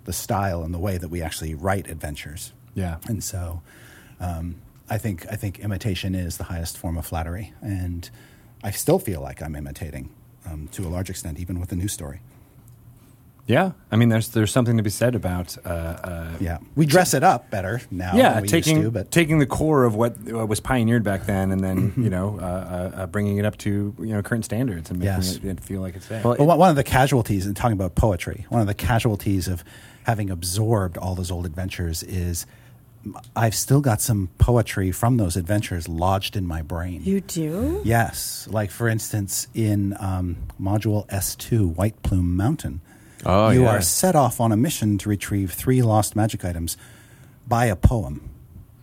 the 0.05 0.13
style 0.13 0.63
and 0.63 0.73
the 0.73 0.79
way 0.79 0.97
that 0.97 1.09
we 1.09 1.23
actually 1.23 1.57
write 1.57 1.91
adventures. 1.91 2.53
Yeah. 2.77 2.99
And 3.09 3.25
so 3.25 3.61
um, 4.21 4.61
I 4.89 4.97
think 4.97 5.27
I 5.29 5.35
think 5.35 5.59
imitation 5.59 6.15
is 6.15 6.37
the 6.37 6.45
highest 6.45 6.79
form 6.79 6.97
of 6.97 7.05
flattery, 7.05 7.53
and 7.61 8.09
I 8.63 8.71
still 8.71 9.01
feel 9.01 9.21
like 9.23 9.43
I'm 9.43 9.57
imitating 9.57 10.11
um, 10.47 10.69
to 10.69 10.87
a 10.87 10.91
large 10.91 11.11
extent, 11.11 11.41
even 11.41 11.59
with 11.59 11.71
the 11.71 11.77
new 11.77 11.89
story. 11.89 12.21
Yeah, 13.49 13.73
I 13.91 13.97
mean, 13.97 14.11
there's 14.11 14.29
there's 14.29 14.53
something 14.53 14.77
to 14.77 14.83
be 14.83 14.91
said 14.91 15.15
about 15.15 15.57
uh, 15.65 15.69
uh, 15.69 16.37
Yeah, 16.39 16.59
we 16.77 16.85
dress 16.85 17.15
it 17.15 17.25
up 17.25 17.51
better 17.51 17.81
now. 17.91 18.15
yeah 18.15 18.35
than 18.35 18.43
we 18.43 18.49
taking 18.49 18.77
used 18.77 18.87
to, 18.87 18.91
but 18.91 19.11
taking 19.11 19.39
the 19.39 19.47
core 19.47 19.85
of 19.85 19.95
what, 19.95 20.19
what 20.21 20.49
was 20.49 20.61
pioneered 20.61 21.03
back 21.03 21.25
then, 21.25 21.51
and 21.51 21.61
then 21.65 21.95
you 21.97 22.11
know 22.11 22.39
uh, 22.41 22.45
uh, 22.45 22.97
uh, 23.03 23.07
bringing 23.07 23.39
it 23.39 23.47
up 23.47 23.57
to 23.59 23.95
you 23.99 24.07
know 24.13 24.23
current 24.23 24.45
standards 24.45 24.91
and 24.91 24.99
making 24.99 25.15
Yes. 25.15 25.37
it, 25.37 25.45
it 25.47 25.61
feel 25.61 25.81
like 25.81 25.97
it's 25.97 26.07
there. 26.09 26.23
Well, 26.23 26.37
But 26.37 26.47
one 26.47 26.59
one 26.59 26.71
of 26.71 26.77
the 26.77 26.85
casualties, 26.85 27.47
in 27.47 27.55
talking 27.55 27.73
about 27.73 27.95
poetry, 27.95 28.45
one 28.51 28.61
of 28.61 28.67
the 28.67 28.75
casualties 28.75 29.49
of 29.49 29.65
having 30.05 30.29
absorbed 30.31 30.99
all 30.99 31.15
those 31.15 31.31
old 31.31 31.47
adventures 31.47 32.03
is 32.03 32.45
I've 33.35 33.55
still 33.55 33.81
got 33.81 34.03
some 34.03 34.29
poetry 34.37 34.93
from 34.93 35.17
those 35.17 35.37
adventures 35.39 35.89
lodged 35.89 36.37
in 36.37 36.47
my 36.47 36.61
brain. 36.61 37.01
You 37.03 37.23
do? 37.23 37.81
Yes, 37.83 38.47
like 38.51 38.71
for 38.71 38.89
instance, 38.89 39.47
in 39.55 39.97
um, 40.01 40.37
Module 40.61 41.07
S2, 41.09 41.75
White 41.77 42.03
Plume 42.03 42.37
Mountain, 42.37 42.83
Oh, 43.27 43.51
you 43.51 43.63
yeah. 43.63 43.77
are 43.77 43.81
set 43.81 44.15
off 44.15 44.41
on 44.41 44.53
a 44.53 44.57
mission 44.57 44.99
to 44.99 45.09
retrieve 45.09 45.53
three 45.53 45.83
lost 45.83 46.15
magic 46.15 46.45
items 46.45 46.77
by 47.47 47.67
a 47.67 47.77
poem. 47.77 48.31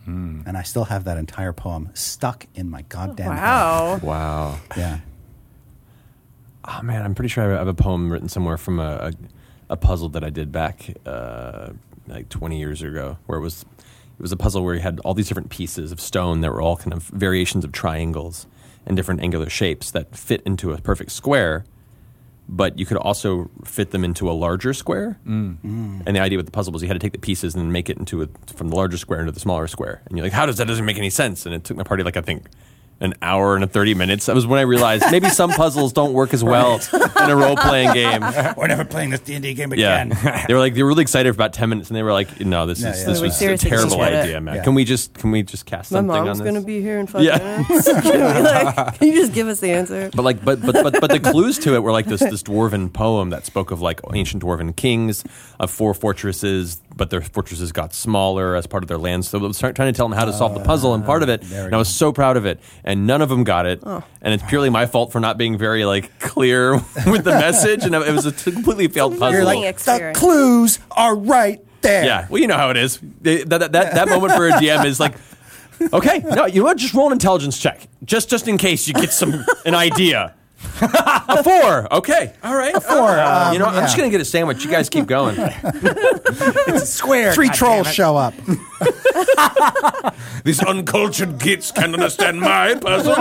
Hmm. 0.04 0.42
And 0.46 0.56
I 0.56 0.62
still 0.62 0.84
have 0.84 1.04
that 1.04 1.16
entire 1.16 1.52
poem 1.52 1.90
stuck 1.94 2.46
in 2.54 2.70
my 2.70 2.82
goddamn 2.82 3.32
head. 3.32 3.42
Wow. 3.42 4.00
Wow. 4.02 4.60
Yeah. 4.76 5.00
Oh 6.64 6.82
man, 6.82 7.02
I'm 7.02 7.14
pretty 7.14 7.28
sure 7.28 7.54
I 7.54 7.58
have 7.58 7.68
a 7.68 7.74
poem 7.74 8.10
written 8.12 8.28
somewhere 8.28 8.56
from 8.56 8.80
a, 8.80 9.10
a, 9.10 9.12
a 9.70 9.76
puzzle 9.76 10.08
that 10.10 10.24
I 10.24 10.30
did 10.30 10.52
back 10.52 10.94
uh, 11.06 11.70
like 12.06 12.28
20 12.28 12.58
years 12.58 12.82
ago, 12.82 13.18
where 13.26 13.38
it 13.38 13.42
was 13.42 13.62
it 13.62 14.22
was 14.22 14.32
a 14.32 14.36
puzzle 14.36 14.64
where 14.64 14.74
you 14.74 14.80
had 14.80 14.98
all 15.00 15.14
these 15.14 15.28
different 15.28 15.50
pieces 15.50 15.92
of 15.92 16.00
stone 16.00 16.40
that 16.40 16.50
were 16.50 16.62
all 16.62 16.76
kind 16.76 16.92
of 16.92 17.02
variations 17.04 17.64
of 17.64 17.72
triangles 17.72 18.46
and 18.86 18.96
different 18.96 19.20
angular 19.20 19.50
shapes 19.50 19.90
that 19.90 20.16
fit 20.16 20.42
into 20.46 20.72
a 20.72 20.78
perfect 20.78 21.12
square. 21.12 21.64
But 22.48 22.78
you 22.78 22.86
could 22.86 22.96
also 22.96 23.50
fit 23.64 23.90
them 23.90 24.04
into 24.04 24.30
a 24.30 24.32
larger 24.32 24.72
square. 24.72 25.18
Mm. 25.26 26.02
And 26.06 26.16
the 26.16 26.20
idea 26.20 26.38
with 26.38 26.46
the 26.46 26.52
puzzle 26.52 26.72
was 26.72 26.80
you 26.82 26.88
had 26.88 26.94
to 26.94 27.00
take 27.00 27.12
the 27.12 27.18
pieces 27.18 27.54
and 27.54 27.72
make 27.72 27.90
it 27.90 27.98
into 27.98 28.22
a, 28.22 28.28
from 28.54 28.68
the 28.68 28.76
larger 28.76 28.96
square 28.98 29.20
into 29.20 29.32
the 29.32 29.40
smaller 29.40 29.66
square. 29.66 30.02
And 30.06 30.16
you're 30.16 30.24
like, 30.24 30.32
how 30.32 30.46
does 30.46 30.56
that 30.58 30.68
doesn't 30.68 30.84
make 30.84 30.98
any 30.98 31.10
sense? 31.10 31.44
And 31.44 31.54
it 31.54 31.64
took 31.64 31.76
my 31.76 31.82
party 31.82 32.04
like 32.04 32.16
I 32.16 32.20
think 32.20 32.44
an 32.98 33.12
hour 33.20 33.56
and 33.56 33.70
30 33.70 33.92
minutes. 33.94 34.24
That 34.26 34.34
was 34.34 34.46
when 34.46 34.58
I 34.58 34.62
realized 34.62 35.04
maybe 35.10 35.28
some 35.28 35.50
puzzles 35.50 35.92
don't 35.92 36.14
work 36.14 36.32
as 36.32 36.42
well 36.42 36.80
in 36.94 37.30
a 37.30 37.36
role 37.36 37.54
playing 37.56 37.92
game. 37.92 38.22
We're 38.56 38.68
never 38.68 38.86
playing 38.86 39.10
this 39.10 39.20
D&D 39.20 39.52
game 39.54 39.72
Yeah, 39.74 40.02
again. 40.04 40.44
they 40.48 40.54
were 40.54 40.60
like 40.60 40.72
they 40.74 40.82
were 40.82 40.88
really 40.88 41.02
excited 41.02 41.30
for 41.32 41.36
about 41.36 41.52
10 41.52 41.68
minutes, 41.68 41.90
and 41.90 41.96
they 41.96 42.02
were 42.02 42.12
like, 42.12 42.40
"No, 42.40 42.64
this 42.66 42.80
Yeah, 42.80 42.92
is 42.92 43.00
yeah. 43.00 43.06
this 43.06 43.20
We 43.20 43.26
was 43.28 43.36
a 43.36 43.38
seriously 43.38 43.68
terrible 43.70 43.90
just 43.98 44.00
did 44.00 44.12
it. 44.14 44.22
idea, 44.24 44.40
man. 44.40 44.54
Yeah. 44.56 44.62
Can 44.64 44.74
we 44.74 44.84
just 44.84 45.12
can 45.14 45.30
we 45.30 45.42
just 45.42 45.66
cast 45.66 45.92
My 45.92 45.98
something 45.98 46.08
mom's 46.24 46.40
on 46.40 46.44
this?" 46.46 46.52
going 46.52 46.62
to 46.62 46.66
be 46.66 46.80
here 46.80 46.98
in 46.98 47.06
five 47.06 47.22
Yeah. 47.22 47.64
minutes. 47.68 47.86
Can, 47.86 48.02
we, 48.04 48.42
like, 48.42 48.98
can 48.98 49.08
you 49.08 49.14
just 49.14 49.34
give 49.34 49.48
us 49.48 49.60
the 49.60 49.72
answer? 49.72 50.10
But 50.14 50.22
like, 50.22 50.42
but 50.42 50.62
but 50.62 50.72
but 50.82 50.98
but 51.00 51.10
the 51.10 51.20
clues 51.20 51.58
to 51.60 51.74
it 51.74 51.82
were 51.82 51.92
like 51.92 52.06
this 52.06 52.20
this 52.20 52.42
dwarven 52.42 52.90
poem 52.90 53.28
that 53.30 53.44
spoke 53.44 53.70
of 53.72 53.82
like 53.82 54.00
ancient 54.14 54.42
dwarven 54.42 54.74
kings 54.74 55.22
of 55.60 55.70
four 55.70 55.92
fortresses, 55.92 56.80
but 56.96 57.10
their 57.10 57.20
fortresses 57.20 57.72
got 57.72 57.92
smaller 57.94 58.56
as 58.56 58.66
part 58.66 58.82
of 58.82 58.88
their 58.88 58.98
land. 58.98 59.24
So 59.24 59.38
I 59.38 59.42
was 59.42 59.58
trying 59.58 59.74
trying 59.74 59.92
to 59.92 59.96
tell 59.96 60.08
them 60.08 60.16
how 60.18 60.24
to 60.24 60.32
solve 60.32 60.54
the 60.54 60.64
puzzle, 60.64 60.94
and 60.94 61.04
part 61.04 61.22
of 61.22 61.28
it, 61.28 61.42
and 61.52 61.74
I 61.74 61.78
was 61.78 61.88
so 61.88 62.12
proud 62.12 62.36
of 62.36 62.46
it, 62.46 62.58
and 62.84 63.06
none 63.06 63.22
of 63.22 63.28
them 63.28 63.44
got 63.44 63.66
it, 63.66 63.80
Oh. 63.84 64.02
and 64.22 64.32
it's 64.34 64.42
purely 64.48 64.70
my 64.70 64.86
fault 64.86 65.12
for 65.12 65.20
not 65.20 65.36
being 65.38 65.58
very 65.58 65.84
like 65.84 66.18
clear 66.18 66.72
with 67.06 67.24
the 67.24 67.32
message, 67.32 67.84
and 67.84 67.94
it 67.94 68.12
was 68.12 68.26
a 68.26 68.32
t- 68.32 68.50
completely 68.52 68.88
failed 68.88 69.18
puzzle. 69.18 69.32
You're 69.32 69.44
like, 69.44 69.76
the 69.78 70.12
clues 70.14 70.78
are 70.90 71.14
right 71.14 71.60
there. 71.82 72.04
Yeah, 72.04 72.26
well, 72.30 72.40
you 72.40 72.48
know 72.48 72.56
how 72.56 72.70
it 72.70 72.76
is. 72.76 72.98
That, 73.20 73.48
that, 73.50 73.72
that, 73.72 73.94
that 73.94 74.08
moment 74.08 74.32
for 74.32 74.48
a 74.48 74.52
DM 74.52 74.84
is 74.86 74.98
like, 74.98 75.14
okay, 75.92 76.20
no, 76.20 76.46
you 76.46 76.60
know 76.60 76.64
what? 76.64 76.78
Just 76.78 76.94
roll 76.94 77.06
an 77.08 77.12
intelligence 77.12 77.58
check, 77.58 77.86
just 78.04 78.30
just 78.30 78.48
in 78.48 78.56
case 78.58 78.88
you 78.88 78.94
get 78.94 79.12
some 79.12 79.44
an 79.66 79.74
idea. 79.74 80.34
a 80.82 81.42
four, 81.42 81.94
okay, 81.96 82.32
all 82.42 82.54
right. 82.56 82.74
A 82.74 82.80
four, 82.80 83.18
um, 83.18 83.52
you 83.52 83.58
know, 83.58 83.66
I'm 83.66 83.82
just 83.82 83.96
gonna 83.96 84.10
get 84.10 84.20
a 84.20 84.24
sandwich. 84.24 84.64
You 84.64 84.70
guys 84.70 84.88
keep 84.88 85.06
going. 85.06 85.36
It's 86.68 86.90
square. 86.90 87.32
Three 87.32 87.48
trolls 87.48 87.92
show 87.92 88.16
up. 88.16 88.34
These 90.44 90.62
uncultured 90.62 91.38
gits 91.38 91.72
can't 91.72 91.94
understand 91.94 92.40
my 92.40 92.74
puzzle. 92.74 93.14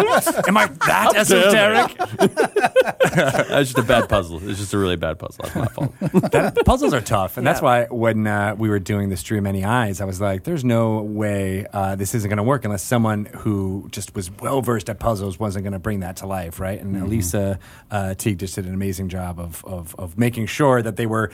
Am 0.47 0.57
I 0.57 0.67
that 0.67 1.11
dare 1.13 1.23
they. 1.25 1.35
esoteric? 1.35 1.97
That's 3.49 3.73
just 3.73 3.77
a 3.77 3.83
bad 3.83 4.09
puzzle. 4.09 4.47
It's 4.47 4.59
just 4.59 4.73
a 4.73 4.77
really 4.77 4.95
bad 4.95 5.17
puzzle. 5.19 5.43
That's 5.43 5.55
my 5.55 5.67
fault. 5.67 5.93
that, 6.31 6.57
puzzles 6.65 6.93
are 6.93 7.01
tough, 7.01 7.37
and 7.37 7.45
that's 7.47 7.61
why 7.61 7.85
when 7.85 8.27
uh, 8.27 8.55
we 8.57 8.69
were 8.69 8.79
doing 8.79 9.09
the 9.09 9.17
Stream 9.17 9.43
Many 9.43 9.63
Eyes, 9.63 10.01
I 10.01 10.05
was 10.05 10.19
like, 10.19 10.43
"There's 10.43 10.63
no 10.63 11.01
way 11.01 11.65
uh, 11.71 11.95
this 11.95 12.13
isn't 12.15 12.29
going 12.29 12.37
to 12.37 12.43
work 12.43 12.65
unless 12.65 12.83
someone 12.83 13.25
who 13.25 13.87
just 13.91 14.15
was 14.15 14.29
well 14.31 14.61
versed 14.61 14.89
at 14.89 14.99
puzzles 14.99 15.39
wasn't 15.39 15.63
going 15.63 15.73
to 15.73 15.79
bring 15.79 16.01
that 16.01 16.17
to 16.17 16.27
life, 16.27 16.59
right?" 16.59 16.79
And 16.79 16.95
Elisa 16.97 17.59
uh, 17.91 18.13
Teague 18.15 18.39
just 18.39 18.55
did 18.55 18.65
an 18.65 18.73
amazing 18.73 19.09
job 19.09 19.39
of, 19.39 19.63
of 19.65 19.95
of 19.97 20.17
making 20.17 20.47
sure 20.47 20.81
that 20.81 20.95
they 20.95 21.05
were 21.05 21.31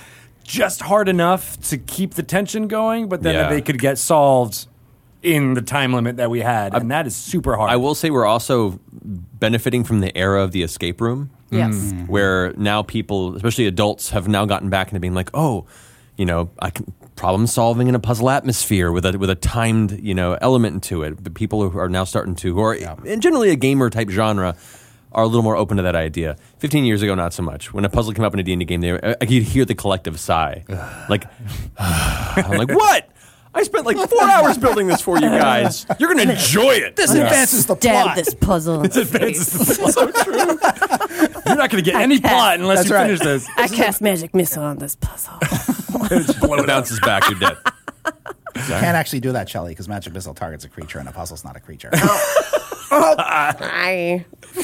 just 0.51 0.81
hard 0.81 1.07
enough 1.07 1.59
to 1.69 1.77
keep 1.77 2.15
the 2.15 2.23
tension 2.23 2.67
going, 2.67 3.07
but 3.07 3.23
then 3.23 3.35
Yeah. 3.35 3.49
they 3.49 3.61
could 3.61 3.79
get 3.79 3.97
solved 3.97 4.67
in 5.23 5.53
the 5.53 5.61
time 5.61 5.93
limit 5.93 6.17
that 6.17 6.29
we 6.29 6.41
had, 6.41 6.73
and 6.73 6.91
that 6.91 7.07
is 7.07 7.15
super 7.15 7.55
hard. 7.55 7.69
I 7.71 7.75
will 7.77 7.95
say 7.95 8.09
we're 8.09 8.25
also 8.25 8.79
benefiting 9.39 9.83
from 9.83 9.99
the 10.01 10.15
era 10.17 10.43
of 10.43 10.51
the 10.51 10.63
escape 10.63 10.99
room. 11.01 11.29
Yes. 11.51 11.75
Mm. 11.75 12.07
where 12.07 12.53
now 12.55 12.81
people, 12.81 13.35
especially 13.35 13.65
adults, 13.67 14.11
have 14.11 14.25
now 14.29 14.45
gotten 14.45 14.69
back 14.69 14.87
into 14.87 15.01
being 15.01 15.13
like, 15.13 15.29
oh, 15.33 15.65
you 16.15 16.25
know, 16.25 16.49
I 16.59 16.69
can 16.69 16.93
problem 17.17 17.45
solving 17.45 17.87
in 17.89 17.93
a 17.93 17.99
puzzle 17.99 18.29
atmosphere 18.29 18.89
with 18.89 19.05
a 19.05 19.17
with 19.17 19.29
a 19.29 19.35
timed 19.35 19.99
you 20.01 20.13
know 20.15 20.37
element 20.41 20.81
to 20.83 21.03
it. 21.03 21.21
But 21.21 21.33
people 21.33 21.69
who 21.69 21.77
are 21.77 21.89
now 21.89 22.05
starting 22.05 22.35
to, 22.35 22.53
who 22.53 22.61
are 22.61 22.73
and 23.05 23.21
generally 23.21 23.49
a 23.49 23.55
gamer 23.57 23.89
type 23.89 24.09
genre. 24.09 24.55
Are 25.13 25.23
a 25.23 25.27
little 25.27 25.43
more 25.43 25.57
open 25.57 25.77
to 25.77 25.83
that 25.83 25.95
idea. 25.95 26.37
Fifteen 26.59 26.85
years 26.85 27.01
ago, 27.01 27.15
not 27.15 27.33
so 27.33 27.43
much. 27.43 27.73
When 27.73 27.83
a 27.83 27.89
puzzle 27.89 28.13
came 28.13 28.23
up 28.23 28.33
in 28.33 28.39
a 28.39 28.43
D 28.43 28.53
and 28.53 28.59
D 28.61 28.65
game, 28.65 28.79
they 28.81 28.93
were, 28.93 29.03
I 29.19 29.25
could 29.25 29.29
hear 29.43 29.65
the 29.65 29.75
collective 29.75 30.19
sigh, 30.19 30.63
like, 31.09 31.25
I'm 31.77 32.57
like, 32.57 32.69
what? 32.69 33.09
I 33.53 33.63
spent 33.63 33.85
like 33.85 33.97
four 34.09 34.23
hours 34.29 34.57
building 34.57 34.87
this 34.87 35.01
for 35.01 35.15
you 35.17 35.27
guys. 35.27 35.85
You're 35.99 36.13
gonna 36.13 36.31
enjoy 36.31 36.71
it. 36.75 36.95
This 36.95 37.11
advances 37.11 37.65
the 37.65 37.75
Stab 37.75 38.03
plot. 38.05 38.15
this 38.15 38.33
puzzle. 38.33 38.75
in 38.83 38.89
the 38.89 39.05
plot. 39.05 39.91
so 39.91 40.11
true. 40.23 40.37
You're 41.45 41.57
not 41.57 41.69
going 41.69 41.83
to 41.83 41.91
get 41.91 41.95
any 41.95 42.15
Okay. 42.15 42.29
plot 42.29 42.59
unless 42.61 42.87
you 42.87 42.95
right. 42.95 43.07
finish 43.07 43.19
this. 43.19 43.45
I 43.57 43.67
cast 43.67 44.01
magic 44.01 44.33
missile 44.33 44.63
on 44.63 44.77
this 44.77 44.95
puzzle. 44.95 45.33
it 45.41 46.39
Blow 46.39 46.65
bounces 46.65 47.01
back. 47.01 47.29
You're 47.29 47.39
dead. 47.39 47.57
You 48.55 48.61
can't 48.61 48.95
actually 48.95 49.19
do 49.19 49.33
that, 49.33 49.49
Shelley, 49.49 49.71
because 49.71 49.89
magic 49.89 50.13
missile 50.13 50.33
targets 50.33 50.63
a 50.63 50.69
creature 50.69 50.99
and 50.99 51.09
a 51.09 51.11
puzzle's 51.11 51.43
not 51.43 51.57
a 51.57 51.59
creature. 51.59 51.89
Oh, 51.93 52.55
oh. 52.91 53.15
I, 53.17 54.25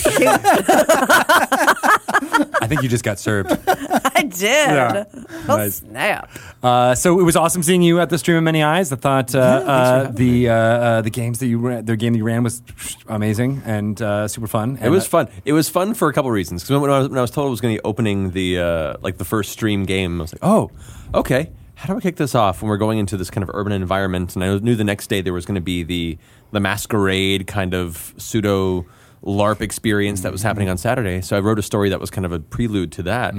I 2.60 2.66
think 2.68 2.82
you 2.82 2.90
just 2.90 3.04
got 3.04 3.20
served. 3.20 3.52
I 3.68 4.12
I 4.18 4.24
did. 4.24 4.42
Yeah. 4.42 5.04
Oh, 5.48 5.58
Nice. 5.58 5.76
snap. 5.78 6.30
Uh, 6.64 6.96
so 6.96 7.20
it 7.20 7.24
was 7.24 7.36
awesome 7.36 7.62
seeing 7.64 7.82
you 7.82 8.00
at 8.00 8.10
the 8.10 8.18
stream 8.18 8.38
of 8.38 8.44
many 8.44 8.64
eyes. 8.64 8.92
I 8.92 8.96
thought 8.96 9.34
uh, 9.36 9.40
uh, 9.40 10.12
the 10.12 10.50
uh, 10.50 10.54
uh, 10.54 11.02
the 11.02 11.10
games 11.10 11.40
that 11.40 11.48
you 11.48 11.60
ran, 11.60 11.86
the 11.86 11.96
game 11.96 12.14
that 12.14 12.18
you 12.20 12.26
ran 12.26 12.44
was 12.44 12.62
amazing 13.08 13.62
and 13.66 14.02
uh, 14.02 14.28
super 14.28 14.48
fun. 14.48 14.78
It 14.82 14.90
was 14.90 15.08
fun. 15.08 15.28
It 15.46 15.54
was 15.54 15.70
fun 15.70 15.94
for 15.94 16.10
a 16.10 16.14
couple 16.14 16.30
of 16.30 16.34
reasons. 16.36 16.64
Because 16.64 16.82
when, 16.82 16.90
I 16.92 17.00
was- 17.00 17.10
when 17.10 17.18
I 17.18 17.22
was 17.22 17.32
told 17.32 17.48
I 17.48 17.50
was 17.52 17.62
going 17.62 17.76
to 17.76 17.82
be 17.82 17.86
opening 17.86 18.32
the 18.32 18.60
uh, 18.60 18.94
like 19.02 19.18
the 19.18 19.26
first 19.26 19.52
stream 19.52 19.86
game, 19.86 20.20
I 20.20 20.24
was 20.24 20.34
like, 20.34 20.44
oh, 20.44 20.72
okay. 21.14 21.52
How 21.76 21.94
do 21.94 21.98
I 22.00 22.02
kick 22.02 22.16
this 22.16 22.34
off 22.34 22.64
when 22.64 22.70
we're 22.70 22.78
going 22.78 22.98
into 22.98 23.18
this 23.18 23.30
kind 23.30 23.44
of 23.44 23.52
urban 23.54 23.72
environment? 23.72 24.34
And 24.36 24.44
I 24.44 24.58
knew 24.58 24.74
the 24.76 24.84
next 24.84 25.08
day 25.08 25.22
there 25.22 25.34
was 25.34 25.46
going 25.46 25.56
to 25.56 25.62
be 25.62 25.84
the 25.84 26.18
the 26.52 26.60
masquerade 26.60 27.46
kind 27.46 27.76
of 27.76 28.16
pseudo 28.18 28.86
LARP 29.24 29.62
experience 29.62 30.22
that 30.22 30.32
was 30.32 30.44
happening 30.44 30.70
on 30.70 30.78
Saturday. 30.78 31.22
So 31.22 31.36
I 31.36 31.40
wrote 31.40 31.60
a 31.60 31.64
story 31.64 31.90
that 31.90 32.00
was 32.00 32.10
kind 32.10 32.26
of 32.26 32.32
a 32.32 32.40
prelude 32.40 32.92
to 32.94 33.04
that. 33.04 33.34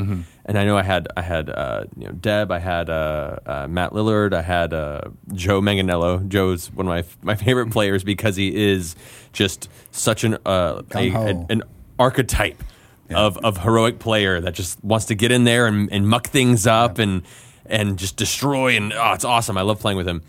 And 0.45 0.59
I 0.59 0.64
know 0.64 0.76
I 0.76 0.83
had 0.83 1.09
I 1.16 1.22
had 1.22 1.51
uh, 1.51 1.85
you 1.97 2.07
know 2.07 2.12
Deb, 2.12 2.51
I 2.51 2.59
had 2.59 2.91
uh, 2.91 3.39
uh, 3.47 3.66
Matt 3.68 3.93
Lillard, 3.93 4.35
I 4.35 4.43
had 4.43 4.72
uh, 4.72 5.03
Joe 5.33 5.61
Manganiello. 5.61 6.26
Joe's 6.29 6.72
one 6.72 6.89
of 6.89 6.91
my 7.22 7.33
my 7.35 7.37
favorite 7.37 7.70
players 7.70 8.03
because 8.03 8.37
he 8.37 8.55
is 8.55 8.97
just 9.33 9.70
such 9.93 10.24
an 10.24 10.35
uh, 10.47 10.79
a, 10.79 10.83
Gung-ho. 10.83 11.47
an, 11.49 11.62
archetype 11.99 12.62
of, 13.11 13.37
of 13.39 13.59
heroic 13.59 13.99
player 13.99 14.41
that 14.41 14.55
just 14.55 14.83
wants 14.85 15.07
to 15.07 15.16
get 15.16 15.33
in 15.33 15.43
there 15.43 15.66
and, 15.66 15.93
and 15.93 16.09
muck 16.09 16.29
things 16.29 16.64
up 16.64 16.99
and 16.99 17.22
and 17.66 17.99
just 17.99 18.16
destroy 18.16 18.76
and 18.76 18.93
oh 18.93 19.12
it's 19.12 19.24
awesome. 19.24 19.59
I 19.59 19.62
love 19.62 19.81
playing 19.81 19.97
with 19.99 20.09
him. 20.09 20.22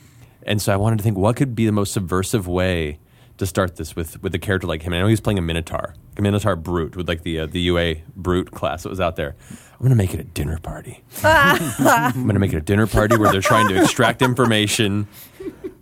And 0.43 0.61
so 0.61 0.73
I 0.73 0.77
wanted 0.77 0.97
to 0.97 1.03
think 1.03 1.17
what 1.17 1.35
could 1.35 1.55
be 1.55 1.65
the 1.65 1.71
most 1.71 1.93
subversive 1.93 2.47
way 2.47 2.97
to 3.39 3.45
start 3.45 3.77
this 3.77 3.95
with 3.95 4.21
with 4.21 4.35
a 4.35 4.39
character 4.39 4.67
like 4.67 4.83
him. 4.83 4.93
And 4.93 4.99
I 4.99 5.03
know 5.03 5.07
he's 5.07 5.19
playing 5.19 5.39
a 5.39 5.41
Minotaur, 5.41 5.95
a 6.17 6.21
Minotaur 6.21 6.55
brute 6.55 6.95
with 6.95 7.07
like 7.07 7.23
the 7.23 7.39
uh, 7.39 7.45
the 7.47 7.59
UA 7.61 7.95
brute 8.15 8.51
class 8.51 8.83
that 8.83 8.89
was 8.89 8.99
out 8.99 9.15
there. 9.15 9.35
I'm 9.51 9.83
gonna 9.83 9.95
make 9.95 10.13
it 10.13 10.19
a 10.19 10.23
dinner 10.25 10.59
party. 10.59 11.03
I'm 11.23 12.27
gonna 12.27 12.39
make 12.39 12.53
it 12.53 12.57
a 12.57 12.61
dinner 12.61 12.85
party 12.85 13.17
where 13.17 13.31
they're 13.31 13.41
trying 13.41 13.67
to 13.69 13.81
extract 13.81 14.21
information 14.21 15.07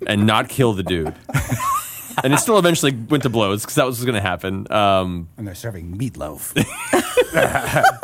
and 0.05 0.25
not 0.25 0.49
kill 0.49 0.73
the 0.73 0.83
dude. 0.83 1.15
And 2.23 2.33
it 2.33 2.39
still 2.39 2.57
eventually 2.57 2.91
went 2.91 3.23
to 3.23 3.29
blows 3.29 3.61
because 3.61 3.75
that 3.75 3.85
was 3.85 4.03
going 4.03 4.15
to 4.15 4.21
happen. 4.21 4.71
Um, 4.71 5.29
And 5.37 5.47
they're 5.47 5.55
serving 5.55 5.97
meatloaf. 5.97 6.53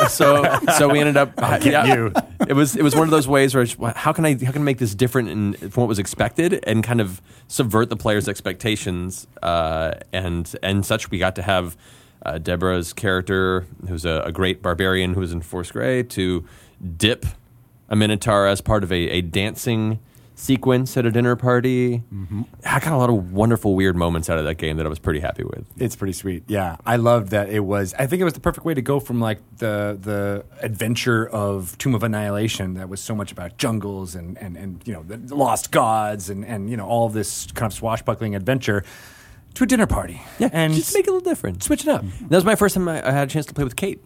so 0.10 0.60
so 0.78 0.90
we 0.90 1.00
ended 1.00 1.18
up 1.18 1.36
get 1.62 1.88
you. 1.88 2.14
It 2.48 2.54
was 2.54 2.76
it 2.76 2.84
was 2.84 2.96
one 2.96 3.04
of 3.04 3.12
those 3.12 3.28
ways 3.28 3.56
where 3.56 3.64
just, 3.64 3.80
how 3.80 4.14
can 4.14 4.26
I 4.26 4.34
how 4.44 4.52
can 4.52 4.62
I 4.62 4.66
make 4.66 4.78
this 4.78 4.96
different 4.96 5.30
in, 5.30 5.54
from 5.70 5.82
what 5.82 5.88
was 5.88 6.00
expected 6.00 6.64
and 6.66 6.84
kind 6.84 7.02
of 7.02 7.22
subvert 7.48 7.90
the 7.90 7.98
players' 7.98 8.28
expectations 8.28 9.28
uh, 9.42 9.94
and 10.12 10.54
and 10.62 10.86
such. 10.86 11.10
We 11.12 11.18
got 11.20 11.36
to 11.36 11.42
have 11.42 11.78
uh, 12.26 12.38
Deborah's 12.38 12.94
character, 12.94 13.66
who's 13.88 14.06
a, 14.06 14.24
a 14.26 14.32
great 14.32 14.62
barbarian 14.62 15.14
who 15.14 15.20
was 15.20 15.32
in 15.32 15.42
Force 15.42 15.72
Grey, 15.72 16.04
to 16.04 16.46
dip 16.98 17.26
a 17.90 17.96
minotaur 17.96 18.48
as 18.48 18.62
part 18.62 18.84
of 18.84 18.92
a, 18.92 19.10
a 19.10 19.22
dancing 19.22 20.00
sequence 20.44 20.98
at 20.98 21.06
a 21.06 21.12
dinner 21.12 21.36
party. 21.36 22.04
Mm-hmm. 22.14 22.42
I 22.66 22.80
got 22.80 22.92
a 22.92 22.98
lot 22.98 23.10
of 23.10 23.32
wonderful 23.32 23.76
weird 23.76 23.96
moments 23.96 24.30
out 24.30 24.38
of 24.38 24.46
that 24.46 24.56
game 24.56 24.78
that 24.78 24.86
I 24.86 24.90
was 24.90 25.00
pretty 25.00 25.22
happy 25.22 25.44
with. 25.44 25.66
It's 25.78 25.96
pretty 25.96 26.14
sweet. 26.14 26.44
Yeah, 26.48 26.78
I 26.86 26.98
loved 26.98 27.30
that 27.30 27.50
it 27.50 27.62
was. 27.62 27.94
I 27.98 28.08
think 28.08 28.22
it 28.22 28.26
was 28.26 28.34
the 28.34 28.42
perfect 28.42 28.66
way 28.66 28.74
to 28.74 28.82
go 28.82 29.00
from 29.00 29.22
like 29.22 29.40
the 29.58 29.98
the 30.00 30.46
adventure 30.62 31.28
of 31.28 31.78
Tomb 31.78 31.96
of 31.96 32.04
Annihilation 32.04 32.74
that 32.74 32.90
was 32.90 33.00
so 33.00 33.16
much 33.16 33.32
about 33.32 33.58
jungles 33.58 34.16
and 34.16 34.38
and 34.38 34.58
and 34.58 34.86
you 34.86 34.94
know 34.94 35.04
the 35.04 35.34
lost 35.34 35.72
gods 35.72 36.30
and 36.30 36.46
and 36.46 36.70
you 36.70 36.78
know 36.78 36.86
all 36.86 37.10
this 37.10 37.48
kind 37.54 37.72
of 37.72 37.78
swashbuckling 37.78 38.36
adventure 38.36 38.84
to 39.54 39.64
a 39.64 39.68
dinner 39.68 39.88
party. 39.88 40.22
Yeah, 40.40 40.50
and 40.52 40.74
just 40.74 40.94
make 40.94 41.06
it 41.06 41.10
a 41.10 41.14
little 41.14 41.30
different. 41.30 41.64
switch 41.64 41.84
it 41.84 41.88
up. 41.88 42.04
That 42.22 42.36
was 42.36 42.46
my 42.46 42.56
first 42.56 42.76
time 42.76 42.88
I, 42.90 43.08
I 43.08 43.12
had 43.12 43.30
a 43.30 43.32
chance 43.32 43.46
to 43.46 43.54
play 43.54 43.64
with 43.64 43.76
Kate. 43.76 44.02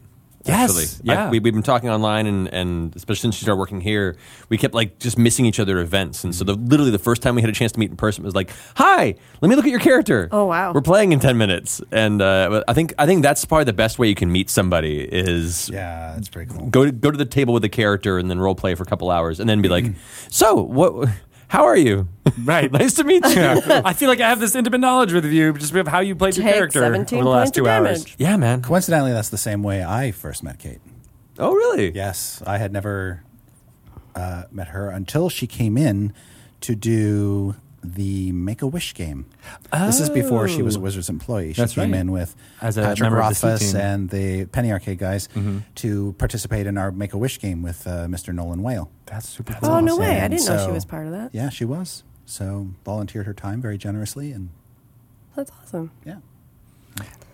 Yes, 0.46 0.70
actually. 0.70 1.06
yeah. 1.12 1.28
I, 1.28 1.30
we, 1.30 1.40
we've 1.40 1.54
been 1.54 1.64
talking 1.64 1.90
online, 1.90 2.26
and, 2.26 2.48
and 2.54 2.96
especially 2.96 3.22
since 3.22 3.36
she 3.36 3.42
started 3.44 3.60
working 3.60 3.82
here, 3.82 4.16
we 4.50 4.58
kept 4.58 4.74
like 4.74 5.00
just 5.00 5.18
missing 5.18 5.46
each 5.46 5.60
other 5.60 5.80
at 5.80 5.84
events. 5.84 6.24
And 6.24 6.34
so, 6.34 6.44
the, 6.44 6.54
literally, 6.54 6.92
the 6.92 7.00
first 7.00 7.22
time 7.22 7.36
we 7.36 7.42
had 7.42 7.50
a 7.50 7.54
chance 7.54 7.72
to 7.74 7.80
meet 7.80 7.90
in 7.90 7.98
person 7.98 8.24
was 8.24 8.36
like, 8.36 8.52
"Hi, 8.76 9.16
let 9.42 9.50
me 9.50 9.56
look 9.56 9.66
at 9.66 9.72
your 9.72 9.80
character." 9.80 10.30
Oh, 10.32 10.46
wow. 10.46 10.72
we're 10.74 10.82
playing 10.82 11.12
in 11.12 11.20
ten 11.20 11.38
minutes, 11.38 11.82
and 11.92 12.22
uh, 12.22 12.64
I 12.68 12.74
think 12.74 12.94
I 12.98 13.06
think 13.06 13.24
that's 13.24 13.44
probably 13.46 13.66
the 13.66 13.74
best 13.74 14.00
way 14.00 14.08
you 14.08 14.16
can 14.16 14.32
meet 14.32 14.50
somebody 14.50 15.02
is 15.02 15.70
yeah, 15.70 16.14
that's 16.16 16.30
pretty 16.30 16.54
cool. 16.54 16.68
go 16.68 16.86
to 16.86 16.92
go 16.92 17.12
to 17.12 17.18
the 17.18 17.26
table 17.26 17.54
with 17.54 17.64
the 17.64 17.70
character 17.70 18.18
and 18.18 18.30
then 18.30 18.40
role 18.40 18.56
play 18.56 18.76
for 18.76 18.84
a 18.84 18.88
couple 18.88 19.12
hours, 19.12 19.40
and 19.40 19.50
then 19.50 19.62
be 19.62 19.70
like, 19.70 19.86
"So 20.30 20.56
what? 20.56 21.10
How 21.48 21.64
are 21.66 21.78
you? 21.78 22.08
Right. 22.44 22.72
nice 22.82 22.94
to 22.96 23.04
meet 23.04 23.26
you." 23.26 23.42
I 23.42 23.94
feel 23.94 24.10
like 24.10 24.20
I 24.20 24.30
have 24.30 24.40
this 24.40 24.56
intimate 24.56 24.80
knowledge 24.80 25.14
with 25.14 25.26
you 25.26 25.54
just 25.54 25.74
of 25.74 25.88
how 25.88 26.00
you 26.00 26.16
played 26.16 26.36
your 26.36 26.46
Take 26.46 26.56
character 26.56 26.84
over 26.84 26.94
17 26.94 27.20
the 27.24 27.30
last 27.30 27.40
points 27.40 27.50
of 27.58 27.64
two 27.64 27.70
hours. 27.70 28.04
damage. 28.04 28.16
yeah, 28.18 28.36
man. 28.38 28.62
Coincidentally, 28.62 29.14
that's 29.14 29.30
the 29.30 29.38
same 29.38 29.64
way 29.64 29.84
I 29.84 30.12
first 30.12 30.44
met 30.44 30.60
Kate. 30.60 30.80
Oh, 31.40 31.54
really? 31.54 31.92
Yes, 31.92 32.42
I 32.46 32.58
had 32.58 32.74
never 32.74 33.24
uh, 34.16 34.44
met 34.52 34.70
her 34.70 34.90
until 34.90 35.30
she 35.30 35.48
came 35.48 35.78
in 35.78 36.14
to 36.62 36.76
do 36.76 37.56
the 37.96 38.32
Make 38.32 38.62
a 38.62 38.68
Wish 38.68 38.94
game. 38.94 39.26
This 39.72 40.00
is 40.00 40.10
before 40.10 40.48
she 40.48 40.62
was 40.62 40.76
a 40.76 40.80
Wizards 40.80 41.10
employee. 41.10 41.54
She 41.54 41.62
That's 41.62 41.74
came 41.74 41.92
right. 41.92 42.00
in 42.02 42.12
with 42.12 42.36
As 42.62 42.78
a 42.78 42.82
Patrick 42.82 43.02
member 43.02 43.22
of 43.22 43.30
the 43.30 43.36
C 43.36 43.48
Rothfuss 43.48 43.72
team. 43.72 43.82
and 43.82 44.10
the 44.10 44.46
Penny 44.46 44.72
Arcade 44.72 44.98
guys 45.00 45.30
to 45.76 46.14
participate 46.18 46.68
in 46.68 46.78
our 46.78 46.92
Make 46.92 47.14
a 47.14 47.18
Wish 47.18 47.40
game 47.40 47.62
with 47.62 47.86
uh, 47.88 48.06
Mr. 48.08 48.34
Nolan 48.34 48.62
Whale. 48.64 48.90
That's 49.06 49.28
super. 49.30 49.58
Oh, 49.64 49.80
no 49.80 49.98
way. 49.98 50.20
I 50.22 50.28
didn't 50.28 50.46
know 50.46 50.58
she 50.58 50.64
so- 50.66 50.74
was 50.74 50.86
part 50.86 51.06
of 51.06 51.12
that. 51.14 51.30
Yeah, 51.34 51.50
she 51.50 51.66
was. 51.66 52.04
So 52.26 52.70
volunteered 52.84 53.26
her 53.26 53.34
time 53.34 53.62
very 53.62 53.78
generously, 53.78 54.32
and 54.34 54.50
That's 55.36 55.52
awesome. 55.64 55.92
yeah, 56.06 56.18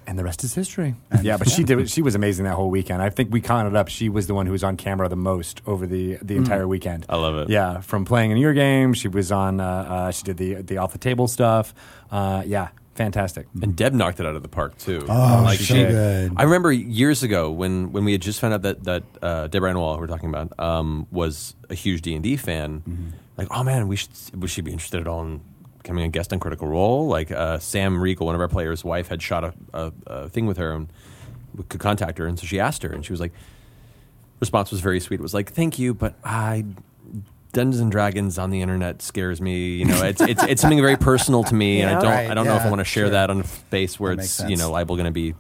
And 0.05 0.19
the 0.19 0.23
rest 0.23 0.43
is 0.43 0.53
history. 0.53 0.95
And- 1.11 1.23
yeah, 1.23 1.37
but 1.37 1.49
she 1.49 1.63
did. 1.63 1.89
She 1.89 2.01
was 2.01 2.15
amazing 2.15 2.45
that 2.45 2.55
whole 2.55 2.69
weekend. 2.69 3.01
I 3.01 3.09
think 3.09 3.31
we 3.31 3.41
counted 3.41 3.75
up. 3.75 3.87
She 3.87 4.09
was 4.09 4.27
the 4.27 4.33
one 4.33 4.45
who 4.45 4.51
was 4.51 4.63
on 4.63 4.77
camera 4.77 5.07
the 5.09 5.15
most 5.15 5.61
over 5.65 5.85
the 5.87 6.17
the 6.21 6.35
entire 6.35 6.67
weekend. 6.67 7.05
I 7.09 7.17
love 7.17 7.35
it. 7.37 7.49
Yeah, 7.49 7.81
from 7.81 8.05
playing 8.05 8.31
in 8.31 8.37
your 8.37 8.53
game, 8.53 8.93
she 8.93 9.07
was 9.07 9.31
on. 9.31 9.59
Uh, 9.59 9.65
uh, 9.65 10.11
she 10.11 10.23
did 10.23 10.37
the 10.37 10.55
the 10.55 10.77
off 10.77 10.91
the 10.91 10.97
table 10.99 11.27
stuff. 11.27 11.73
Uh, 12.11 12.43
yeah, 12.45 12.69
fantastic. 12.95 13.47
And 13.61 13.75
Deb 13.75 13.93
knocked 13.93 14.19
it 14.19 14.25
out 14.25 14.35
of 14.35 14.43
the 14.43 14.49
park 14.49 14.77
too. 14.77 15.05
Oh, 15.09 15.41
like 15.43 15.59
so 15.59 15.63
she, 15.65 15.83
good. 15.83 16.33
I 16.35 16.43
remember 16.43 16.71
years 16.71 17.23
ago 17.23 17.51
when, 17.51 17.91
when 17.91 18.05
we 18.05 18.11
had 18.11 18.21
just 18.21 18.39
found 18.39 18.53
out 18.53 18.61
that 18.63 18.83
that 18.83 19.03
uh, 19.21 19.47
Deborah 19.47 19.69
Ann 19.69 19.79
Woll, 19.79 19.95
who 19.95 20.01
we're 20.01 20.07
talking 20.07 20.29
about, 20.29 20.57
um, 20.59 21.07
was 21.11 21.55
a 21.69 21.75
huge 21.75 22.01
D 22.01 22.13
and 22.13 22.23
D 22.23 22.37
fan. 22.37 22.81
Mm-hmm. 22.87 23.07
Like, 23.37 23.47
oh 23.51 23.63
man, 23.63 23.87
we 23.87 23.95
should 23.95 24.11
would 24.35 24.49
she 24.49 24.61
be 24.61 24.71
interested 24.71 25.01
at 25.01 25.07
all 25.07 25.21
in 25.23 25.41
becoming 25.83 26.05
a 26.05 26.09
guest 26.09 26.33
on 26.33 26.39
Critical 26.39 26.67
Role? 26.67 27.07
Like 27.07 27.31
uh, 27.31 27.59
Sam 27.59 28.01
Riegel, 28.01 28.25
one 28.25 28.35
of 28.35 28.41
our 28.41 28.47
players' 28.47 28.83
wife, 28.83 29.09
had 29.09 29.21
shot 29.21 29.43
a, 29.43 29.53
a, 29.73 29.93
a 30.07 30.29
thing 30.29 30.47
with 30.47 30.57
her 30.57 30.71
and 30.71 30.87
we 31.55 31.63
could 31.65 31.79
contact 31.79 32.17
her, 32.17 32.25
and 32.25 32.39
so 32.39 32.47
she 32.47 32.59
asked 32.59 32.81
her, 32.81 32.89
and 32.89 33.05
she 33.05 33.13
was 33.13 33.19
like, 33.19 33.31
response 34.39 34.71
was 34.71 34.79
very 34.79 34.99
sweet. 34.99 35.19
It 35.19 35.23
was 35.23 35.33
like, 35.33 35.51
"Thank 35.51 35.77
you, 35.77 35.93
but 35.93 36.15
I 36.23 36.65
Dungeons 37.53 37.79
and 37.79 37.91
Dragons 37.91 38.39
on 38.39 38.49
the 38.49 38.61
internet 38.61 39.01
scares 39.03 39.39
me. 39.39 39.75
You 39.75 39.85
know, 39.85 40.03
it's 40.03 40.21
it's, 40.21 40.43
it's 40.43 40.61
something 40.61 40.81
very 40.81 40.97
personal 40.97 41.43
to 41.43 41.53
me, 41.53 41.81
and 41.81 41.91
I 41.91 42.01
don't 42.01 42.11
Right, 42.11 42.29
I 42.29 42.33
don't 42.33 42.45
know 42.45 42.55
if 42.55 42.63
I 42.63 42.69
want 42.69 42.79
to 42.79 42.85
share 42.85 43.05
sure. 43.05 43.11
that 43.11 43.29
on 43.29 43.41
a 43.41 43.43
space 43.43 43.99
where 43.99 44.15
That 44.15 44.23
it's 44.23 44.43
you 44.43 44.57
know 44.57 44.71
liable 44.71 44.95
going 44.95 45.05
to 45.05 45.11
be 45.11 45.35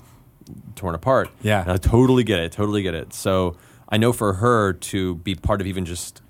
torn 0.75 0.93
apart. 0.95 1.29
Yeah. 1.41 1.61
And 1.61 1.71
I 1.71 1.77
totally 1.77 2.23
get 2.23 2.39
it. 2.39 2.51
Totally 2.51 2.83
get 2.83 2.93
it. 2.93 3.13
So 3.13 3.57
I 3.89 3.97
know 3.97 4.13
for 4.13 4.33
her 4.33 4.73
to 4.73 5.15
be 5.15 5.35
part 5.35 5.61
of 5.61 5.67
even 5.67 5.85
just 5.85 6.21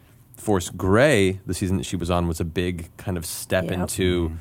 Force 0.43 0.69
Grey, 0.69 1.39
the 1.45 1.53
season 1.53 1.77
that 1.77 1.85
she 1.85 1.95
was 1.95 2.11
on, 2.11 2.27
was 2.27 2.39
a 2.39 2.45
big 2.45 2.95
kind 2.97 3.17
of 3.17 3.25
step 3.25 3.65
Yep. 3.65 3.73
into 3.73 4.31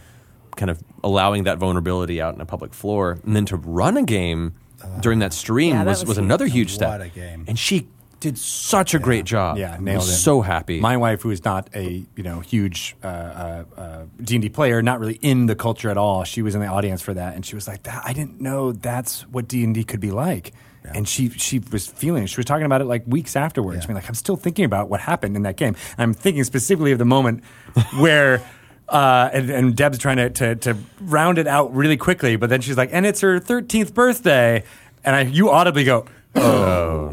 kind 0.57 0.70
of 0.70 0.82
allowing 1.03 1.44
that 1.44 1.59
vulnerability 1.59 2.20
out 2.20 2.34
in 2.34 2.40
a 2.40 2.46
public 2.46 2.74
floor, 2.74 3.18
and 3.24 3.34
then 3.34 3.46
to 3.46 3.57
run 3.57 3.96
a 3.96 4.03
game 4.03 4.55
during 5.00 5.20
that 5.20 5.32
stream 5.32 5.70
Yeah, 5.74 5.84
that 5.84 5.90
was, 5.90 6.00
was 6.00 6.09
was 6.09 6.16
huge. 6.18 6.24
another 6.24 6.46
huge 6.46 6.68
What 6.72 6.74
step. 6.74 7.00
a 7.00 7.09
game. 7.09 7.44
And 7.48 7.59
she 7.59 7.86
did 8.20 8.36
such 8.38 8.94
a 8.94 8.98
great 8.98 9.24
job. 9.24 9.57
Yeah, 9.59 9.74
I 9.74 9.78
nailed 9.78 9.98
was 10.03 10.09
it. 10.11 10.16
So 10.18 10.42
happy. 10.42 10.78
My 10.80 10.96
wife, 10.96 11.22
who 11.22 11.30
is 11.30 11.44
not 11.44 11.68
a 11.74 12.05
you 12.16 12.22
know 12.22 12.40
huge 12.40 12.94
uh, 13.03 13.07
uh, 13.07 13.64
uh, 13.76 14.03
D 14.22 14.36
and 14.36 14.42
D 14.42 14.48
player, 14.48 14.82
not 14.82 15.00
really 15.00 15.18
in 15.22 15.46
the 15.46 15.55
culture 15.57 15.88
at 15.90 15.96
all, 15.96 16.22
she 16.24 16.42
was 16.42 16.55
in 16.55 16.61
the 16.61 16.66
audience 16.68 17.00
for 17.03 17.14
that, 17.14 17.34
and 17.34 17.45
she 17.46 17.54
was 17.57 17.66
like, 17.66 17.83
"That 17.84 18.03
I 18.04 18.12
didn't 18.12 18.41
know 18.41 18.72
that's 18.72 19.22
what 19.29 19.49
D 19.49 19.64
and 19.64 19.74
D 19.74 19.83
could 19.84 20.00
be 20.00 20.11
like." 20.11 20.53
And 20.84 21.09
she 21.09 21.30
she 21.30 21.61
was 21.71 21.87
feeling. 21.87 22.25
it. 22.25 22.26
She 22.29 22.37
was 22.37 22.46
talking 22.46 22.67
about 22.67 22.80
it 22.80 22.84
like 22.84 23.04
weeks 23.07 23.37
afterwards. 23.37 23.79
Yeah. 23.79 23.84
I 23.84 23.88
mean, 23.88 23.95
like 23.96 24.09
I'm 24.09 24.14
still 24.14 24.37
thinking 24.37 24.64
about 24.64 24.88
what 24.88 25.00
happened 25.00 25.37
in 25.37 25.42
that 25.42 25.57
game. 25.57 25.76
I'm 25.99 26.13
thinking 26.14 26.45
specifically 26.45 26.92
of 26.92 26.99
the 26.99 27.04
moment 27.04 27.45
where. 27.99 28.42
Uh, 28.88 29.30
and, 29.33 29.49
and 29.49 29.76
Deb's 29.76 29.96
trying 29.96 30.18
to, 30.18 30.29
to 30.29 30.54
to 30.57 30.76
round 31.00 31.38
it 31.38 31.46
out 31.46 31.75
really 31.75 31.96
quickly, 31.96 32.37
but 32.37 32.50
then 32.50 32.61
she's 32.61 32.76
like, 32.76 32.91
"And 32.92 33.07
it's 33.07 33.22
her 33.22 33.41
13th 33.41 33.95
birthday," 33.95 34.64
and 35.03 35.17
I 35.17 35.22
you 35.22 35.49
audibly 35.49 35.84
go, 35.84 36.04
Oh 36.34 37.13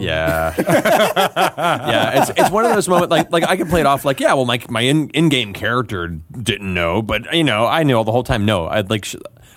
Yeah, 0.00 0.54
yeah. 0.58 2.20
It's 2.20 2.30
it's 2.36 2.50
one 2.50 2.64
of 2.64 2.74
those 2.74 2.88
moments 2.88 3.10
like 3.10 3.30
like 3.30 3.44
I 3.44 3.56
can 3.56 3.68
play 3.68 3.80
it 3.80 3.86
off 3.86 4.04
like 4.04 4.20
yeah. 4.20 4.34
Well, 4.34 4.44
my 4.44 4.60
my 4.68 4.80
in 4.80 5.10
in 5.10 5.28
game 5.28 5.52
character 5.52 6.08
didn't 6.08 6.72
know, 6.72 7.02
but 7.02 7.32
you 7.34 7.44
know 7.44 7.66
I 7.66 7.82
knew 7.82 7.96
all 7.96 8.04
the 8.04 8.12
whole 8.12 8.22
time. 8.22 8.44
No, 8.44 8.66
I'd 8.66 8.90
like 8.90 9.06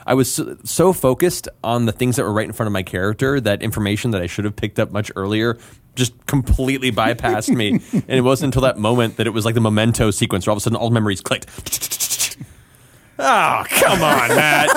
I 0.06 0.14
was 0.14 0.34
so, 0.34 0.58
so 0.64 0.94
focused 0.94 1.48
on 1.64 1.86
the 1.86 1.92
things 1.92 2.16
that 2.16 2.24
were 2.24 2.34
right 2.34 2.46
in 2.46 2.54
front 2.54 2.68
of 2.68 2.74
my 2.74 2.84
character 2.84 3.40
that 3.42 3.62
information 3.62 4.12
that 4.12 4.22
I 4.22 4.28
should 4.28 4.46
have 4.46 4.56
picked 4.56 4.80
up 4.80 4.92
much 4.92 5.12
earlier 5.16 5.58
just 5.96 6.26
completely 6.26 6.92
bypassed 6.92 7.54
me. 7.56 7.80
And 7.94 8.18
it 8.18 8.22
wasn't 8.22 8.50
until 8.50 8.64
that 8.64 8.78
moment 8.78 9.18
that 9.18 9.28
it 9.28 9.32
was 9.32 9.46
like 9.46 9.56
the 9.56 9.62
memento 9.62 10.12
sequence 10.12 10.48
where 10.48 10.52
all 10.52 10.58
of 10.58 10.62
a 10.62 10.64
sudden 10.64 10.78
all 10.78 10.90
memories 10.90 11.22
clicked. 11.22 11.48
Oh, 13.22 13.64
come 13.70 14.02
on, 14.02 14.30
Matt. 14.30 14.70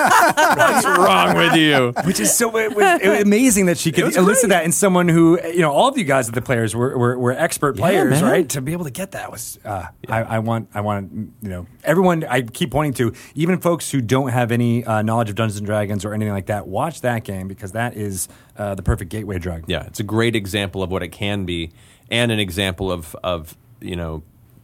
What's 0.57 0.85
wrong 0.85 1.35
with 1.35 1.55
you? 1.55 1.93
Which 2.05 2.19
is 2.19 2.35
so 2.35 2.55
it 2.57 2.75
was, 2.75 3.01
it 3.01 3.09
was 3.09 3.21
amazing 3.21 3.65
that 3.65 3.77
she 3.77 3.91
could 3.91 4.15
elicit 4.15 4.49
that 4.49 4.65
in 4.65 4.71
someone 4.71 5.07
who, 5.07 5.41
you 5.49 5.59
know, 5.59 5.71
all 5.71 5.89
of 5.89 5.97
you 5.97 6.03
guys, 6.03 6.27
at 6.27 6.35
the 6.35 6.41
players, 6.41 6.75
were, 6.75 6.97
were, 6.97 7.17
were 7.17 7.31
expert 7.31 7.75
players, 7.77 8.21
man. 8.21 8.23
right? 8.23 8.49
To 8.49 8.61
be 8.61 8.71
able 8.73 8.85
to 8.85 8.91
get 8.91 9.11
that 9.11 9.31
was, 9.31 9.59
uh, 9.65 9.87
I, 10.07 10.21
I 10.21 10.39
want, 10.39 10.69
I 10.73 10.81
want, 10.81 11.11
you 11.41 11.49
know, 11.49 11.67
everyone. 11.83 12.23
I 12.23 12.41
keep 12.41 12.71
pointing 12.71 12.93
to, 12.95 13.17
even 13.33 13.59
folks 13.59 13.89
who 13.91 14.01
don't 14.01 14.29
have 14.29 14.51
any 14.51 14.85
uh, 14.85 15.01
knowledge 15.01 15.29
of 15.29 15.35
Dungeons 15.35 15.57
and 15.57 15.65
Dragons 15.65 16.05
or 16.05 16.13
anything 16.13 16.33
like 16.33 16.47
that, 16.47 16.67
watch 16.67 17.01
that 17.01 17.23
game 17.23 17.47
because 17.47 17.71
that 17.71 17.95
is 17.95 18.27
uh, 18.57 18.75
the 18.75 18.83
perfect 18.83 19.09
gateway 19.11 19.39
drug. 19.39 19.63
Yeah, 19.67 19.85
it's 19.85 19.99
a 19.99 20.03
great 20.03 20.35
example 20.35 20.83
of 20.83 20.91
what 20.91 21.03
it 21.03 21.09
can 21.09 21.45
be, 21.45 21.71
and 22.09 22.31
an 22.31 22.39
example 22.39 22.91
of 22.91 23.15
of 23.23 23.57
you 23.81 23.95
know, 23.95 24.23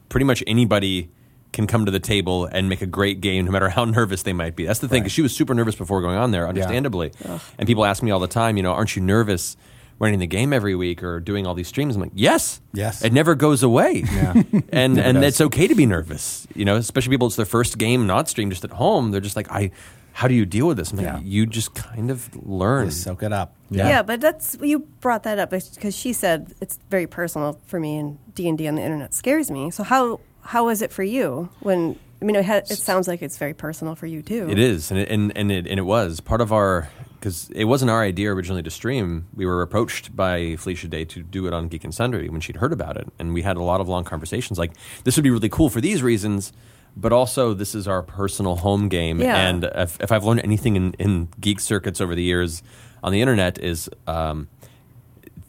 pretty 0.10 0.26
much 0.26 0.44
anybody 0.48 1.10
can 1.52 1.68
come 1.68 1.86
to 1.86 1.92
the 1.92 2.00
table 2.00 2.46
and 2.46 2.70
make 2.70 2.82
a 2.82 2.86
great 2.86 3.20
game, 3.22 3.46
no 3.46 3.52
matter 3.52 3.70
how 3.70 3.84
nervous 3.86 4.24
they 4.24 4.34
might 4.34 4.56
be. 4.56 4.66
That's 4.66 4.80
the 4.80 4.88
thing. 4.88 5.04
'cause 5.04 5.12
she 5.12 5.22
was 5.22 5.36
super 5.36 5.54
nervous 5.54 5.76
before 5.76 6.02
going 6.02 6.18
on 6.18 6.32
there, 6.32 6.48
understandably. 6.48 7.12
And 7.58 7.68
people 7.68 7.84
ask 7.86 8.02
me 8.04 8.12
all 8.12 8.20
the 8.20 8.28
time, 8.28 8.58
you 8.58 8.64
know, 8.64 8.72
aren't 8.72 8.96
you 8.96 9.02
nervous? 9.02 9.58
Running 10.00 10.18
the 10.20 10.26
game 10.28 10.52
every 10.52 10.74
week 10.76 11.04
or 11.04 11.20
doing 11.20 11.46
all 11.46 11.54
these 11.54 11.68
streams, 11.68 11.96
I'm 11.96 12.02
like, 12.02 12.12
yes, 12.16 12.60
Yes. 12.74 13.04
it 13.04 13.14
never 13.14 13.36
goes 13.36 13.62
away, 13.62 14.04
Yeah. 14.12 14.34
and 14.72 14.96
Never 14.96 15.08
and 15.08 15.18
does. 15.22 15.26
it's 15.34 15.42
okay 15.42 15.68
to 15.68 15.76
be 15.76 15.86
nervous, 15.86 16.48
you 16.56 16.66
know, 16.66 16.76
especially 16.76 17.12
people. 17.12 17.28
It's 17.28 17.36
their 17.36 17.46
first 17.46 17.78
game, 17.78 18.08
not 18.08 18.28
streamed, 18.28 18.52
just 18.52 18.64
at 18.64 18.72
home. 18.72 19.12
They're 19.12 19.22
just 19.22 19.36
like, 19.36 19.52
I, 19.52 19.70
how 20.14 20.28
do 20.28 20.34
you 20.34 20.44
deal 20.48 20.66
with 20.66 20.78
this? 20.78 20.90
I'm 20.92 20.98
like, 20.98 21.06
Yeah. 21.06 21.20
you 21.20 21.46
just 21.46 21.76
kind 21.76 22.10
of 22.10 22.30
learn. 22.48 22.90
Just 22.90 23.04
soak 23.04 23.22
it 23.22 23.32
up. 23.32 23.54
Yeah. 23.70 23.90
Yeah. 23.90 24.02
but 24.02 24.22
that's 24.22 24.58
you 24.60 24.80
brought 25.02 25.22
that 25.24 25.38
up 25.38 25.52
because 25.52 25.96
she 25.96 26.14
said 26.14 26.52
it's 26.62 26.80
very 26.90 27.06
personal 27.06 27.60
for 27.68 27.80
me, 27.80 27.98
and 27.98 28.18
D 28.34 28.50
and 28.50 28.58
D 28.58 28.68
on 28.68 28.74
the 28.76 28.82
internet 28.82 29.14
scares 29.14 29.52
me. 29.52 29.70
So 29.70 29.84
how 29.84 30.20
how 30.42 30.70
is 30.70 30.82
it 30.82 30.92
for 30.92 31.04
you 31.04 31.50
when? 31.60 31.98
I 32.22 32.26
mean, 32.26 32.36
it, 32.36 32.46
ha- 32.46 32.58
it 32.58 32.68
sounds 32.68 33.08
like 33.08 33.24
it's 33.24 33.40
very 33.40 33.56
personal 33.56 33.96
for 33.96 34.06
you 34.06 34.22
too. 34.22 34.48
It 34.48 34.60
is, 34.60 34.92
and 34.92 35.00
it, 35.00 35.10
and 35.10 35.36
and 35.36 35.52
it, 35.52 35.66
and 35.68 35.80
it 35.80 35.84
was 35.84 36.20
part 36.20 36.42
of 36.42 36.54
our 36.54 36.90
because 37.20 37.50
it 37.52 37.66
wasn't 37.66 37.90
our 37.90 38.02
idea 38.02 38.32
originally 38.32 38.64
to 38.64 38.70
stream. 38.70 39.28
We 39.34 39.46
were 39.46 39.62
approached 39.62 40.16
by 40.16 40.56
Felicia 40.58 40.88
Day 40.88 41.06
to 41.06 41.24
do 41.24 41.48
it 41.48 41.54
on 41.54 41.68
Geek 41.68 41.84
and 41.84 41.94
Sundry 41.94 42.30
when 42.30 42.42
she'd 42.42 42.58
heard 42.58 42.74
about 42.74 42.98
it, 42.98 43.08
and 43.18 43.34
we 43.34 43.42
had 43.42 43.58
a 43.58 43.64
lot 43.64 43.82
of 43.82 43.88
long 43.88 44.04
conversations. 44.04 44.60
Like 44.60 44.72
this 45.04 45.16
would 45.18 45.24
be 45.24 45.32
really 45.32 45.50
cool 45.50 45.70
for 45.70 45.82
these 45.82 46.04
reasons, 46.04 46.54
but 46.96 47.12
also 47.12 47.54
this 47.54 47.74
is 47.74 47.88
our 47.88 48.04
personal 48.04 48.56
home 48.58 48.88
game. 48.88 49.20
Yeah. 49.20 49.36
And 49.36 49.64
if, 49.64 50.00
if 50.00 50.12
I've 50.12 50.24
learned 50.24 50.42
anything 50.44 50.76
in, 50.76 50.94
in 50.94 51.30
geek 51.40 51.60
circuits 51.60 52.02
over 52.02 52.14
the 52.14 52.24
years 52.24 52.62
on 53.04 53.12
the 53.12 53.22
internet 53.22 53.58
is. 53.58 53.90
Um, 54.08 54.48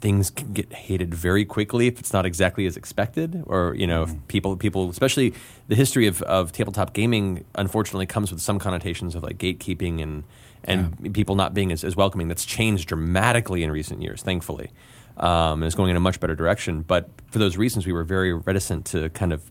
things 0.03 0.31
can 0.31 0.53
get 0.53 0.71
hated 0.73 1.15
very 1.15 1.45
quickly 1.45 1.87
if 1.87 2.01
it's 2.01 2.13
not 2.13 2.27
exactly 2.27 2.67
as 2.67 2.77
expected 2.77 3.41
or 3.47 3.73
you 3.77 3.87
know 3.87 4.03
if 4.03 4.13
people 4.27 4.57
people 4.57 4.91
especially 4.91 5.33
the 5.69 5.77
history 5.77 6.09
of, 6.09 6.21
of 6.23 6.51
tabletop 6.51 6.93
gaming 6.93 7.45
unfortunately 7.55 8.05
comes 8.05 8.33
with 8.33 8.41
some 8.41 8.59
connotations 8.59 9.15
of 9.15 9.23
like 9.23 9.39
gatekeeping 9.39 10.03
and 10.03 10.25
and 10.65 11.13
people 11.13 11.35
not 11.35 11.55
being 11.55 11.73
as, 11.73 11.83
as 11.83 11.97
welcoming. 11.97 12.29
That's 12.29 12.45
changed 12.45 12.89
dramatically 12.89 13.63
in 13.63 13.71
recent 13.71 14.03
years 14.03 14.23
thankfully 14.23 14.71
um, 15.17 15.63
and 15.63 15.65
it's 15.65 15.77
going 15.77 15.91
in 15.91 15.97
a 15.97 16.01
much 16.01 16.19
better 16.19 16.35
direction. 16.35 16.83
But 16.83 17.09
for 17.29 17.39
those 17.39 17.57
reasons 17.57 17.87
we 17.87 17.93
were 17.93 18.05
very 18.05 18.35
reticent 18.35 18.87
to 18.87 19.09
kind 19.11 19.33
of 19.33 19.49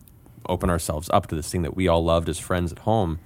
open 0.49 0.69
ourselves 0.69 1.09
up 1.13 1.27
to 1.27 1.35
this 1.35 1.49
thing 1.49 1.61
that 1.61 1.77
we 1.77 1.87
all 1.87 2.03
loved 2.03 2.27
as 2.27 2.37
friends 2.37 2.73
at 2.73 2.79
home 2.79 3.19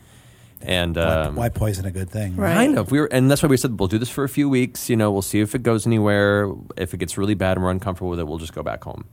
and 0.61 0.95
Why, 0.95 1.03
um, 1.03 1.36
why 1.36 1.49
poison 1.49 1.86
a 1.86 1.91
good 1.91 2.10
thing? 2.10 2.36
Right. 2.36 2.53
Kind 2.53 2.77
of. 2.77 2.91
We 2.91 2.99
were, 2.99 3.07
and 3.07 3.30
that's 3.30 3.44
why 3.44 3.49
we 3.49 3.57
said 3.57 3.80
we'll 3.80 3.88
do 3.88 3.98
this 3.98 4.10
for 4.10 4.23
a 4.23 4.30
few 4.30 4.49
weeks. 4.49 4.90
You 4.90 4.95
know, 4.95 5.11
we'll 5.11 5.22
see 5.22 5.41
if 5.41 5.53
it 5.53 5.64
goes 5.64 5.86
anywhere. 5.86 6.52
If 6.77 6.94
it 6.94 6.98
gets 6.98 7.18
really 7.18 7.36
bad 7.36 7.57
and 7.57 7.64
we're 7.64 7.72
uncomfortable 7.72 8.10
with 8.10 8.19
it, 8.19 8.27
we'll 8.27 8.38
just 8.40 8.53
go 8.53 8.64
back 8.64 8.84
home. 8.84 9.06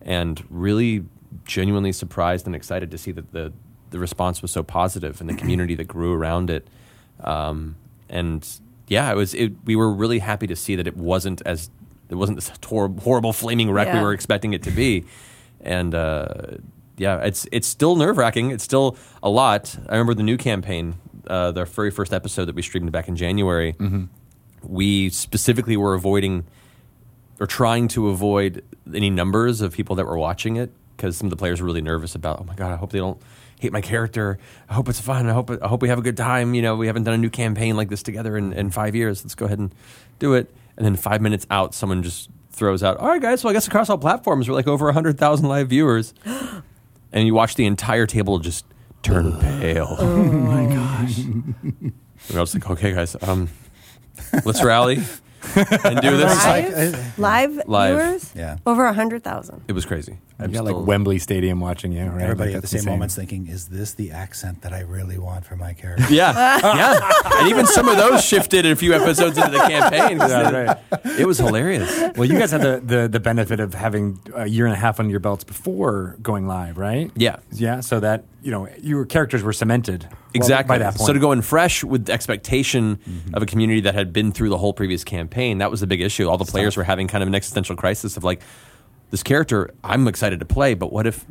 And 0.00 0.42
really, 0.48 1.04
genuinely 1.44 1.92
surprised 1.92 2.46
and 2.46 2.54
excited 2.54 2.90
to 2.90 2.98
see 2.98 3.12
that 3.12 3.32
the 3.32 3.52
the 3.90 3.98
response 3.98 4.42
was 4.42 4.50
so 4.50 4.62
positive 4.62 5.20
and 5.20 5.28
the 5.30 5.34
community 5.34 5.74
that 5.76 5.84
grew 5.84 6.12
around 6.12 6.50
it. 6.50 6.66
Um, 7.20 7.76
and 8.08 8.46
yeah, 8.88 9.10
it 9.10 9.16
was. 9.16 9.34
It, 9.34 9.52
we 9.64 9.76
were 9.76 9.92
really 9.92 10.20
happy 10.20 10.46
to 10.46 10.56
see 10.56 10.76
that 10.76 10.86
it 10.86 10.96
wasn't 10.96 11.42
as 11.44 11.70
it 12.08 12.14
wasn't 12.14 12.36
this 12.36 12.50
tor- 12.60 12.88
horrible 13.02 13.32
flaming 13.32 13.70
wreck 13.70 13.92
we 13.92 14.00
were 14.00 14.12
expecting 14.12 14.52
it 14.52 14.62
to 14.62 14.70
be. 14.70 15.04
And 15.60 15.94
uh, 15.94 16.28
yeah, 16.96 17.18
it's 17.18 17.46
it's 17.52 17.66
still 17.66 17.96
nerve 17.96 18.16
wracking. 18.16 18.50
It's 18.50 18.64
still 18.64 18.96
a 19.22 19.28
lot. 19.28 19.76
I 19.88 19.92
remember 19.92 20.14
the 20.14 20.22
new 20.22 20.36
campaign, 20.36 20.94
uh, 21.26 21.52
the 21.52 21.64
very 21.64 21.90
first 21.90 22.12
episode 22.12 22.46
that 22.46 22.54
we 22.54 22.62
streamed 22.62 22.90
back 22.92 23.08
in 23.08 23.16
January. 23.16 23.74
We 24.62 25.10
specifically 25.10 25.76
were 25.76 25.94
avoiding 25.94 26.44
or 27.38 27.46
trying 27.46 27.88
to 27.88 28.08
avoid 28.08 28.64
any 28.94 29.10
numbers 29.10 29.60
of 29.60 29.74
people 29.74 29.96
that 29.96 30.06
were 30.06 30.16
watching 30.16 30.56
it 30.56 30.70
because 30.96 31.16
some 31.16 31.26
of 31.26 31.30
the 31.30 31.36
players 31.36 31.60
were 31.60 31.66
really 31.66 31.82
nervous 31.82 32.14
about. 32.14 32.40
Oh 32.40 32.44
my 32.44 32.54
god, 32.54 32.72
I 32.72 32.76
hope 32.76 32.92
they 32.92 32.98
don't 32.98 33.20
hate 33.60 33.72
my 33.72 33.82
character. 33.82 34.38
I 34.68 34.74
hope 34.74 34.88
it's 34.88 35.00
fun. 35.00 35.28
I 35.28 35.32
hope 35.34 35.50
I 35.50 35.68
hope 35.68 35.82
we 35.82 35.88
have 35.90 35.98
a 35.98 36.02
good 36.02 36.16
time. 36.16 36.54
You 36.54 36.62
know, 36.62 36.76
we 36.76 36.86
haven't 36.86 37.04
done 37.04 37.14
a 37.14 37.18
new 37.18 37.30
campaign 37.30 37.76
like 37.76 37.90
this 37.90 38.02
together 38.02 38.38
in, 38.38 38.54
in 38.54 38.70
five 38.70 38.94
years. 38.94 39.22
Let's 39.22 39.34
go 39.34 39.44
ahead 39.44 39.58
and 39.58 39.74
do 40.18 40.32
it. 40.32 40.50
And 40.78 40.84
then 40.84 40.96
five 40.96 41.20
minutes 41.20 41.46
out, 41.50 41.74
someone 41.74 42.02
just 42.02 42.30
throws 42.50 42.82
out, 42.82 42.96
"All 42.96 43.08
right, 43.08 43.20
guys. 43.20 43.44
Well, 43.44 43.50
I 43.50 43.54
guess 43.54 43.66
across 43.66 43.90
all 43.90 43.98
platforms, 43.98 44.48
we're 44.48 44.54
like 44.54 44.66
over 44.66 44.90
hundred 44.92 45.18
thousand 45.18 45.48
live 45.48 45.68
viewers." 45.68 46.14
and 47.12 47.26
you 47.26 47.34
watch 47.34 47.54
the 47.54 47.66
entire 47.66 48.06
table 48.06 48.38
just 48.38 48.64
turn 49.02 49.38
pale. 49.40 49.96
Oh 49.98 50.16
my 50.24 50.66
gosh! 50.66 51.18
And 51.18 51.94
I 52.34 52.40
was 52.40 52.54
like, 52.54 52.68
"Okay, 52.70 52.92
guys, 52.92 53.16
um, 53.22 53.48
let's 54.44 54.62
rally 54.62 55.02
and 55.84 56.00
do 56.00 56.16
this." 56.16 56.44
Live, 56.46 57.18
live, 57.18 57.62
Live. 57.68 57.94
viewers, 57.98 58.32
Yeah. 58.34 58.56
over 58.66 58.84
a 58.86 58.92
hundred 58.92 59.22
thousand. 59.24 59.62
It 59.68 59.72
was 59.72 59.84
crazy. 59.84 60.18
You 60.38 60.48
got 60.48 60.64
still- 60.64 60.64
like 60.78 60.86
Wembley 60.86 61.18
Stadium 61.18 61.60
watching 61.60 61.92
you, 61.92 62.04
right? 62.04 62.22
Everybody 62.22 62.50
Like, 62.50 62.56
at 62.56 62.62
the 62.62 62.62
that's 62.62 62.70
same 62.72 62.78
insane. 62.80 62.92
moment's 62.94 63.14
thinking, 63.16 63.46
"Is 63.46 63.68
this 63.68 63.92
the 63.94 64.10
accent 64.10 64.62
that 64.62 64.72
I 64.72 64.80
really 64.80 65.18
want 65.18 65.44
for 65.46 65.56
my 65.56 65.72
character?" 65.72 66.04
Yeah, 66.12 66.58
yeah, 66.62 67.10
and 67.40 67.48
even 67.48 67.66
some 67.66 67.88
of 67.88 67.96
those 67.96 68.24
shifted 68.24 68.66
a 68.66 68.76
few 68.76 68.92
episodes 68.94 69.38
into 69.38 69.50
the 69.50 69.58
campaign. 69.58 70.18
Yeah, 70.26 70.48
it- 70.48 70.66
right. 70.66 71.18
It 71.18 71.26
was 71.26 71.38
hilarious. 71.38 71.90
Well, 72.16 72.28
you 72.28 72.38
guys 72.38 72.50
had 72.50 72.60
the, 72.62 72.80
the, 72.84 73.08
the 73.08 73.20
benefit 73.20 73.60
of 73.60 73.72
having 73.74 74.18
a 74.34 74.46
year 74.48 74.66
and 74.66 74.74
a 74.74 74.78
half 74.78 74.98
under 75.00 75.10
your 75.10 75.20
belts 75.20 75.44
before 75.44 76.16
going 76.22 76.46
live, 76.46 76.76
right? 76.78 77.10
Yeah. 77.16 77.36
Yeah, 77.52 77.80
so 77.80 78.00
that, 78.00 78.24
you 78.46 78.52
know, 78.52 78.68
your 78.80 79.04
characters 79.04 79.42
were 79.42 79.52
cemented. 79.52 80.08
Exactly. 80.32 80.68
by 80.68 80.78
that 80.78 80.94
point. 80.94 81.08
So 81.08 81.12
to 81.12 81.18
go 81.18 81.32
in 81.32 81.42
fresh 81.42 81.82
with 81.82 82.04
the 82.04 82.12
expectation 82.12 82.96
mm-hmm. 82.98 83.34
of 83.34 83.42
a 83.42 83.46
community 83.46 83.80
that 83.80 83.94
had 83.94 84.12
been 84.12 84.30
through 84.30 84.50
the 84.50 84.56
whole 84.56 84.72
previous 84.72 85.02
campaign, 85.02 85.58
that 85.58 85.68
was 85.68 85.80
the 85.80 85.88
big 85.88 86.00
issue. 86.00 86.28
All 86.28 86.38
the 86.38 86.44
players 86.44 86.76
were 86.76 86.84
having 86.84 87.08
kind 87.08 87.22
of 87.22 87.28
an 87.28 87.34
existential 87.34 87.74
crisis 87.74 88.16
of 88.16 88.22
like, 88.22 88.40
this 89.10 89.24
character, 89.24 89.74
I'm 89.82 90.06
excited 90.06 90.38
to 90.38 90.46
play, 90.46 90.74
but 90.74 90.92
what 90.92 91.08
if, 91.08 91.26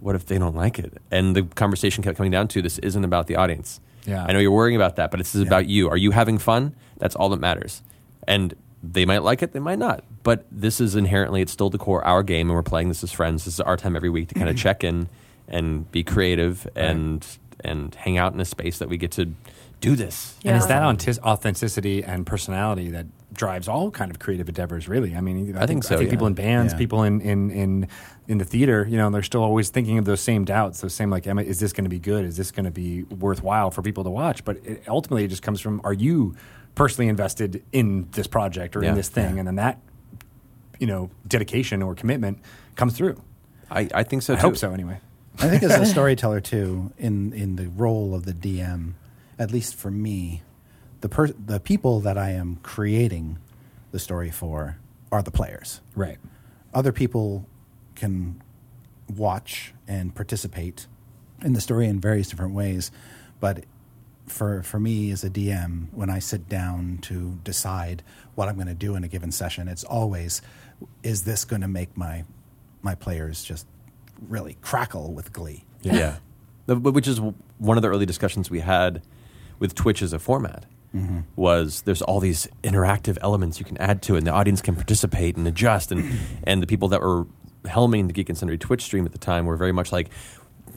what 0.00 0.16
if 0.16 0.26
they 0.26 0.36
don't 0.36 0.56
like 0.56 0.80
it? 0.80 1.00
And 1.12 1.36
the 1.36 1.44
conversation 1.44 2.02
kept 2.02 2.16
coming 2.16 2.32
down 2.32 2.48
to 2.48 2.60
this 2.60 2.78
isn't 2.80 3.04
about 3.04 3.28
the 3.28 3.36
audience. 3.36 3.80
Yeah. 4.04 4.24
I 4.24 4.32
know 4.32 4.40
you're 4.40 4.50
worrying 4.50 4.74
about 4.74 4.96
that, 4.96 5.12
but 5.12 5.18
this 5.18 5.36
is 5.36 5.42
about 5.42 5.68
you. 5.68 5.88
Are 5.88 5.96
you 5.96 6.10
having 6.10 6.38
fun? 6.38 6.74
That's 6.96 7.14
all 7.14 7.28
that 7.28 7.40
matters. 7.40 7.82
And 8.26 8.56
they 8.82 9.04
might 9.04 9.22
like 9.22 9.44
it, 9.44 9.52
they 9.52 9.60
might 9.60 9.78
not. 9.78 10.02
But 10.24 10.44
this 10.50 10.80
is 10.80 10.96
inherently, 10.96 11.40
it's 11.40 11.52
still 11.52 11.70
the 11.70 11.78
core 11.78 12.04
our 12.04 12.24
game, 12.24 12.48
and 12.48 12.56
we're 12.56 12.64
playing 12.64 12.88
this 12.88 13.04
as 13.04 13.12
friends. 13.12 13.44
This 13.44 13.54
is 13.54 13.60
our 13.60 13.76
time 13.76 13.94
every 13.94 14.10
week 14.10 14.28
to 14.30 14.34
kind 14.34 14.48
of 14.48 14.56
check 14.64 14.82
in 14.82 15.08
and 15.48 15.90
be 15.90 16.02
creative 16.04 16.66
and 16.76 17.26
and 17.64 17.94
hang 17.96 18.16
out 18.18 18.32
in 18.34 18.40
a 18.40 18.44
space 18.44 18.78
that 18.78 18.88
we 18.88 18.96
get 18.96 19.10
to 19.12 19.32
do 19.80 19.96
this. 19.96 20.36
And 20.44 20.56
it's 20.56 20.66
that 20.66 20.82
authentic- 20.84 21.24
authenticity 21.24 22.04
and 22.04 22.24
personality 22.24 22.90
that 22.90 23.06
drives 23.32 23.66
all 23.68 23.90
kind 23.90 24.10
of 24.12 24.18
creative 24.20 24.48
endeavors, 24.48 24.88
really. 24.88 25.14
I 25.16 25.20
mean, 25.20 25.56
I, 25.56 25.62
I 25.62 25.66
think 25.66 25.82
so, 25.84 25.94
I 25.94 25.98
think 25.98 26.08
yeah. 26.08 26.12
people 26.12 26.26
in 26.28 26.34
bands, 26.34 26.72
Yeah. 26.72 26.78
people 26.78 27.02
in, 27.02 27.20
in, 27.20 27.50
in, 27.50 27.88
in 28.28 28.38
the 28.38 28.44
theater, 28.44 28.86
you 28.88 28.96
know, 28.96 29.10
they're 29.10 29.22
still 29.24 29.42
always 29.42 29.70
thinking 29.70 29.98
of 29.98 30.04
those 30.04 30.20
same 30.20 30.44
doubts, 30.44 30.80
those 30.80 30.94
same, 30.94 31.10
like, 31.10 31.26
Emma, 31.26 31.42
is 31.42 31.58
this 31.60 31.72
going 31.72 31.84
to 31.84 31.90
be 31.90 31.98
good? 32.00 32.24
Is 32.24 32.36
this 32.36 32.50
going 32.52 32.64
to 32.64 32.70
be 32.70 33.02
worthwhile 33.04 33.70
for 33.72 33.82
people 33.82 34.04
to 34.04 34.10
watch? 34.10 34.44
But 34.44 34.58
it, 34.64 34.84
ultimately, 34.88 35.24
it 35.24 35.28
just 35.28 35.42
comes 35.42 35.60
from, 35.60 35.80
are 35.84 35.92
you 35.92 36.34
personally 36.76 37.08
invested 37.08 37.64
in 37.72 38.08
this 38.12 38.26
project 38.28 38.76
or 38.76 38.82
Yeah. 38.82 38.90
in 38.90 38.94
this 38.94 39.08
thing? 39.08 39.38
And 39.38 39.46
then 39.46 39.56
that, 39.56 39.80
you 40.78 40.86
know, 40.86 41.10
dedication 41.26 41.82
or 41.82 41.94
commitment 41.94 42.38
comes 42.76 42.94
through. 42.96 43.20
I, 43.70 43.88
I 43.94 44.02
think 44.04 44.22
so 44.22 44.34
I 44.34 44.36
too. 44.36 44.42
hope 44.42 44.56
so, 44.56 44.72
anyway. 44.72 44.98
I 45.40 45.48
think 45.48 45.62
as 45.62 45.78
a 45.78 45.86
storyteller 45.94 46.40
too, 46.40 46.92
in 46.98 47.32
in 47.32 47.56
the 47.56 47.68
role 47.68 48.14
of 48.14 48.24
the 48.24 48.32
DM, 48.32 48.94
at 49.38 49.50
least 49.50 49.74
for 49.74 49.90
me, 49.90 50.42
the 51.00 51.08
per- 51.08 51.28
the 51.28 51.60
people 51.60 52.00
that 52.00 52.18
I 52.18 52.30
am 52.30 52.56
creating 52.62 53.38
the 53.92 53.98
story 53.98 54.30
for 54.30 54.78
are 55.10 55.22
the 55.22 55.30
players. 55.30 55.80
Right. 55.94 56.18
Other 56.74 56.92
people 56.92 57.46
can 57.94 58.42
watch 59.14 59.72
and 59.86 60.14
participate 60.14 60.86
in 61.42 61.52
the 61.52 61.60
story 61.60 61.86
in 61.86 62.00
various 62.00 62.28
different 62.28 62.54
ways, 62.54 62.90
but 63.40 63.64
for 64.26 64.62
for 64.62 64.78
me 64.78 65.10
as 65.10 65.24
a 65.24 65.30
DM, 65.30 65.86
when 65.92 66.10
I 66.10 66.18
sit 66.18 66.48
down 66.48 66.98
to 67.02 67.38
decide 67.44 68.02
what 68.34 68.48
I'm 68.48 68.56
going 68.56 68.66
to 68.66 68.74
do 68.74 68.94
in 68.94 69.04
a 69.04 69.08
given 69.08 69.32
session, 69.32 69.68
it's 69.68 69.84
always 69.84 70.42
is 71.02 71.24
this 71.24 71.44
going 71.44 71.62
to 71.62 71.68
make 71.68 71.96
my 71.96 72.24
my 72.82 72.94
players 72.94 73.42
just 73.42 73.66
really 74.28 74.56
crackle 74.60 75.12
with 75.12 75.32
glee. 75.32 75.64
Yeah. 75.82 76.16
The- 76.66 76.76
but 76.76 76.92
Which 76.92 77.08
is 77.08 77.20
one 77.58 77.76
of 77.78 77.82
the 77.82 77.88
early 77.88 78.06
discussions 78.06 78.50
we 78.50 78.60
had 78.60 79.02
with 79.58 79.74
Twitch 79.74 80.02
as 80.02 80.12
a 80.12 80.18
format. 80.18 80.66
Mm-hmm. 80.94 81.20
Was 81.36 81.82
there's 81.82 82.00
all 82.00 82.18
these 82.18 82.48
interactive 82.64 83.18
elements 83.20 83.58
you 83.58 83.66
can 83.66 83.76
add 83.76 84.00
to 84.02 84.14
it, 84.14 84.18
and 84.18 84.26
the 84.26 84.32
audience 84.32 84.62
can 84.62 84.74
participate 84.74 85.36
and 85.36 85.46
adjust, 85.46 85.92
and 85.92 86.18
and 86.44 86.62
the 86.62 86.66
people 86.66 86.88
that 86.88 87.02
were 87.02 87.26
helming 87.66 88.06
the 88.06 88.14
Geek 88.14 88.30
and 88.30 88.38
Sundry 88.38 88.56
Twitch 88.56 88.82
stream 88.82 89.04
at 89.04 89.12
the 89.12 89.18
time 89.18 89.44
were 89.44 89.56
very 89.56 89.72
much 89.72 89.92
like, 89.92 90.08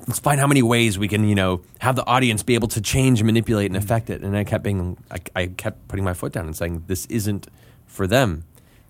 let's 0.07 0.19
find 0.19 0.39
how 0.39 0.47
many 0.47 0.61
ways 0.61 0.99
we 0.99 1.07
can, 1.07 1.27
you 1.27 1.35
know, 1.35 1.61
have 1.80 1.95
the 1.95 2.05
audience 2.05 2.43
be 2.43 2.55
able 2.55 2.68
to 2.69 2.81
change 2.81 3.22
and 3.22 3.26
manipulate 3.26 3.68
and 3.68 3.76
mm-hmm. 3.76 3.85
affect 3.85 4.09
it. 4.09 4.22
And 4.22 4.35
I 4.35 4.43
kept 4.43 4.63
being, 4.63 4.97
I, 5.09 5.18
I 5.35 5.47
kept 5.47 5.88
putting 5.88 6.03
my 6.03 6.13
foot 6.13 6.34
down 6.34 6.45
and 6.45 6.55
saying, 6.55 6.84
this 6.88 7.05
isn't 7.05 7.47
for 7.85 8.05
them. 8.07 8.43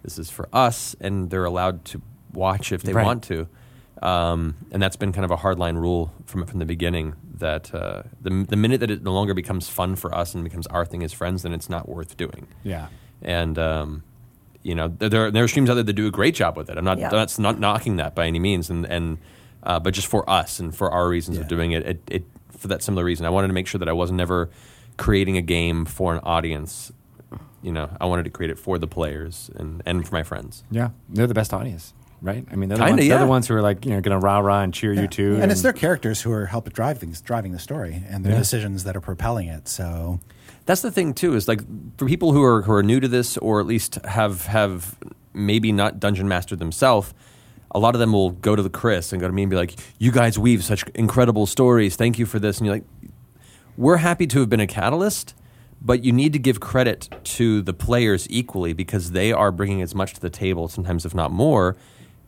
This 0.03 0.17
is 0.17 0.31
for 0.31 0.49
us, 0.51 0.95
and 0.99 1.29
they're 1.29 1.45
allowed 1.45 1.85
to 1.85 2.01
watch 2.33 2.71
if 2.71 2.81
they 2.81 2.93
Right. 2.93 3.05
want 3.05 3.23
to. 3.25 3.47
Um, 4.01 4.55
and 4.71 4.81
that's 4.81 4.95
been 4.95 5.11
kind 5.11 5.25
of 5.25 5.31
a 5.31 5.37
hardline 5.37 5.75
rule 5.79 6.11
from 6.25 6.45
from 6.45 6.59
the 6.59 6.65
beginning. 6.65 7.15
That 7.37 7.73
uh, 7.73 8.03
the 8.21 8.45
the 8.47 8.55
minute 8.55 8.79
that 8.79 8.89
it 8.91 9.03
no 9.03 9.13
longer 9.13 9.33
becomes 9.33 9.67
fun 9.69 9.95
for 9.95 10.13
us 10.13 10.33
and 10.35 10.43
becomes 10.43 10.67
our 10.67 10.85
thing 10.85 11.03
as 11.03 11.13
friends, 11.13 11.43
then 11.43 11.53
it's 11.53 11.69
not 11.69 11.87
worth 11.89 12.17
doing. 12.17 12.47
Yeah. 12.63 12.87
And 13.21 13.57
um, 13.59 14.03
you 14.63 14.75
know, 14.75 14.87
there, 14.87 15.09
there 15.09 15.25
are- 15.25 15.31
there 15.31 15.43
are 15.43 15.47
streams 15.47 15.69
out 15.69 15.75
there 15.75 15.83
that 15.83 15.93
do 15.93 16.07
a 16.07 16.11
great 16.11 16.35
job 16.35 16.55
with 16.57 16.69
it. 16.69 16.77
I'm 16.77 16.83
not 16.85 16.97
Yeah. 16.99 17.09
that's 17.09 17.37
not 17.39 17.59
knocking 17.59 17.97
that 17.97 18.15
by 18.15 18.25
any 18.27 18.39
means. 18.39 18.69
And 18.69 18.85
and 18.85 19.17
uh, 19.63 19.79
but 19.79 19.93
just 19.93 20.07
for 20.07 20.27
us 20.29 20.59
and 20.59 20.75
for 20.75 20.89
our 20.91 21.07
reasons 21.07 21.37
Yeah. 21.37 21.43
of 21.43 21.49
doing 21.49 21.71
it, 21.71 21.85
it, 21.85 22.01
it 22.07 22.23
for 22.51 22.67
that 22.69 22.81
similar 22.83 23.03
reason, 23.03 23.25
I 23.25 23.29
wanted 23.29 23.47
to 23.47 23.53
make 23.53 23.67
sure 23.67 23.79
that 23.79 23.89
I 23.89 23.93
wasn't 23.93 24.19
ever 24.21 24.49
creating 24.97 25.37
a 25.37 25.41
game 25.41 25.85
for 25.85 26.13
an 26.13 26.19
audience. 26.23 26.91
You 27.63 27.71
know, 27.71 27.89
I 28.01 28.05
wanted 28.05 28.23
to 28.23 28.31
create 28.31 28.49
it 28.51 28.57
for 28.59 28.77
the 28.79 28.87
players 28.87 29.49
and, 29.55 29.83
and 29.85 30.07
for 30.07 30.13
my 30.15 30.23
friends. 30.23 30.63
Yeah. 30.71 30.89
They're 31.09 31.27
the 31.27 31.33
best 31.35 31.53
audience, 31.53 31.93
right? 32.21 32.45
I 32.51 32.55
mean, 32.55 32.69
they're 32.69 32.77
the, 32.77 32.83
Kinda, 32.85 32.97
ones, 33.01 33.07
they're 33.09 33.19
the 33.19 33.25
ones 33.27 33.47
who 33.47 33.55
are 33.55 33.61
like, 33.61 33.85
you 33.85 33.91
know, 33.91 34.01
going 34.01 34.19
to 34.19 34.23
rah 34.23 34.39
rah 34.39 34.61
and 34.61 34.73
cheer 34.73 34.93
you 34.93 35.07
too. 35.07 35.37
And, 35.41 35.51
it's 35.51 35.61
their 35.61 35.73
characters 35.73 36.21
who 36.21 36.31
are 36.31 36.45
helping 36.45 36.73
drive 36.73 36.97
things, 36.99 37.21
driving 37.21 37.51
the 37.51 37.59
story, 37.59 38.03
and 38.09 38.23
their 38.25 38.33
Yeah. 38.33 38.39
decisions 38.39 38.83
that 38.83 38.95
are 38.95 39.01
propelling 39.01 39.47
it. 39.47 39.67
So 39.67 40.19
That's 40.65 40.81
the 40.81 40.91
thing 40.91 41.13
too. 41.13 41.35
Is 41.35 41.47
like 41.47 41.61
for 41.97 42.05
people 42.05 42.31
who 42.33 42.43
are 42.43 42.61
who 42.61 42.71
are 42.73 42.83
new 42.83 42.99
to 42.99 43.07
this, 43.07 43.37
or 43.37 43.59
at 43.59 43.65
least 43.65 43.95
have 44.05 44.45
have 44.45 44.97
maybe 45.33 45.71
not 45.71 45.99
dungeon 45.99 46.27
mastered 46.27 46.59
themselves. 46.59 47.13
A 47.73 47.79
lot 47.79 47.95
of 47.95 47.99
them 47.99 48.11
will 48.13 48.31
go 48.31 48.55
to 48.55 48.61
the 48.61 48.69
Chris 48.69 49.11
and 49.11 49.19
go 49.21 49.27
to 49.27 49.33
me 49.33 49.43
and 49.43 49.49
be 49.49 49.55
like, 49.55 49.73
"You 49.97 50.11
guys 50.11 50.37
weave 50.37 50.63
such 50.63 50.83
incredible 50.93 51.45
stories. 51.47 51.95
Thank 51.95 52.19
you 52.19 52.25
for 52.25 52.37
this." 52.37 52.57
And 52.59 52.65
you're 52.67 52.75
like, 52.75 52.85
"We're 53.77 53.97
happy 53.97 54.27
to 54.27 54.39
have 54.41 54.49
been 54.49 54.59
a 54.59 54.67
catalyst, 54.67 55.33
but 55.81 56.03
you 56.03 56.11
need 56.11 56.33
to 56.33 56.39
give 56.39 56.59
credit 56.59 57.09
to 57.23 57.61
the 57.63 57.73
players 57.73 58.27
equally 58.29 58.73
because 58.73 59.11
they 59.11 59.31
are 59.31 59.51
bringing 59.51 59.81
as 59.81 59.95
much 59.95 60.13
to 60.13 60.21
the 60.21 60.29
table, 60.29 60.67
sometimes 60.67 61.05
if 61.05 61.15
not 61.15 61.31
more, 61.31 61.75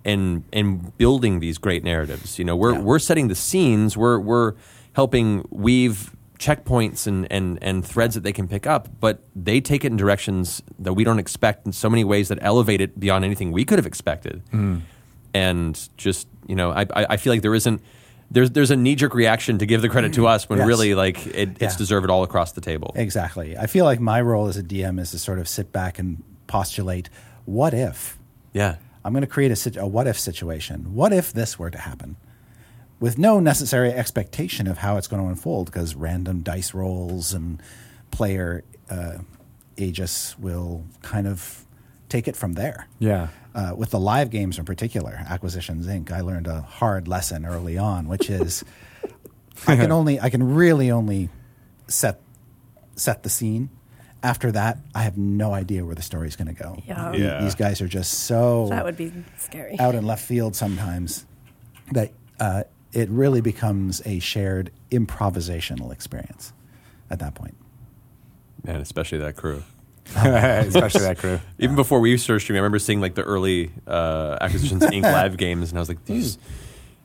in 0.03 0.43
in 0.51 0.91
building 0.97 1.39
these 1.39 1.57
great 1.57 1.83
narratives. 1.83 2.37
You 2.39 2.45
know, 2.45 2.55
we're 2.55 2.73
Yeah. 2.73 2.81
we're 2.81 2.99
setting 2.99 3.27
the 3.27 3.35
scenes. 3.35 3.95
We're 3.97 4.19
we're 4.19 4.53
helping 4.93 5.45
weave 5.49 6.15
checkpoints 6.39 7.07
and, 7.07 7.25
and, 7.31 7.57
and 7.63 7.85
threads 7.85 8.15
that 8.15 8.23
they 8.23 8.33
can 8.33 8.47
pick 8.49 8.67
up, 8.67 8.89
but 8.99 9.23
they 9.33 9.61
take 9.61 9.85
it 9.85 9.87
in 9.87 9.95
directions 9.97 10.61
that 10.77 10.91
we 10.93 11.03
don't 11.05 11.17
expect 11.19 11.65
in 11.65 11.71
so 11.71 11.89
many 11.89 12.03
ways 12.03 12.27
that 12.27 12.37
elevate 12.41 12.81
it 12.81 12.99
beyond 12.99 13.23
anything 13.23 13.51
we 13.53 13.63
could 13.63 13.79
have 13.79 13.85
expected. 13.85 14.41
Hmm. 14.51 14.79
And 15.33 15.79
just 15.97 16.27
you 16.47 16.55
know, 16.55 16.71
I, 16.71 16.81
I 16.95 17.05
I 17.11 17.17
feel 17.17 17.31
like 17.33 17.41
there 17.41 17.55
isn't 17.55 17.81
there's 18.29 18.51
there's 18.51 18.71
a 18.71 18.75
knee 18.75 18.95
jerk 18.95 19.13
reaction 19.13 19.57
to 19.59 19.65
give 19.65 19.81
the 19.81 19.89
credit 19.89 20.13
to 20.13 20.21
mm. 20.21 20.27
us 20.27 20.49
when 20.49 20.59
Yes. 20.59 20.67
really 20.67 20.95
like 20.95 21.25
it, 21.27 21.49
it's 21.59 21.61
Yeah. 21.61 21.77
deserved 21.77 22.09
all 22.09 22.23
across 22.23 22.51
the 22.51 22.61
table. 22.61 22.91
exactly, 22.95 23.57
I 23.57 23.67
feel 23.67 23.85
like 23.85 23.99
my 23.99 24.21
role 24.21 24.47
as 24.47 24.57
a 24.57 24.63
DM 24.63 24.99
is 24.99 25.11
to 25.11 25.19
sort 25.19 25.39
of 25.39 25.47
sit 25.47 25.71
back 25.71 25.97
and 25.99 26.23
postulate, 26.47 27.09
what 27.45 27.73
if? 27.73 28.17
Yeah. 28.53 28.75
I'm 29.03 29.13
going 29.13 29.21
to 29.21 29.27
create 29.27 29.51
a, 29.51 29.81
a 29.81 29.87
what 29.87 30.07
if 30.07 30.19
situation. 30.19 30.93
What 30.93 31.13
if 31.13 31.33
this 31.33 31.59
were 31.59 31.69
to 31.69 31.77
happen? 31.77 32.15
With 32.99 33.17
no 33.17 33.39
necessary 33.39 33.91
expectation 33.91 34.67
of 34.67 34.77
how 34.77 34.97
it's 34.97 35.07
going 35.07 35.21
to 35.21 35.27
unfold, 35.27 35.65
because 35.65 35.93
random 35.95 36.41
dice 36.41 36.73
rolls 36.73 37.33
and 37.33 37.61
player 38.11 38.63
uh, 38.89 39.17
aegis 39.75 40.37
will 40.39 40.85
kind 41.01 41.27
of 41.27 41.65
take 42.09 42.27
it 42.27 42.35
from 42.35 42.53
there. 42.53 42.87
yeah. 42.99 43.27
Uh, 43.55 43.71
with 43.77 43.91
the 43.91 43.99
live 43.99 44.31
games 44.31 44.57
in 44.57 44.65
particular, 44.65 45.23
Acquisitions 45.29 45.85
Inc., 45.85 46.11
I 46.11 46.21
learned 46.21 46.47
a 46.47 46.61
hard 46.61 47.07
lesson 47.07 47.45
early 47.45 47.77
on, 47.77 48.07
which 48.07 48.27
is 48.27 48.63
I 49.67 49.75
can 49.75 49.91
only, 49.91 50.19
I 50.19 50.31
can 50.31 50.55
really 50.55 50.89
only 50.89 51.29
set 51.87 52.19
set 52.95 53.21
the 53.21 53.29
scene. 53.29 53.69
After 54.23 54.51
that, 54.53 54.77
I 54.95 55.03
have 55.03 55.17
no 55.17 55.53
idea 55.53 55.83
where 55.85 55.95
the 55.95 56.01
story's 56.01 56.35
going 56.37 56.47
to 56.47 56.53
go. 56.53 56.81
Yeah. 56.87 57.11
Yeah. 57.13 57.41
These 57.43 57.55
guys 57.55 57.81
are 57.81 57.87
just 57.89 58.13
so 58.25 58.67
That 58.69 58.85
would 58.85 58.95
be 58.95 59.11
scary. 59.37 59.77
out 59.79 59.95
in 59.95 60.05
left 60.05 60.23
field 60.25 60.55
sometimes 60.55 61.25
that 61.91 62.11
uh, 62.39 62.63
it 62.93 63.09
really 63.09 63.41
becomes 63.41 64.01
a 64.05 64.19
shared 64.19 64.71
improvisational 64.91 65.91
experience 65.91 66.53
at 67.09 67.19
that 67.19 67.35
point. 67.35 67.55
Man, 68.63 68.79
especially 68.79 69.17
that 69.19 69.35
crew. 69.35 69.61
Especially 70.15 71.01
that 71.01 71.17
crew. 71.17 71.39
Even 71.59 71.75
before 71.77 71.99
we 72.01 72.17
started 72.17 72.41
streaming, 72.41 72.59
I 72.59 72.63
remember 72.63 72.79
seeing 72.79 72.99
like 72.99 73.15
the 73.15 73.23
early 73.23 73.71
uh, 73.87 74.37
Acquisitions 74.41 74.83
Inc. 74.83 75.01
live 75.03 75.37
games, 75.37 75.69
and 75.69 75.77
I 75.77 75.81
was 75.81 75.87
like, 75.87 76.03
"These, 76.05 76.37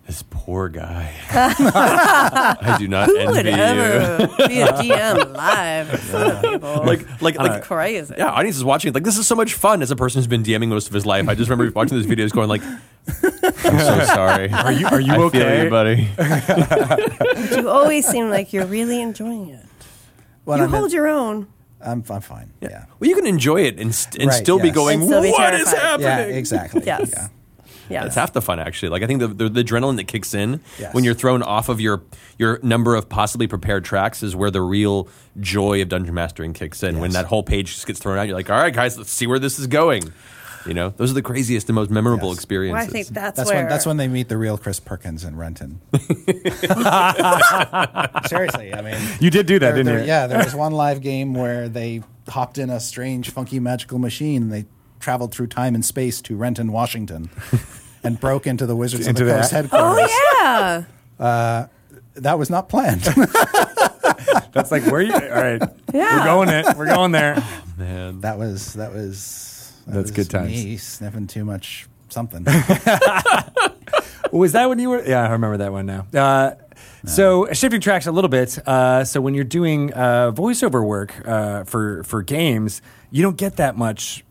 this 0.09 0.24
poor 0.30 0.68
guy. 0.68 1.12
I 1.30 2.76
do 2.78 2.89
not 2.89 3.09
Who 3.09 3.16
envy 3.18 3.32
would 3.36 3.47
you." 3.47 3.52
ever 3.52 4.26
be 4.48 4.60
a 4.62 4.66
DM 4.72 5.35
live 5.36 5.90
in 5.90 5.97
front 5.98 6.32
of 6.35 6.43
people? 6.43 6.82
Like, 6.85 7.20
like, 7.22 7.36
like, 7.39 7.62
crazy. 7.62 8.14
yeah, 8.18 8.28
audience 8.30 8.56
is 8.56 8.64
watching. 8.64 8.89
It, 8.89 8.94
Like, 8.94 9.05
this 9.05 9.18
is 9.18 9.26
so 9.26 9.35
much 9.36 9.55
fun. 9.55 9.82
As 9.82 9.90
a 9.90 9.97
person 9.97 10.18
who's 10.18 10.26
been 10.26 10.43
DMing 10.43 10.68
most 10.68 10.89
of 10.89 10.94
his 10.94 11.06
life, 11.06 11.28
I 11.28 11.35
just 11.36 11.48
remember 11.51 11.70
watching 11.72 11.97
those 11.97 12.06
videos, 12.06 12.32
going 12.32 12.48
like, 12.48 12.62
"I'm 12.64 13.78
so 13.78 14.05
sorry. 14.14 14.51
Are 14.51 14.72
you- 14.72 14.86
are 14.89 15.01
you 15.01 15.12
I 15.12 15.18
okay? 15.26 15.39
Feel 15.40 15.64
you, 15.64 15.70
buddy. 15.70 16.09
But 16.16 17.51
you 17.62 17.68
always 17.68 18.06
seem 18.09 18.30
like 18.30 18.52
you're 18.52 18.66
really 18.66 19.01
enjoying 19.02 19.51
it. 19.51 19.64
Well, 20.44 20.59
you 20.59 20.64
I'm, 20.64 20.70
hold 20.70 20.93
your 20.93 21.06
own. 21.09 21.47
I'm, 21.85 22.02
I'm 22.10 22.20
fine. 22.22 22.51
Yeah. 22.60 22.86
Well, 22.98 23.09
you 23.10 23.14
can 23.14 23.26
enjoy 23.26 23.60
it 23.62 23.78
and, 23.78 23.94
st- 23.94 24.22
and 24.22 24.30
Right, 24.30 24.43
still 24.43 24.59
be 24.59 24.68
yes. 24.68 24.74
going, 24.74 25.01
And 25.01 25.09
still 25.09 25.22
be 25.22 25.30
"What 25.30 25.55
is 25.55 25.64
terrified." 25.70 25.80
happening?" 26.01 26.09
Yeah, 26.35 26.39
exactly. 26.39 26.82
Yes. 26.86 27.10
Yeah. 27.12 27.28
Yeah. 27.89 28.02
That's 28.05 28.15
half 28.16 28.32
the 28.32 28.43
fun, 28.43 28.59
actually. 28.59 28.89
Like 28.90 29.02
I 29.02 29.06
think 29.06 29.20
the, 29.20 29.28
the, 29.28 29.48
the 29.48 29.62
adrenaline 29.65 29.97
that 29.97 30.05
kicks 30.09 30.35
in 30.35 30.60
Yes. 30.78 30.94
when 30.94 31.05
you're 31.05 31.15
thrown 31.15 31.43
off 31.43 31.69
of 31.69 31.81
your 31.81 32.02
your 32.39 32.59
number 32.62 32.94
of 32.94 33.09
possibly 33.09 33.47
prepared 33.47 33.85
tracks 33.85 34.23
is 34.23 34.35
where 34.36 34.51
the 34.51 34.62
real 34.62 35.09
joy 35.40 35.81
of 35.82 35.89
dungeon 35.89 36.15
mastering 36.15 36.52
kicks 36.52 36.82
in. 36.82 36.98
When 37.01 37.10
that 37.12 37.27
whole 37.27 37.43
page 37.43 37.74
just 37.74 37.86
gets 37.86 37.98
thrown 37.98 38.19
out, 38.19 38.27
you're 38.27 38.36
like, 38.36 38.51
"All 38.51 38.59
right, 38.60 38.73
guys, 38.74 38.97
let's 38.98 39.10
see 39.10 39.27
where 39.27 39.39
this 39.39 39.59
is 39.59 39.66
going." 39.66 40.12
You 40.66 40.74
know, 40.74 40.90
those 40.90 41.10
are 41.12 41.15
the 41.15 41.23
craziest 41.23 41.69
and 41.69 41.77
most 41.77 41.89
memorable 41.90 42.28
Yes. 42.28 42.36
experiences. 42.39 42.74
Well, 42.74 42.82
I 42.82 42.86
think 42.93 43.06
that's, 43.09 43.36
That's 43.39 43.48
where 43.48 43.60
when 43.60 43.69
that's 43.70 43.86
when 43.86 43.97
they 43.97 44.09
meet 44.09 44.28
the 44.28 44.36
real 44.36 44.59
Chris 44.59 44.81
Perkins 44.81 45.24
in 45.24 45.36
Renton. 45.36 45.81
Seriously, 48.27 48.74
I 48.74 48.82
mean, 48.82 48.98
You 49.20 49.31
did 49.31 49.47
do 49.47 49.59
that, 49.59 49.66
there- 49.69 49.77
didn't 49.77 49.86
there- 49.86 50.01
you? 50.01 50.06
Yeah, 50.06 50.27
there 50.27 50.39
was 50.44 50.55
one 50.55 50.73
live 50.73 51.01
game 51.01 51.32
where 51.35 51.69
they 51.69 52.02
hopped 52.28 52.59
in 52.59 52.70
a 52.70 52.81
strange, 52.81 53.31
funky, 53.31 53.59
magical 53.60 53.98
machine 53.98 54.43
and 54.43 54.52
they 54.52 54.66
traveled 55.09 55.32
through 55.32 55.47
time 55.47 55.74
and 55.74 55.82
space 55.82 56.20
to 56.20 56.36
Renton, 56.36 56.70
Washington, 56.70 57.30
and 58.05 58.20
broke 58.20 58.47
into 58.47 58.66
the 58.66 58.76
Wizards 58.76 59.06
Into 59.06 59.22
of 59.22 59.28
the 59.28 59.32
the- 59.32 59.40
Coast 59.40 59.52
headquarters. 59.52 60.10
Oh 60.10 60.85
yeah. 61.18 61.66
That 62.16 62.39
was 62.39 62.51
not 62.51 62.68
planned. 62.68 63.01
That's 64.52 64.70
like 64.70 64.85
where 64.86 65.01
you. 65.01 65.14
All 65.14 65.20
right. 65.20 65.62
Yeah. 65.94 66.18
We're 66.18 66.24
going 66.24 66.48
it. 66.51 66.76
We're 66.76 66.86
going 66.89 67.12
there. 67.12 67.43
Man. 67.78 68.20
that 68.20 68.36
was 68.36 68.74
that 68.74 68.93
was 68.93 69.72
that 69.86 69.94
That's 69.94 70.10
was 70.10 70.26
good 70.26 70.28
times. 70.30 70.51
Me 70.51 70.76
sniffing 70.76 71.26
too 71.26 71.47
much 71.47 71.86
something. 72.10 72.44
Was 74.30 74.52
that 74.52 74.68
when 74.68 74.78
you 74.78 74.90
were? 74.90 75.02
Yeah, 75.09 75.22
I 75.26 75.30
remember 75.30 75.56
that 75.59 75.72
one 75.72 75.86
now. 75.86 76.06
Uh, 76.12 76.55
So 77.06 77.51
shifting 77.55 77.80
tracks 77.80 78.06
a 78.06 78.12
little 78.12 78.28
bit. 78.28 78.59
Uh, 78.68 79.05
so 79.05 79.20
when 79.22 79.32
you're 79.35 79.44
doing 79.44 79.90
uh, 79.94 80.32
voiceover 80.32 80.85
work 80.85 81.14
uh, 81.26 81.64
for 81.64 82.02
for 82.05 82.22
games, 82.22 82.82
you 83.10 83.22
don't 83.22 83.39
get 83.39 83.56
that 83.56 83.76
much 83.78 84.24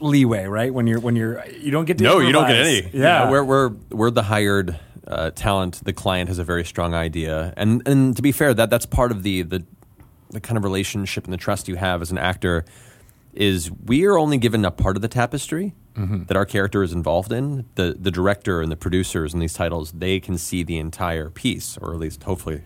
leeway, 0.00 0.44
right? 0.44 0.72
When 0.72 0.86
you're 0.86 1.00
when 1.00 1.16
you're 1.16 1.44
you 1.48 1.70
don't 1.70 1.84
get 1.84 1.98
to 1.98 2.04
No, 2.04 2.18
you 2.20 2.32
don't 2.32 2.46
get 2.48 2.56
any. 2.56 2.90
Yeah, 2.92 3.30
we're 3.30 3.44
we're 3.44 3.68
we're 3.90 4.10
the 4.10 4.22
hired 4.22 4.78
uh, 5.06 5.30
talent. 5.30 5.84
The 5.84 5.92
client 5.92 6.28
has 6.28 6.38
a 6.38 6.44
very 6.44 6.64
strong 6.64 6.94
idea, 6.94 7.52
and 7.56 7.86
and 7.86 8.16
to 8.16 8.22
be 8.22 8.32
fair, 8.32 8.54
that 8.54 8.70
that's 8.70 8.86
part 8.86 9.10
of 9.12 9.22
the 9.22 9.42
the 9.42 9.64
the 10.30 10.40
kind 10.40 10.56
of 10.56 10.64
relationship 10.64 11.24
and 11.24 11.32
the 11.32 11.38
trust 11.38 11.68
you 11.68 11.76
have 11.76 12.02
as 12.02 12.10
an 12.10 12.18
actor. 12.18 12.64
Is 13.32 13.70
we 13.70 14.04
are 14.06 14.18
only 14.18 14.38
given 14.38 14.64
a 14.64 14.72
part 14.72 14.96
of 14.96 15.02
the 15.02 15.08
tapestry 15.08 15.74
that 15.94 16.36
our 16.36 16.46
character 16.46 16.82
is 16.82 16.92
involved 16.92 17.30
in. 17.30 17.66
The 17.74 17.96
the 17.98 18.10
director 18.10 18.60
and 18.60 18.72
the 18.72 18.76
producers 18.76 19.32
and 19.34 19.42
these 19.42 19.52
titles 19.54 19.92
they 19.92 20.18
can 20.18 20.38
see 20.38 20.62
the 20.64 20.78
entire 20.78 21.30
piece, 21.30 21.76
or 21.78 21.92
at 21.92 22.00
least 22.00 22.22
hopefully 22.24 22.62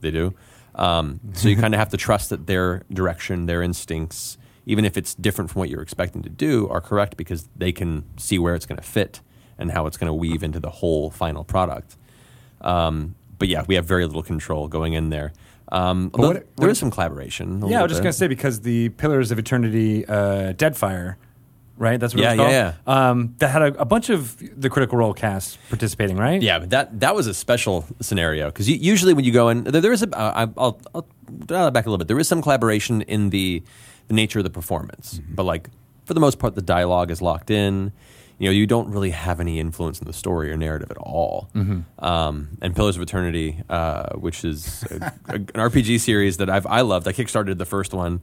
they 0.00 0.10
do. 0.10 0.34
Um, 0.74 1.20
so 1.34 1.48
you 1.48 1.56
kind 1.64 1.74
of 1.74 1.78
have 1.80 1.88
to 1.90 1.96
trust 1.96 2.30
that 2.30 2.46
their 2.46 2.84
direction, 2.92 3.46
their 3.46 3.60
instincts, 3.62 4.38
even 4.66 4.84
if 4.84 4.96
it's 4.96 5.14
different 5.14 5.50
from 5.50 5.60
what 5.60 5.70
you're 5.70 5.82
expecting 5.82 6.22
to 6.22 6.28
do, 6.28 6.68
are 6.68 6.80
correct 6.80 7.16
because 7.16 7.48
they 7.56 7.72
can 7.72 8.04
see 8.18 8.38
where 8.38 8.54
it's 8.54 8.66
going 8.66 8.76
to 8.76 8.82
fit 8.86 9.20
and 9.58 9.70
how 9.70 9.86
it's 9.86 9.96
going 9.96 10.08
to 10.08 10.14
weave 10.14 10.42
into 10.42 10.60
the 10.60 10.70
whole 10.70 11.10
final 11.10 11.44
product. 11.44 11.96
Um, 12.60 13.14
but 13.38 13.48
yeah, 13.48 13.64
we 13.66 13.74
have 13.76 13.84
very 13.86 14.04
little 14.06 14.22
control 14.22 14.68
going 14.68 14.92
in 14.94 15.10
there. 15.10 15.32
Um, 15.72 16.10
although 16.14 16.28
what- 16.28 16.36
there 16.56 16.66
what- 16.66 16.70
is 16.70 16.78
some 16.78 16.90
collaboration. 16.90 17.62
yeah. 17.66 17.80
I 17.80 17.82
was 17.82 17.90
just 17.92 18.02
gonna 18.02 18.12
say 18.12 18.28
because 18.28 18.60
the 18.60 18.90
Pillars 18.90 19.30
of 19.32 19.38
Eternity, 19.38 20.06
uh, 20.06 20.52
Deadfire, 20.52 21.16
right? 21.76 21.98
That's 21.98 22.14
what 22.14 22.22
Yeah, 22.22 22.36
was 22.36 22.52
yeah, 22.52 22.72
called. 22.86 22.96
Um, 22.98 23.34
that 23.38 23.48
had 23.48 23.62
a, 23.62 23.80
a 23.80 23.84
bunch 23.84 24.08
of 24.08 24.36
the 24.60 24.70
Critical 24.70 24.96
Role 24.98 25.12
cast 25.12 25.58
participating, 25.68 26.16
right? 26.16 26.40
Yeah, 26.40 26.60
but 26.60 26.70
that 26.70 27.00
that 27.00 27.14
was 27.16 27.26
a 27.26 27.34
special 27.34 27.84
scenario 28.00 28.46
because 28.46 28.68
usually 28.68 29.12
when 29.12 29.24
you 29.24 29.32
go 29.32 29.48
in, 29.48 29.64
there, 29.64 29.80
there 29.82 29.92
is 29.92 30.02
a. 30.04 30.16
Uh, 30.16 30.46
I'll, 30.56 30.80
I'll 30.94 31.06
dial 31.46 31.64
that 31.64 31.72
back 31.74 31.86
a 31.86 31.90
little 31.90 31.98
bit. 31.98 32.06
There 32.08 32.18
is 32.20 32.28
some 32.28 32.42
collaboration 32.42 33.02
in 33.02 33.30
the 33.30 33.62
the 34.08 34.14
nature 34.14 34.38
of 34.38 34.44
the 34.44 34.50
performance, 34.50 35.20
but 35.28 35.44
like 35.44 35.68
for 36.04 36.14
the 36.14 36.20
most 36.20 36.38
part, 36.38 36.54
the 36.54 36.62
dialogue 36.62 37.10
is 37.10 37.20
locked 37.20 37.50
in. 37.50 37.92
you 38.38 38.46
know, 38.46 38.52
you 38.52 38.66
don't 38.66 38.90
really 38.90 39.10
have 39.10 39.40
any 39.40 39.58
influence 39.58 39.98
in 39.98 40.06
the 40.06 40.12
story 40.12 40.52
or 40.52 40.56
narrative 40.56 40.90
at 40.90 40.98
all. 40.98 41.48
Um, 41.98 42.58
and 42.60 42.76
Pillars 42.76 42.96
of 42.96 43.02
Eternity, 43.02 43.62
uh, 43.70 44.10
which 44.16 44.44
is 44.44 44.84
a, 44.90 45.12
a, 45.28 45.34
an 45.34 45.46
RPG 45.46 46.00
series 46.00 46.36
that 46.36 46.50
I've 46.50 46.66
I 46.66 46.82
loved. 46.82 47.08
I 47.08 47.12
kickstarted 47.12 47.56
the 47.58 47.64
first 47.64 47.92
one 47.94 48.20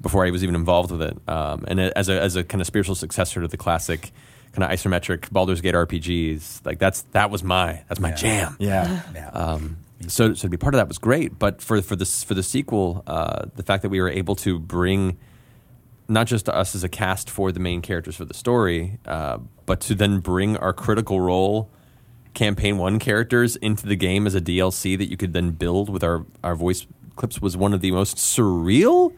before 0.00 0.24
I 0.26 0.30
was 0.30 0.42
even 0.44 0.54
involved 0.54 0.90
with 0.90 1.02
it, 1.02 1.16
um, 1.28 1.64
and 1.68 1.80
it, 1.80 1.92
as 1.96 2.08
a 2.08 2.20
as 2.20 2.36
a 2.36 2.44
kind 2.44 2.60
of 2.60 2.66
spiritual 2.66 2.94
successor 2.94 3.40
to 3.42 3.48
the 3.48 3.56
classic 3.56 4.12
kind 4.52 4.62
of 4.64 4.70
isometric 4.70 5.30
Baldur's 5.30 5.60
Gate 5.60 5.74
RPGs. 5.74 6.64
Like 6.64 6.78
that's 6.78 7.02
that 7.12 7.30
was 7.30 7.42
my 7.42 7.82
that's 7.88 8.00
my 8.00 8.12
jam. 8.12 8.56
Yeah. 8.60 9.02
Yeah. 9.14 9.28
Um, 9.30 9.78
so, 10.06 10.34
so 10.34 10.42
to 10.42 10.48
be 10.48 10.56
part 10.56 10.74
of 10.74 10.78
that 10.78 10.88
was 10.88 10.98
great. 10.98 11.38
But 11.38 11.60
for 11.62 11.80
for 11.82 11.96
this 11.96 12.22
for 12.22 12.34
the 12.34 12.42
sequel, 12.42 13.02
uh, 13.06 13.46
the 13.54 13.62
fact 13.62 13.82
that 13.82 13.88
we 13.88 14.00
were 14.00 14.10
able 14.10 14.34
to 14.36 14.58
bring 14.58 15.18
not 16.08 16.26
just 16.26 16.48
us 16.48 16.74
as 16.74 16.84
a 16.84 16.88
cast 16.88 17.28
for 17.28 17.50
the 17.50 17.60
main 17.60 17.82
characters 17.82 18.16
for 18.16 18.24
the 18.24 18.34
story, 18.34 18.98
uh, 19.06 19.38
but 19.64 19.80
to 19.80 19.94
then 19.94 20.20
bring 20.20 20.56
our 20.56 20.72
critical 20.72 21.20
role 21.20 21.70
campaign 22.34 22.76
one 22.76 22.98
characters 22.98 23.56
into 23.56 23.86
the 23.86 23.96
game 23.96 24.26
as 24.26 24.34
a 24.34 24.40
DLC 24.40 24.96
that 24.98 25.10
you 25.10 25.16
could 25.16 25.32
then 25.32 25.50
build 25.50 25.88
with 25.88 26.04
our 26.04 26.26
our 26.44 26.54
voice 26.54 26.86
clips 27.16 27.40
was 27.40 27.56
one 27.56 27.72
of 27.72 27.80
the 27.80 27.90
most 27.90 28.18
surreal 28.18 29.12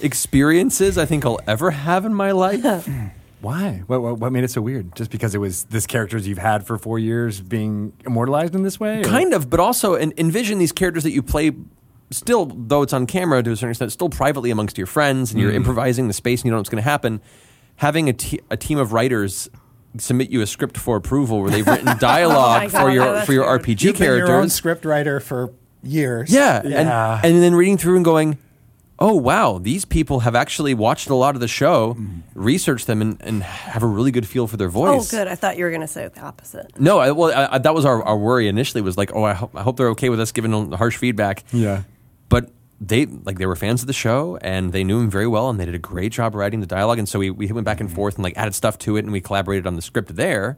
experiences 0.00 0.98
I 0.98 1.06
think 1.06 1.24
I'll 1.24 1.40
ever 1.46 1.70
have 1.70 2.04
in 2.04 2.14
my 2.14 2.32
life. 2.32 2.88
Why? 3.40 3.82
What, 3.86 4.02
what, 4.02 4.18
what 4.18 4.32
made 4.32 4.44
it 4.44 4.50
so 4.50 4.60
weird? 4.60 4.94
Just 4.94 5.10
because 5.10 5.34
it 5.34 5.38
was 5.38 5.64
this 5.64 5.86
characters 5.86 6.28
you've 6.28 6.38
had 6.38 6.66
for 6.66 6.76
four 6.76 6.98
years 6.98 7.40
being 7.40 7.92
immortalized 8.04 8.54
in 8.54 8.62
this 8.62 8.78
way? 8.78 9.00
or- 9.00 9.04
kind 9.04 9.32
of, 9.32 9.48
but 9.48 9.60
also 9.60 9.94
en- 9.94 10.12
envision 10.18 10.58
these 10.58 10.72
characters 10.72 11.04
that 11.04 11.12
you 11.12 11.22
play 11.22 11.52
still, 12.10 12.46
though 12.46 12.82
it's 12.82 12.92
on 12.92 13.06
camera 13.06 13.42
to 13.42 13.52
a 13.52 13.56
certain 13.56 13.70
extent, 13.70 13.92
still 13.92 14.08
privately 14.08 14.50
amongst 14.50 14.76
your 14.76 14.86
friends, 14.86 15.30
and 15.30 15.40
you're 15.40 15.50
mm-hmm. 15.50 15.56
improvising 15.56 16.08
the 16.08 16.12
space, 16.12 16.40
and 16.40 16.46
you 16.46 16.50
don't 16.50 16.56
know 16.56 16.60
what's 16.60 16.70
going 16.70 16.82
to 16.82 16.88
happen. 16.88 17.20
Having 17.76 18.08
a, 18.08 18.56
team 18.56 18.78
of 18.78 18.92
writers 18.92 19.48
submit 19.96 20.30
you 20.30 20.40
a 20.42 20.46
script 20.46 20.76
for 20.76 20.96
approval 20.96 21.40
where 21.40 21.50
they've 21.50 21.66
written 21.66 21.96
dialogue 21.98 22.60
oh 22.60 22.64
my 22.64 22.68
for 22.68 22.78
God, 22.78 22.92
your 22.92 23.20
for 23.22 23.32
your 23.32 23.46
weird. 23.46 23.62
RPG 23.62 23.82
You've 23.82 23.94
been 23.94 24.06
characters. 24.06 24.28
your 24.28 24.38
own 24.38 24.48
script 24.48 24.84
writer 24.84 25.18
for 25.18 25.52
years. 25.82 26.32
Yeah, 26.32 26.62
Yeah. 26.64 27.20
And, 27.22 27.34
and 27.34 27.42
then 27.42 27.54
reading 27.54 27.78
through 27.78 27.96
and 27.96 28.04
going, 28.04 28.38
oh, 29.00 29.14
wow, 29.14 29.58
these 29.58 29.84
people 29.84 30.20
have 30.20 30.34
actually 30.34 30.74
watched 30.74 31.08
a 31.08 31.14
lot 31.14 31.34
of 31.34 31.40
the 31.40 31.48
show, 31.48 31.96
researched 32.34 32.86
them, 32.86 33.00
and, 33.00 33.16
and 33.20 33.42
have 33.42 33.82
a 33.82 33.86
really 33.86 34.10
good 34.10 34.26
feel 34.26 34.46
for 34.46 34.56
their 34.56 34.68
voice. 34.68 34.90
Oh, 34.90 34.96
voice. 34.98 35.10
good. 35.10 35.26
I 35.26 35.34
thought 35.34 35.56
you 35.56 35.64
were 35.64 35.70
going 35.70 35.80
to 35.80 35.88
say 35.88 36.06
the 36.06 36.20
opposite. 36.20 36.78
No, 36.78 36.98
I, 36.98 37.10
well, 37.12 37.32
I, 37.32 37.54
I, 37.54 37.58
that 37.58 37.74
was 37.74 37.84
our, 37.84 38.02
our 38.02 38.18
worry 38.18 38.46
initially 38.46 38.82
was 38.82 38.98
like, 38.98 39.14
oh, 39.14 39.24
I 39.24 39.32
hope, 39.32 39.56
I 39.56 39.62
hope 39.62 39.78
they're 39.78 39.90
okay 39.90 40.10
with 40.10 40.20
us 40.20 40.32
giving 40.32 40.50
them 40.50 40.72
harsh 40.72 40.98
feedback. 40.98 41.44
Yeah. 41.50 41.82
But 42.28 42.50
they 42.80 43.04
like 43.06 43.38
they 43.38 43.46
were 43.46 43.56
fans 43.56 43.82
of 43.82 43.86
the 43.86 43.92
show 43.92 44.38
and 44.40 44.72
they 44.72 44.84
knew 44.84 45.00
him 45.00 45.10
very 45.10 45.26
well 45.26 45.50
and 45.50 45.60
they 45.60 45.66
did 45.66 45.74
a 45.74 45.78
great 45.78 46.12
job 46.12 46.34
writing 46.34 46.60
the 46.60 46.66
dialogue 46.66 46.98
and 46.98 47.06
so 47.06 47.18
we, 47.18 47.28
we 47.28 47.52
went 47.52 47.66
back 47.66 47.78
and 47.78 47.90
mm-hmm. 47.90 47.96
forth 47.96 48.14
and 48.14 48.24
like 48.24 48.36
added 48.38 48.54
stuff 48.54 48.78
to 48.78 48.96
it 48.96 49.00
and 49.00 49.12
we 49.12 49.20
collaborated 49.20 49.66
on 49.66 49.76
the 49.76 49.82
script 49.82 50.16
there 50.16 50.56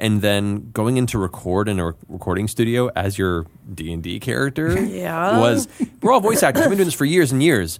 and 0.00 0.22
then 0.22 0.70
going 0.72 0.96
into 0.96 1.18
record 1.18 1.68
in 1.68 1.78
a 1.78 1.86
rec- 1.86 1.96
recording 2.08 2.48
studio 2.48 2.88
as 2.96 3.18
your 3.18 3.46
d&d 3.74 4.18
character 4.20 4.80
Yeah. 4.84 5.38
was 5.38 5.68
we're 6.02 6.12
all 6.12 6.20
voice 6.20 6.42
actors 6.42 6.62
we've 6.62 6.70
been 6.70 6.78
doing 6.78 6.86
this 6.86 6.94
for 6.94 7.04
years 7.04 7.30
and 7.32 7.42
years 7.42 7.78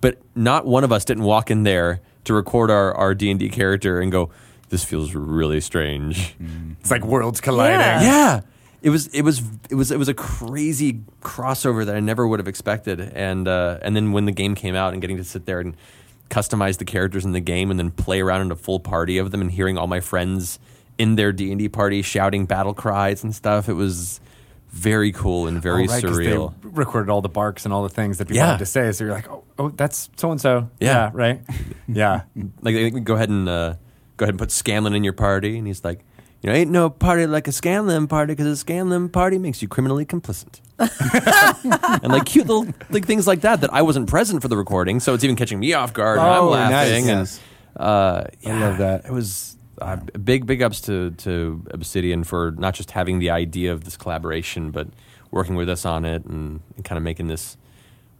but 0.00 0.18
not 0.34 0.66
one 0.66 0.84
of 0.84 0.92
us 0.92 1.04
didn't 1.04 1.24
walk 1.24 1.50
in 1.50 1.62
there 1.64 2.00
to 2.24 2.34
record 2.34 2.70
our, 2.70 2.94
our 2.94 3.14
d&d 3.14 3.48
character 3.48 4.00
and 4.00 4.12
go 4.12 4.30
this 4.68 4.84
feels 4.84 5.14
really 5.14 5.60
strange 5.60 6.34
It's 6.80 6.90
like 6.90 7.04
worlds 7.04 7.40
colliding. 7.42 7.78
Yeah. 7.80 8.02
yeah. 8.02 8.40
It 8.80 8.90
was 8.90 9.06
it 9.08 9.20
was 9.22 9.42
it 9.70 9.74
was 9.74 9.90
it 9.92 9.98
was 9.98 10.08
a 10.08 10.14
crazy 10.14 11.02
crossover 11.20 11.84
that 11.86 11.94
I 11.94 12.00
never 12.00 12.26
would 12.26 12.40
have 12.40 12.48
expected. 12.48 12.98
And 13.00 13.46
uh, 13.46 13.78
and 13.82 13.94
then 13.94 14.10
when 14.12 14.24
the 14.24 14.32
game 14.32 14.54
came 14.56 14.74
out 14.74 14.92
and 14.94 15.00
getting 15.02 15.18
to 15.18 15.24
sit 15.24 15.44
there 15.46 15.60
and 15.60 15.76
customize 16.30 16.78
the 16.78 16.84
characters 16.86 17.24
in 17.24 17.32
the 17.32 17.38
game 17.40 17.70
and 17.70 17.78
then 17.78 17.90
play 17.90 18.20
around 18.22 18.40
in 18.40 18.50
a 18.50 18.56
full 18.56 18.80
party 18.80 19.18
of 19.18 19.30
them 19.30 19.40
and 19.42 19.52
hearing 19.52 19.76
all 19.78 19.86
my 19.86 20.00
friends 20.00 20.58
in 20.98 21.16
their 21.16 21.32
D&D 21.32 21.68
party 21.68 22.02
shouting 22.02 22.46
battle 22.46 22.74
cries 22.74 23.24
and 23.24 23.34
stuff, 23.34 23.68
it 23.68 23.72
was 23.74 24.20
very 24.70 25.12
cool 25.12 25.46
and 25.48 25.60
very 25.60 25.84
Oh, 25.84 25.92
right, 25.92 26.02
surreal. 26.04 26.54
They 26.62 26.68
recorded 26.70 27.10
all 27.10 27.20
the 27.20 27.28
barks 27.28 27.64
and 27.64 27.74
all 27.74 27.82
the 27.82 27.88
things 27.88 28.18
that 28.18 28.26
people 28.26 28.36
Yeah. 28.38 28.50
had 28.52 28.58
to 28.60 28.66
say. 28.66 28.90
So 28.92 29.04
you're 29.04 29.12
like, 29.12 29.28
oh, 29.30 29.44
oh 29.58 29.68
that's 29.70 30.08
so 30.16 30.30
and 30.30 30.40
so. 30.40 30.68
Yeah. 30.80 31.10
right. 31.12 31.40
Yeah. 31.88 32.22
Like 32.62 32.74
they 32.74 32.90
go 32.90 33.14
ahead 33.14 33.28
and 33.28 33.48
uh, 33.48 33.74
go 34.16 34.24
ahead 34.24 34.30
and 34.34 34.38
put 34.38 34.50
Scanlan 34.50 34.94
in 34.94 35.04
your 35.04 35.12
party 35.12 35.58
and 35.58 35.66
he's 35.66 35.84
like 35.84 36.04
you 36.40 36.50
know, 36.50 36.56
ain't 36.56 36.70
no 36.70 36.88
party 36.90 37.26
like 37.26 37.46
a 37.48 37.52
Scanlan 37.52 38.06
party 38.08 38.32
because 38.32 38.46
a 38.46 38.56
Scanlan 38.56 39.10
party 39.10 39.38
makes 39.38 39.60
you 39.62 39.68
criminally 39.68 40.04
complicit. 40.06 40.60
and 42.02 42.12
like 42.12 42.24
cute 42.26 42.46
little 42.46 42.66
like 42.90 43.06
things 43.06 43.26
like 43.26 43.42
that 43.42 43.60
that 43.60 43.72
I 43.72 43.82
wasn't 43.82 44.08
present 44.08 44.42
for 44.42 44.48
the 44.48 44.56
recording, 44.56 45.00
so 45.00 45.14
it's 45.14 45.22
even 45.24 45.36
catching 45.36 45.60
me 45.60 45.72
off 45.74 45.92
guard. 45.92 46.18
and 46.18 46.26
I'm 46.26 46.42
Oh, 46.42 46.48
laughing, 46.48 47.06
nice. 47.06 47.38
and 47.76 47.84
uh, 47.86 48.24
yeah, 48.40 48.58
love 48.68 48.78
that. 48.78 49.04
It 49.04 49.12
was 49.12 49.56
uh, 49.80 49.96
big, 50.22 50.46
big 50.46 50.62
ups 50.62 50.80
to 50.82 51.10
to 51.12 51.64
Obsidian 51.70 52.24
for 52.24 52.50
not 52.52 52.74
just 52.74 52.90
having 52.92 53.18
the 53.18 53.30
idea 53.30 53.72
of 53.72 53.84
this 53.84 53.96
collaboration, 53.96 54.70
but 54.70 54.88
working 55.30 55.54
with 55.54 55.68
us 55.68 55.84
on 55.86 56.04
it 56.04 56.24
and, 56.26 56.60
and 56.76 56.84
kind 56.84 56.96
of 56.98 57.02
making 57.02 57.26
this 57.28 57.56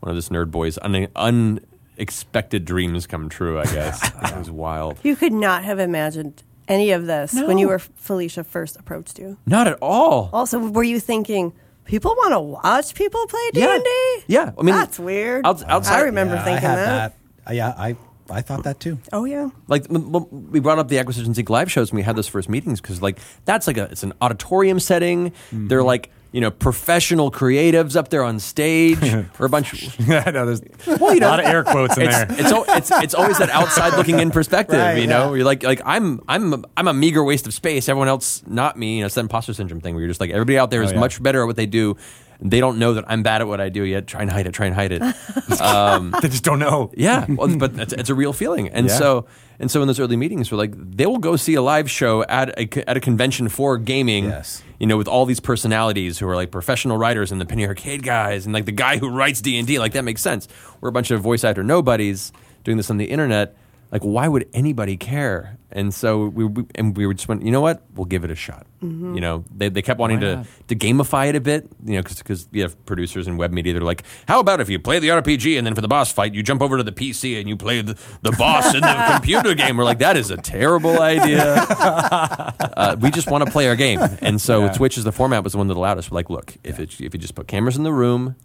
one 0.01 0.11
of 0.11 0.17
this 0.17 0.31
nerd 0.31 0.51
boys 0.51 0.79
un, 0.83 1.07
unexpected 1.17 2.65
dreams 2.65 3.07
come 3.07 3.29
true. 3.29 3.59
I 3.61 3.65
guess 3.65 4.03
it 4.33 4.37
was 4.37 4.51
wild. 4.51 4.99
You 5.03 5.17
could 5.17 5.33
not 5.33 5.65
have 5.65 5.79
imagined 5.79 6.43
any 6.69 6.91
of 6.93 7.07
this 7.07 7.35
when 7.35 7.59
you 7.59 7.69
were 7.69 7.79
Felicia 7.79 8.45
first 8.45 8.77
approached 8.79 9.19
you. 9.19 9.37
Not 9.47 9.67
at 9.67 9.79
all. 9.83 10.31
Also, 10.33 10.59
were 10.59 10.83
you 10.85 11.01
thinking 11.01 11.53
people 11.85 12.13
want 12.17 12.33
to 12.33 12.41
watch 12.41 12.95
people 12.95 13.27
play 13.27 13.51
D 13.53 13.61
Yeah. 13.61 13.75
and 13.75 13.85
D? 13.85 14.25
Yeah, 14.29 14.53
I 14.59 14.63
mean, 14.63 14.75
that's 14.75 14.99
weird. 14.99 15.45
outside- 15.45 15.87
I 15.87 16.01
remember 16.03 16.35
Yeah, 16.37 16.45
thinking 16.45 16.67
I 16.67 16.71
had 16.71 16.79
that. 16.79 17.17
Uh, 17.49 17.53
yeah, 17.53 17.75
I 17.77 17.97
I 18.33 18.41
thought 18.43 18.65
that 18.65 18.81
too. 18.81 18.99
Oh 19.13 19.25
yeah. 19.25 19.51
like 19.69 19.87
m- 19.91 20.15
m- 20.15 20.51
we 20.51 20.61
brought 20.61 20.79
up 20.79 20.89
the 20.89 20.99
acquisitions 20.99 21.39
inc 21.39 21.49
live 21.49 21.71
shows 21.71 21.93
when 21.93 21.97
we 21.99 22.03
had 22.03 22.17
those 22.17 22.29
first 22.29 22.49
meetings 22.49 22.81
because 22.81 23.01
like 23.03 23.19
that's 23.45 23.67
like 23.67 23.77
a 23.77 23.85
it's 23.85 24.03
an 24.03 24.13
auditorium 24.21 24.81
setting 24.81 25.31
mm-hmm. 25.31 25.69
they're 25.69 25.83
like 25.83 26.11
you 26.33 26.41
know 26.41 26.51
professional 26.51 27.31
creatives 27.31 27.95
up 27.95 28.09
there 28.09 28.25
on 28.25 28.39
stage 28.41 28.99
or 29.39 29.45
a 29.45 29.49
bunch 29.51 29.73
of, 29.75 30.11
I 30.27 30.31
know 30.31 30.47
there's 30.47 30.63
well, 30.99 31.15
you 31.15 31.21
a 31.21 31.29
lot 31.29 31.41
of 31.41 31.47
air 31.47 31.63
quotes 31.63 31.97
in 31.99 32.05
it's, 32.05 32.17
there. 32.17 32.27
it's, 32.31 32.53
al- 32.53 32.65
it's 32.69 32.91
it's 32.91 33.15
always 33.15 33.37
that 33.39 33.51
outside 33.51 33.97
looking 33.99 34.19
in 34.19 34.31
perspective, 34.31 34.79
Right, 34.79 34.99
you 34.99 35.07
know. 35.07 35.29
yeah. 35.31 35.37
You're 35.37 35.45
like 35.45 35.63
like 35.63 35.83
I'm 35.85 36.21
I'm 36.29 36.65
I'm 36.77 36.89
a 36.89 36.95
meager 36.95 37.23
waste 37.23 37.47
of 37.47 37.53
space. 37.53 37.87
Everyone 37.89 38.09
else 38.09 38.43
not 38.47 38.79
me. 38.79 38.95
You 38.97 39.01
know, 39.03 39.07
it's 39.07 39.15
that 39.17 39.21
imposter 39.23 39.53
syndrome 39.53 39.81
thing 39.83 39.95
where 39.95 40.01
you're 40.03 40.09
just 40.11 40.21
like 40.21 40.31
everybody 40.31 40.57
out 40.59 40.71
there 40.71 40.81
oh, 40.81 40.85
is 40.85 40.93
Oh, 40.93 40.95
yeah. 40.95 41.01
much 41.01 41.23
better 41.23 41.43
at 41.43 41.47
what 41.47 41.57
they 41.57 41.67
do. 41.67 41.97
They 42.45 42.59
don't 42.61 42.79
know 42.79 42.95
that 42.95 43.05
I'm 43.07 43.23
bad 43.23 43.41
at 43.41 43.47
what 43.47 43.61
I 43.61 43.69
do 43.69 43.85
yet. 43.85 44.07
Try 44.09 44.23
and 44.23 44.31
hide 44.31 44.47
it. 44.49 44.53
Try 44.53 44.67
and 44.67 44.75
hide 44.75 44.93
it. 44.93 45.03
Um, 45.61 46.15
they 46.23 46.29
just 46.29 46.43
don't 46.45 46.59
know. 46.59 46.91
yeah, 46.97 47.27
well, 47.29 47.55
but 47.57 47.79
it's, 47.79 47.93
it's 47.93 48.11
a 48.11 48.15
real 48.15 48.33
feeling, 48.33 48.69
and 48.71 48.89
Yeah. 48.89 48.97
so 48.99 49.27
and 49.61 49.71
so 49.71 49.81
in 49.81 49.87
those 49.87 50.01
early 50.01 50.17
meetings, 50.17 50.51
we're 50.51 50.59
like, 50.59 50.73
they 50.75 51.07
will 51.07 51.19
go 51.19 51.37
see 51.37 51.55
a 51.55 51.63
live 51.63 51.89
show 51.91 52.25
at 52.25 52.49
a 52.59 52.89
at 52.91 52.97
a 52.97 53.01
convention 53.01 53.49
for 53.49 53.79
gaming. 53.79 54.25
Yes. 54.25 54.63
you 54.81 54.87
know, 54.89 54.97
with 54.97 55.07
all 55.07 55.25
these 55.27 55.39
personalities 55.41 56.19
who 56.19 56.27
are 56.27 56.35
like 56.35 56.51
professional 56.51 56.97
writers 56.99 57.31
and 57.31 57.41
the 57.41 57.45
Penny 57.47 57.65
Arcade 57.67 58.03
guys, 58.03 58.45
and 58.47 58.53
like 58.55 58.65
the 58.65 58.73
guy 58.73 58.97
who 58.99 59.09
writes 59.09 59.41
D 59.41 59.57
and 59.59 59.67
D. 59.69 59.79
Like 59.79 59.93
that 59.93 60.03
makes 60.05 60.23
sense. 60.23 60.49
We're 60.81 60.89
a 60.89 60.93
bunch 60.93 61.11
of 61.13 61.21
voice 61.21 61.45
actor 61.45 61.63
nobodies 61.63 62.33
doing 62.65 62.77
this 62.77 62.91
on 62.91 62.97
the 62.97 63.05
internet. 63.07 63.55
Like, 63.93 64.03
why 64.03 64.27
would 64.27 64.49
anybody 64.55 64.97
care? 64.97 65.59
And 65.75 65.95
so 65.95 66.27
we, 66.27 66.45
we 66.45 66.67
and 66.75 66.95
we 66.95 67.07
were 67.07 67.15
just 67.15 67.29
went, 67.29 67.43
you 67.45 67.51
know 67.51 67.63
what? 67.63 67.83
We'll 67.95 68.05
give 68.05 68.25
it 68.25 68.31
a 68.31 68.35
shot. 68.35 68.67
You 69.15 69.21
know, 69.21 69.45
they, 69.55 69.69
they 69.69 69.81
kept 69.81 69.99
wanting 70.01 70.21
to, 70.21 70.45
to 70.69 70.75
gamify 70.77 71.29
it 71.29 71.37
a 71.37 71.41
bit, 71.41 71.69
you 71.85 71.95
know, 71.95 72.03
because 72.03 72.49
you 72.51 72.63
have 72.63 72.85
producers 72.85 73.27
and 73.29 73.39
web 73.39 73.53
media. 73.53 73.73
They're 73.73 73.81
like, 73.83 74.03
how 74.27 74.41
about 74.41 74.61
if 74.61 74.69
you 74.69 74.79
play 74.81 74.99
the 74.99 75.09
RPG 75.09 75.57
and 75.57 75.65
then 75.67 75.75
for 75.77 75.81
the 75.81 75.89
boss 75.89 76.13
fight, 76.13 76.35
you 76.35 76.43
jump 76.43 76.61
over 76.63 76.77
to 76.77 76.83
the 76.83 76.91
PC 76.93 77.39
and 77.39 77.49
you 77.49 77.57
play 77.57 77.81
the, 77.81 77.97
the 78.23 78.33
boss 78.33 78.75
in 78.75 78.81
the 78.81 79.05
computer 79.15 79.55
game? 79.55 79.77
We're 79.77 79.85
like, 79.85 80.01
that 80.01 80.17
is 80.17 80.31
a 80.31 80.37
terrible 80.37 81.01
idea. 81.01 81.45
uh, 81.71 82.97
we 83.01 83.11
just 83.11 83.31
want 83.31 83.45
to 83.47 83.51
play 83.51 83.69
our 83.69 83.77
game. 83.77 84.01
And 84.21 84.41
so 84.41 84.65
Yeah. 84.65 84.73
Twitch 84.73 84.99
is 84.99 85.05
the 85.05 85.13
format 85.13 85.45
was 85.45 85.53
the 85.53 85.59
one 85.59 85.69
that 85.69 85.77
allowed 85.77 85.99
us. 85.99 86.11
We're 86.11 86.17
like, 86.17 86.29
look, 86.31 86.57
if, 86.65 86.79
it, 86.79 87.01
if 87.01 87.15
you 87.15 87.21
just 87.21 87.35
put 87.35 87.47
cameras 87.49 87.77
in 87.77 87.83
the 87.85 87.93
room 87.93 88.37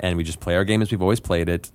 and 0.00 0.16
we 0.16 0.24
just 0.24 0.40
play 0.40 0.56
our 0.56 0.64
game 0.64 0.82
as 0.82 0.90
we've 0.90 1.00
always 1.02 1.20
played 1.20 1.48
it, 1.48 1.70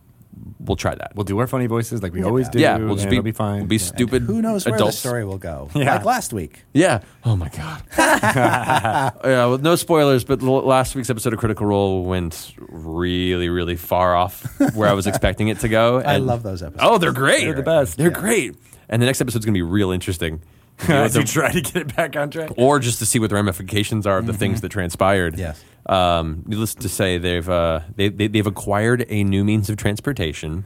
we'll 0.59 0.75
try 0.75 0.95
that. 0.95 1.13
We'll 1.15 1.23
do 1.25 1.37
our 1.39 1.47
funny 1.47 1.67
voices 1.67 2.01
like 2.03 2.13
we 2.13 2.23
always 2.23 2.47
do. 2.49 2.59
yeah, 2.59 2.77
we'll 2.77 2.95
just 2.95 3.09
be, 3.09 3.15
it'll 3.17 3.23
be 3.23 3.31
fine. 3.31 3.59
We'll 3.61 3.67
be 3.67 3.75
Yeah. 3.77 3.85
stupid. 3.85 4.21
Who 4.23 4.41
knows 4.41 4.65
where 4.65 4.75
adults. 4.75 4.95
the 5.01 5.07
story 5.09 5.25
will 5.25 5.37
go? 5.37 5.69
Yeah. 5.75 5.95
Like 5.95 6.05
last 6.05 6.33
week. 6.33 6.63
Yeah. 6.73 7.01
Oh 7.23 7.35
my 7.35 7.49
god. 7.49 7.83
yeah. 7.97 9.11
Well, 9.23 9.57
no 9.57 9.75
spoilers, 9.75 10.23
but 10.23 10.41
l- 10.41 10.61
last 10.65 10.95
week's 10.95 11.09
episode 11.09 11.33
of 11.33 11.39
Critical 11.39 11.65
Role 11.65 12.03
went 12.03 12.53
really, 12.69 13.49
really 13.49 13.75
far 13.75 14.15
off 14.15 14.43
where 14.75 14.87
I 14.89 14.93
was 14.93 15.07
expecting 15.07 15.47
it 15.49 15.59
to 15.59 15.67
go. 15.69 15.97
I 16.05 16.15
and- 16.15 16.25
love 16.25 16.43
those 16.43 16.63
episodes. 16.63 16.83
Oh, 16.85 16.97
they're 16.97 17.11
great. 17.13 17.41
They're 17.45 17.53
the 17.53 17.63
best. 17.63 17.97
They're 17.97 18.11
Yeah. 18.11 18.19
great. 18.19 18.55
And 18.89 19.01
the 19.01 19.05
next 19.05 19.21
episode's 19.21 19.45
going 19.45 19.53
to 19.53 19.57
be 19.57 19.61
real 19.61 19.91
interesting. 19.91 20.41
You 20.87 20.93
know, 20.95 21.03
As 21.03 21.15
you 21.15 21.23
try 21.23 21.51
to 21.51 21.61
get 21.61 21.75
it 21.75 21.95
back 21.95 22.15
on 22.15 22.31
track. 22.31 22.49
or 22.57 22.79
just 22.79 22.97
to 22.99 23.05
see 23.05 23.19
what 23.19 23.29
the 23.29 23.35
ramifications 23.35 24.07
are 24.07 24.17
of 24.17 24.25
the 24.25 24.33
things 24.33 24.61
that 24.61 24.69
transpired. 24.69 25.37
Yes. 25.37 25.63
Um, 25.85 26.43
needless 26.47 26.73
to 26.75 26.89
say, 26.89 27.17
they've 27.19 27.47
uh, 27.47 27.81
they, 27.95 28.09
they, 28.09 28.27
they've 28.27 28.47
acquired 28.47 29.05
a 29.09 29.23
new 29.23 29.43
means 29.43 29.69
of 29.69 29.77
transportation, 29.77 30.65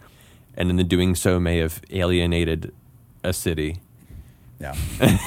and 0.56 0.70
in 0.70 0.76
the 0.78 0.84
doing 0.86 1.16
so, 1.16 1.38
may 1.40 1.58
have 1.58 1.82
alienated 1.90 2.74
a 3.26 3.34
city. 3.34 3.82
Yeah. 4.60 4.76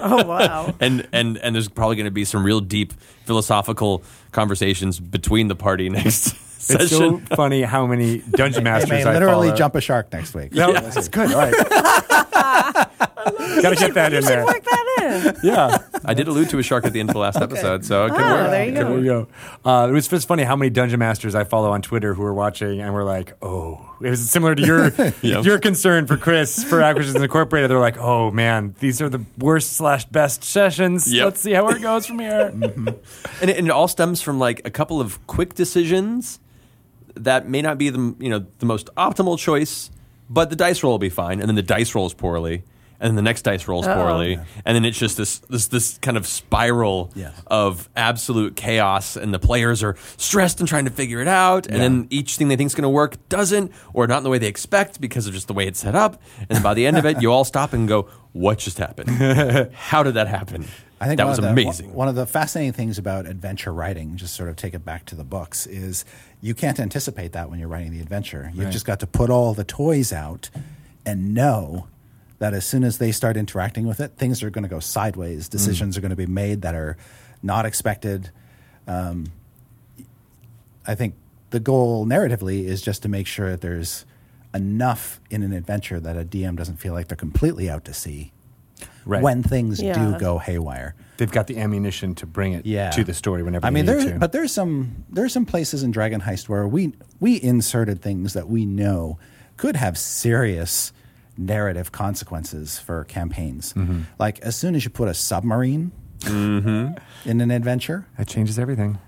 Oh 0.00 0.24
wow. 0.26 0.74
and 0.80 1.06
and 1.12 1.38
and 1.38 1.54
there's 1.54 1.68
probably 1.68 1.94
going 1.96 2.04
to 2.06 2.10
be 2.10 2.24
some 2.24 2.44
real 2.44 2.58
deep 2.60 2.92
philosophical 3.24 4.02
conversations 4.32 4.98
between 4.98 5.46
the 5.48 5.54
party 5.54 5.88
next 5.88 6.28
It's 6.34 6.66
so 6.66 6.78
session. 6.78 7.26
funny 7.26 7.62
how 7.62 7.86
many 7.86 8.18
dungeon 8.32 8.64
They 8.64 8.70
masters 8.70 8.90
may 8.90 9.04
I 9.04 9.12
literally 9.12 9.48
follow. 9.48 9.56
jump 9.56 9.74
a 9.76 9.80
shark 9.80 10.12
next 10.12 10.34
week. 10.34 10.52
No, 10.52 10.70
it's 10.74 11.08
good. 11.08 11.30
All 11.32 11.38
right. 11.38 11.54
Got 13.62 13.70
to 13.70 13.76
get 13.76 13.94
that 13.94 14.12
in 14.12 14.24
there. 14.24 14.44
Work 14.44 14.64
that 14.64 15.34
in. 15.34 15.36
Yeah. 15.48 15.78
I 16.04 16.14
did 16.14 16.28
allude 16.28 16.50
to 16.50 16.58
a 16.58 16.62
shark 16.62 16.84
at 16.84 16.92
the 16.92 17.00
end 17.00 17.08
of 17.10 17.14
the 17.14 17.18
last 17.20 17.36
episode, 17.40 17.84
so 17.84 18.06
it 18.06 18.10
could 18.10 18.18
work. 18.20 18.50
there 18.50 18.64
you 18.66 18.72
There 18.72 18.84
go. 18.84 18.94
we 18.96 19.04
go. 19.04 19.28
Uh, 19.64 19.86
it 19.88 19.92
was 19.92 20.06
just 20.08 20.28
funny 20.28 20.42
how 20.42 20.54
many 20.56 20.70
dungeon 20.70 20.98
masters 20.98 21.34
I 21.34 21.44
follow 21.44 21.70
on 21.72 21.82
Twitter 21.82 22.14
who 22.14 22.22
are 22.24 22.34
watching 22.34 22.80
and 22.80 22.92
were 22.92 23.04
like, 23.04 23.34
"Oh, 23.42 23.80
it 24.02 24.10
was 24.10 24.28
similar 24.30 24.54
to 24.54 24.62
your 24.62 24.88
Yep. 25.22 25.22
your 25.44 25.58
concern 25.58 26.06
for 26.06 26.16
Chris 26.16 26.62
for 26.64 26.82
Acquisitions 26.82 27.22
Incorporated." 27.22 27.70
They're 27.70 27.78
like, 27.78 27.98
"Oh 27.98 28.30
man, 28.30 28.74
these 28.80 29.00
are 29.00 29.08
the 29.08 29.24
worst 29.38 29.72
slash 29.74 30.04
best 30.06 30.44
sessions. 30.44 31.12
Yep. 31.12 31.24
Let's 31.24 31.40
see 31.40 31.52
how 31.52 31.68
it 31.68 31.80
goes 31.80 32.06
from 32.06 32.18
here." 32.18 32.52
And 33.40 33.50
it, 33.50 33.56
and 33.58 33.66
it 33.66 33.70
all 33.70 33.88
stems 33.88 34.20
from 34.22 34.38
like 34.38 34.62
a 34.66 34.70
couple 34.70 35.00
of 35.00 35.24
quick 35.26 35.54
decisions 35.54 36.38
that 37.14 37.48
may 37.48 37.62
not 37.62 37.78
be 37.78 37.90
the 37.90 38.14
you 38.18 38.28
know 38.30 38.46
the 38.58 38.66
most 38.66 38.88
optimal 38.96 39.38
choice, 39.38 39.90
but 40.30 40.50
the 40.50 40.56
dice 40.56 40.82
roll 40.82 40.92
will 40.92 40.98
be 40.98 41.08
fine, 41.08 41.40
and 41.40 41.48
then 41.48 41.54
the 41.56 41.62
dice 41.62 41.94
rolls 41.94 42.14
poorly, 42.14 42.62
and 43.00 43.08
then 43.10 43.16
the 43.16 43.22
next 43.22 43.42
dice 43.42 43.66
rolls 43.68 43.86
Oh. 43.86 43.94
poorly, 43.94 44.38
and 44.64 44.74
then 44.74 44.84
it's 44.84 44.98
just 44.98 45.16
this 45.16 45.38
this 45.50 45.66
this 45.68 45.98
kind 45.98 46.16
of 46.16 46.26
spiral 46.26 47.10
Yes. 47.14 47.32
of 47.46 47.88
absolute 47.96 48.56
chaos, 48.56 49.16
and 49.16 49.32
the 49.34 49.38
players 49.38 49.82
are 49.82 49.96
stressed 50.16 50.60
and 50.60 50.68
trying 50.68 50.84
to 50.84 50.90
figure 50.90 51.20
it 51.20 51.28
out, 51.28 51.66
and 51.66 51.80
then 51.80 52.06
each 52.10 52.36
thing 52.36 52.48
they 52.48 52.56
think 52.56 52.68
is 52.68 52.74
going 52.74 52.82
to 52.82 52.88
work 52.88 53.16
doesn't, 53.28 53.72
or 53.92 54.06
not 54.06 54.18
in 54.18 54.24
the 54.24 54.30
way 54.30 54.38
they 54.38 54.46
expect 54.48 55.00
because 55.00 55.26
of 55.26 55.32
just 55.34 55.46
the 55.48 55.54
way 55.54 55.66
it's 55.66 55.80
set 55.80 55.94
up, 55.94 56.20
and 56.38 56.48
then 56.50 56.62
by 56.62 56.74
the 56.74 56.86
end 56.86 56.96
of 56.96 57.04
it, 57.04 57.20
you 57.20 57.32
all 57.32 57.44
stop 57.44 57.72
and 57.72 57.86
go, 57.88 58.08
"What 58.32 58.58
just 58.58 58.78
happened? 58.78 59.10
How 59.74 60.02
did 60.02 60.14
that 60.14 60.28
happen?" 60.28 60.66
I 61.00 61.06
think 61.06 61.18
that 61.18 61.26
was 61.26 61.38
the, 61.38 61.50
amazing. 61.50 61.92
One 61.92 62.08
of 62.08 62.14
the 62.14 62.24
fascinating 62.24 62.72
things 62.72 62.96
about 62.96 63.26
adventure 63.26 63.72
writing, 63.74 64.16
just 64.16 64.34
sort 64.34 64.48
of 64.48 64.56
take 64.56 64.72
it 64.72 64.84
back 64.86 65.04
to 65.06 65.14
the 65.14 65.24
books, 65.24 65.66
is 65.66 66.04
you 66.40 66.54
can't 66.54 66.80
anticipate 66.80 67.32
that 67.32 67.50
when 67.50 67.58
you're 67.58 67.68
writing 67.68 67.90
the 67.92 68.00
adventure. 68.00 68.50
You've 68.54 68.64
Right. 68.66 68.72
just 68.72 68.86
got 68.86 69.00
to 69.00 69.06
put 69.06 69.28
all 69.28 69.52
the 69.52 69.64
toys 69.64 70.12
out 70.12 70.48
and 71.04 71.34
know 71.34 71.88
that 72.38 72.52
as 72.54 72.64
soon 72.66 72.84
as 72.84 72.98
they 72.98 73.12
start 73.12 73.36
interacting 73.36 73.86
with 73.86 74.00
it, 74.00 74.12
things 74.16 74.42
are 74.42 74.50
going 74.50 74.64
to 74.64 74.68
go 74.68 74.80
sideways. 74.80 75.48
Decisions 75.48 75.96
are 75.96 76.00
going 76.00 76.10
to 76.10 76.16
be 76.16 76.26
made 76.26 76.62
that 76.62 76.74
are 76.74 76.96
not 77.42 77.64
expected. 77.66 78.30
Um, 78.88 79.26
I 80.86 80.94
think 80.94 81.14
the 81.50 81.60
goal 81.60 82.06
narratively 82.06 82.64
is 82.64 82.82
just 82.82 83.02
to 83.02 83.08
make 83.08 83.26
sure 83.26 83.50
that 83.50 83.60
there's 83.60 84.04
enough 84.52 85.20
in 85.30 85.42
an 85.42 85.52
adventure 85.52 85.98
that 86.00 86.16
a 86.16 86.24
DM 86.24 86.56
doesn't 86.56 86.76
feel 86.76 86.92
like 86.92 87.08
they're 87.08 87.16
completely 87.16 87.68
out 87.70 87.84
to 87.86 87.94
sea 87.94 88.32
Right. 89.06 89.22
when 89.22 89.42
things 89.42 89.80
Yeah. 89.80 90.12
do 90.12 90.18
go 90.18 90.38
haywire. 90.38 90.94
They've 91.16 91.30
got 91.30 91.46
the 91.46 91.58
ammunition 91.58 92.14
to 92.16 92.26
bring 92.26 92.52
it 92.54 92.66
Yeah. 92.66 92.90
to 92.90 93.04
the 93.04 93.14
story 93.14 93.42
whenever 93.42 93.66
I 93.66 93.70
mean, 93.70 93.86
there's 93.86 94.10
but 94.18 94.32
there's 94.32 94.52
some 94.52 95.04
there's 95.10 95.32
some 95.32 95.44
places 95.46 95.82
in 95.82 95.90
Dragon 95.90 96.20
Heist 96.22 96.48
where 96.48 96.66
we 96.66 96.92
we 97.20 97.40
inserted 97.40 98.00
things 98.02 98.32
that 98.32 98.48
we 98.48 98.64
know 98.66 99.18
could 99.56 99.76
have 99.76 99.96
serious 99.98 100.92
narrative 101.36 101.90
consequences 101.92 102.78
for 102.78 103.04
campaigns. 103.04 103.72
Mm-hmm. 103.74 104.02
Like 104.18 104.38
as 104.40 104.54
soon 104.56 104.74
as 104.74 104.84
you 104.84 104.90
put 104.90 105.08
a 105.08 105.14
submarine 105.14 105.92
Mm-hmm. 106.20 107.28
in 107.28 107.40
an 107.42 107.50
adventure, 107.50 108.06
that 108.16 108.26
changes 108.26 108.58
everything. 108.58 108.98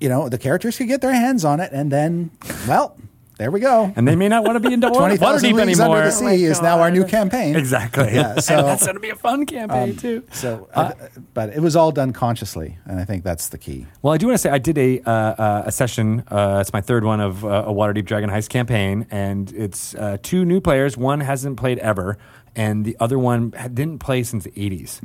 you 0.00 0.08
know 0.08 0.28
the 0.28 0.38
characters 0.38 0.76
could 0.78 0.88
get 0.88 1.00
their 1.00 1.12
hands 1.12 1.44
on 1.44 1.60
it, 1.60 1.70
and 1.72 1.92
then 1.92 2.30
well, 2.66 2.96
there 3.40 3.50
we 3.50 3.58
go. 3.60 3.90
And 3.96 4.06
they 4.06 4.16
may 4.16 4.28
not 4.28 4.44
want 4.44 4.62
to 4.62 4.68
be 4.68 4.74
into 4.74 4.88
water, 4.88 4.98
Twenty 4.98 5.18
water 5.18 5.38
deep 5.40 5.56
anymore. 5.56 5.96
under 5.96 6.04
the 6.04 6.12
sea 6.12 6.46
Oh 6.46 6.50
is 6.50 6.60
now 6.60 6.78
our 6.80 6.90
new 6.90 7.06
campaign. 7.06 7.56
Exactly. 7.56 8.12
Yeah, 8.14 8.38
so- 8.40 8.58
and 8.58 8.66
that's 8.68 8.84
going 8.84 8.96
to 8.96 9.00
be 9.00 9.08
a 9.08 9.16
fun 9.16 9.46
campaign 9.46 9.96
too. 9.96 10.24
So, 10.30 10.68
uh, 10.74 10.92
but 11.32 11.48
it 11.48 11.60
was 11.60 11.74
all 11.74 11.90
done 11.90 12.12
consciously, 12.12 12.76
and 12.84 13.00
I 13.00 13.06
think 13.06 13.24
that's 13.24 13.48
the 13.48 13.56
key. 13.56 13.86
Well, 14.02 14.12
I 14.12 14.18
do 14.18 14.26
want 14.26 14.34
to 14.34 14.38
say 14.42 14.50
I 14.50 14.58
did 14.58 14.76
a 14.76 15.00
uh, 15.00 15.10
uh, 15.10 15.62
a 15.66 15.72
session. 15.72 16.22
Uh, 16.28 16.58
it's 16.60 16.74
my 16.74 16.82
third 16.82 17.02
one 17.04 17.20
of 17.20 17.42
uh, 17.42 17.64
a 17.66 17.72
Waterdeep 17.72 18.04
Dragon 18.04 18.28
Heist 18.28 18.50
campaign, 18.50 19.06
and 19.10 19.50
it's 19.54 19.94
uh, 19.94 20.18
two 20.22 20.44
new 20.44 20.60
players. 20.60 20.98
One 20.98 21.20
hasn't 21.20 21.56
played 21.56 21.78
ever, 21.78 22.18
and 22.54 22.84
the 22.84 22.94
other 23.00 23.18
one 23.18 23.54
didn't 23.72 24.00
play 24.00 24.22
since 24.22 24.44
the 24.44 24.50
80s. 24.50 25.00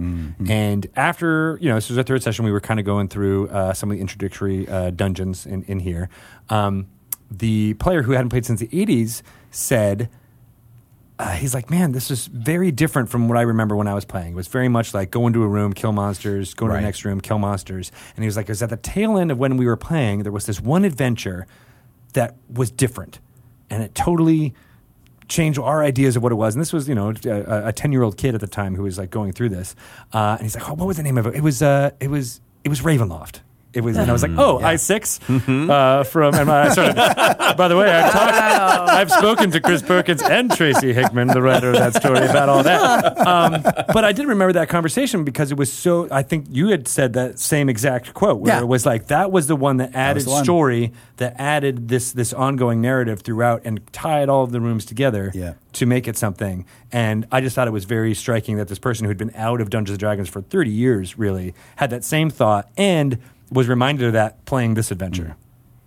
And 0.49 0.87
after 0.97 1.57
you 1.61 1.69
know, 1.69 1.75
this 1.75 1.87
was 1.87 1.97
our 1.97 2.03
third 2.03 2.21
session. 2.21 2.43
We 2.43 2.51
were 2.51 2.59
kind 2.59 2.81
of 2.81 2.85
going 2.85 3.07
through 3.07 3.47
uh, 3.47 3.73
some 3.73 3.89
of 3.89 3.95
the 3.95 4.01
introductory 4.01 4.67
uh, 4.67 4.89
dungeons 4.89 5.45
in 5.45 5.63
in 5.63 5.79
here. 5.79 6.09
Um, 6.49 6.87
the 7.31 7.73
player 7.75 8.03
who 8.03 8.11
hadn't 8.13 8.29
played 8.29 8.45
since 8.45 8.59
the 8.59 8.67
80s 8.67 9.21
said 9.51 10.09
uh, 11.17 11.31
he's 11.31 11.53
like, 11.53 11.69
man, 11.69 11.93
this 11.93 12.11
is 12.11 12.27
very 12.27 12.71
different 12.71 13.07
from 13.09 13.29
what 13.29 13.37
I 13.37 13.41
remember 13.43 13.73
when 13.75 13.87
I 13.87 13.93
was 13.93 14.03
playing. 14.03 14.33
It 14.33 14.35
was 14.35 14.47
very 14.49 14.67
much 14.67 14.93
like 14.93 15.11
go 15.11 15.27
into 15.27 15.43
a 15.43 15.47
room, 15.47 15.71
kill 15.71 15.93
monsters, 15.93 16.53
go 16.53 16.67
to 16.67 16.73
Right. 16.73 16.79
the 16.79 16.85
next 16.85 17.05
room, 17.05 17.21
kill 17.21 17.39
monsters. 17.39 17.89
And 18.17 18.23
he 18.23 18.27
was 18.27 18.35
like, 18.35 18.47
it 18.47 18.51
was 18.51 18.61
at 18.61 18.69
the 18.69 18.75
tail 18.77 19.17
end 19.17 19.31
of 19.31 19.37
when 19.39 19.55
we 19.55 19.65
were 19.65 19.77
playing, 19.77 20.23
there 20.23 20.31
was 20.33 20.45
this 20.45 20.59
one 20.59 20.83
adventure 20.83 21.47
that 22.13 22.35
was 22.53 22.69
different. 22.69 23.19
And 23.69 23.81
it 23.81 23.95
totally 23.95 24.53
changed 25.29 25.57
our 25.57 25.83
ideas 25.85 26.17
of 26.17 26.21
what 26.23 26.33
it 26.33 26.35
was. 26.35 26.53
And 26.53 26.61
this 26.61 26.73
was, 26.73 26.89
you 26.89 26.95
know, 26.95 27.13
a 27.25 27.71
10 27.71 27.93
year 27.93 28.03
old 28.03 28.17
kid 28.17 28.35
at 28.35 28.41
the 28.41 28.47
time 28.47 28.75
who 28.75 28.83
was 28.83 28.97
like 28.97 29.09
going 29.09 29.31
through 29.31 29.49
this. 29.49 29.73
Uh, 30.13 30.35
and 30.37 30.41
he's 30.41 30.55
like, 30.55 30.69
oh, 30.69 30.73
what 30.73 30.85
was 30.85 30.97
the 30.97 31.03
name 31.03 31.17
of 31.17 31.25
it? 31.27 31.35
It 31.35 31.41
was, 31.41 31.61
uh, 31.61 31.91
it 32.01 32.09
was, 32.09 32.41
it 32.65 32.69
was 32.69 32.81
Ravenloft. 32.81 33.39
It 33.75 33.83
was, 33.83 33.97
and 33.97 34.09
I 34.09 34.13
was 34.13 34.23
like, 34.23 34.31
oh, 34.37 34.59
I 34.59 34.77
6 34.77 35.19
uh, 35.29 36.03
from, 36.05 36.33
and 36.33 36.49
I 36.49 36.69
started, 36.69 36.95
by 37.57 37.67
the 37.67 37.75
way, 37.75 37.91
I've 37.91 38.11
talked, 38.11 38.89
I've 38.89 39.11
spoken 39.11 39.51
to 39.51 39.59
Chris 39.59 39.81
Perkins 39.81 40.21
and 40.23 40.49
Tracy 40.49 40.93
Hickman, 40.93 41.27
the 41.27 41.41
writer 41.41 41.69
of 41.71 41.75
that 41.77 41.93
story, 41.95 42.19
about 42.25 42.47
all 42.47 42.63
that. 42.63 43.17
Um, 43.27 43.61
but 43.93 44.05
I 44.05 44.13
did 44.13 44.27
remember 44.27 44.53
that 44.53 44.69
conversation 44.69 45.23
because 45.25 45.51
it 45.51 45.57
was 45.57 45.71
so. 45.71 46.07
I 46.09 46.23
think 46.23 46.45
you 46.49 46.69
had 46.69 46.87
said 46.87 47.13
that 47.13 47.37
same 47.39 47.67
exact 47.69 48.13
quote 48.13 48.39
where 48.39 48.53
Yeah. 48.55 48.61
it 48.61 48.67
was 48.67 48.85
like 48.85 49.07
that 49.07 49.31
was 49.31 49.47
the 49.47 49.55
one 49.57 49.77
that 49.77 49.93
added 49.93 50.23
the 50.23 50.29
one. 50.29 50.43
story 50.43 50.93
that 51.17 51.35
added 51.37 51.89
this 51.89 52.11
this 52.13 52.31
ongoing 52.33 52.79
narrative 52.81 53.21
throughout 53.21 53.61
and 53.65 53.81
tied 53.91 54.29
all 54.29 54.43
of 54.43 54.51
the 54.51 54.61
rooms 54.61 54.85
together 54.85 55.31
Yeah. 55.33 55.53
to 55.73 55.85
make 55.85 56.07
it 56.07 56.17
something. 56.17 56.65
And 56.93 57.27
I 57.31 57.41
just 57.41 57.55
thought 57.55 57.67
it 57.67 57.71
was 57.71 57.83
very 57.85 58.13
striking 58.13 58.55
that 58.57 58.69
this 58.69 58.79
person 58.79 59.05
who'd 59.05 59.17
been 59.17 59.31
out 59.35 59.59
of 59.59 59.69
Dungeons 59.69 59.95
and 59.95 59.99
Dragons 59.99 60.29
for 60.29 60.41
thirty 60.41 60.71
years 60.71 61.17
really 61.17 61.53
had 61.75 61.89
that 61.89 62.03
same 62.05 62.29
thought 62.29 62.69
and 62.77 63.17
was 63.51 63.67
reminded 63.67 64.07
of 64.07 64.13
that 64.13 64.43
playing 64.45 64.73
this 64.75 64.91
adventure. 64.91 65.35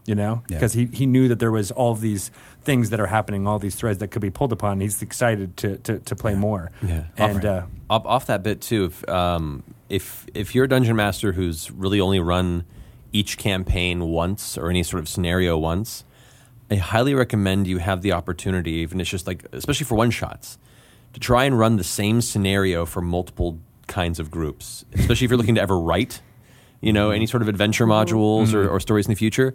You 0.06 0.14
know, 0.14 0.42
Yeah. 0.48 0.56
because 0.56 0.72
he, 0.72 0.86
he 0.86 1.04
knew 1.04 1.28
that 1.28 1.38
there 1.38 1.50
was 1.50 1.70
all 1.70 1.92
of 1.92 2.00
these 2.00 2.30
things 2.62 2.88
that 2.90 2.98
are 2.98 3.08
happening, 3.08 3.46
all 3.46 3.58
these 3.58 3.74
threads 3.74 3.98
that 3.98 4.08
could 4.08 4.22
be 4.22 4.30
pulled 4.30 4.52
upon. 4.54 4.80
He's 4.80 5.02
excited 5.02 5.56
to 5.58 5.76
to, 5.78 5.98
to 5.98 6.16
play 6.16 6.34
more. 6.34 6.70
Yeah. 6.82 7.04
and 7.18 7.44
uh, 7.44 7.62
off, 7.90 8.06
off 8.06 8.26
that 8.26 8.42
bit 8.42 8.62
too, 8.62 8.86
if, 8.86 9.06
um, 9.08 9.62
if 9.90 10.24
if 10.32 10.54
you're 10.54 10.64
a 10.64 10.68
dungeon 10.68 10.96
master 10.96 11.32
who's 11.32 11.70
really 11.70 12.00
only 12.00 12.20
run 12.20 12.64
each 13.12 13.36
campaign 13.36 14.06
once 14.06 14.56
or 14.56 14.70
any 14.70 14.82
sort 14.82 15.00
of 15.00 15.08
scenario 15.10 15.58
once, 15.58 16.04
I 16.70 16.76
highly 16.76 17.12
recommend 17.14 17.66
you 17.66 17.76
have 17.78 18.00
the 18.00 18.12
opportunity, 18.12 18.72
even 18.80 19.00
it's 19.02 19.10
just 19.10 19.26
like, 19.26 19.44
especially 19.52 19.84
for 19.84 19.94
one 19.96 20.10
shots, 20.10 20.58
to 21.12 21.20
try 21.20 21.44
and 21.44 21.58
run 21.58 21.76
the 21.76 21.84
same 21.84 22.22
scenario 22.22 22.86
for 22.86 23.02
multiple 23.02 23.58
kinds 23.86 24.18
of 24.18 24.30
groups. 24.30 24.86
Especially 24.94 25.26
if 25.26 25.30
you're 25.30 25.38
looking 25.38 25.54
to 25.56 25.60
ever 25.62 25.78
write, 25.78 26.22
you 26.80 26.92
know, 26.92 27.10
any 27.10 27.26
sort 27.26 27.42
of 27.42 27.48
adventure 27.48 27.86
mm-hmm. 27.86 28.14
modules 28.14 28.54
or, 28.54 28.64
mm-hmm. 28.64 28.74
or 28.74 28.80
stories 28.80 29.06
in 29.06 29.10
the 29.10 29.16
future. 29.16 29.54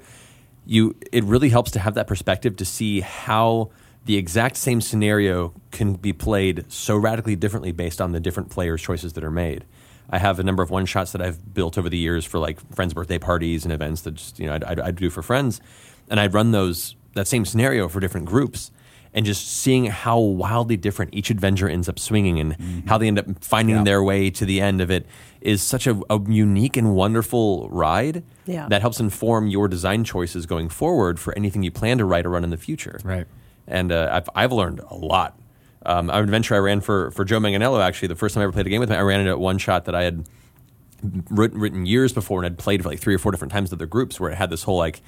You, 0.65 0.95
it 1.11 1.23
really 1.25 1.49
helps 1.49 1.71
to 1.71 1.79
have 1.79 1.93
that 1.95 2.07
perspective 2.07 2.55
to 2.57 2.65
see 2.65 3.01
how 3.01 3.69
the 4.05 4.17
exact 4.17 4.57
same 4.57 4.81
scenario 4.81 5.53
can 5.71 5.93
be 5.93 6.13
played 6.13 6.65
so 6.71 6.97
radically 6.97 7.35
differently 7.35 7.71
based 7.71 8.01
on 8.01 8.11
the 8.11 8.19
different 8.19 8.49
players' 8.49 8.81
choices 8.81 9.13
that 9.13 9.23
are 9.23 9.31
made. 9.31 9.65
I 10.09 10.19
have 10.19 10.39
a 10.39 10.43
number 10.43 10.61
of 10.61 10.69
one 10.69 10.85
shots 10.85 11.13
that 11.13 11.21
I've 11.21 11.53
built 11.53 11.77
over 11.77 11.89
the 11.89 11.97
years 11.97 12.25
for 12.25 12.37
like 12.37 12.59
friends' 12.75 12.93
birthday 12.93 13.17
parties 13.17 13.63
and 13.63 13.73
events 13.73 14.01
that 14.01 14.15
just 14.15 14.39
you 14.39 14.47
know 14.47 14.55
I'd, 14.55 14.63
I'd, 14.63 14.79
I'd 14.79 14.95
do 14.95 15.09
for 15.09 15.21
friends, 15.21 15.61
and 16.09 16.19
I'd 16.19 16.33
run 16.33 16.51
those 16.51 16.95
that 17.13 17.27
same 17.27 17.45
scenario 17.45 17.87
for 17.87 17.99
different 17.99 18.25
groups, 18.25 18.71
and 19.14 19.26
just 19.26 19.48
seeing 19.48 19.85
how 19.85 20.18
wildly 20.18 20.76
different 20.77 21.14
each 21.14 21.30
adventure 21.30 21.69
ends 21.69 21.88
up 21.88 21.99
swinging 21.99 22.40
and 22.40 22.84
how 22.88 22.98
they 22.98 23.07
end 23.07 23.19
up 23.19 23.26
finding 23.41 23.76
Yeah. 23.77 23.84
their 23.84 24.03
way 24.03 24.30
to 24.31 24.45
the 24.45 24.60
end 24.60 24.81
of 24.81 24.90
it 24.90 25.06
is 25.41 25.61
such 25.61 25.85
a, 25.88 25.99
a 26.10 26.19
unique 26.27 26.76
and 26.77 26.95
wonderful 26.95 27.69
ride 27.69 28.23
Yeah. 28.45 28.68
that 28.69 28.81
helps 28.81 28.99
inform 28.99 29.48
your 29.48 29.68
design 29.68 30.03
choices 30.03 30.45
going 30.45 30.69
forward 30.69 31.19
for 31.19 31.34
anything 31.38 31.64
you 31.64 31.72
plan 31.72 31.98
to 31.99 32.06
write 32.06 32.26
or 32.26 32.30
run 32.31 32.44
in 32.44 32.49
the 32.49 32.57
future. 32.57 32.99
Right. 33.03 33.27
And 33.68 33.91
uh, 33.91 34.10
I've, 34.11 34.30
I've 34.35 34.52
learned 34.52 34.80
a 34.90 34.95
lot. 34.95 35.38
Um, 35.85 36.10
an 36.10 36.23
adventure 36.23 36.56
I 36.56 36.60
ran 36.60 36.81
for, 36.81 37.11
for 37.11 37.23
Joe 37.26 37.40
Manganiello, 37.40 37.81
actually, 37.84 38.07
the 38.07 38.15
first 38.15 38.34
time 38.35 38.41
I 38.41 38.45
ever 38.45 38.53
played 38.53 38.65
a 38.65 38.69
game 38.69 38.80
with 38.80 38.90
him, 38.90 38.98
I 38.98 39.02
ran 39.02 39.19
it 39.19 39.30
at 39.30 39.38
one 39.40 39.57
shot 39.57 39.85
that 39.85 39.94
I 39.95 40.03
had 40.03 40.26
written, 41.30 41.60
written 41.60 41.85
years 41.85 42.14
before 42.14 42.40
and 42.40 42.45
had 42.45 42.57
played 42.57 42.81
for 42.84 42.90
like 42.90 42.99
three 42.99 43.14
or 43.14 43.19
four 43.19 43.31
different 43.31 43.52
times 43.52 43.69
with 43.69 43.80
other 43.80 43.85
groups 43.85 44.19
where 44.19 44.31
it 44.31 44.35
had 44.38 44.49
this 44.49 44.64
whole 44.64 44.77
like 44.77 45.02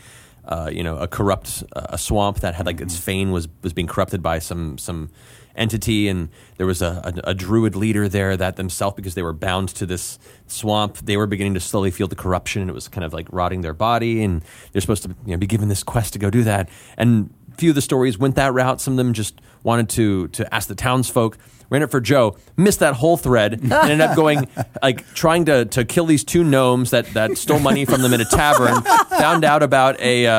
uh, 0.48 0.70
you 0.72 0.84
know 0.84 0.98
a 0.98 1.08
corrupt 1.08 1.64
uh, 1.76 1.88
a 1.90 1.98
swamp 1.98 2.40
that 2.40 2.56
had 2.56 2.66
like 2.66 2.82
its 2.82 2.98
fane 2.98 3.32
was 3.32 3.48
was 3.62 3.74
being 3.74 3.88
corrupted 3.88 4.22
by 4.22 4.40
some 4.40 4.78
some 4.78 5.10
entity 5.56 6.10
and 6.10 6.28
there 6.58 6.68
was 6.68 6.82
a, 6.82 7.14
a, 7.26 7.30
a 7.30 7.34
druid 7.34 7.76
leader 7.76 8.10
there 8.10 8.36
that 8.36 8.58
themselves 8.58 8.96
because 8.96 9.16
they 9.16 9.22
were 9.22 9.32
bound 9.32 9.70
to 9.70 9.86
this 9.86 10.20
swamp 10.48 10.98
they 10.98 11.16
were 11.16 11.28
beginning 11.28 11.54
to 11.54 11.62
slowly 11.62 11.90
feel 11.90 12.08
the 12.08 12.16
corruption 12.16 12.62
and 12.62 12.70
it 12.70 12.74
was 12.74 12.90
kind 12.90 13.06
of 13.06 13.14
like 13.14 13.28
rotting 13.32 13.62
their 13.62 13.74
body 13.74 14.22
and 14.22 14.44
they're 14.72 14.82
supposed 14.82 15.04
to 15.04 15.10
you 15.26 15.32
know, 15.32 15.38
be 15.38 15.48
given 15.48 15.70
this 15.70 15.82
quest 15.82 16.14
to 16.14 16.20
go 16.20 16.30
do 16.30 16.44
that. 16.44 16.68
And 16.98 17.34
few 17.58 17.70
of 17.70 17.76
the 17.76 17.82
stories 17.82 18.18
went 18.18 18.36
that 18.36 18.54
route. 18.54 18.82
Some 18.82 18.94
of 18.94 18.98
them 18.98 19.14
just 19.14 19.40
wanted 19.66 19.90
to 19.90 20.30
to 20.30 20.54
ask 20.54 20.70
the 20.70 20.76
townsfolk 20.76 21.38
ran 21.70 21.82
it 21.82 21.90
for 21.92 22.00
Joe, 22.00 22.38
missed 22.58 22.80
that 22.80 22.94
whole 22.94 23.18
thread, 23.18 23.54
and 23.62 23.74
ended 23.74 24.02
up 24.02 24.16
going 24.16 24.48
like 24.82 25.06
trying 25.14 25.46
to, 25.46 25.66
to 25.66 25.84
kill 25.84 26.06
these 26.06 26.24
two 26.24 26.44
gnomes 26.44 26.92
that, 26.92 27.08
that 27.14 27.38
stole 27.38 27.60
money 27.60 27.86
from 27.86 28.02
them 28.02 28.14
in 28.14 28.22
a 28.22 28.26
tavern. 28.26 28.82
Found 29.10 29.44
out 29.44 29.64
about 29.64 30.00
a, 30.00 30.28
uh, 30.28 30.34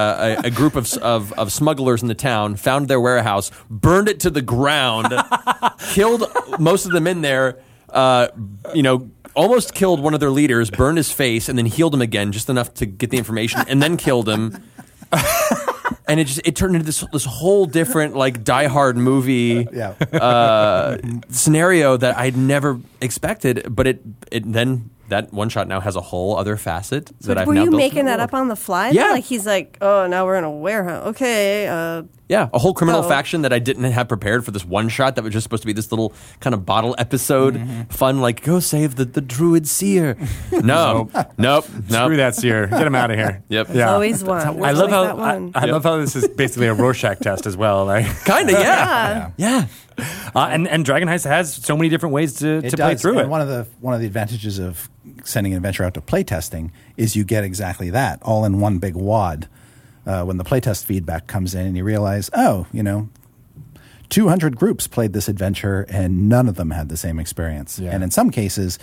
a, 0.44 0.46
a 0.46 0.50
group 0.50 0.76
of, 0.76 0.92
of 0.98 1.32
of 1.34 1.52
smugglers 1.52 2.00
in 2.02 2.08
the 2.08 2.14
town. 2.14 2.56
Found 2.56 2.88
their 2.88 3.00
warehouse, 3.00 3.50
burned 3.68 4.08
it 4.08 4.20
to 4.20 4.30
the 4.30 4.42
ground, 4.42 5.12
killed 5.90 6.24
most 6.58 6.86
of 6.86 6.92
them 6.92 7.06
in 7.06 7.22
there. 7.22 7.58
uh, 7.90 8.28
you 8.74 8.82
know, 8.82 9.10
almost 9.34 9.74
killed 9.74 10.00
one 10.00 10.14
of 10.14 10.20
their 10.20 10.30
leaders, 10.30 10.70
burned 10.70 10.96
his 10.96 11.10
face, 11.12 11.48
and 11.48 11.58
then 11.58 11.66
healed 11.66 11.92
him 11.94 12.02
again 12.02 12.32
just 12.32 12.48
enough 12.48 12.72
to 12.74 12.86
get 12.86 13.10
the 13.10 13.18
information, 13.18 13.60
and 13.68 13.82
then 13.82 13.96
killed 13.96 14.28
him. 14.28 14.62
And 16.08 16.20
it 16.20 16.24
just 16.26 16.40
it 16.44 16.54
turned 16.56 16.74
into 16.76 16.86
this 16.86 17.04
this 17.12 17.24
whole 17.24 17.66
different 17.66 18.16
like 18.16 18.44
Die 18.44 18.66
Hard 18.66 18.96
movie 18.96 19.66
Yeah. 19.72 19.90
uh, 20.12 20.98
scenario 21.30 21.96
that 21.96 22.16
I'd 22.16 22.36
never 22.36 22.80
expected. 23.00 23.66
But 23.74 23.86
it 23.86 24.02
it 24.30 24.50
then 24.52 24.90
that 25.08 25.32
one 25.32 25.48
shot 25.48 25.68
now 25.68 25.80
has 25.80 25.96
a 25.96 26.00
whole 26.00 26.36
other 26.36 26.56
facet 26.56 27.12
that 27.20 27.38
I've 27.38 27.46
Were 27.46 27.54
now 27.54 27.64
you 27.64 27.70
built 27.70 27.78
making 27.80 28.04
that 28.06 28.20
up 28.20 28.34
on 28.34 28.48
the 28.48 28.56
fly? 28.56 28.88
Yeah. 28.90 29.02
Then? 29.04 29.10
Like 29.12 29.24
he's 29.24 29.46
like, 29.46 29.78
oh, 29.80 30.06
now 30.06 30.24
we're 30.26 30.36
in 30.36 30.44
a 30.44 30.50
warehouse. 30.50 31.06
Okay. 31.08 31.66
Uh, 31.68 32.02
Yeah, 32.28 32.48
a 32.52 32.58
whole 32.58 32.74
criminal 32.74 33.04
Oh. 33.04 33.08
faction 33.08 33.42
that 33.42 33.52
I 33.52 33.60
didn't 33.60 33.84
have 33.84 34.08
prepared 34.08 34.44
for 34.44 34.50
this 34.50 34.64
one 34.64 34.88
shot 34.88 35.14
that 35.14 35.22
was 35.22 35.32
just 35.32 35.44
supposed 35.44 35.62
to 35.62 35.66
be 35.68 35.72
this 35.72 35.92
little 35.92 36.12
kind 36.40 36.54
of 36.54 36.66
bottle 36.66 36.96
episode, 36.98 37.54
Mm-hmm. 37.54 37.82
fun 37.84 38.20
like 38.20 38.42
go 38.42 38.58
save 38.58 38.96
the, 38.96 39.04
the 39.04 39.20
druid 39.20 39.68
seer. 39.68 40.16
No, 40.52 41.08
nope, 41.38 41.64
Screw 41.66 41.82
nope. 41.88 42.16
that 42.16 42.34
seer. 42.34 42.66
Get 42.66 42.86
him 42.86 42.94
out 42.96 43.10
of 43.12 43.16
here. 43.16 43.42
Yep. 43.48 43.68
Yeah. 43.74 43.92
always 43.92 44.24
one. 44.24 44.44
I 44.64 44.72
love 44.72 44.90
how 44.90 45.04
that 45.04 45.16
one. 45.18 45.52
I, 45.54 45.62
I 45.62 45.64
love 45.70 45.84
how 45.84 45.98
this 45.98 46.16
is 46.16 46.26
basically 46.28 46.66
a 46.66 46.74
Rorschach 46.74 47.20
test 47.20 47.46
as 47.46 47.56
well. 47.56 47.84
Like, 47.84 48.06
Kind 48.24 48.50
of, 48.50 48.58
yeah. 48.58 48.66
Yeah. 48.66 49.30
yeah, 49.36 49.66
uh, 49.98 50.48
and 50.50 50.68
and 50.68 50.84
Dragon 50.84 51.08
Heist 51.08 51.24
has 51.24 51.54
so 51.54 51.76
many 51.76 51.88
different 51.88 52.12
ways 52.14 52.34
to, 52.40 52.58
It 52.58 52.70
to 52.70 52.76
play 52.76 52.92
does. 52.94 53.02
through 53.02 53.12
and 53.18 53.20
it. 53.22 53.28
One 53.28 53.40
of 53.40 53.48
the 53.48 53.66
one 53.80 53.94
of 53.94 54.00
the 54.00 54.06
advantages 54.06 54.58
of 54.58 54.88
sending 55.24 55.52
an 55.52 55.56
adventure 55.56 55.84
out 55.84 55.94
to 55.94 56.00
playtesting 56.00 56.70
is 56.96 57.16
you 57.16 57.24
get 57.24 57.44
exactly 57.44 57.90
that 57.90 58.18
all 58.22 58.44
in 58.44 58.60
one 58.60 58.78
big 58.78 58.94
wad. 58.94 59.48
Uh, 60.06 60.22
when 60.24 60.36
the 60.36 60.44
playtest 60.44 60.84
feedback 60.84 61.26
comes 61.26 61.52
in, 61.52 61.66
and 61.66 61.76
you 61.76 61.82
realize, 61.82 62.30
oh, 62.32 62.64
you 62.72 62.80
know, 62.80 63.08
200 64.08 64.54
groups 64.56 64.86
played 64.86 65.12
this 65.12 65.28
adventure, 65.28 65.84
and 65.88 66.28
none 66.28 66.48
of 66.48 66.54
them 66.54 66.70
had 66.70 66.88
the 66.88 66.96
same 66.96 67.18
experience. 67.18 67.78
Yeah. 67.80 67.90
And 67.90 68.04
in 68.04 68.12
some 68.12 68.30
cases, 68.30 68.78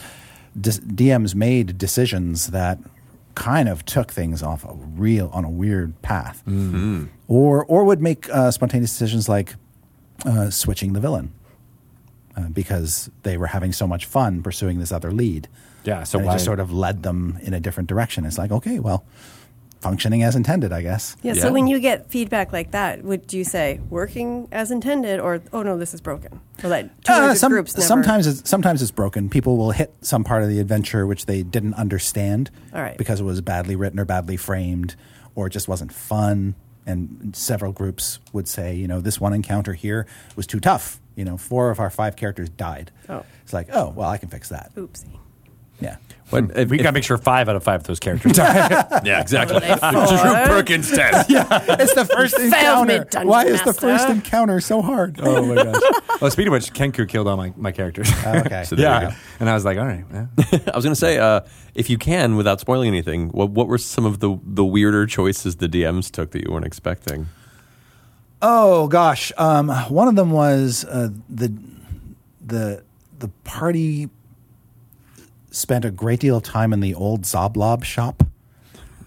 dis- 0.59 0.79
DMs 0.81 1.33
made 1.33 1.77
decisions 1.77 2.47
that 2.47 2.77
kind 3.35 3.69
of 3.69 3.85
took 3.85 4.11
things 4.11 4.43
off 4.43 4.65
a 4.65 4.73
real 4.73 5.29
on 5.33 5.45
a 5.45 5.49
weird 5.49 5.99
path, 6.01 6.43
or 7.29 7.63
or 7.65 7.83
would 7.85 8.01
make 8.01 8.29
uh, 8.29 8.51
spontaneous 8.51 8.91
decisions 8.91 9.29
like 9.29 9.55
uh, 10.25 10.49
switching 10.49 10.93
the 10.93 10.99
villain 10.99 11.33
uh, 12.37 12.49
because 12.49 13.09
they 13.23 13.37
were 13.37 13.47
having 13.47 13.71
so 13.73 13.87
much 13.87 14.05
fun 14.05 14.41
pursuing 14.43 14.79
this 14.79 14.91
other 14.91 15.11
lead. 15.11 15.47
Yeah, 15.83 16.03
so 16.03 16.17
and 16.19 16.25
it 16.25 16.27
why- 16.29 16.33
just 16.35 16.45
sort 16.45 16.59
of 16.59 16.71
led 16.71 17.03
them 17.03 17.37
in 17.41 17.53
a 17.53 17.59
different 17.59 17.89
direction. 17.89 18.25
It's 18.25 18.37
like, 18.37 18.51
okay, 18.51 18.79
well, 18.79 19.03
functioning 19.81 20.23
as 20.23 20.33
intended, 20.33 20.71
I 20.71 20.81
guess. 20.81 21.17
Yeah, 21.23 21.33
Yeah. 21.33 21.41
So 21.41 21.51
when 21.51 21.67
you 21.67 21.77
get 21.81 22.09
feedback 22.09 22.53
like 22.53 22.71
that, 22.71 23.03
would 23.03 23.33
you 23.33 23.43
say 23.43 23.81
working 23.89 24.47
as 24.53 24.71
intended, 24.71 25.19
or 25.19 25.41
oh 25.51 25.61
no, 25.61 25.77
this 25.77 25.93
is 25.93 25.99
broken, 25.99 26.39
or 26.63 26.69
that 26.69 27.03
200 27.03 27.25
Uh, 27.31 27.35
some- 27.35 27.51
groups 27.51 27.75
never? 27.75 27.85
sometimes 27.85 28.25
it's, 28.27 28.49
sometimes 28.49 28.81
it's 28.81 28.91
broken. 28.91 29.29
People 29.29 29.57
will 29.57 29.71
hit 29.71 29.93
some 29.99 30.23
part 30.23 30.41
of 30.41 30.47
the 30.47 30.59
adventure 30.61 31.05
which 31.05 31.25
they 31.25 31.43
didn't 31.43 31.73
understand 31.73 32.49
All 32.73 32.81
right. 32.81 32.97
because 32.97 33.19
it 33.19 33.23
was 33.25 33.41
badly 33.41 33.75
written 33.75 33.99
or 33.99 34.05
badly 34.05 34.37
framed, 34.37 34.95
or 35.35 35.47
it 35.47 35.49
just 35.49 35.67
wasn't 35.67 35.91
fun. 35.91 36.55
And 36.85 37.35
several 37.35 37.71
groups 37.71 38.19
would 38.33 38.47
say, 38.47 38.75
you 38.75 38.87
know, 38.87 38.99
this 38.99 39.19
one 39.19 39.33
encounter 39.33 39.73
here 39.73 40.05
was 40.35 40.45
too 40.45 40.59
tough. 40.59 40.99
You 41.15 41.25
know, 41.25 41.37
four 41.37 41.69
of 41.69 41.79
our 41.79 41.89
five 41.89 42.15
characters 42.15 42.49
died. 42.49 42.91
Oh. 43.07 43.23
It's 43.43 43.53
like, 43.53 43.69
oh, 43.71 43.89
well, 43.95 44.09
I 44.09 44.17
can 44.17 44.29
fix 44.29 44.49
that. 44.49 44.71
Oopsie. 44.75 45.17
Yeah. 45.79 45.97
But 46.31 46.57
if- 46.57 46.69
we 46.69 46.77
if- 46.77 46.83
got 46.83 46.89
to 46.89 46.93
make 46.93 47.03
sure 47.03 47.17
five 47.17 47.47
out 47.47 47.55
of 47.55 47.63
five 47.63 47.81
of 47.81 47.87
those 47.87 47.99
characters 47.99 48.33
die. 48.33 49.01
yeah, 49.05 49.21
exactly. 49.21 49.59
Four. 49.59 50.45
Perkins 50.47 50.89
test. 50.89 51.29
Yeah, 51.33 51.45
it's 51.79 51.93
the 51.93 52.05
first 52.05 52.35
Failed 52.35 52.53
encounter. 52.53 52.99
me, 52.99 53.05
Dungeon 53.09 53.27
Why 53.27 53.45
is 53.45 53.61
the 53.61 53.73
first 53.73 54.07
encounter 54.09 54.59
so 54.59 54.81
hard? 54.81 55.19
oh 55.21 55.45
my 55.45 55.55
gosh. 55.63 55.81
Well, 56.21 56.31
speaking 56.31 56.47
of 56.47 56.53
which, 56.53 56.73
Kenku 56.73 57.07
killed 57.09 57.27
all 57.27 57.35
my, 57.37 57.51
my 57.57 57.71
characters. 57.73 58.09
okay. 58.25 58.63
So 58.63 58.75
there 58.77 58.85
yeah. 58.85 59.09
go. 59.09 59.15
And 59.41 59.49
I 59.49 59.53
was 59.55 59.65
like, 59.65 59.77
all 59.77 59.85
right. 59.85 60.05
Yeah. 60.13 60.27
I 60.71 60.75
was 60.75 60.85
going 60.85 60.93
to 60.93 60.95
say, 60.95 61.17
uh, 61.17 61.41
if 61.75 61.89
you 61.89 61.97
can, 61.97 62.37
without 62.37 62.61
spoiling 62.61 62.87
anything, 62.87 63.27
what, 63.29 63.49
what 63.49 63.67
were 63.67 63.77
some 63.77 64.05
of 64.05 64.19
the 64.19 64.39
the 64.45 64.63
weirder 64.63 65.05
choices 65.05 65.57
the 65.57 65.67
DMs 65.67 66.09
took 66.09 66.31
that 66.31 66.45
you 66.45 66.51
weren't 66.51 66.65
expecting? 66.65 67.27
Oh 68.41 68.87
gosh, 68.87 69.31
um, 69.37 69.69
one 69.89 70.07
of 70.07 70.15
them 70.15 70.31
was 70.31 70.85
uh, 70.85 71.09
the 71.29 71.53
the 72.45 72.83
the 73.19 73.27
party 73.43 74.09
spent 75.53 75.85
a 75.85 75.91
great 75.91 76.19
deal 76.19 76.37
of 76.37 76.43
time 76.43 76.73
in 76.73 76.79
the 76.81 76.93
old 76.95 77.21
Xoblob 77.21 77.83
shop, 77.83 78.23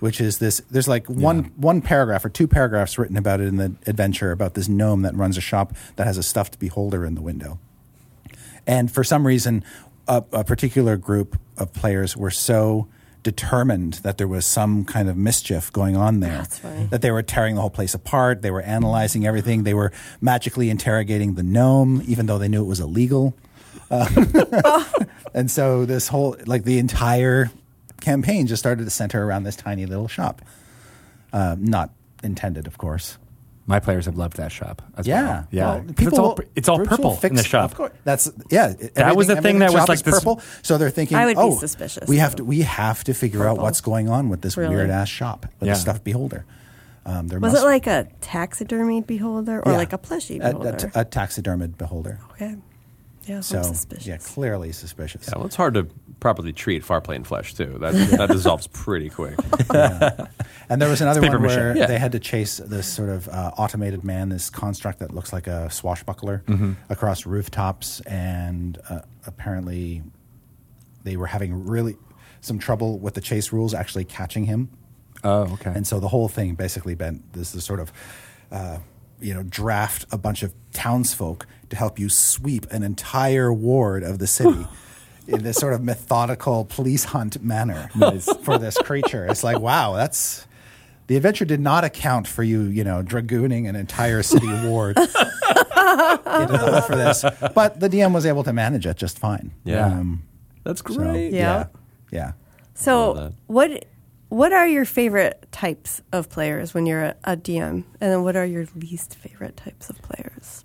which 0.01 0.21
is 0.21 0.39
this. 0.39 0.63
There's 0.71 0.89
like 0.89 1.07
one 1.09 1.53
one 1.57 1.83
paragraph 1.83 2.25
or 2.25 2.29
two 2.29 2.47
paragraphs 2.47 2.97
written 2.97 3.17
about 3.17 3.41
it 3.41 3.49
in 3.49 3.57
the 3.57 3.75
adventure 3.87 4.33
about 4.33 4.55
this 4.55 4.69
gnome 4.69 5.03
that 5.03 5.15
runs 5.15 5.37
a 5.37 5.41
shop 5.41 5.75
that 5.97 6.07
has 6.07 6.17
a 6.17 6.23
stuffed 6.23 6.59
beholder 6.59 7.05
in 7.05 7.15
the 7.15 7.23
window. 7.23 7.59
And 8.67 8.91
for 8.91 9.05
some 9.05 9.27
reason, 9.27 9.65
a, 10.09 10.25
a 10.33 10.45
particular 10.45 10.97
group 10.97 11.39
of 11.57 11.73
players 11.73 12.17
were 12.17 12.31
so 12.31 12.89
determined 13.23 13.95
that 14.05 14.19
there 14.19 14.29
was 14.29 14.47
some 14.47 14.85
kind 14.85 15.09
of 15.09 15.17
mischief 15.17 15.73
going 15.73 15.97
on 15.97 16.21
there 16.21 16.47
that 16.91 17.03
they 17.03 17.11
were 17.11 17.23
tearing 17.23 17.57
the 17.57 17.61
whole 17.61 17.71
place 17.71 17.93
apart. 17.93 18.41
They 18.43 18.53
were 18.53 18.63
analyzing 18.63 19.27
everything. 19.27 19.65
They 19.65 19.75
were 19.75 19.91
magically 20.21 20.71
interrogating 20.71 21.35
the 21.35 21.43
gnome, 21.43 22.03
even 22.07 22.27
though 22.27 22.39
they 22.39 22.47
knew 22.47 22.63
it 22.63 22.69
was 22.69 22.79
illegal. 22.79 23.35
Uh, 23.91 24.85
and 25.35 25.51
so 25.51 25.85
this 25.85 26.09
whole, 26.09 26.37
like 26.47 26.65
the 26.65 26.79
entire 26.79 27.51
campaign 28.01 28.47
just 28.47 28.61
started 28.63 28.85
to 28.85 28.91
center 28.91 29.25
around 29.25 29.45
this 29.45 29.57
tiny 29.57 29.87
little 29.87 30.09
shop. 30.09 30.43
Uh, 31.33 31.57
not 31.59 31.91
intended, 32.23 32.67
of 32.67 32.79
course. 32.79 33.19
My 33.69 33.81
players 33.81 34.07
have 34.07 34.17
loved 34.17 34.37
that 34.37 34.53
shop 34.53 34.81
as 34.97 35.09
Yeah, 35.09 35.23
well. 35.25 35.49
Yeah. 35.51 35.65
Well, 35.75 35.85
'Cause 35.97 36.07
it's 36.07 36.19
all, 36.19 36.29
will- 36.37 36.45
it's 36.55 36.69
all 36.69 36.77
groups 36.77 36.91
will 36.93 36.97
purple 37.17 37.29
in 37.29 37.35
the 37.35 37.43
shop. 37.43 37.73
Of 37.73 37.77
course, 37.77 37.93
that's 38.05 38.31
yeah. 38.49 38.75
That 38.95 39.17
was 39.17 39.27
the 39.27 39.35
thing 39.35 39.39
everything 39.39 39.59
that 39.59 39.73
was 39.73 39.89
like 39.89 40.03
this- 40.03 40.15
purple. 40.15 40.41
So 40.63 40.79
they're 40.79 40.89
thinking, 40.91 41.17
I 41.19 41.27
would 41.27 41.35
be 41.37 41.43
oh, 41.43 41.57
suspicious, 41.59 42.09
We 42.09 42.19
have 42.19 42.37
to 42.37 42.45
we 42.45 42.61
have 42.63 43.03
to 43.05 43.13
figure 43.13 43.47
out 43.49 43.59
what's 43.59 43.81
going 43.81 44.09
on 44.09 44.29
with 44.29 44.41
this 44.41 44.57
Really? 44.57 44.77
weird 44.77 44.91
ass 44.91 45.09
shop 45.09 45.47
with 45.59 45.67
Yeah. 45.67 45.73
the 45.75 45.81
stuffed 45.81 46.05
beholder. 46.05 46.45
Um, 47.05 47.27
there 47.27 47.41
Was 47.41 47.55
must, 47.55 47.65
it 47.65 47.67
like 47.67 47.87
a 47.89 48.07
taxidermied 48.21 49.07
beholder 49.09 49.61
or 49.67 49.73
yeah, 49.73 49.79
like 49.79 49.93
a 49.93 49.99
plushie 49.99 50.37
a, 50.37 50.51
beholder? 50.51 50.69
a, 50.71 50.77
t- 50.77 50.89
a 50.95 51.05
taxidermied 51.05 51.77
beholder. 51.77 52.21
okay. 52.33 52.57
Yeah, 53.27 53.41
So 53.41 53.63
suspicious. 53.63 54.07
yeah, 54.07 54.17
clearly 54.19 54.73
suspicious. 54.73 55.27
Yeah, 55.29 55.39
well, 55.39 55.47
it's 55.47 55.57
hard 55.57 55.75
to 55.75 55.85
properly 56.21 56.53
treat 56.53 56.85
far 56.85 57.01
plane 57.01 57.25
flesh 57.25 57.55
too. 57.55 57.77
That 57.81 57.93
that 58.17 58.31
dissolves 58.31 58.67
pretty 58.69 59.11
quick. 59.11 59.39
And 60.69 60.83
there 60.83 60.89
was 60.89 61.01
another 61.01 61.21
one 61.21 61.31
mache. 61.43 61.57
where 61.57 61.77
Yeah. 61.77 61.87
they 61.87 61.97
had 61.99 62.11
to 62.13 62.19
chase 62.19 62.57
this 62.57 62.89
sort 62.89 63.09
of 63.09 63.29
uh, 63.29 63.53
automated 63.57 64.03
man, 64.03 64.31
this 64.31 64.51
construct 64.51 64.99
that 64.99 65.15
looks 65.15 65.33
like 65.33 65.47
a 65.47 65.71
swashbuckler, 65.71 66.43
Mm-hmm. 66.49 66.73
across 66.89 67.25
rooftops, 67.25 68.01
and 68.01 68.77
uh, 68.91 69.01
apparently 69.27 70.03
they 71.05 71.17
were 71.17 71.29
having 71.29 71.67
really 71.67 71.97
some 72.41 72.59
trouble 72.59 72.99
with 72.99 73.15
the 73.15 73.21
chase 73.21 73.53
rules 73.53 73.75
actually 73.75 74.05
catching 74.07 74.47
him. 74.47 74.69
Oh, 75.23 75.43
okay. 75.55 75.71
And 75.73 75.87
so 75.87 76.01
the 76.01 76.09
whole 76.09 76.27
thing 76.29 76.57
basically 76.57 76.97
been 76.97 77.23
this 77.33 77.55
is 77.55 77.63
sort 77.65 77.79
of, 77.79 77.93
uh, 78.51 78.79
you 79.21 79.35
know, 79.35 79.45
draft 79.45 80.05
a 80.11 80.19
bunch 80.19 80.43
of 80.43 80.53
townsfolk 80.73 81.47
to 81.71 81.77
help 81.77 81.99
you 81.99 82.09
sweep 82.09 82.67
an 82.71 82.83
entire 82.83 83.53
ward 83.53 84.03
of 84.03 84.19
the 84.19 84.27
city 84.27 84.67
in 85.27 85.43
this 85.43 85.57
sort 85.57 85.73
of 85.73 85.83
methodical 85.83 86.65
police 86.65 87.05
hunt 87.05 87.43
manner 87.43 87.89
for 88.43 88.59
this 88.59 88.77
creature. 88.79 89.27
It's 89.27 89.43
like, 89.43 89.59
wow, 89.59 89.95
that's 89.95 90.47
the 91.07 91.17
adventure 91.17 91.45
did 91.45 91.61
not 91.61 91.85
account 91.85 92.27
for 92.27 92.43
you, 92.43 92.63
you 92.63 92.85
know, 92.85 93.03
dragooning 93.03 93.69
an 93.69 93.77
entire 93.77 94.23
city 94.23 94.47
ward 94.67 94.97
into 94.99 95.13
the 95.13 96.69
hunt 96.71 96.85
for 96.85 96.97
this. 96.97 97.25
But 97.55 97.81
the 97.81 97.89
DM 97.89 98.13
was 98.13 98.27
able 98.27 98.45
to 98.45 98.53
manage 98.53 98.87
it 98.87 98.97
just 98.97 99.19
fine. 99.19 99.53
Yeah. 99.65 99.87
Um, 99.87 100.23
That's 100.65 100.81
so, 100.81 100.95
great. 100.95 101.33
Yeah. 101.33 101.67
yeah. 102.11 102.33
So, 102.75 103.33
what 103.47 103.87
what 104.29 104.53
are 104.53 104.67
your 104.67 104.85
favorite 104.85 105.47
types 105.53 106.03
of 106.13 106.29
players 106.29 106.75
when 106.75 106.85
you're 106.85 107.05
a, 107.05 107.17
a 107.25 107.37
DM, 107.37 107.85
and 108.01 108.13
then 108.13 108.23
what 108.23 108.37
are 108.37 108.45
your 108.45 108.67
least 108.75 109.15
favorite 109.15 109.57
types 109.57 109.89
of 109.89 110.03
players? 110.03 110.65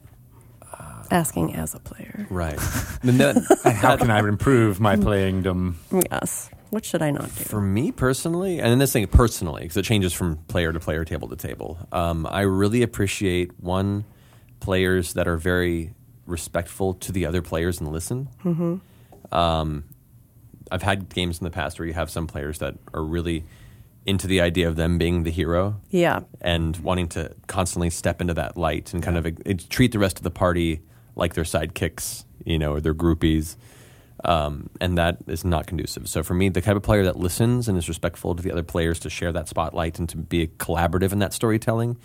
Asking 1.12 1.56
as 1.56 1.76
a 1.76 1.80
player. 1.80 2.26
Right. 2.30 2.60
And 3.04 3.20
that- 3.20 3.78
how 3.82 3.98
can 3.98 4.12
I 4.12 4.20
improve 4.28 4.80
my 4.80 4.96
playingdom? 4.96 5.74
Yes. 6.12 6.50
What 6.70 6.86
should 6.86 7.02
I 7.02 7.12
not 7.12 7.26
do? 7.36 7.44
For 7.44 7.60
me 7.60 7.92
personally, 7.92 8.60
and 8.60 8.72
in 8.72 8.80
this 8.80 8.94
thing 8.94 9.06
personally, 9.08 9.64
because 9.64 9.76
it 9.76 9.84
changes 9.84 10.14
from 10.14 10.38
player 10.48 10.72
to 10.72 10.80
player, 10.80 11.04
table 11.04 11.28
to 11.28 11.36
table, 11.36 11.78
um, 11.92 12.26
I 12.26 12.42
really 12.42 12.82
appreciate 12.82 13.60
one 13.60 14.06
players 14.62 15.14
that 15.14 15.28
are 15.28 15.36
very 15.36 15.94
respectful 16.26 16.94
to 16.94 17.12
the 17.12 17.26
other 17.26 17.42
players 17.42 17.82
and 17.82 17.92
listen. 17.92 18.30
Mm-hmm. 18.46 19.36
Um, 19.36 19.84
I've 20.72 20.84
had 20.84 21.14
games 21.14 21.40
in 21.40 21.44
the 21.44 21.52
past 21.52 21.78
where 21.78 21.88
you 21.88 21.94
have 21.94 22.10
some 22.10 22.28
players 22.28 22.60
that 22.60 22.76
are 22.94 23.04
really 23.04 23.44
into 24.06 24.28
the 24.28 24.42
idea 24.42 24.68
of 24.68 24.76
them 24.78 24.98
being 24.98 25.24
the 25.24 25.32
hero 25.32 25.80
yeah. 25.90 26.22
and 26.40 26.78
wanting 26.78 27.08
to 27.10 27.36
constantly 27.48 27.90
step 27.90 28.22
into 28.22 28.34
that 28.34 28.58
light 28.58 28.94
and 28.94 29.04
kind 29.04 29.18
of 29.18 29.26
uh, 29.26 29.54
treat 29.70 29.92
the 29.92 30.00
rest 30.00 30.18
of 30.18 30.24
the 30.24 30.32
party 30.32 30.82
like 31.22 31.34
their 31.36 31.46
sidekicks, 31.46 32.26
you 32.44 32.60
know, 32.60 32.74
or 32.74 32.82
their 32.82 32.94
groupies. 32.94 33.56
Um, 34.26 34.70
and 34.80 34.98
that 34.98 35.18
is 35.28 35.44
not 35.46 35.66
conducive. 35.66 36.08
So 36.08 36.22
for 36.22 36.34
me, 36.36 36.50
the 36.50 36.62
type 36.62 36.76
of 36.76 36.84
player 36.84 37.04
that 37.06 37.16
listens 37.16 37.68
and 37.68 37.76
is 37.78 37.88
respectful 37.88 38.36
to 38.36 38.44
the 38.44 38.52
other 38.52 38.62
players 38.64 39.00
to 39.00 39.10
share 39.10 39.32
that 39.32 39.48
spotlight 39.48 39.98
and 40.00 40.08
to 40.10 40.18
be 40.18 40.48
collaborative 40.48 41.12
in 41.14 41.20
that 41.20 41.34
storytelling 41.34 41.98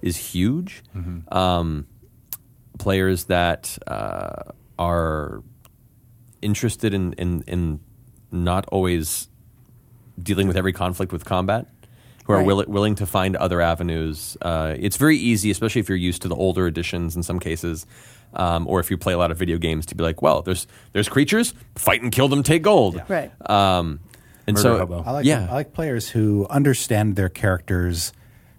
is 0.00 0.16
huge. 0.16 0.82
Um, 1.30 1.86
players 2.78 3.24
that 3.24 3.76
uh, 3.86 4.52
are 4.78 5.42
interested 6.40 6.94
in, 6.94 7.12
in 7.14 7.42
in 7.46 7.80
not 8.32 8.64
always 8.72 9.28
dealing 10.22 10.46
with 10.48 10.56
every 10.56 10.72
conflict 10.72 11.12
with 11.12 11.24
combat, 11.24 11.66
who 12.24 12.32
are 12.32 12.38
Right. 12.38 12.46
will, 12.46 12.64
willing 12.68 12.94
to 12.96 13.06
find 13.06 13.36
other 13.36 13.60
avenues. 13.60 14.36
Uh, 14.40 14.74
it's 14.78 14.96
very 14.96 15.16
easy, 15.18 15.50
especially 15.50 15.80
if 15.80 15.88
you're 15.90 15.98
used 16.10 16.22
to 16.22 16.28
the 16.28 16.36
older 16.36 16.66
editions 16.66 17.16
in 17.16 17.22
some 17.22 17.38
cases, 17.40 17.86
um, 18.34 18.66
or 18.66 18.80
if 18.80 18.90
you 18.90 18.96
play 18.96 19.12
a 19.12 19.18
lot 19.18 19.30
of 19.30 19.38
video 19.38 19.58
games, 19.58 19.86
to 19.86 19.94
be 19.94 20.02
like, 20.02 20.22
well, 20.22 20.42
there's 20.42 20.66
there's 20.92 21.08
creatures, 21.08 21.54
fight 21.76 22.02
and 22.02 22.12
kill 22.12 22.28
them, 22.28 22.42
take 22.42 22.62
gold. 22.62 23.02
Right. 23.08 23.30
Um, 23.48 24.00
and 24.46 24.54
Murder 24.56 24.62
so, 24.62 24.78
hobo. 24.78 25.02
I 25.04 25.10
like 25.12 25.24
yeah, 25.26 25.46
I 25.50 25.54
like 25.54 25.72
players 25.72 26.08
who 26.08 26.46
understand 26.50 27.16
their 27.16 27.28
characters' 27.28 28.12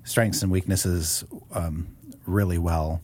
strengths 0.04 0.42
and 0.44 0.52
weaknesses 0.52 1.24
um, 1.54 1.88
really 2.26 2.58
well, 2.58 3.02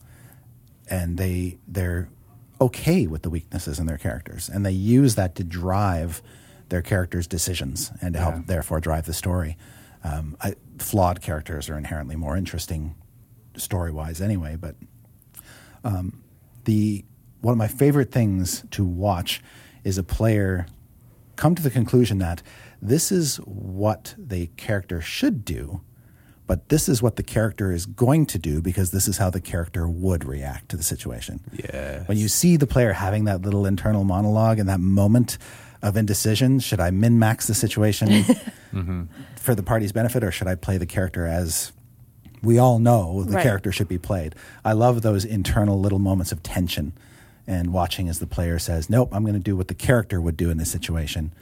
and 0.88 1.18
they 1.18 1.58
they're 1.66 2.08
okay 2.60 3.06
with 3.06 3.22
the 3.22 3.30
weaknesses 3.30 3.78
in 3.78 3.86
their 3.86 3.98
characters, 3.98 4.48
and 4.48 4.64
they 4.66 4.72
use 4.72 5.14
that 5.16 5.34
to 5.36 5.44
drive 5.44 6.22
their 6.70 6.82
characters' 6.82 7.26
decisions 7.26 7.90
and 8.02 8.14
to 8.14 8.20
help 8.20 8.34
Yeah. 8.34 8.42
therefore 8.46 8.80
drive 8.80 9.06
the 9.06 9.14
story. 9.14 9.56
Um, 10.04 10.36
I, 10.40 10.54
flawed 10.78 11.20
characters 11.20 11.68
are 11.70 11.76
inherently 11.78 12.14
more 12.16 12.36
interesting 12.36 12.94
story 13.56 13.90
wise, 13.90 14.20
anyway, 14.20 14.56
but 14.56 14.76
the 16.68 17.02
one 17.40 17.52
of 17.52 17.58
my 17.58 17.66
favorite 17.66 18.12
things 18.12 18.62
to 18.72 18.84
watch 18.84 19.42
is 19.84 19.96
a 19.96 20.02
player 20.02 20.66
come 21.34 21.54
to 21.54 21.62
the 21.62 21.70
conclusion 21.70 22.18
that 22.18 22.42
this 22.82 23.10
is 23.10 23.36
what 23.38 24.14
the 24.18 24.48
character 24.58 25.00
should 25.00 25.46
do, 25.46 25.80
but 26.46 26.68
this 26.68 26.86
is 26.86 27.00
what 27.00 27.16
the 27.16 27.22
character 27.22 27.72
is 27.72 27.86
going 27.86 28.26
to 28.26 28.38
do 28.38 28.60
because 28.60 28.90
this 28.90 29.08
is 29.08 29.16
how 29.16 29.30
the 29.30 29.40
character 29.40 29.88
would 29.88 30.26
react 30.26 30.68
to 30.68 30.76
the 30.76 30.82
situation. 30.82 31.40
Yes. 31.54 32.06
When 32.06 32.18
you 32.18 32.28
see 32.28 32.58
the 32.58 32.66
player 32.66 32.92
having 32.92 33.24
that 33.24 33.40
little 33.40 33.64
internal 33.64 34.04
monologue 34.04 34.58
and 34.58 34.68
that 34.68 34.80
moment 34.80 35.38
of 35.80 35.96
indecision, 35.96 36.60
should 36.60 36.80
I 36.80 36.90
min 36.90 37.18
max 37.18 37.46
the 37.46 37.54
situation 37.54 38.08
mm-hmm. 38.74 39.04
for 39.36 39.54
the 39.54 39.62
party's 39.62 39.92
benefit 39.92 40.22
or 40.22 40.30
should 40.30 40.48
I 40.48 40.54
play 40.54 40.76
the 40.76 40.86
character 40.86 41.24
as 41.24 41.72
we 42.42 42.58
all 42.58 42.78
know 42.78 43.22
the 43.24 43.32
Right. 43.36 43.42
character 43.42 43.72
should 43.72 43.88
be 43.88 43.98
played. 43.98 44.34
I 44.64 44.72
love 44.72 45.02
those 45.02 45.24
internal 45.24 45.78
little 45.80 45.98
moments 45.98 46.32
of 46.32 46.42
tension 46.42 46.92
and 47.46 47.72
watching 47.72 48.08
as 48.08 48.18
the 48.18 48.26
player 48.26 48.58
says, 48.58 48.88
"Nope, 48.90 49.08
I'm 49.12 49.22
going 49.22 49.34
to 49.34 49.40
do 49.40 49.56
what 49.56 49.68
the 49.68 49.74
character 49.74 50.20
would 50.20 50.36
do 50.36 50.50
in 50.50 50.58
this 50.58 50.70
situation." 50.70 51.32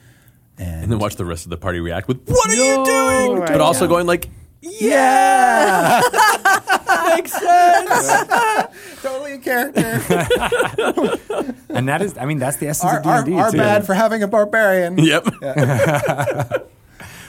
And, 0.59 0.85
and 0.85 0.93
then 0.93 0.99
watch 0.99 1.17
the 1.17 1.25
rest 1.25 1.45
of 1.45 1.51
the 1.51 1.57
party 1.59 1.81
react 1.81 2.09
with, 2.09 2.21
"What 2.27 2.49
are 2.49 2.55
you 2.55 2.85
doing?" 2.85 3.41
Right. 3.41 3.53
But 3.53 3.61
also 3.61 3.85
Yeah. 3.85 3.89
going 3.91 4.07
like, 4.07 4.29
yeah, 4.63 6.01
"Makes 7.17 7.33
sense." 7.33 8.17
totally 9.03 9.33
a 9.35 9.39
character. 9.39 9.81
and 11.71 11.89
that 11.89 12.01
is, 12.03 12.17
I 12.19 12.25
mean, 12.25 12.39
that's 12.39 12.57
the 12.57 12.69
essence 12.69 12.91
our 12.93 12.99
of 13.01 13.25
D&D 13.27 13.39
our 13.39 13.51
too. 13.51 13.59
bad 13.59 13.85
for 13.87 13.95
having 13.95 14.23
a 14.23 14.29
barbarian. 14.29 14.97
yep. 14.99 15.27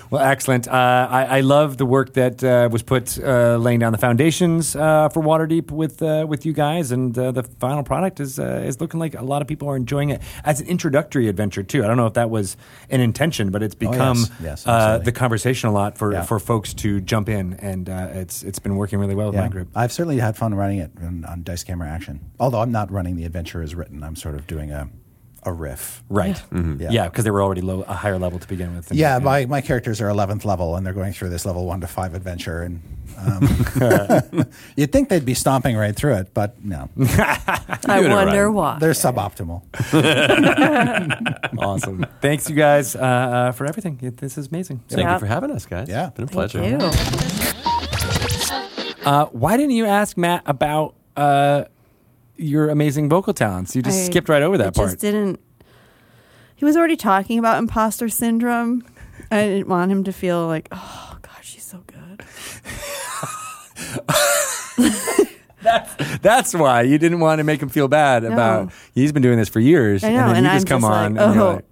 Well, 0.09 0.21
excellent. 0.23 0.67
Uh, 0.67 1.07
I, 1.09 1.38
I 1.38 1.39
love 1.41 1.77
the 1.77 1.85
work 1.85 2.13
that 2.13 2.43
uh, 2.43 2.69
was 2.71 2.81
put 2.81 3.19
uh, 3.21 3.57
laying 3.57 3.79
down 3.79 3.91
the 3.91 3.97
foundations 3.97 4.75
uh, 4.75 5.09
for 5.09 5.21
Waterdeep 5.21 5.69
with 5.71 6.01
uh, 6.01 6.25
with 6.27 6.45
you 6.45 6.53
guys, 6.53 6.91
and 6.91 7.17
uh, 7.17 7.31
the 7.31 7.43
final 7.43 7.84
product 7.84 8.19
is 8.19 8.39
uh, 8.39 8.63
is 8.65 8.79
looking 8.79 8.99
like 8.99 9.15
a 9.15 9.23
lot 9.23 9.41
of 9.41 9.47
people 9.47 9.67
are 9.69 9.75
enjoying 9.75 10.09
it 10.09 10.21
as 10.45 10.61
an 10.61 10.67
introductory 10.67 11.27
adventure 11.27 11.61
too. 11.63 11.84
I 11.84 11.88
don't 11.88 11.97
know 11.97 12.07
if 12.07 12.13
that 12.13 12.29
was 12.29 12.55
an 12.89 13.01
intention, 13.01 13.51
but 13.51 13.61
it's 13.63 13.75
Oh, 13.75 13.84
yes. 13.84 13.91
become 13.91 14.17
Yes, 14.41 14.67
uh, 14.67 14.97
the 14.99 15.11
conversation 15.11 15.69
a 15.69 15.73
lot 15.73 15.97
for, 15.97 16.13
Yeah. 16.13 16.23
for 16.23 16.39
folks 16.39 16.73
to 16.75 17.01
jump 17.01 17.27
in, 17.29 17.53
and 17.55 17.89
uh, 17.89 18.07
it's 18.13 18.43
it's 18.43 18.59
been 18.59 18.75
working 18.77 18.99
really 18.99 19.15
well 19.15 19.27
with 19.27 19.35
my 19.35 19.49
group. 19.49 19.67
I've 19.75 19.91
certainly 19.91 20.19
had 20.19 20.38
fun 20.38 20.55
running 20.55 20.79
it 20.79 20.91
on, 21.01 21.25
on 21.25 21.43
Dice 21.43 21.63
Camera 21.63 21.89
Action. 21.89 22.19
Although 22.39 22.61
I'm 22.61 22.71
not 22.71 22.91
running 22.91 23.17
the 23.17 23.25
adventure 23.25 23.61
as 23.61 23.75
written, 23.75 24.03
I'm 24.03 24.15
sort 24.15 24.35
of 24.35 24.47
doing 24.47 24.71
a 24.71 24.89
a 25.48 25.52
riff. 25.53 26.03
Right. 26.10 26.40
Yeah. 26.52 26.90
Yeah, 26.91 27.06
because 27.07 27.24
they 27.24 27.32
were 27.32 27.41
already 27.41 27.61
low, 27.61 27.82
a 27.84 27.94
higher 27.94 28.19
level 28.19 28.38
to 28.38 28.48
begin 28.48 28.76
with. 28.76 28.91
Yeah, 28.91 29.18
my, 29.19 29.45
my 29.45 29.61
characters 29.61 30.02
are 30.02 30.07
11th 30.10 30.44
level 30.44 30.76
and 30.76 30.86
they're 30.86 30.94
going 30.94 31.14
through 31.14 31.30
this 31.30 31.45
level 31.45 31.65
1 31.65 31.82
to 31.82 31.88
5 31.88 32.14
adventure. 32.14 32.64
And 32.64 32.82
um, 33.18 34.45
you'd 34.76 34.91
think 34.91 35.07
they'd 35.07 35.24
be 35.26 35.34
stomping 35.34 35.78
right 35.78 35.95
through 35.95 36.15
it, 36.15 36.34
but 36.34 36.61
no. 36.64 36.90
I 36.99 38.02
wonder 38.07 38.49
right. 38.49 38.53
why. 38.53 38.80
They're 38.80 38.91
suboptimal. 38.91 39.64
awesome. 41.57 42.06
Thanks, 42.22 42.49
you 42.49 42.56
guys, 42.56 42.95
uh, 42.95 42.99
uh, 42.99 43.52
for 43.53 43.65
everything. 43.65 43.98
This 44.18 44.38
is 44.38 44.48
amazing. 44.48 44.82
Thank 44.90 45.02
Yeah. 45.03 45.14
you 45.14 45.19
for 45.19 45.26
having 45.28 45.52
us, 45.52 45.65
guys. 45.65 45.88
Yeah. 45.88 46.10
been 46.10 46.26
a 46.26 46.28
Thank 46.28 46.52
pleasure. 46.52 46.64
you. 46.68 46.78
Uh, 49.06 49.26
why 49.28 49.56
didn't 49.56 49.72
you 49.72 49.86
ask 49.86 50.18
Matt 50.18 50.44
about 50.45 50.94
uh, 51.15 51.64
your 52.38 52.69
amazing 52.69 53.09
vocal 53.09 53.34
talents? 53.34 53.76
You 53.76 53.81
just 53.81 53.97
I- 53.99 54.03
skipped 54.03 54.30
right 54.30 54.41
over 54.41 54.57
that 54.57 54.76
part. 54.76 54.89
just 54.89 54.99
didn't. 54.99 55.39
He 56.55 56.65
was 56.65 56.76
already 56.76 56.95
talking 56.97 57.38
about 57.39 57.57
imposter 57.59 58.09
syndrome. 58.09 58.84
I 59.31 59.41
didn't 59.43 59.68
want 59.68 59.91
him 59.91 60.03
to 60.05 60.11
feel 60.14 60.47
like, 60.47 60.68
oh 60.72 61.18
God, 61.22 61.38
she's 61.43 61.64
so 61.64 61.84
good. 61.88 62.23
That's 65.61 65.95
that's 66.19 66.53
why 66.53 66.84
you 66.84 66.97
didn't 66.97 67.19
want 67.19 67.39
to 67.39 67.43
make 67.43 67.61
him 67.61 67.68
feel 67.69 67.88
bad 67.88 68.23
No. 68.23 68.31
about. 68.31 68.72
He's 68.93 69.11
been 69.11 69.23
doing 69.23 69.38
this 69.38 69.49
for 69.49 69.59
years, 69.59 70.03
I 70.03 70.11
know, 70.11 70.19
and 70.19 70.30
then 70.30 70.35
and 70.38 70.45
you 70.45 70.51
I'm 70.51 70.55
just 70.57 70.68
come 70.68 70.81
just 70.81 70.91
on. 70.91 71.15
like, 71.15 71.27
and 71.27 71.39
oh, 71.39 71.53
like- 71.55 71.65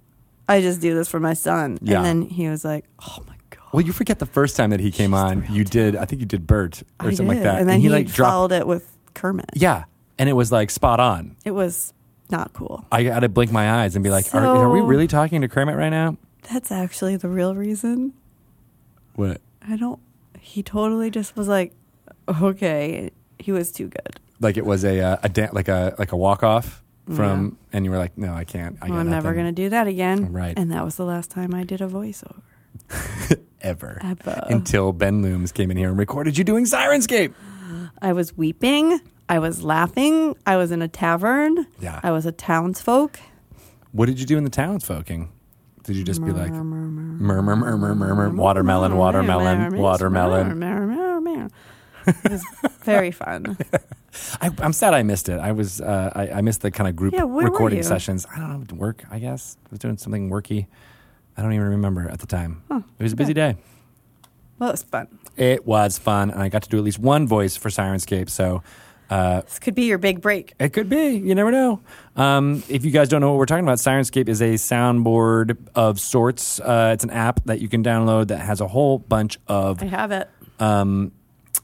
I 0.48 0.60
just 0.60 0.80
do 0.80 0.94
this 0.94 1.08
for 1.08 1.18
my 1.20 1.34
son. 1.34 1.78
Yeah. 1.80 1.98
And 1.98 2.04
then 2.04 2.22
he 2.28 2.48
was 2.48 2.64
like, 2.64 2.84
oh 3.00 3.22
my 3.26 3.36
God. 3.50 3.62
well, 3.72 3.80
you 3.82 3.92
forget 3.92 4.18
the 4.18 4.26
first 4.26 4.56
time 4.56 4.70
that 4.70 4.80
he 4.80 4.90
came 4.90 5.14
on. 5.14 5.46
You 5.50 5.64
did. 5.64 5.96
I 5.96 6.04
think 6.04 6.20
you 6.20 6.26
did 6.26 6.46
Bert 6.46 6.82
or 7.00 7.08
I 7.08 7.14
something 7.14 7.28
like 7.36 7.42
that, 7.44 7.60
And 7.60 7.68
then 7.68 7.78
he, 7.78 7.84
he, 7.84 7.88
like 7.88 8.06
dropped. 8.08 8.30
followed 8.32 8.52
it 8.52 8.66
with 8.66 8.92
Kermit. 9.14 9.46
Yeah, 9.54 9.84
and 10.18 10.28
it 10.28 10.32
was 10.34 10.50
like 10.52 10.70
spot 10.70 11.00
on. 11.00 11.36
It 11.44 11.50
was 11.52 11.92
not 12.30 12.52
cool. 12.52 12.84
I 12.90 13.02
had 13.04 13.20
to 13.20 13.28
blink 13.28 13.52
my 13.52 13.82
eyes 13.82 13.94
and 13.96 14.02
be 14.02 14.10
like, 14.10 14.34
are, 14.34 14.44
"Are 14.44 14.70
we 14.70 14.80
really 14.80 15.06
talking 15.06 15.40
to 15.42 15.48
Kermit 15.48 15.76
right 15.76 15.90
now?" 15.90 16.16
That's 16.52 16.70
actually 16.72 17.16
the 17.16 17.28
real 17.28 17.54
reason. 17.54 18.12
What? 19.14 19.40
I 19.68 19.76
don't. 19.76 20.00
He 20.40 20.62
totally 20.62 21.10
just 21.10 21.36
was 21.36 21.48
like, 21.48 21.72
okay. 22.40 23.10
He 23.38 23.52
was 23.52 23.72
too 23.72 23.88
good. 23.88 24.20
Like 24.40 24.56
it 24.56 24.64
was 24.64 24.84
a 24.84 25.00
uh, 25.00 25.16
a 25.22 25.28
dan- 25.28 25.50
like 25.52 25.68
a 25.68 25.94
like 25.98 26.12
a 26.12 26.16
walk 26.16 26.42
off 26.42 26.82
from, 27.14 27.56
and 27.72 27.84
you 27.84 27.90
were 27.90 27.98
like, 27.98 28.16
"No, 28.18 28.32
I 28.32 28.44
can't. 28.44 28.76
I 28.82 28.86
Well, 28.86 28.94
got 28.96 29.00
I'm 29.02 29.10
never 29.10 29.30
nothing 29.30 29.44
to 29.46 29.52
do 29.52 29.68
that 29.70 29.86
again. 29.86 30.32
Right. 30.32 30.58
And 30.58 30.70
that 30.72 30.84
was 30.84 30.96
the 30.96 31.04
last 31.04 31.30
time 31.30 31.54
I 31.54 31.64
did 31.64 31.80
a 31.80 31.88
voiceover. 31.88 32.42
ever." 33.60 33.98
Ever. 34.02 34.46
Until 34.48 34.92
Ben 34.92 35.22
Looms 35.22 35.52
came 35.52 35.70
in 35.70 35.76
here 35.76 35.88
and 35.88 35.98
recorded 35.98 36.36
you 36.38 36.44
doing 36.44 36.64
Syrinscape. 36.64 37.32
I 38.02 38.12
was 38.12 38.36
weeping. 38.36 39.00
I 39.28 39.38
was 39.38 39.62
laughing. 39.62 40.36
I 40.46 40.56
was 40.56 40.70
in 40.70 40.82
a 40.82 40.88
tavern. 40.88 41.66
Yeah. 41.80 42.00
I 42.02 42.12
was 42.12 42.26
a 42.26 42.32
townsfolk. 42.32 43.18
What 43.92 44.06
did 44.06 44.20
you 44.20 44.26
do 44.26 44.36
in 44.38 44.44
the 44.44 44.50
townsfolking? 44.50 45.32
Did 45.82 45.96
you 45.96 46.04
just 46.04 46.24
be 46.24 46.32
like 46.32 46.50
murmur, 46.52 47.42
murmur, 47.44 47.56
murmur, 47.56 47.94
murmur, 47.94 48.30
watermelon, 48.30 48.96
watermelon, 48.96 49.78
watermelon? 49.78 51.50
It 52.06 52.30
was 52.30 52.44
very 52.82 53.10
fun. 53.10 53.56
I, 54.40 54.50
I'm 54.58 54.72
sad 54.72 54.94
I 54.94 55.02
missed 55.02 55.28
it. 55.28 55.38
I 55.38 55.52
was 55.52 55.80
uh, 55.80 56.12
I, 56.14 56.30
I 56.38 56.40
missed 56.40 56.62
the 56.62 56.70
kind 56.70 56.88
of 56.88 56.96
group 56.96 57.14
Yeah, 57.14 57.24
recording 57.26 57.82
sessions. 57.82 58.26
I 58.32 58.38
don't 58.38 58.70
know, 58.72 58.76
work. 58.78 59.04
I 59.10 59.18
guess 59.18 59.56
I 59.64 59.68
was 59.70 59.78
doing 59.78 59.96
something 59.96 60.30
worky. 60.30 60.66
I 61.36 61.42
don't 61.42 61.52
even 61.52 61.66
remember 61.68 62.08
at 62.08 62.18
the 62.20 62.26
time. 62.26 62.62
It 62.70 63.02
was 63.02 63.12
a 63.12 63.16
busy 63.16 63.34
day. 63.34 63.56
Well, 64.58 64.70
it 64.70 64.72
was 64.72 64.82
fun. 64.84 65.18
It 65.36 65.66
was 65.66 65.98
fun, 65.98 66.30
and 66.30 66.40
I 66.40 66.48
got 66.48 66.62
to 66.62 66.68
do 66.68 66.78
at 66.78 66.84
least 66.84 66.98
one 66.98 67.26
voice 67.28 67.56
for 67.56 67.68
Syrinscape. 67.68 68.30
So 68.30 68.62
uh, 69.10 69.40
This 69.42 69.58
could 69.58 69.74
be 69.74 69.84
your 69.84 69.98
big 69.98 70.20
break. 70.20 70.54
It 70.58 70.72
could 70.72 70.88
be. 70.88 71.16
You 71.16 71.34
never 71.34 71.50
know. 71.52 71.80
Um, 72.16 72.62
if 72.68 72.84
you 72.84 72.90
guys 72.90 73.08
don't 73.08 73.20
know 73.20 73.30
what 73.30 73.38
we're 73.38 73.46
talking 73.46 73.64
about, 73.64 73.78
Syrinscape 73.78 74.28
is 74.28 74.40
a 74.42 74.54
soundboard 74.54 75.56
of 75.74 76.00
sorts. 76.00 76.60
Uh, 76.60 76.90
it's 76.94 77.04
an 77.04 77.10
app 77.10 77.44
that 77.44 77.60
you 77.60 77.68
can 77.68 77.82
download 77.84 78.28
that 78.28 78.38
has 78.38 78.60
a 78.60 78.68
whole 78.68 78.98
bunch 78.98 79.38
of 79.48 79.82
I 79.82 79.86
have 79.86 80.12
it. 80.12 80.28
um, 80.58 81.12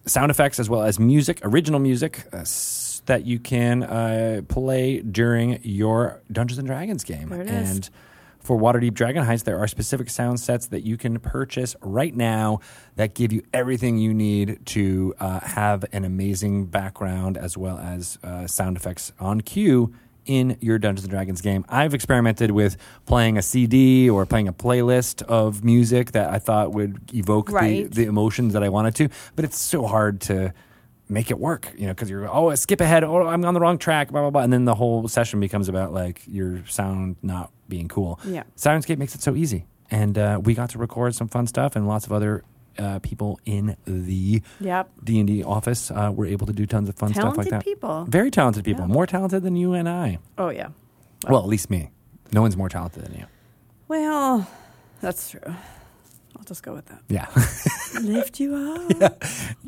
sound 0.07 0.31
effects 0.31 0.59
as 0.59 0.69
well 0.69 0.83
as 0.83 0.99
music, 0.99 1.41
original 1.43 1.81
music 1.81 2.25
uh, 2.33 2.39
s- 2.39 3.03
that 3.07 3.25
you 3.27 3.39
can 3.39 3.83
uh, 3.83 4.43
play 4.49 5.01
during 5.01 5.59
your 5.63 6.21
Dungeons 6.31 6.59
and 6.59 6.67
Dragons 6.69 7.03
game. 7.05 7.29
There 7.29 7.41
it 7.43 7.49
is. 7.51 7.91
For 8.43 8.59
Waterdeep 8.59 8.95
Dragon 8.95 9.25
Heist, 9.25 9.45
there 9.45 9.59
are 9.59 9.69
specific 9.69 10.11
sound 10.11 10.41
sets 10.41 10.67
that 10.67 10.83
you 10.83 10.97
can 10.97 11.21
purchase 11.21 11.77
right 11.81 12.15
now 12.15 12.59
that 12.97 13.15
give 13.15 13.33
you 13.33 13.43
everything 13.55 13.99
you 13.99 14.13
need 14.13 14.67
to 14.67 15.15
uh, 15.21 15.39
have 15.41 15.85
an 15.93 16.05
amazing 16.05 16.67
background 16.67 17.37
as 17.39 17.57
well 17.57 17.79
as 17.79 18.19
uh, 18.25 18.49
sound 18.49 18.77
effects 18.77 19.13
on 19.21 19.43
cue 19.43 19.95
in 20.27 20.57
your 20.61 20.79
Dungeons 20.79 21.05
and 21.05 21.11
Dragons 21.11 21.41
game. 21.41 21.65
I've 21.69 21.95
experimented 21.95 22.51
with 22.51 22.77
playing 23.07 23.39
a 23.39 23.43
CD 23.43 24.11
or 24.11 24.27
playing 24.27 24.49
a 24.49 24.53
playlist 24.53 25.23
of 25.23 25.63
music 25.65 26.13
that 26.13 26.31
I 26.31 26.39
thought 26.41 26.73
would 26.73 27.13
evoke 27.15 27.51
Right. 27.51 27.89
the, 27.91 28.03
the 28.03 28.09
emotions 28.09 28.53
that 28.55 28.63
I 28.65 28.69
wanted 28.69 28.95
to, 28.97 29.09
but 29.37 29.45
it's 29.45 29.59
so 29.59 29.87
hard 29.87 30.21
to 30.23 30.53
make 31.09 31.31
it 31.31 31.39
work, 31.39 31.71
you 31.77 31.87
know, 31.87 31.93
because 31.93 32.09
you're 32.09 32.29
oh 32.29 32.55
skip 32.55 32.81
ahead, 32.81 33.05
oh 33.05 33.27
I'm 33.27 33.45
on 33.45 33.55
the 33.55 33.61
wrong 33.61 33.79
track, 33.79 34.11
blah 34.11 34.21
blah 34.23 34.31
blah, 34.31 34.43
and 34.43 34.53
then 34.53 34.65
the 34.65 34.75
whole 34.75 35.09
session 35.09 35.41
becomes 35.41 35.69
about 35.69 35.93
like 35.93 36.23
your 36.27 36.65
sound 36.67 37.17
not 37.23 37.51
being 37.69 37.89
cool. 37.89 38.19
Yeah. 38.25 38.45
Syrinscape 38.57 38.99
makes 38.99 39.15
it 39.15 39.23
so 39.23 39.35
easy, 39.35 39.67
and 39.91 40.17
uh, 40.19 40.41
we 40.43 40.55
got 40.55 40.71
to 40.71 40.79
record 40.79 41.15
some 41.15 41.29
fun 41.29 41.47
stuff, 41.47 41.77
and 41.77 41.87
lots 41.87 42.07
of 42.07 42.13
other 42.13 42.45
uh, 42.79 42.99
people 43.01 43.39
in 43.45 43.77
the 43.85 44.43
D 45.05 45.19
and 45.19 45.27
D 45.29 45.45
office 45.45 45.91
uh, 45.91 46.11
were 46.15 46.25
able 46.27 46.47
to 46.47 46.53
do 46.55 46.65
tons 46.67 46.89
of 46.89 46.95
fun 46.95 47.13
stuff 47.13 47.37
like 47.37 47.49
that. 47.51 47.63
people. 47.65 48.07
Very 48.09 48.31
talented 48.31 48.65
people, 48.65 48.87
Yeah. 48.87 48.93
more 48.95 49.07
talented 49.07 49.43
than 49.43 49.57
you 49.57 49.75
and 49.75 49.87
I. 49.89 50.19
Oh, 50.39 50.49
yeah. 50.49 50.69
Well, 51.29 51.41
at 51.43 51.49
least 51.49 51.69
me. 51.69 51.91
No 52.33 52.41
one's 52.41 52.57
more 52.57 52.71
talented 52.71 53.05
than 53.05 53.15
you. 53.15 53.27
Well, 53.89 54.49
that's 55.03 55.31
true. 55.33 55.55
Just 56.53 56.63
go 56.63 56.75
with 56.75 56.87
that. 56.87 57.01
Yeah. 57.09 57.27
Lift 58.03 58.39
you 58.41 58.55
up. 58.91 58.93
Yeah. 59.01 59.09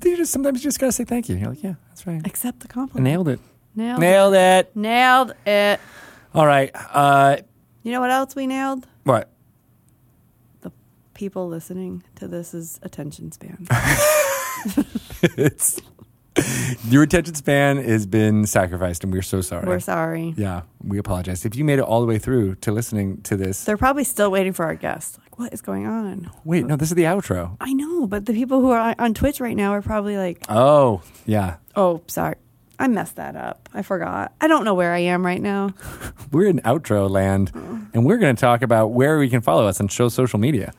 you 0.04 0.16
just 0.18 0.32
sometimes 0.32 0.60
you 0.62 0.68
just 0.68 0.78
gotta 0.78 0.92
say 0.92 1.04
thank 1.04 1.28
you. 1.28 1.36
You're 1.36 1.48
like, 1.50 1.62
yeah, 1.62 1.74
that's 1.88 2.06
right. 2.06 2.24
Accept 2.26 2.60
the 2.60 2.68
compliment. 2.68 3.04
Nailed 3.04 3.28
it. 3.28 3.40
Nailed, 3.74 4.00
Nailed 4.00 4.34
it. 4.34 4.38
it. 4.68 4.76
Nailed 4.76 5.34
it. 5.46 5.80
All 6.34 6.46
right. 6.46 6.70
Uh, 6.74 7.38
You 7.82 7.92
know 7.92 8.00
what 8.00 8.10
else 8.10 8.36
we 8.36 8.46
nailed? 8.46 8.86
what? 9.04 9.30
The 10.60 10.70
people 11.14 11.48
listening 11.48 12.02
to 12.16 12.28
this 12.28 12.54
is 12.54 12.78
attention 12.82 13.32
span. 13.32 13.66
it's 15.22 15.80
your 16.88 17.02
attention 17.04 17.34
span 17.34 17.76
has 17.76 18.06
been 18.06 18.44
sacrificed, 18.46 19.04
and 19.04 19.12
we're 19.12 19.22
so 19.22 19.40
sorry. 19.40 19.66
We're 19.66 19.78
sorry. 19.80 20.34
Yeah, 20.36 20.62
we 20.82 20.98
apologize. 20.98 21.44
If 21.44 21.54
you 21.54 21.64
made 21.64 21.78
it 21.78 21.82
all 21.84 22.00
the 22.00 22.06
way 22.06 22.18
through 22.18 22.56
to 22.56 22.72
listening 22.72 23.22
to 23.22 23.36
this, 23.36 23.64
They're 23.64 23.76
probably 23.76 24.04
still 24.04 24.30
waiting 24.30 24.52
for 24.52 24.64
our 24.64 24.74
guest. 24.74 25.18
Like, 25.34 25.38
what 25.40 25.52
is 25.52 25.60
going 25.60 25.86
on? 25.86 26.30
wait, 26.44 26.64
no, 26.64 26.76
this 26.76 26.90
is 26.90 26.94
the 26.94 27.02
outro. 27.04 27.56
I 27.60 27.72
know, 27.72 28.06
but 28.06 28.26
the 28.26 28.32
people 28.32 28.60
who 28.60 28.70
are 28.70 28.78
on- 28.78 28.94
on 29.00 29.14
Twitch 29.14 29.40
right 29.40 29.56
now 29.56 29.72
are 29.72 29.82
probably 29.82 30.16
like, 30.16 30.44
Oh, 30.48 31.02
yeah. 31.26 31.56
oh, 31.74 32.02
sorry. 32.06 32.36
I 32.78 32.86
messed 32.88 33.16
that 33.16 33.34
up. 33.36 33.68
I 33.74 33.82
forgot. 33.82 34.32
I 34.40 34.46
don't 34.48 34.64
know 34.64 34.74
where 34.74 34.92
I 34.92 34.98
am 35.00 35.24
right 35.26 35.40
now. 35.40 35.70
We're 36.32 36.46
in 36.46 36.58
outro 36.60 37.08
land, 37.10 37.52
and 37.94 38.04
we're 38.04 38.16
going 38.18 38.34
to 38.34 38.40
talk 38.40 38.62
about 38.62 38.88
where 38.88 39.18
we 39.18 39.28
can 39.28 39.40
follow 39.42 39.66
us 39.66 39.78
and 39.80 39.90
show 39.90 40.08
social 40.08 40.38
media. 40.40 40.72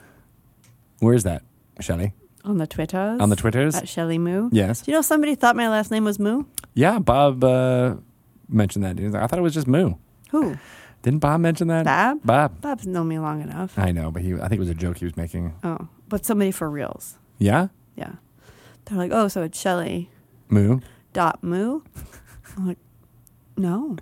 Where 0.99 1.13
is 1.13 1.23
that, 1.23 1.43
Shelly? 1.79 2.13
On 2.43 2.57
the 2.57 2.67
Twitters. 2.67 3.19
On 3.21 3.29
the 3.29 3.35
Twitters? 3.37 3.75
At 3.75 3.87
Shelly 3.87 4.17
Moo. 4.17 4.49
Yes. 4.51 4.81
Do 4.81 4.91
you 4.91 4.97
know 4.97 5.01
somebody 5.01 5.35
thought 5.35 5.55
my 5.55 5.69
last 5.69 5.89
name 5.89 6.03
was 6.03 6.19
Moo? 6.19 6.43
Yeah, 6.73 6.99
Bob 6.99 7.43
uh, 7.43 7.95
mentioned 8.49 8.83
that. 8.85 8.97
He 8.99 9.05
was 9.05 9.13
like, 9.13 9.23
I 9.23 9.27
thought 9.27 9.39
it 9.39 9.43
was 9.43 9.53
just 9.53 9.67
Moo. 9.67 9.93
Who? 10.31 10.57
Didn't 11.05 11.19
Bob 11.19 11.39
mention 11.39 11.67
that? 11.67 11.85
Bob? 11.85 12.17
Bob. 12.25 12.61
Bob's 12.61 12.87
known 12.87 13.07
me 13.07 13.19
long 13.19 13.39
enough. 13.39 13.77
I 13.77 13.91
know, 13.91 14.09
but 14.09 14.23
he. 14.23 14.33
I 14.33 14.47
think 14.47 14.53
it 14.53 14.59
was 14.59 14.69
a 14.71 14.73
joke 14.73 14.97
he 14.97 15.05
was 15.05 15.15
making. 15.15 15.53
Oh, 15.63 15.87
but 16.09 16.25
somebody 16.25 16.49
for 16.49 16.67
reals. 16.67 17.19
Yeah, 17.37 17.67
Yeah. 17.95 18.13
They're 18.85 18.97
like, 18.97 19.11
oh, 19.13 19.27
so 19.27 19.43
it's 19.43 19.59
Shelly 19.59 20.09
Moo. 20.49 20.79
dot 21.13 21.43
Moo? 21.43 21.81
I'm 22.57 22.67
like, 22.69 22.77
no. 23.55 23.97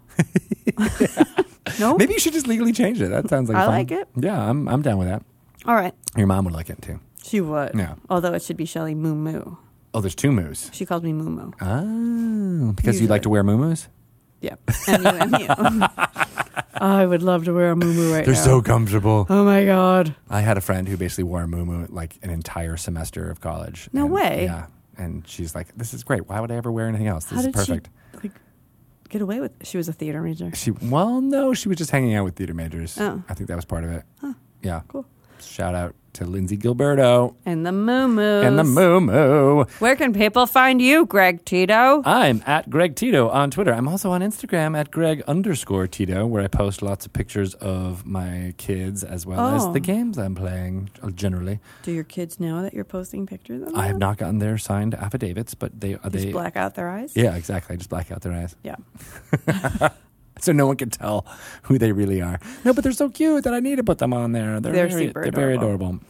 no? 1.80 1.97
Maybe 1.97 2.13
you 2.13 2.19
should 2.19 2.31
just 2.31 2.47
legally 2.47 2.71
change 2.71 3.01
it. 3.01 3.09
That 3.09 3.27
sounds 3.27 3.49
like 3.49 3.57
I 3.57 3.65
fun. 3.65 3.69
like 3.73 3.91
it. 3.91 4.07
Yeah, 4.15 4.49
I'm. 4.49 4.69
I'm 4.69 4.81
down 4.81 4.97
with 4.97 5.09
that. 5.09 5.23
All 5.65 5.75
right. 5.75 5.93
Your 6.15 6.27
mom 6.27 6.45
would 6.45 6.53
like 6.53 6.69
it 6.69 6.81
too. 6.81 7.01
She 7.21 7.41
would. 7.41 7.71
Yeah. 7.75 7.95
Although 8.09 8.31
it 8.34 8.43
should 8.43 8.55
be 8.57 8.65
Shelly 8.65 8.95
Moo 8.95 9.13
Moo. 9.13 9.57
Oh, 9.93 9.99
there's 9.99 10.15
two 10.15 10.31
moos. 10.31 10.69
She 10.71 10.85
calls 10.85 11.03
me 11.03 11.11
Moo 11.11 11.30
Moo. 11.30 11.51
Oh, 11.59 12.71
because 12.73 13.01
you 13.01 13.07
like 13.07 13.23
to 13.23 13.30
wear 13.30 13.43
moo 13.43 13.75
Yep. 14.43 14.59
M-U-M-U. 14.89 15.47
I 16.75 17.05
would 17.05 17.23
love 17.23 17.45
to 17.45 17.53
wear 17.53 17.71
a 17.71 17.75
Moo 17.75 17.93
Moo 17.93 18.11
right 18.11 18.19
now. 18.19 18.25
They're 18.25 18.33
now. 18.35 18.41
so 18.43 18.61
comfortable. 18.61 19.25
Oh 19.29 19.45
my 19.45 19.63
God. 19.65 20.15
I 20.29 20.41
had 20.41 20.57
a 20.57 20.61
friend 20.61 20.87
who 20.87 20.97
basically 20.97 21.23
wore 21.23 21.43
a 21.43 21.47
moo 21.47 21.87
like 21.89 22.17
an 22.21 22.29
entire 22.29 22.75
semester 22.77 23.29
of 23.31 23.39
college. 23.39 23.89
No 23.93 24.03
And- 24.05 24.13
way. 24.13 24.43
Yeah, 24.45 24.65
and 24.97 25.25
she's 25.27 25.55
like, 25.55 25.75
"This 25.77 25.93
is 25.93 26.03
great. 26.03 26.27
Why 26.27 26.39
would 26.41 26.51
I 26.51 26.55
ever 26.55 26.71
wear 26.71 26.87
anything 26.87 27.07
else? 27.07 27.25
This 27.25 27.33
How 27.33 27.39
is 27.39 27.45
did 27.45 27.53
perfect." 27.53 27.89
she 28.11 28.27
like 28.27 28.31
get 29.09 29.21
away 29.21 29.39
with 29.39 29.51
She 29.63 29.77
was 29.77 29.87
a 29.87 29.93
theater 29.93 30.21
major. 30.21 30.51
She, 30.55 30.71
well, 30.71 31.21
no, 31.21 31.53
she 31.53 31.69
was 31.69 31.77
just 31.77 31.91
hanging 31.91 32.15
out 32.15 32.25
with 32.25 32.35
theater 32.35 32.53
majors. 32.53 32.97
Oh. 32.99 33.23
I 33.29 33.33
think 33.33 33.47
that 33.47 33.55
was 33.55 33.65
part 33.65 33.83
of 33.85 33.91
it. 33.91 34.03
Yeah. 34.61 34.81
Cool. 34.89 35.05
Shout 35.39 35.75
out 35.75 35.95
to 36.14 36.26
Lindsay 36.26 36.57
Gilberto 36.57 37.35
And 37.45 37.65
the 37.65 37.72
Moo 37.72 38.07
Moo. 38.07 38.41
and 38.41 38.57
the 38.60 38.64
Moo 38.64 38.99
Moo. 38.99 39.65
Where 39.80 39.95
can 39.95 40.14
people 40.14 40.45
find 40.48 40.81
you, 40.81 41.06
Greg 41.06 41.44
Tito? 41.45 42.02
I'm 42.06 42.44
at 42.45 42.69
Greg 42.69 42.95
Tito 42.95 43.30
on 43.30 43.52
Twitter. 43.52 43.73
I'm 43.73 43.88
also 43.88 44.11
on 44.11 44.22
Instagram 44.22 44.77
at 44.77 44.91
Greg 44.91 45.22
underscore 45.27 45.88
Tito, 45.88 46.26
where 46.26 46.44
I 46.44 46.48
post 46.48 46.81
lots 46.81 47.06
of 47.06 47.14
pictures 47.14 47.53
of 47.56 48.06
my 48.06 48.53
kids 48.57 49.03
as 49.03 49.26
well 49.26 49.40
Oh. 49.40 49.56
as 49.56 49.73
the 49.73 49.80
games 49.80 50.18
I'm 50.18 50.35
playing 50.35 50.90
uh, 51.02 51.10
generally. 51.10 51.60
Do 51.84 51.91
your 51.91 52.03
kids 52.03 52.40
know 52.40 52.61
that 52.61 52.73
you're 52.73 52.84
posting 52.85 53.26
pictures 53.26 53.61
of 53.61 53.68
them? 53.69 53.77
I 53.77 53.88
have 53.88 53.98
not 53.98 54.18
gotten 54.18 54.40
their 54.40 54.57
signed 54.57 54.94
affidavits, 54.95 55.53
but 55.56 55.80
they 55.80 55.95
are 55.95 56.10
Just 56.10 56.26
they. 56.26 56.31
black 56.31 56.56
out 56.56 56.76
their 56.76 56.90
eyes? 56.90 57.14
Yeah, 57.15 57.35
exactly. 57.35 57.73
I 57.73 57.77
just 57.77 57.90
black 57.90 58.11
out 58.11 58.22
their 58.22 58.34
eyes. 58.34 58.56
Yeah. 58.64 58.76
so 60.43 60.51
no 60.51 60.67
one 60.67 60.75
can 60.77 60.89
tell 60.89 61.25
who 61.63 61.77
they 61.77 61.91
really 61.91 62.21
are. 62.21 62.39
No, 62.63 62.73
but 62.73 62.83
they're 62.83 62.93
so 62.93 63.09
cute 63.09 63.43
that 63.45 63.53
I 63.53 63.59
need 63.59 63.77
to 63.77 63.83
put 63.83 63.97
them 63.97 64.13
on 64.13 64.31
there. 64.33 64.59
They're, 64.59 64.71
They're 64.73 64.87
very, 64.87 65.07
super 65.07 65.21
they're 65.23 65.31
very 65.31 65.55
adorable. 65.55 65.87
adorable. 65.87 66.07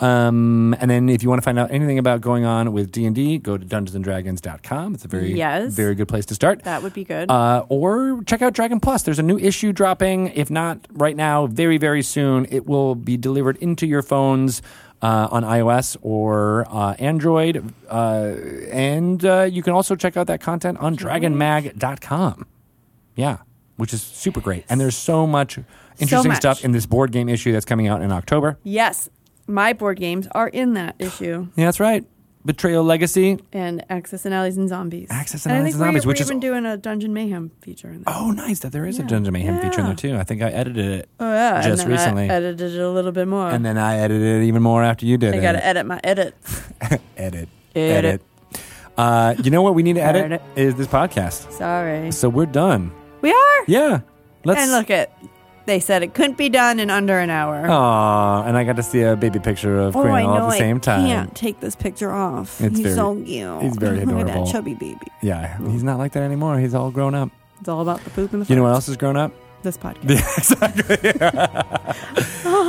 Um, 0.00 0.74
and 0.80 0.90
then 0.90 1.08
if 1.08 1.22
you 1.22 1.28
want 1.28 1.40
to 1.40 1.44
find 1.44 1.56
out 1.58 1.70
anything 1.70 2.00
about 2.00 2.20
going 2.20 2.44
on 2.44 2.72
with 2.72 2.90
D&D, 2.90 3.38
go 3.38 3.56
to 3.56 3.64
dungeonsanddragons.com. 3.64 4.94
It's 4.94 5.04
a 5.04 5.08
very 5.08 5.32
Yes. 5.34 5.72
very 5.72 5.94
good 5.94 6.08
place 6.08 6.26
to 6.26 6.34
start. 6.34 6.64
That 6.64 6.82
would 6.82 6.92
be 6.94 7.04
good. 7.04 7.30
Uh, 7.30 7.64
or 7.68 8.20
check 8.26 8.42
out 8.42 8.54
Dragon 8.54 8.80
Plus. 8.80 9.02
There's 9.04 9.20
a 9.20 9.22
new 9.22 9.38
issue 9.38 9.72
dropping. 9.72 10.28
If 10.34 10.50
not 10.50 10.78
right 10.92 11.14
now, 11.16 11.46
very, 11.46 11.78
very 11.78 12.02
soon, 12.02 12.46
it 12.50 12.66
will 12.66 12.96
be 12.96 13.16
delivered 13.16 13.56
into 13.58 13.86
your 13.86 14.02
phones 14.02 14.62
uh, 15.00 15.28
on 15.30 15.44
iOS 15.44 15.96
or 16.02 16.66
uh, 16.70 16.94
Android. 16.98 17.72
Uh, 17.88 18.34
and 18.72 19.24
uh, 19.24 19.42
you 19.42 19.62
can 19.62 19.74
also 19.74 19.94
check 19.94 20.16
out 20.16 20.26
that 20.26 20.40
content 20.40 20.78
on 20.78 20.96
dragonmag.com. 20.96 22.46
Yeah, 23.14 23.38
which 23.76 23.92
is 23.94 24.02
super 24.02 24.40
great. 24.40 24.64
And 24.68 24.80
there's 24.80 24.96
so 24.96 25.26
much 25.26 25.58
interesting 25.98 26.28
much. 26.30 26.38
stuff 26.38 26.64
in 26.64 26.72
this 26.72 26.86
board 26.86 27.12
game 27.12 27.28
issue 27.28 27.52
that's 27.52 27.64
coming 27.64 27.88
out 27.88 28.02
in 28.02 28.12
October. 28.12 28.58
yes. 28.62 29.08
My 29.46 29.74
board 29.74 29.98
games 29.98 30.26
are 30.32 30.48
in 30.48 30.72
that 30.74 30.94
issue. 30.98 31.48
Yeah, 31.54 31.66
that's 31.66 31.78
right. 31.78 32.02
Betrayal 32.46 32.82
Legacy. 32.84 33.38
And 33.52 33.84
Axis 33.90 34.24
and 34.24 34.34
Allies 34.34 34.56
and 34.56 34.68
Zombies. 34.70 35.08
Axis 35.10 35.44
and 35.44 35.52
I 35.54 35.56
Allies 35.58 35.64
think 35.64 35.74
and 35.74 35.80
we're, 35.80 35.86
Zombies, 35.86 36.06
we're 36.06 36.10
which 36.12 36.20
is- 36.22 36.26
even 36.30 36.40
doing 36.40 36.64
a 36.66 36.76
Dungeon 36.78 37.12
Mayhem 37.12 37.50
feature 37.60 37.88
in 37.88 38.02
there. 38.04 38.14
Oh, 38.16 38.30
nice 38.30 38.60
that 38.60 38.72
there 38.72 38.86
is 38.86 38.98
a 38.98 39.02
Dungeon 39.02 39.32
Mayhem 39.34 39.60
feature 39.60 39.80
in 39.80 39.86
there 39.86 39.94
too. 39.94 40.16
I 40.16 40.24
think 40.24 40.40
I 40.42 40.48
edited 40.50 40.86
it. 40.86 41.08
Oh, 41.20 41.30
yeah. 41.30 41.60
just 41.62 41.82
and 41.82 41.92
recently. 41.92 42.24
I 42.30 42.34
edited 42.34 42.72
it 42.74 42.80
a 42.80 42.88
little 42.90 43.12
bit 43.12 43.28
more. 43.28 43.48
And 43.50 43.64
then 43.66 43.76
I 43.76 43.98
edited 43.98 44.42
it 44.42 44.46
even 44.46 44.62
more 44.62 44.82
after 44.82 45.04
you 45.04 45.18
did 45.18 45.34
I 45.34 45.40
got 45.40 45.52
to 45.52 45.64
edit 45.64 45.84
my 45.86 46.00
edits. 46.04 46.62
edit. 47.18 47.48
Edit. 47.74 48.22
Uh, 48.96 49.34
you 49.42 49.50
know 49.50 49.60
what 49.62 49.74
we 49.74 49.82
need 49.82 49.94
to 49.96 50.02
edit, 50.02 50.24
Edit. 50.24 50.42
is 50.56 50.74
this 50.76 50.86
podcast. 50.86 51.50
Sorry. 51.52 52.12
So 52.12 52.28
we're 52.28 52.46
done. 52.46 52.92
We 53.24 53.30
are? 53.32 53.64
Yeah. 53.66 54.00
Let's. 54.44 54.60
and 54.60 54.70
look 54.72 54.90
at, 54.90 55.10
they 55.64 55.80
said 55.80 56.02
it 56.02 56.12
couldn't 56.12 56.36
be 56.36 56.50
done 56.50 56.78
in 56.78 56.90
under 56.90 57.18
an 57.18 57.30
hour. 57.30 57.66
Aw, 57.66 58.42
and 58.44 58.54
I 58.54 58.64
got 58.64 58.76
to 58.76 58.82
see 58.82 59.00
a 59.00 59.16
baby 59.16 59.38
picture 59.38 59.78
of 59.78 59.96
Oh, 59.96 60.02
Quinn 60.02 60.12
I 60.14 60.24
all 60.24 60.36
at 60.36 60.50
the 60.50 60.58
same 60.58 60.76
I 60.76 60.80
time. 60.80 61.06
can't 61.06 61.34
take 61.34 61.58
this 61.60 61.74
picture 61.74 62.12
off. 62.12 62.60
It's 62.60 62.76
he's 62.76 62.80
very- 62.84 62.94
so 62.94 63.14
cute. 63.16 63.62
he's 63.62 63.76
very 63.78 64.00
Look 64.04 64.16
at 64.16 64.20
adorable. 64.26 64.44
that 64.44 64.52
chubby 64.52 64.74
baby. 64.74 65.06
Yeah, 65.22 65.56
he's 65.70 65.82
not 65.82 65.96
like 65.98 66.12
that 66.12 66.22
anymore. 66.22 66.58
He's 66.58 66.74
all 66.74 66.90
grown 66.90 67.14
up. 67.14 67.30
It's 67.60 67.68
all 67.70 67.80
about 67.80 68.04
the 68.04 68.10
poop 68.10 68.34
and 68.34 68.44
the 68.44 68.48
You 68.52 68.56
know 68.56 68.62
what 68.64 68.72
farts. 68.72 68.74
else 68.74 68.88
is 68.90 68.98
grown 68.98 69.16
up? 69.16 69.32
This 69.62 69.78
podcast. 69.78 70.04
exactly. 70.36 71.12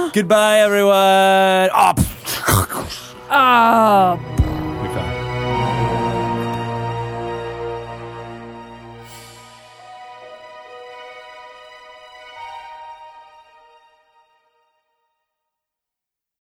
Goodbye, 0.13 0.59
everyone. 0.59 1.69
Oh. 1.75 1.93
Oh, 3.29 4.17